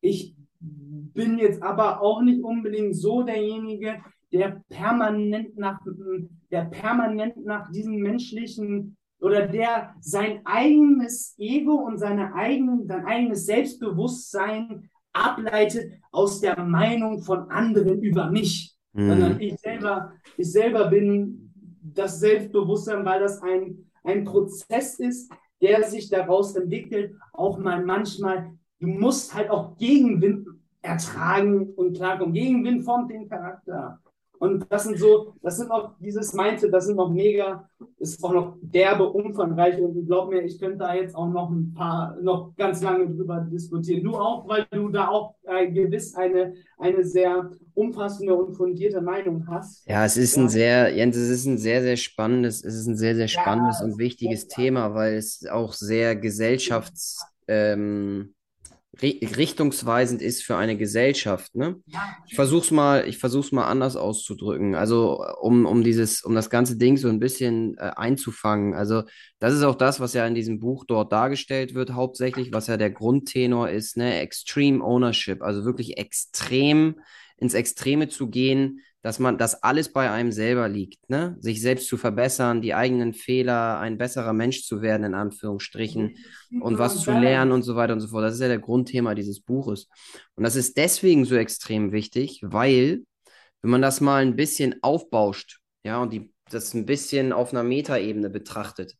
Ich 0.00 0.34
bin 0.60 1.38
jetzt 1.38 1.62
aber 1.62 2.00
auch 2.00 2.22
nicht 2.22 2.42
unbedingt 2.42 2.96
so 2.96 3.22
derjenige, 3.22 4.02
der 4.32 4.62
permanent 4.68 5.56
nach, 5.56 5.80
der 6.50 6.64
permanent 6.64 7.44
nach 7.44 7.70
diesem 7.70 7.96
menschlichen 7.96 8.96
oder 9.20 9.46
der 9.46 9.94
sein 10.00 10.40
eigenes 10.44 11.34
Ego 11.38 11.74
und 11.74 11.98
seine 11.98 12.34
eigenen, 12.34 12.86
sein 12.86 13.04
eigenes 13.04 13.46
Selbstbewusstsein 13.46 14.90
ableitet 15.14 15.92
aus 16.12 16.40
der 16.40 16.58
Meinung 16.60 17.22
von 17.22 17.50
anderen 17.50 18.02
über 18.02 18.30
mich. 18.30 18.76
Mhm. 18.92 19.08
Sondern 19.08 19.40
ich 19.40 19.58
selber, 19.60 20.12
ich 20.36 20.52
selber 20.52 20.88
bin 20.88 21.52
das 21.82 22.20
Selbstbewusstsein, 22.20 23.04
weil 23.04 23.20
das 23.20 23.40
ein, 23.42 23.90
ein 24.02 24.24
Prozess 24.24 24.98
ist, 24.98 25.32
der 25.60 25.84
sich 25.84 26.10
daraus 26.10 26.54
entwickelt, 26.56 27.14
auch 27.32 27.58
mal 27.58 27.84
manchmal, 27.84 28.52
du 28.80 28.88
musst 28.88 29.34
halt 29.34 29.50
auch 29.50 29.76
Gegenwind 29.78 30.46
ertragen 30.82 31.70
und 31.74 31.96
klarkommen. 31.96 32.34
Gegenwind 32.34 32.84
formt 32.84 33.10
den 33.10 33.28
Charakter. 33.28 33.98
Und 34.38 34.66
das 34.68 34.84
sind 34.84 34.98
so, 34.98 35.34
das 35.42 35.56
sind 35.56 35.70
auch 35.70 35.92
dieses 36.00 36.34
Mindset, 36.34 36.72
das 36.72 36.86
sind 36.86 36.96
noch 36.96 37.10
mega, 37.10 37.68
ist 37.98 38.22
auch 38.22 38.32
noch 38.32 38.56
derbe, 38.60 39.08
umfangreich 39.08 39.80
und 39.80 40.06
glaub 40.06 40.28
mir, 40.28 40.42
ich 40.42 40.58
könnte 40.58 40.78
da 40.78 40.94
jetzt 40.94 41.14
auch 41.14 41.28
noch 41.28 41.50
ein 41.50 41.72
paar, 41.72 42.16
noch 42.20 42.54
ganz 42.56 42.82
lange 42.82 43.08
drüber 43.08 43.46
diskutieren. 43.50 44.02
Du 44.02 44.14
auch, 44.14 44.46
weil 44.48 44.66
du 44.70 44.88
da 44.88 45.08
auch 45.08 45.36
äh, 45.44 45.70
gewiss 45.70 46.14
eine, 46.14 46.54
eine 46.78 47.04
sehr 47.04 47.50
umfassende 47.74 48.34
und 48.34 48.54
fundierte 48.54 49.00
Meinung 49.00 49.46
hast. 49.48 49.88
Ja, 49.88 50.04
es 50.04 50.16
ist 50.16 50.36
ja. 50.36 50.42
ein 50.42 50.48
sehr, 50.48 50.94
Jens, 50.94 51.16
es 51.16 51.30
ist 51.30 51.46
ein 51.46 51.58
sehr, 51.58 51.82
sehr 51.82 51.96
spannendes, 51.96 52.64
es 52.64 52.74
ist 52.74 52.86
ein 52.86 52.96
sehr, 52.96 53.14
sehr 53.14 53.28
spannendes 53.28 53.80
ja, 53.80 53.86
und 53.86 53.98
wichtiges 53.98 54.48
Thema, 54.48 54.94
weil 54.94 55.14
es 55.14 55.46
auch 55.46 55.72
sehr 55.72 56.16
gesellschafts, 56.16 57.24
ähm, 57.46 58.33
richtungsweisend 59.02 60.22
ist 60.22 60.42
für 60.42 60.56
eine 60.56 60.76
Gesellschaft. 60.76 61.54
Ne? 61.54 61.76
Ich 62.26 62.34
versuche 62.34 62.64
es 62.64 62.70
mal, 62.70 63.08
ich 63.08 63.18
versuch's 63.18 63.52
mal 63.52 63.66
anders 63.66 63.96
auszudrücken. 63.96 64.74
Also 64.74 65.24
um, 65.40 65.66
um 65.66 65.82
dieses, 65.82 66.22
um 66.22 66.34
das 66.34 66.50
ganze 66.50 66.76
Ding 66.76 66.96
so 66.96 67.08
ein 67.08 67.20
bisschen 67.20 67.76
äh, 67.78 67.92
einzufangen. 67.96 68.74
Also 68.74 69.02
das 69.38 69.54
ist 69.54 69.62
auch 69.62 69.74
das, 69.74 70.00
was 70.00 70.14
ja 70.14 70.26
in 70.26 70.34
diesem 70.34 70.60
Buch 70.60 70.84
dort 70.86 71.12
dargestellt 71.12 71.74
wird, 71.74 71.92
hauptsächlich, 71.92 72.52
was 72.52 72.66
ja 72.66 72.76
der 72.76 72.90
Grundtenor 72.90 73.70
ist, 73.70 73.96
ne? 73.96 74.20
Extreme 74.20 74.82
Ownership, 74.82 75.42
also 75.42 75.64
wirklich 75.64 75.98
extrem 75.98 77.00
ins 77.36 77.54
Extreme 77.54 78.08
zu 78.08 78.28
gehen, 78.28 78.80
dass 79.04 79.18
man, 79.18 79.36
dass 79.36 79.62
alles 79.62 79.92
bei 79.92 80.10
einem 80.10 80.32
selber 80.32 80.66
liegt, 80.66 81.10
ne? 81.10 81.36
Sich 81.38 81.60
selbst 81.60 81.88
zu 81.88 81.98
verbessern, 81.98 82.62
die 82.62 82.72
eigenen 82.72 83.12
Fehler, 83.12 83.78
ein 83.78 83.98
besserer 83.98 84.32
Mensch 84.32 84.64
zu 84.64 84.80
werden, 84.80 85.04
in 85.04 85.12
Anführungsstrichen, 85.12 86.16
und 86.62 86.78
was 86.78 87.02
zu 87.02 87.10
lernen 87.10 87.52
und 87.52 87.64
so 87.64 87.76
weiter 87.76 87.92
und 87.92 88.00
so 88.00 88.08
fort. 88.08 88.24
Das 88.24 88.32
ist 88.32 88.40
ja 88.40 88.48
der 88.48 88.60
Grundthema 88.60 89.14
dieses 89.14 89.42
Buches. 89.42 89.90
Und 90.36 90.44
das 90.44 90.56
ist 90.56 90.78
deswegen 90.78 91.26
so 91.26 91.34
extrem 91.36 91.92
wichtig, 91.92 92.40
weil, 92.42 93.04
wenn 93.60 93.70
man 93.70 93.82
das 93.82 94.00
mal 94.00 94.22
ein 94.22 94.36
bisschen 94.36 94.76
aufbauscht, 94.82 95.58
ja, 95.84 96.00
und 96.00 96.14
die, 96.14 96.32
das 96.50 96.72
ein 96.72 96.86
bisschen 96.86 97.34
auf 97.34 97.52
einer 97.52 97.62
Metaebene 97.62 98.30
betrachtet, 98.30 98.94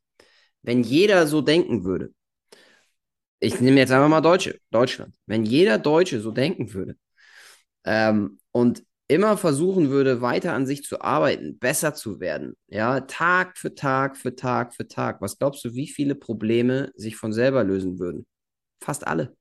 wenn 0.60 0.82
jeder 0.82 1.26
so 1.26 1.40
denken 1.40 1.84
würde, 1.84 2.12
ich 3.40 3.58
nehme 3.58 3.78
jetzt 3.78 3.90
einfach 3.90 4.10
mal 4.10 4.20
Deutsche, 4.20 4.58
Deutschland, 4.70 5.14
wenn 5.24 5.46
jeder 5.46 5.78
Deutsche 5.78 6.20
so 6.20 6.30
denken 6.30 6.74
würde, 6.74 6.94
ähm, 7.86 8.38
und 8.52 8.84
immer 9.08 9.36
versuchen 9.36 9.90
würde, 9.90 10.20
weiter 10.20 10.54
an 10.54 10.66
sich 10.66 10.82
zu 10.82 11.00
arbeiten, 11.00 11.58
besser 11.58 11.94
zu 11.94 12.20
werden, 12.20 12.56
ja, 12.68 13.00
Tag 13.00 13.58
für 13.58 13.74
Tag 13.74 14.16
für 14.16 14.34
Tag 14.34 14.74
für 14.74 14.88
Tag, 14.88 15.20
was 15.20 15.38
glaubst 15.38 15.64
du, 15.64 15.74
wie 15.74 15.88
viele 15.88 16.14
Probleme 16.14 16.90
sich 16.94 17.16
von 17.16 17.32
selber 17.32 17.64
lösen 17.64 17.98
würden? 17.98 18.26
Fast 18.80 19.06
alle. 19.06 19.36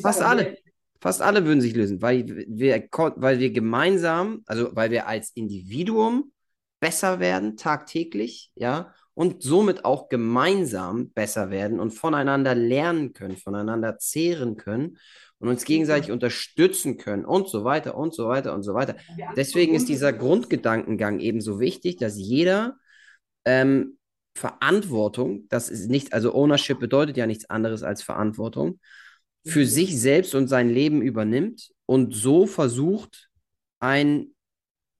Fast 0.00 0.22
alle. 0.22 0.56
Fast 1.00 1.20
alle 1.20 1.44
würden 1.44 1.60
sich 1.60 1.74
lösen, 1.74 2.00
weil 2.00 2.26
wir, 2.28 2.88
weil 3.16 3.40
wir 3.40 3.50
gemeinsam, 3.50 4.42
also 4.46 4.74
weil 4.76 4.92
wir 4.92 5.08
als 5.08 5.30
Individuum 5.34 6.32
besser 6.78 7.18
werden 7.18 7.56
tagtäglich, 7.56 8.52
ja, 8.54 8.94
und 9.14 9.42
somit 9.42 9.84
auch 9.84 10.08
gemeinsam 10.08 11.10
besser 11.10 11.50
werden 11.50 11.80
und 11.80 11.90
voneinander 11.90 12.54
lernen 12.54 13.12
können, 13.12 13.36
voneinander 13.36 13.98
zehren 13.98 14.56
können 14.56 14.96
und 15.42 15.48
uns 15.48 15.64
gegenseitig 15.64 16.12
unterstützen 16.12 16.98
können 16.98 17.24
und 17.24 17.48
so 17.48 17.64
weiter 17.64 17.96
und 17.96 18.14
so 18.14 18.28
weiter 18.28 18.54
und 18.54 18.62
so 18.62 18.74
weiter. 18.74 18.94
Deswegen 19.36 19.74
ist 19.74 19.88
dieser 19.88 20.12
Grundgedankengang 20.12 21.18
eben 21.18 21.40
so 21.40 21.58
wichtig, 21.58 21.96
dass 21.96 22.16
jeder 22.16 22.76
ähm, 23.44 23.98
Verantwortung, 24.36 25.48
das 25.48 25.68
ist 25.68 25.90
nicht, 25.90 26.12
also 26.12 26.32
Ownership 26.32 26.78
bedeutet 26.78 27.16
ja 27.16 27.26
nichts 27.26 27.50
anderes 27.50 27.82
als 27.82 28.02
Verantwortung, 28.02 28.78
für 29.44 29.66
sich 29.66 30.00
selbst 30.00 30.36
und 30.36 30.46
sein 30.46 30.70
Leben 30.70 31.02
übernimmt 31.02 31.72
und 31.86 32.14
so 32.14 32.46
versucht, 32.46 33.28
ein, 33.80 34.28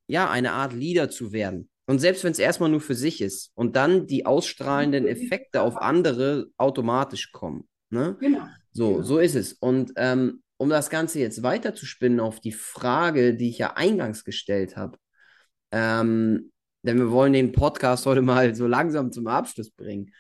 ja, 0.08 0.28
eine 0.28 0.52
Art 0.52 0.72
Leader 0.72 1.08
zu 1.08 1.32
werden. 1.32 1.70
Und 1.86 2.00
selbst 2.00 2.24
wenn 2.24 2.32
es 2.32 2.40
erstmal 2.40 2.68
nur 2.68 2.80
für 2.80 2.96
sich 2.96 3.20
ist 3.20 3.52
und 3.54 3.76
dann 3.76 4.08
die 4.08 4.26
ausstrahlenden 4.26 5.06
Effekte 5.06 5.62
auf 5.62 5.76
andere 5.76 6.46
automatisch 6.56 7.30
kommen. 7.30 7.68
Ne? 7.92 8.16
Genau. 8.20 8.46
So, 8.72 8.92
genau. 8.94 9.02
so 9.02 9.18
ist 9.18 9.34
es. 9.34 9.52
Und 9.52 9.92
ähm, 9.96 10.42
um 10.56 10.70
das 10.70 10.88
Ganze 10.88 11.20
jetzt 11.20 11.42
weiterzuspinnen 11.42 12.20
auf 12.20 12.40
die 12.40 12.52
Frage, 12.52 13.34
die 13.34 13.50
ich 13.50 13.58
ja 13.58 13.74
eingangs 13.74 14.24
gestellt 14.24 14.76
habe, 14.76 14.96
ähm, 15.72 16.50
denn 16.84 16.98
wir 16.98 17.10
wollen 17.10 17.34
den 17.34 17.52
Podcast 17.52 18.06
heute 18.06 18.22
mal 18.22 18.54
so 18.54 18.66
langsam 18.66 19.12
zum 19.12 19.26
Abschluss 19.26 19.70
bringen, 19.70 20.10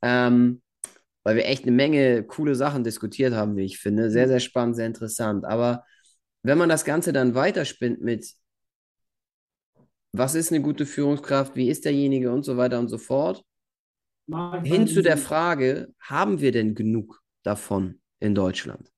ähm, 0.00 0.62
weil 1.24 1.36
wir 1.36 1.46
echt 1.46 1.64
eine 1.64 1.72
Menge 1.72 2.22
coole 2.22 2.54
Sachen 2.54 2.84
diskutiert 2.84 3.34
haben, 3.34 3.56
wie 3.56 3.64
ich 3.64 3.78
finde. 3.78 4.10
Sehr, 4.10 4.28
sehr 4.28 4.40
spannend, 4.40 4.76
sehr 4.76 4.86
interessant. 4.86 5.44
Aber 5.44 5.84
wenn 6.44 6.56
man 6.56 6.68
das 6.68 6.84
Ganze 6.84 7.12
dann 7.12 7.34
weiterspinnt 7.34 8.00
mit, 8.00 8.32
was 10.12 10.36
ist 10.36 10.52
eine 10.52 10.62
gute 10.62 10.86
Führungskraft, 10.86 11.56
wie 11.56 11.68
ist 11.68 11.84
derjenige 11.84 12.32
und 12.32 12.44
so 12.44 12.56
weiter 12.56 12.78
und 12.78 12.88
so 12.88 12.96
fort, 12.96 13.44
hin 14.62 14.86
zu 14.86 15.02
der 15.02 15.16
Frage, 15.16 15.94
haben 16.00 16.40
wir 16.40 16.52
denn 16.52 16.74
genug 16.74 17.22
davon 17.42 18.00
in 18.20 18.34
Deutschland? 18.34 18.92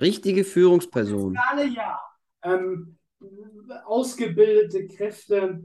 Richtige 0.00 0.44
Führungspersonen. 0.44 1.38
Alle 1.38 1.66
ja. 1.66 2.00
Ähm, 2.42 2.98
ausgebildete 3.84 4.86
Kräfte. 4.88 5.62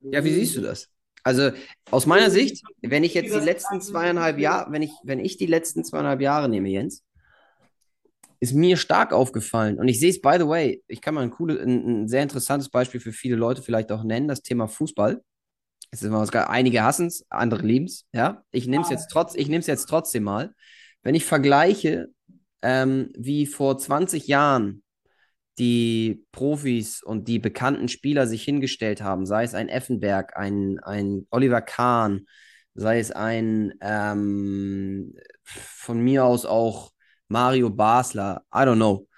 Ja, 0.00 0.24
wie 0.24 0.32
siehst 0.32 0.56
du 0.56 0.60
das? 0.60 0.90
Also 1.22 1.50
aus 1.90 2.06
meiner 2.06 2.30
Sicht, 2.30 2.62
wenn 2.82 3.02
ich 3.02 3.14
jetzt 3.14 3.34
die 3.34 3.44
letzten 3.44 3.80
zweieinhalb 3.80 4.38
Jahre, 4.38 4.70
wenn 4.70 4.82
ich, 4.82 4.92
wenn 5.02 5.18
ich 5.18 5.36
die 5.36 5.46
letzten 5.46 5.84
zweieinhalb 5.84 6.20
Jahre 6.20 6.48
nehme, 6.48 6.68
Jens, 6.68 7.04
ist 8.38 8.54
mir 8.54 8.76
stark 8.76 9.12
aufgefallen. 9.12 9.78
Und 9.78 9.88
ich 9.88 9.98
sehe 9.98 10.10
es, 10.10 10.20
by 10.20 10.36
the 10.38 10.46
way, 10.46 10.82
ich 10.86 11.00
kann 11.00 11.14
mal 11.14 11.22
ein, 11.22 11.30
coole, 11.30 11.60
ein, 11.60 12.02
ein 12.02 12.08
sehr 12.08 12.22
interessantes 12.22 12.68
Beispiel 12.68 13.00
für 13.00 13.12
viele 13.12 13.36
Leute 13.36 13.62
vielleicht 13.62 13.90
auch 13.90 14.04
nennen, 14.04 14.28
das 14.28 14.42
Thema 14.42 14.68
Fußball. 14.68 15.22
Es 15.90 16.02
ist 16.02 16.10
was, 16.10 16.30
einige 16.30 16.82
hassen 16.82 17.06
es, 17.06 17.24
andere 17.30 17.62
lieben 17.62 17.86
es. 17.86 18.06
Ja? 18.12 18.42
Ich 18.50 18.66
nehme 18.66 18.84
es 18.84 18.90
jetzt, 18.90 19.08
trotz, 19.10 19.34
jetzt 19.34 19.86
trotzdem 19.86 20.24
mal. 20.24 20.54
Wenn 21.02 21.14
ich 21.14 21.24
vergleiche, 21.24 22.08
ähm, 22.62 23.10
wie 23.16 23.46
vor 23.46 23.78
20 23.78 24.26
Jahren 24.26 24.82
die 25.58 26.24
Profis 26.32 27.02
und 27.02 27.28
die 27.28 27.38
bekannten 27.38 27.88
Spieler 27.88 28.26
sich 28.26 28.42
hingestellt 28.42 29.00
haben, 29.00 29.24
sei 29.24 29.44
es 29.44 29.54
ein 29.54 29.68
Effenberg, 29.68 30.36
ein, 30.36 30.78
ein 30.80 31.26
Oliver 31.30 31.62
Kahn, 31.62 32.26
sei 32.74 32.98
es 32.98 33.10
ein 33.10 33.72
ähm, 33.80 35.14
von 35.44 36.00
mir 36.00 36.24
aus 36.24 36.44
auch 36.44 36.92
Mario 37.28 37.70
Basler, 37.70 38.44
I 38.54 38.58
don't 38.58 38.76
know, 38.76 39.08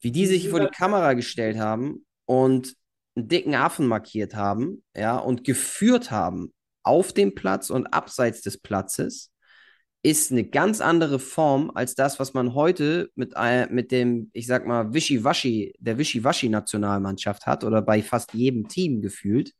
wie 0.00 0.12
die 0.12 0.26
sich 0.26 0.48
vor 0.48 0.60
die 0.60 0.68
Kamera 0.68 1.14
gestellt 1.14 1.58
haben 1.58 2.06
und 2.26 2.74
einen 3.18 3.28
dicken 3.28 3.54
Affen 3.54 3.86
markiert 3.86 4.34
haben, 4.34 4.82
ja, 4.96 5.16
und 5.16 5.44
geführt 5.44 6.10
haben 6.10 6.52
auf 6.82 7.12
dem 7.12 7.34
Platz 7.34 7.70
und 7.70 7.88
abseits 7.88 8.40
des 8.42 8.58
Platzes 8.58 9.30
ist 10.02 10.30
eine 10.30 10.44
ganz 10.44 10.80
andere 10.80 11.18
Form 11.18 11.72
als 11.74 11.94
das, 11.94 12.20
was 12.20 12.32
man 12.32 12.54
heute 12.54 13.10
mit, 13.16 13.34
mit 13.70 13.90
dem, 13.90 14.30
ich 14.32 14.46
sag 14.46 14.66
mal, 14.66 14.94
Wischiwaschi, 14.94 15.74
der 15.80 15.98
Wischiwaschi-Nationalmannschaft 15.98 17.46
hat 17.46 17.64
oder 17.64 17.82
bei 17.82 18.00
fast 18.02 18.32
jedem 18.32 18.68
Team 18.68 19.02
gefühlt, 19.02 19.52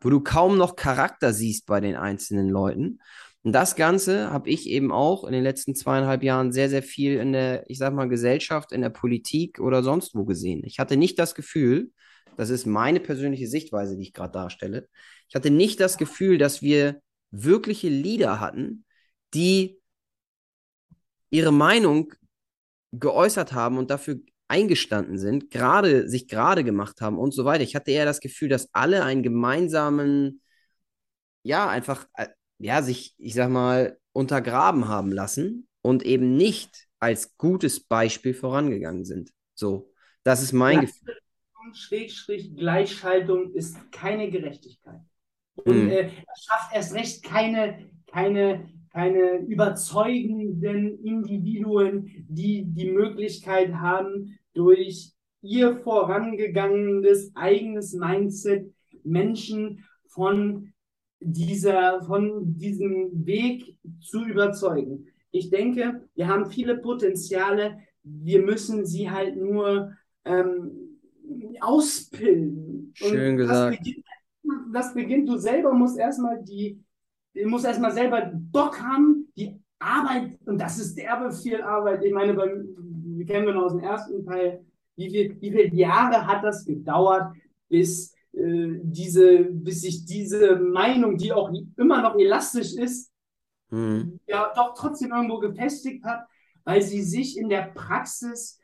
wo 0.00 0.08
du 0.08 0.20
kaum 0.20 0.56
noch 0.56 0.76
Charakter 0.76 1.32
siehst 1.32 1.66
bei 1.66 1.80
den 1.80 1.96
einzelnen 1.96 2.48
Leuten. 2.48 3.00
Und 3.42 3.52
das 3.52 3.74
Ganze 3.74 4.30
habe 4.30 4.48
ich 4.48 4.68
eben 4.68 4.92
auch 4.92 5.24
in 5.24 5.32
den 5.32 5.42
letzten 5.42 5.74
zweieinhalb 5.74 6.22
Jahren 6.22 6.52
sehr, 6.52 6.68
sehr 6.68 6.82
viel 6.82 7.16
in 7.16 7.32
der, 7.32 7.68
ich 7.68 7.78
sag 7.78 7.92
mal, 7.92 8.08
Gesellschaft, 8.08 8.70
in 8.70 8.82
der 8.82 8.90
Politik 8.90 9.58
oder 9.58 9.82
sonst 9.82 10.14
wo 10.14 10.24
gesehen. 10.24 10.62
Ich 10.64 10.78
hatte 10.78 10.96
nicht 10.96 11.18
das 11.18 11.34
Gefühl, 11.34 11.90
das 12.40 12.48
ist 12.48 12.64
meine 12.64 13.00
persönliche 13.00 13.46
Sichtweise, 13.46 13.98
die 13.98 14.02
ich 14.02 14.14
gerade 14.14 14.32
darstelle, 14.32 14.88
ich 15.28 15.34
hatte 15.34 15.50
nicht 15.50 15.78
das 15.78 15.98
Gefühl, 15.98 16.38
dass 16.38 16.62
wir 16.62 17.02
wirkliche 17.30 17.90
Leader 17.90 18.40
hatten, 18.40 18.86
die 19.34 19.78
ihre 21.28 21.52
Meinung 21.52 22.14
geäußert 22.92 23.52
haben 23.52 23.76
und 23.76 23.90
dafür 23.90 24.20
eingestanden 24.48 25.18
sind, 25.18 25.50
gerade 25.50 26.08
sich 26.08 26.28
gerade 26.28 26.64
gemacht 26.64 27.02
haben 27.02 27.18
und 27.18 27.34
so 27.34 27.44
weiter. 27.44 27.62
Ich 27.62 27.76
hatte 27.76 27.90
eher 27.90 28.06
das 28.06 28.20
Gefühl, 28.20 28.48
dass 28.48 28.72
alle 28.72 29.04
einen 29.04 29.22
gemeinsamen, 29.22 30.40
ja, 31.42 31.68
einfach, 31.68 32.08
äh, 32.14 32.28
ja, 32.56 32.80
sich, 32.80 33.14
ich 33.18 33.34
sag 33.34 33.50
mal, 33.50 33.98
untergraben 34.12 34.88
haben 34.88 35.12
lassen 35.12 35.68
und 35.82 36.04
eben 36.04 36.38
nicht 36.38 36.88
als 37.00 37.36
gutes 37.36 37.80
Beispiel 37.80 38.32
vorangegangen 38.32 39.04
sind. 39.04 39.30
So, 39.54 39.92
das 40.22 40.42
ist 40.42 40.54
mein 40.54 40.80
Gefühl. 40.80 41.20
Schrägstrich 41.72 42.54
Gleichschaltung 42.56 43.52
ist 43.52 43.90
keine 43.92 44.30
Gerechtigkeit. 44.30 45.00
Und 45.56 45.84
mhm. 45.84 45.90
äh, 45.90 46.10
schafft 46.40 46.74
erst 46.74 46.94
recht 46.94 47.22
keine, 47.22 47.90
keine 48.06 48.68
keine 48.92 49.38
überzeugenden 49.46 50.98
Individuen, 51.04 52.26
die 52.28 52.64
die 52.64 52.90
Möglichkeit 52.90 53.74
haben, 53.74 54.38
durch 54.52 55.12
ihr 55.42 55.76
vorangegangenes 55.76 57.30
eigenes 57.34 57.92
Mindset 57.94 58.72
Menschen 59.04 59.84
von 60.08 60.72
dieser, 61.20 62.02
von 62.02 62.58
diesem 62.58 63.26
Weg 63.26 63.76
zu 64.00 64.24
überzeugen. 64.24 65.06
Ich 65.30 65.50
denke, 65.50 66.08
wir 66.14 66.26
haben 66.26 66.50
viele 66.50 66.78
Potenziale, 66.78 67.78
wir 68.02 68.42
müssen 68.42 68.84
sie 68.84 69.10
halt 69.10 69.36
nur 69.36 69.92
ähm, 70.24 70.79
auspillen. 71.62 72.92
Schön 72.94 73.32
Und 73.32 73.36
gesagt. 73.38 73.72
Das 73.72 73.78
beginnt, 73.78 74.04
das 74.72 74.94
beginnt, 74.94 75.28
du 75.28 75.36
selber 75.36 75.72
musst 75.72 75.98
erstmal 75.98 76.42
die 76.42 76.82
Du 77.34 77.48
musst 77.48 77.64
erstmal 77.64 77.92
selber 77.92 78.32
Bock 78.34 78.80
haben, 78.80 79.32
die 79.36 79.60
Arbeit, 79.78 80.38
und 80.46 80.58
das 80.58 80.78
ist 80.78 80.96
derbe 80.96 81.32
viel 81.32 81.62
Arbeit. 81.62 82.04
Ich 82.04 82.12
meine, 82.12 82.34
beim, 82.34 82.68
wir 82.76 83.26
kennen 83.26 83.46
wir 83.46 83.54
noch 83.54 83.64
aus 83.64 83.72
dem 83.72 83.84
ersten 83.84 84.24
Teil, 84.24 84.64
wie, 84.96 85.10
viel, 85.10 85.40
wie 85.40 85.50
viele 85.50 85.74
Jahre 85.74 86.26
hat 86.26 86.42
das 86.44 86.64
gedauert, 86.64 87.32
bis 87.68 88.12
äh, 88.32 88.78
diese, 88.82 89.44
bis 89.44 89.82
sich 89.82 90.04
diese 90.04 90.56
Meinung, 90.56 91.16
die 91.16 91.32
auch 91.32 91.52
immer 91.76 92.02
noch 92.02 92.18
elastisch 92.18 92.74
ist, 92.74 93.12
mhm. 93.70 94.18
ja 94.26 94.52
doch 94.54 94.74
trotzdem 94.74 95.12
irgendwo 95.12 95.38
gefestigt 95.38 96.04
hat, 96.04 96.26
weil 96.64 96.82
sie 96.82 97.02
sich 97.02 97.38
in 97.38 97.48
der 97.48 97.70
Praxis 97.72 98.58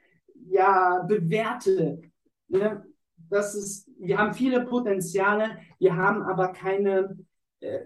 ja 0.48 1.04
bewährte. 1.08 2.02
Ne? 2.48 2.84
Das 3.28 3.54
ist, 3.54 3.88
wir 3.98 4.18
haben 4.18 4.34
viele 4.34 4.64
Potenziale, 4.64 5.58
wir 5.78 5.96
haben 5.96 6.22
aber 6.22 6.48
keine 6.48 7.16
äh, 7.60 7.80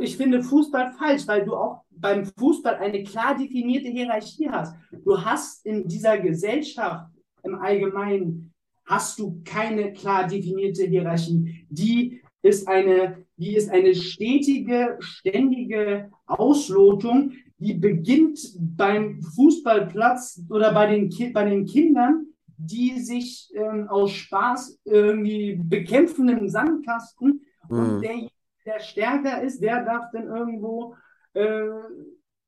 ich 0.00 0.16
finde 0.16 0.42
Fußball 0.42 0.92
falsch, 0.98 1.26
weil 1.26 1.44
du 1.44 1.54
auch 1.54 1.82
beim 1.90 2.24
Fußball 2.24 2.76
eine 2.76 3.02
klar 3.02 3.36
definierte 3.36 3.88
Hierarchie 3.88 4.48
hast. 4.50 4.74
Du 5.04 5.24
hast 5.24 5.64
in 5.66 5.86
dieser 5.88 6.18
Gesellschaft 6.18 7.10
im 7.42 7.56
Allgemeinen 7.56 8.52
hast 8.84 9.18
du 9.18 9.40
keine 9.44 9.92
klar 9.92 10.26
definierte 10.26 10.84
Hierarchie. 10.84 11.66
Die 11.68 12.22
ist 12.42 12.68
eine, 12.68 13.24
die 13.36 13.56
ist 13.56 13.70
eine 13.70 13.94
stetige, 13.94 14.96
ständige 15.00 16.10
Auslotung, 16.26 17.32
die 17.58 17.74
beginnt 17.74 18.38
beim 18.58 19.20
Fußballplatz 19.22 20.42
oder 20.50 20.72
bei 20.72 20.86
den, 20.86 21.32
bei 21.32 21.44
den 21.44 21.64
Kindern, 21.64 22.25
die 22.58 23.00
sich 23.00 23.52
ähm, 23.54 23.88
aus 23.88 24.12
Spaß 24.12 24.80
irgendwie 24.84 25.60
bekämpfen 25.62 26.28
im 26.28 26.48
Sandkasten. 26.48 27.42
Mhm. 27.68 27.78
Und 27.78 28.00
der 28.02 28.28
der 28.66 28.80
stärker 28.80 29.42
ist, 29.42 29.62
der 29.62 29.84
darf 29.84 30.10
dann 30.12 30.26
irgendwo 30.26 30.94
äh, 31.34 31.68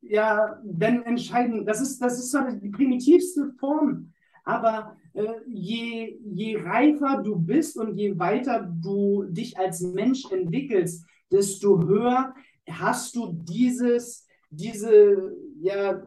ja 0.02 0.60
dann 0.64 1.02
entscheiden. 1.04 1.64
Das 1.64 1.80
ist, 1.80 2.00
das 2.00 2.18
ist 2.18 2.32
so 2.32 2.40
die 2.60 2.70
primitivste 2.70 3.52
Form. 3.58 4.12
Aber 4.44 4.96
äh, 5.14 5.26
je, 5.46 6.18
je 6.24 6.56
reifer 6.60 7.22
du 7.22 7.36
bist 7.36 7.76
und 7.76 7.96
je 7.96 8.18
weiter 8.18 8.68
du 8.82 9.24
dich 9.24 9.56
als 9.58 9.80
Mensch 9.80 10.30
entwickelst, 10.30 11.06
desto 11.30 11.86
höher 11.86 12.34
hast 12.68 13.14
du 13.14 13.32
dieses, 13.32 14.26
diese, 14.50 15.36
ja, 15.60 16.02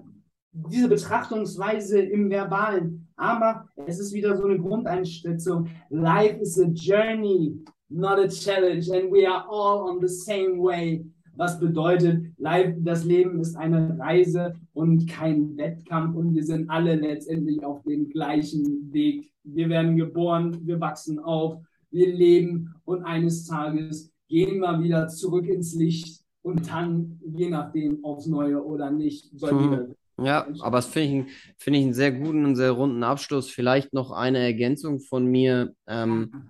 diese 0.51 0.89
Betrachtungsweise 0.89 2.01
im 2.01 2.29
Verbalen. 2.29 3.00
Aber 3.21 3.67
es 3.85 3.99
ist 3.99 4.13
wieder 4.13 4.35
so 4.35 4.45
eine 4.45 4.57
Grundeinschätzung. 4.57 5.67
Life 5.89 6.39
is 6.41 6.59
a 6.59 6.65
journey 6.65 7.55
not 7.87 8.17
a 8.17 8.27
challenge 8.27 8.89
and 8.89 9.11
we 9.11 9.27
are 9.27 9.45
all 9.47 9.89
on 9.89 10.01
the 10.01 10.09
same 10.09 10.57
way. 10.57 11.05
Was 11.35 11.59
bedeutet, 11.59 12.25
das 12.37 13.05
Leben 13.05 13.39
ist 13.39 13.55
eine 13.55 13.97
Reise 13.99 14.53
und 14.73 15.07
kein 15.07 15.55
Wettkampf 15.55 16.15
und 16.15 16.33
wir 16.33 16.43
sind 16.43 16.69
alle 16.69 16.95
letztendlich 16.95 17.63
auf 17.63 17.83
dem 17.83 18.09
gleichen 18.09 18.91
Weg. 18.91 19.31
Wir 19.43 19.69
werden 19.69 19.95
geboren, 19.97 20.59
wir 20.65 20.79
wachsen 20.79 21.19
auf, 21.19 21.57
wir 21.91 22.13
leben 22.13 22.73
und 22.85 23.03
eines 23.03 23.45
Tages 23.45 24.11
gehen 24.29 24.59
wir 24.59 24.81
wieder 24.81 25.07
zurück 25.07 25.47
ins 25.47 25.75
Licht 25.75 26.23
und 26.41 26.67
dann, 26.69 27.19
je 27.23 27.49
nachdem, 27.49 28.03
aufs 28.03 28.25
Neue 28.25 28.63
oder 28.63 28.89
nicht, 28.89 29.29
soll 29.37 29.51
hm. 29.51 29.95
Ja, 30.23 30.47
aber 30.61 30.77
das 30.77 30.87
finde 30.87 31.27
ich, 31.29 31.33
find 31.57 31.77
ich 31.77 31.83
einen 31.83 31.93
sehr 31.93 32.11
guten 32.11 32.45
und 32.45 32.55
sehr 32.55 32.71
runden 32.71 33.03
Abschluss. 33.03 33.49
Vielleicht 33.49 33.93
noch 33.93 34.11
eine 34.11 34.39
Ergänzung 34.39 34.99
von 34.99 35.25
mir. 35.25 35.73
Ähm, 35.87 36.47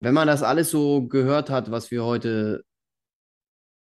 wenn 0.00 0.14
man 0.14 0.26
das 0.28 0.42
alles 0.42 0.70
so 0.70 1.06
gehört 1.06 1.50
hat, 1.50 1.70
was 1.70 1.90
wir 1.90 2.04
heute, 2.04 2.64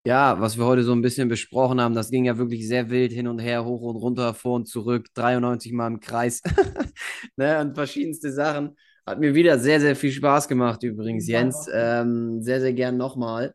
ja, 0.06 0.40
was 0.40 0.58
wir 0.58 0.66
heute 0.66 0.84
so 0.84 0.92
ein 0.93 1.01
bisschen 1.01 1.30
besprochen 1.30 1.82
haben, 1.82 1.95
das 1.95 2.11
ging 2.11 2.25
ja 2.25 2.38
wirklich 2.38 2.67
sehr 2.67 2.90
wild 2.90 3.11
hin 3.11 3.27
und 3.27 3.40
her, 3.40 3.66
hoch 3.66 3.82
und 3.82 3.95
runter, 3.95 4.34
vor 4.34 4.56
und 4.56 4.67
zurück, 4.67 5.08
93 5.16 5.72
Mal 5.74 5.88
im 5.88 6.00
Kreis 6.00 6.42
ne, 7.38 7.59
und 7.61 7.75
verschiedenste 7.75 8.32
Sachen. 8.32 8.75
Hat 9.06 9.19
mir 9.19 9.35
wieder 9.35 9.59
sehr, 9.59 9.80
sehr 9.80 9.95
viel 9.95 10.11
Spaß 10.11 10.48
gemacht, 10.48 10.84
übrigens, 10.84 11.27
Jens. 11.27 11.67
Ähm, 11.72 12.42
sehr, 12.42 12.61
sehr 12.61 12.74
gern 12.74 12.98
nochmal. 12.98 13.53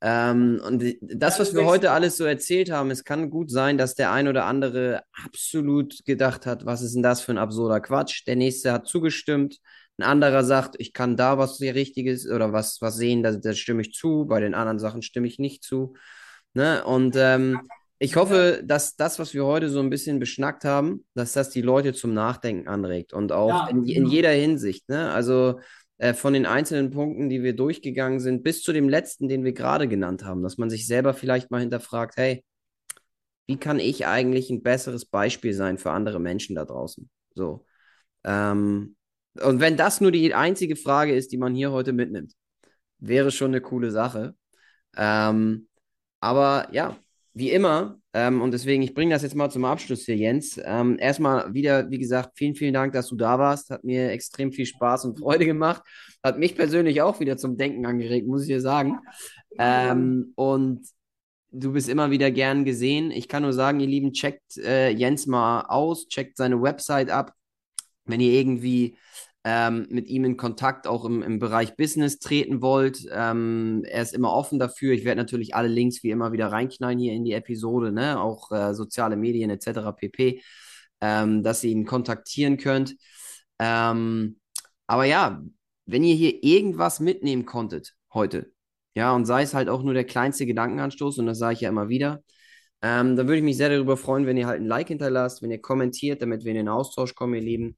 Ähm, 0.00 0.60
und 0.64 0.84
das, 1.00 1.40
was 1.40 1.54
wir 1.54 1.64
heute 1.64 1.90
alles 1.90 2.16
so 2.16 2.24
erzählt 2.24 2.70
haben, 2.70 2.90
es 2.90 3.04
kann 3.04 3.30
gut 3.30 3.50
sein, 3.50 3.78
dass 3.78 3.94
der 3.94 4.12
ein 4.12 4.28
oder 4.28 4.44
andere 4.44 5.02
absolut 5.24 6.04
gedacht 6.04 6.46
hat, 6.46 6.66
was 6.66 6.82
ist 6.82 6.94
denn 6.94 7.02
das 7.02 7.20
für 7.20 7.32
ein 7.32 7.38
absurder 7.38 7.80
Quatsch. 7.80 8.26
Der 8.26 8.36
nächste 8.36 8.72
hat 8.72 8.86
zugestimmt. 8.86 9.58
Ein 9.98 10.04
anderer 10.04 10.44
sagt, 10.44 10.76
ich 10.78 10.92
kann 10.92 11.16
da 11.16 11.38
was 11.38 11.58
sehr 11.58 11.74
Richtiges 11.74 12.28
oder 12.30 12.52
was, 12.52 12.80
was 12.80 12.96
sehen, 12.96 13.24
da, 13.24 13.32
da 13.32 13.52
stimme 13.52 13.82
ich 13.82 13.92
zu. 13.92 14.26
Bei 14.26 14.38
den 14.38 14.54
anderen 14.54 14.78
Sachen 14.78 15.02
stimme 15.02 15.26
ich 15.26 15.40
nicht 15.40 15.64
zu. 15.64 15.94
Ne? 16.54 16.84
Und 16.84 17.16
ähm, 17.16 17.68
ich 17.98 18.14
hoffe, 18.14 18.62
dass 18.64 18.94
das, 18.94 19.18
was 19.18 19.34
wir 19.34 19.44
heute 19.44 19.68
so 19.68 19.80
ein 19.80 19.90
bisschen 19.90 20.20
beschnackt 20.20 20.64
haben, 20.64 21.04
dass 21.14 21.32
das 21.32 21.50
die 21.50 21.62
Leute 21.62 21.92
zum 21.92 22.14
Nachdenken 22.14 22.68
anregt 22.68 23.12
und 23.12 23.32
auch 23.32 23.48
ja, 23.48 23.68
in, 23.68 23.84
in, 23.84 24.06
jeder 24.06 24.30
Hinsicht. 24.30 24.88
Ne? 24.88 25.10
Also 25.10 25.58
äh, 25.98 26.14
von 26.14 26.32
den 26.32 26.46
einzelnen 26.46 26.90
Punkten, 26.90 27.28
die 27.28 27.42
wir 27.42 27.54
durchgegangen 27.54 28.20
sind, 28.20 28.42
bis 28.42 28.62
zu 28.62 28.72
dem 28.72 28.88
letzten, 28.88 29.28
den 29.28 29.44
wir 29.44 29.52
gerade 29.52 29.88
genannt 29.88 30.24
haben, 30.24 30.42
dass 30.42 30.58
man 30.58 30.70
sich 30.70 30.86
selber 30.86 31.14
vielleicht 31.14 31.50
mal 31.50 31.60
hinterfragt, 31.60 32.16
hey, 32.16 32.44
wie 33.46 33.56
kann 33.58 33.80
ich 33.80 34.06
eigentlich 34.06 34.50
ein 34.50 34.62
besseres 34.62 35.06
Beispiel 35.06 35.54
sein 35.54 35.78
für 35.78 35.90
andere 35.90 36.20
Menschen 36.20 36.54
da 36.56 36.64
draußen? 36.64 37.10
So. 37.34 37.66
Ähm, 38.24 38.96
und 39.42 39.60
wenn 39.60 39.76
das 39.76 40.00
nur 40.00 40.12
die 40.12 40.34
einzige 40.34 40.76
Frage 40.76 41.14
ist, 41.14 41.32
die 41.32 41.38
man 41.38 41.54
hier 41.54 41.72
heute 41.72 41.92
mitnimmt, 41.92 42.34
wäre 42.98 43.30
schon 43.30 43.52
eine 43.52 43.60
coole 43.60 43.90
Sache. 43.90 44.36
Ähm, 44.96 45.68
aber 46.20 46.68
ja, 46.72 46.96
wie 47.38 47.50
immer, 47.50 47.98
ähm, 48.18 48.42
und 48.42 48.52
deswegen, 48.52 48.82
ich 48.82 48.94
bringe 48.94 49.14
das 49.14 49.22
jetzt 49.22 49.36
mal 49.36 49.48
zum 49.48 49.64
Abschluss 49.64 50.04
hier, 50.04 50.16
Jens. 50.16 50.60
Ähm, 50.64 50.96
erstmal 50.98 51.54
wieder, 51.54 51.88
wie 51.88 51.98
gesagt, 51.98 52.32
vielen, 52.34 52.56
vielen 52.56 52.74
Dank, 52.74 52.92
dass 52.92 53.08
du 53.08 53.16
da 53.16 53.38
warst. 53.38 53.70
Hat 53.70 53.84
mir 53.84 54.10
extrem 54.10 54.50
viel 54.50 54.66
Spaß 54.66 55.04
und 55.04 55.20
Freude 55.20 55.44
gemacht. 55.46 55.82
Hat 56.24 56.38
mich 56.38 56.56
persönlich 56.56 57.00
auch 57.00 57.20
wieder 57.20 57.36
zum 57.36 57.56
Denken 57.56 57.86
angeregt, 57.86 58.26
muss 58.26 58.42
ich 58.42 58.48
dir 58.48 58.60
sagen. 58.60 58.98
Ähm, 59.56 60.32
und 60.34 60.88
du 61.52 61.72
bist 61.72 61.88
immer 61.88 62.10
wieder 62.10 62.32
gern 62.32 62.64
gesehen. 62.64 63.12
Ich 63.12 63.28
kann 63.28 63.44
nur 63.44 63.52
sagen, 63.52 63.78
ihr 63.78 63.86
Lieben, 63.86 64.12
checkt 64.12 64.56
äh, 64.56 64.90
Jens 64.90 65.26
mal 65.26 65.62
aus, 65.68 66.08
checkt 66.08 66.36
seine 66.36 66.60
Website 66.60 67.10
ab. 67.10 67.34
Wenn 68.04 68.20
ihr 68.20 68.32
irgendwie 68.32 68.96
ähm, 69.50 69.86
mit 69.88 70.08
ihm 70.08 70.26
in 70.26 70.36
Kontakt 70.36 70.86
auch 70.86 71.06
im, 71.06 71.22
im 71.22 71.38
Bereich 71.38 71.74
Business 71.74 72.18
treten 72.18 72.60
wollt. 72.60 73.06
Ähm, 73.10 73.82
er 73.88 74.02
ist 74.02 74.14
immer 74.14 74.30
offen 74.30 74.58
dafür. 74.58 74.92
Ich 74.92 75.06
werde 75.06 75.22
natürlich 75.22 75.54
alle 75.54 75.68
Links 75.68 76.02
wie 76.02 76.10
immer 76.10 76.32
wieder 76.32 76.52
reinknallen 76.52 76.98
hier 76.98 77.14
in 77.14 77.24
die 77.24 77.32
Episode, 77.32 77.90
ne? 77.90 78.20
auch 78.20 78.52
äh, 78.52 78.74
soziale 78.74 79.16
Medien 79.16 79.48
etc. 79.48 79.96
pp, 79.96 80.42
ähm, 81.00 81.42
dass 81.42 81.64
ihr 81.64 81.70
ihn 81.70 81.86
kontaktieren 81.86 82.58
könnt. 82.58 82.94
Ähm, 83.58 84.38
aber 84.86 85.06
ja, 85.06 85.42
wenn 85.86 86.04
ihr 86.04 86.14
hier 86.14 86.44
irgendwas 86.44 87.00
mitnehmen 87.00 87.46
konntet 87.46 87.94
heute, 88.12 88.52
ja, 88.94 89.14
und 89.14 89.24
sei 89.24 89.42
es 89.44 89.54
halt 89.54 89.70
auch 89.70 89.82
nur 89.82 89.94
der 89.94 90.04
kleinste 90.04 90.44
Gedankenanstoß, 90.44 91.18
und 91.20 91.26
das 91.26 91.38
sage 91.38 91.54
ich 91.54 91.60
ja 91.62 91.70
immer 91.70 91.88
wieder, 91.88 92.22
ähm, 92.82 93.16
dann 93.16 93.26
würde 93.26 93.38
ich 93.38 93.44
mich 93.44 93.56
sehr 93.56 93.70
darüber 93.70 93.96
freuen, 93.96 94.26
wenn 94.26 94.36
ihr 94.36 94.46
halt 94.46 94.60
ein 94.60 94.66
Like 94.66 94.88
hinterlasst, 94.88 95.40
wenn 95.42 95.50
ihr 95.50 95.60
kommentiert, 95.62 96.20
damit 96.20 96.44
wir 96.44 96.50
in 96.50 96.58
den 96.58 96.68
Austausch 96.68 97.14
kommen, 97.14 97.34
ihr 97.34 97.40
Lieben. 97.40 97.76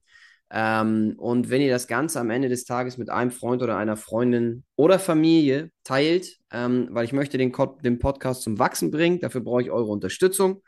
Ähm, 0.53 1.15
und 1.17 1.49
wenn 1.49 1.61
ihr 1.61 1.71
das 1.71 1.87
Ganze 1.87 2.19
am 2.19 2.29
Ende 2.29 2.49
des 2.49 2.65
Tages 2.65 2.97
mit 2.97 3.09
einem 3.09 3.31
Freund 3.31 3.61
oder 3.63 3.77
einer 3.77 3.95
Freundin 3.95 4.65
oder 4.75 4.99
Familie 4.99 5.71
teilt, 5.83 6.37
ähm, 6.51 6.89
weil 6.91 7.05
ich 7.05 7.13
möchte 7.13 7.37
den, 7.37 7.53
den 7.83 7.99
Podcast 7.99 8.41
zum 8.41 8.59
Wachsen 8.59 8.91
bringen, 8.91 9.19
dafür 9.21 9.41
brauche 9.41 9.61
ich 9.61 9.71
eure 9.71 9.89
Unterstützung. 9.89 10.61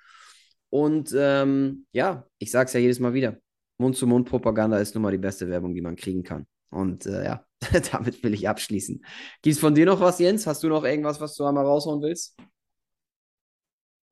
Und 0.70 1.14
ähm, 1.18 1.86
ja, 1.92 2.26
ich 2.40 2.50
sage 2.50 2.68
es 2.68 2.74
ja 2.74 2.80
jedes 2.80 3.00
Mal 3.00 3.14
wieder, 3.14 3.38
Mund-zu-Mund-Propaganda 3.78 4.78
ist 4.78 4.96
nun 4.96 5.04
mal 5.04 5.12
die 5.12 5.18
beste 5.18 5.50
Werbung, 5.50 5.76
die 5.76 5.82
man 5.82 5.98
kriegen 5.98 6.24
kann. 6.24 6.48
Und 6.70 7.06
äh, 7.06 7.26
ja, 7.26 7.46
damit 7.92 8.24
will 8.24 8.34
ich 8.34 8.48
abschließen. 8.48 9.04
Gibt 9.42 9.54
es 9.54 9.60
von 9.60 9.76
dir 9.76 9.86
noch 9.86 10.00
was, 10.00 10.20
Jens? 10.20 10.48
Hast 10.48 10.64
du 10.64 10.70
noch 10.70 10.86
irgendwas, 10.86 11.20
was 11.20 11.36
du 11.36 11.44
einmal 11.44 11.66
raushauen 11.66 12.02
willst? 12.02 12.38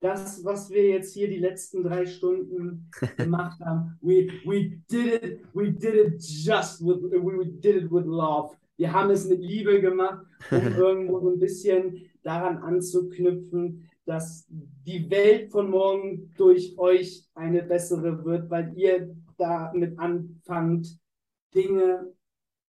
Das, 0.01 0.43
was 0.43 0.69
wir 0.71 0.89
jetzt 0.89 1.13
hier 1.13 1.29
die 1.29 1.37
letzten 1.37 1.83
drei 1.83 2.05
Stunden 2.05 2.89
gemacht 3.17 3.59
haben, 3.61 3.97
we, 4.01 4.27
we 4.45 4.81
did 4.89 5.23
it, 5.23 5.39
we 5.53 5.71
did 5.71 5.93
it 5.93 6.21
just 6.21 6.81
with, 6.81 7.03
we 7.03 7.45
did 7.45 7.83
it 7.83 7.91
with 7.91 8.05
love. 8.05 8.55
Wir 8.77 8.91
haben 8.91 9.11
es 9.11 9.27
mit 9.27 9.41
Liebe 9.41 9.79
gemacht, 9.79 10.25
um 10.49 10.57
irgendwo 10.77 11.19
so 11.19 11.29
ein 11.29 11.39
bisschen 11.39 12.09
daran 12.23 12.57
anzuknüpfen, 12.57 13.87
dass 14.05 14.47
die 14.49 15.07
Welt 15.11 15.51
von 15.51 15.69
morgen 15.69 16.33
durch 16.35 16.77
euch 16.79 17.23
eine 17.35 17.61
bessere 17.61 18.25
wird, 18.25 18.49
weil 18.49 18.73
ihr 18.75 19.15
damit 19.37 19.99
anfangt, 19.99 20.97
Dinge 21.53 22.11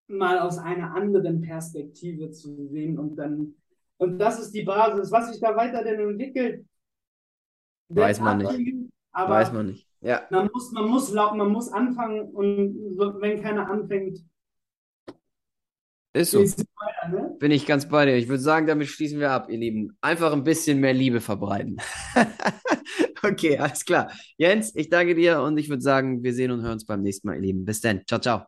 mal 0.06 0.38
aus 0.38 0.58
einer 0.58 0.94
anderen 0.94 1.40
Perspektive 1.40 2.30
zu 2.30 2.68
sehen 2.68 2.98
und 2.98 3.16
dann 3.16 3.54
und 3.96 4.18
das 4.18 4.40
ist 4.40 4.52
die 4.52 4.64
Basis, 4.64 5.12
was 5.12 5.30
sich 5.30 5.40
da 5.40 5.54
weiter 5.54 5.84
denn 5.84 6.00
entwickelt, 6.00 6.66
Weiß 7.94 8.20
man 8.20 8.38
nicht. 8.38 8.90
Aber 9.12 9.34
Weiß 9.34 9.52
man 9.52 9.66
nicht. 9.66 9.86
Ja. 10.00 10.22
Man 10.30 10.50
muss, 10.52 10.72
man 10.72 10.88
muss, 10.88 11.12
man 11.12 11.52
muss 11.52 11.70
anfangen 11.70 12.30
und 12.32 12.98
wenn 13.20 13.42
keiner 13.42 13.70
anfängt, 13.70 14.24
ist 16.14 16.32
so. 16.32 16.40
Weiter, 16.40 17.08
ne? 17.08 17.36
Bin 17.38 17.50
ich 17.50 17.64
ganz 17.64 17.88
bei 17.88 18.04
dir. 18.04 18.16
Ich 18.16 18.28
würde 18.28 18.42
sagen, 18.42 18.66
damit 18.66 18.88
schließen 18.88 19.18
wir 19.18 19.30
ab, 19.30 19.48
ihr 19.48 19.58
Lieben. 19.58 19.96
Einfach 20.02 20.32
ein 20.32 20.44
bisschen 20.44 20.78
mehr 20.78 20.92
Liebe 20.92 21.20
verbreiten. 21.20 21.78
okay, 23.22 23.56
alles 23.58 23.84
klar. 23.84 24.10
Jens, 24.36 24.74
ich 24.74 24.90
danke 24.90 25.14
dir 25.14 25.40
und 25.40 25.56
ich 25.56 25.70
würde 25.70 25.82
sagen, 25.82 26.22
wir 26.22 26.34
sehen 26.34 26.50
und 26.50 26.60
hören 26.62 26.74
uns 26.74 26.84
beim 26.84 27.02
nächsten 27.02 27.28
Mal, 27.28 27.36
ihr 27.36 27.42
Lieben. 27.42 27.64
Bis 27.64 27.80
dann. 27.80 28.02
Ciao, 28.06 28.20
ciao. 28.20 28.46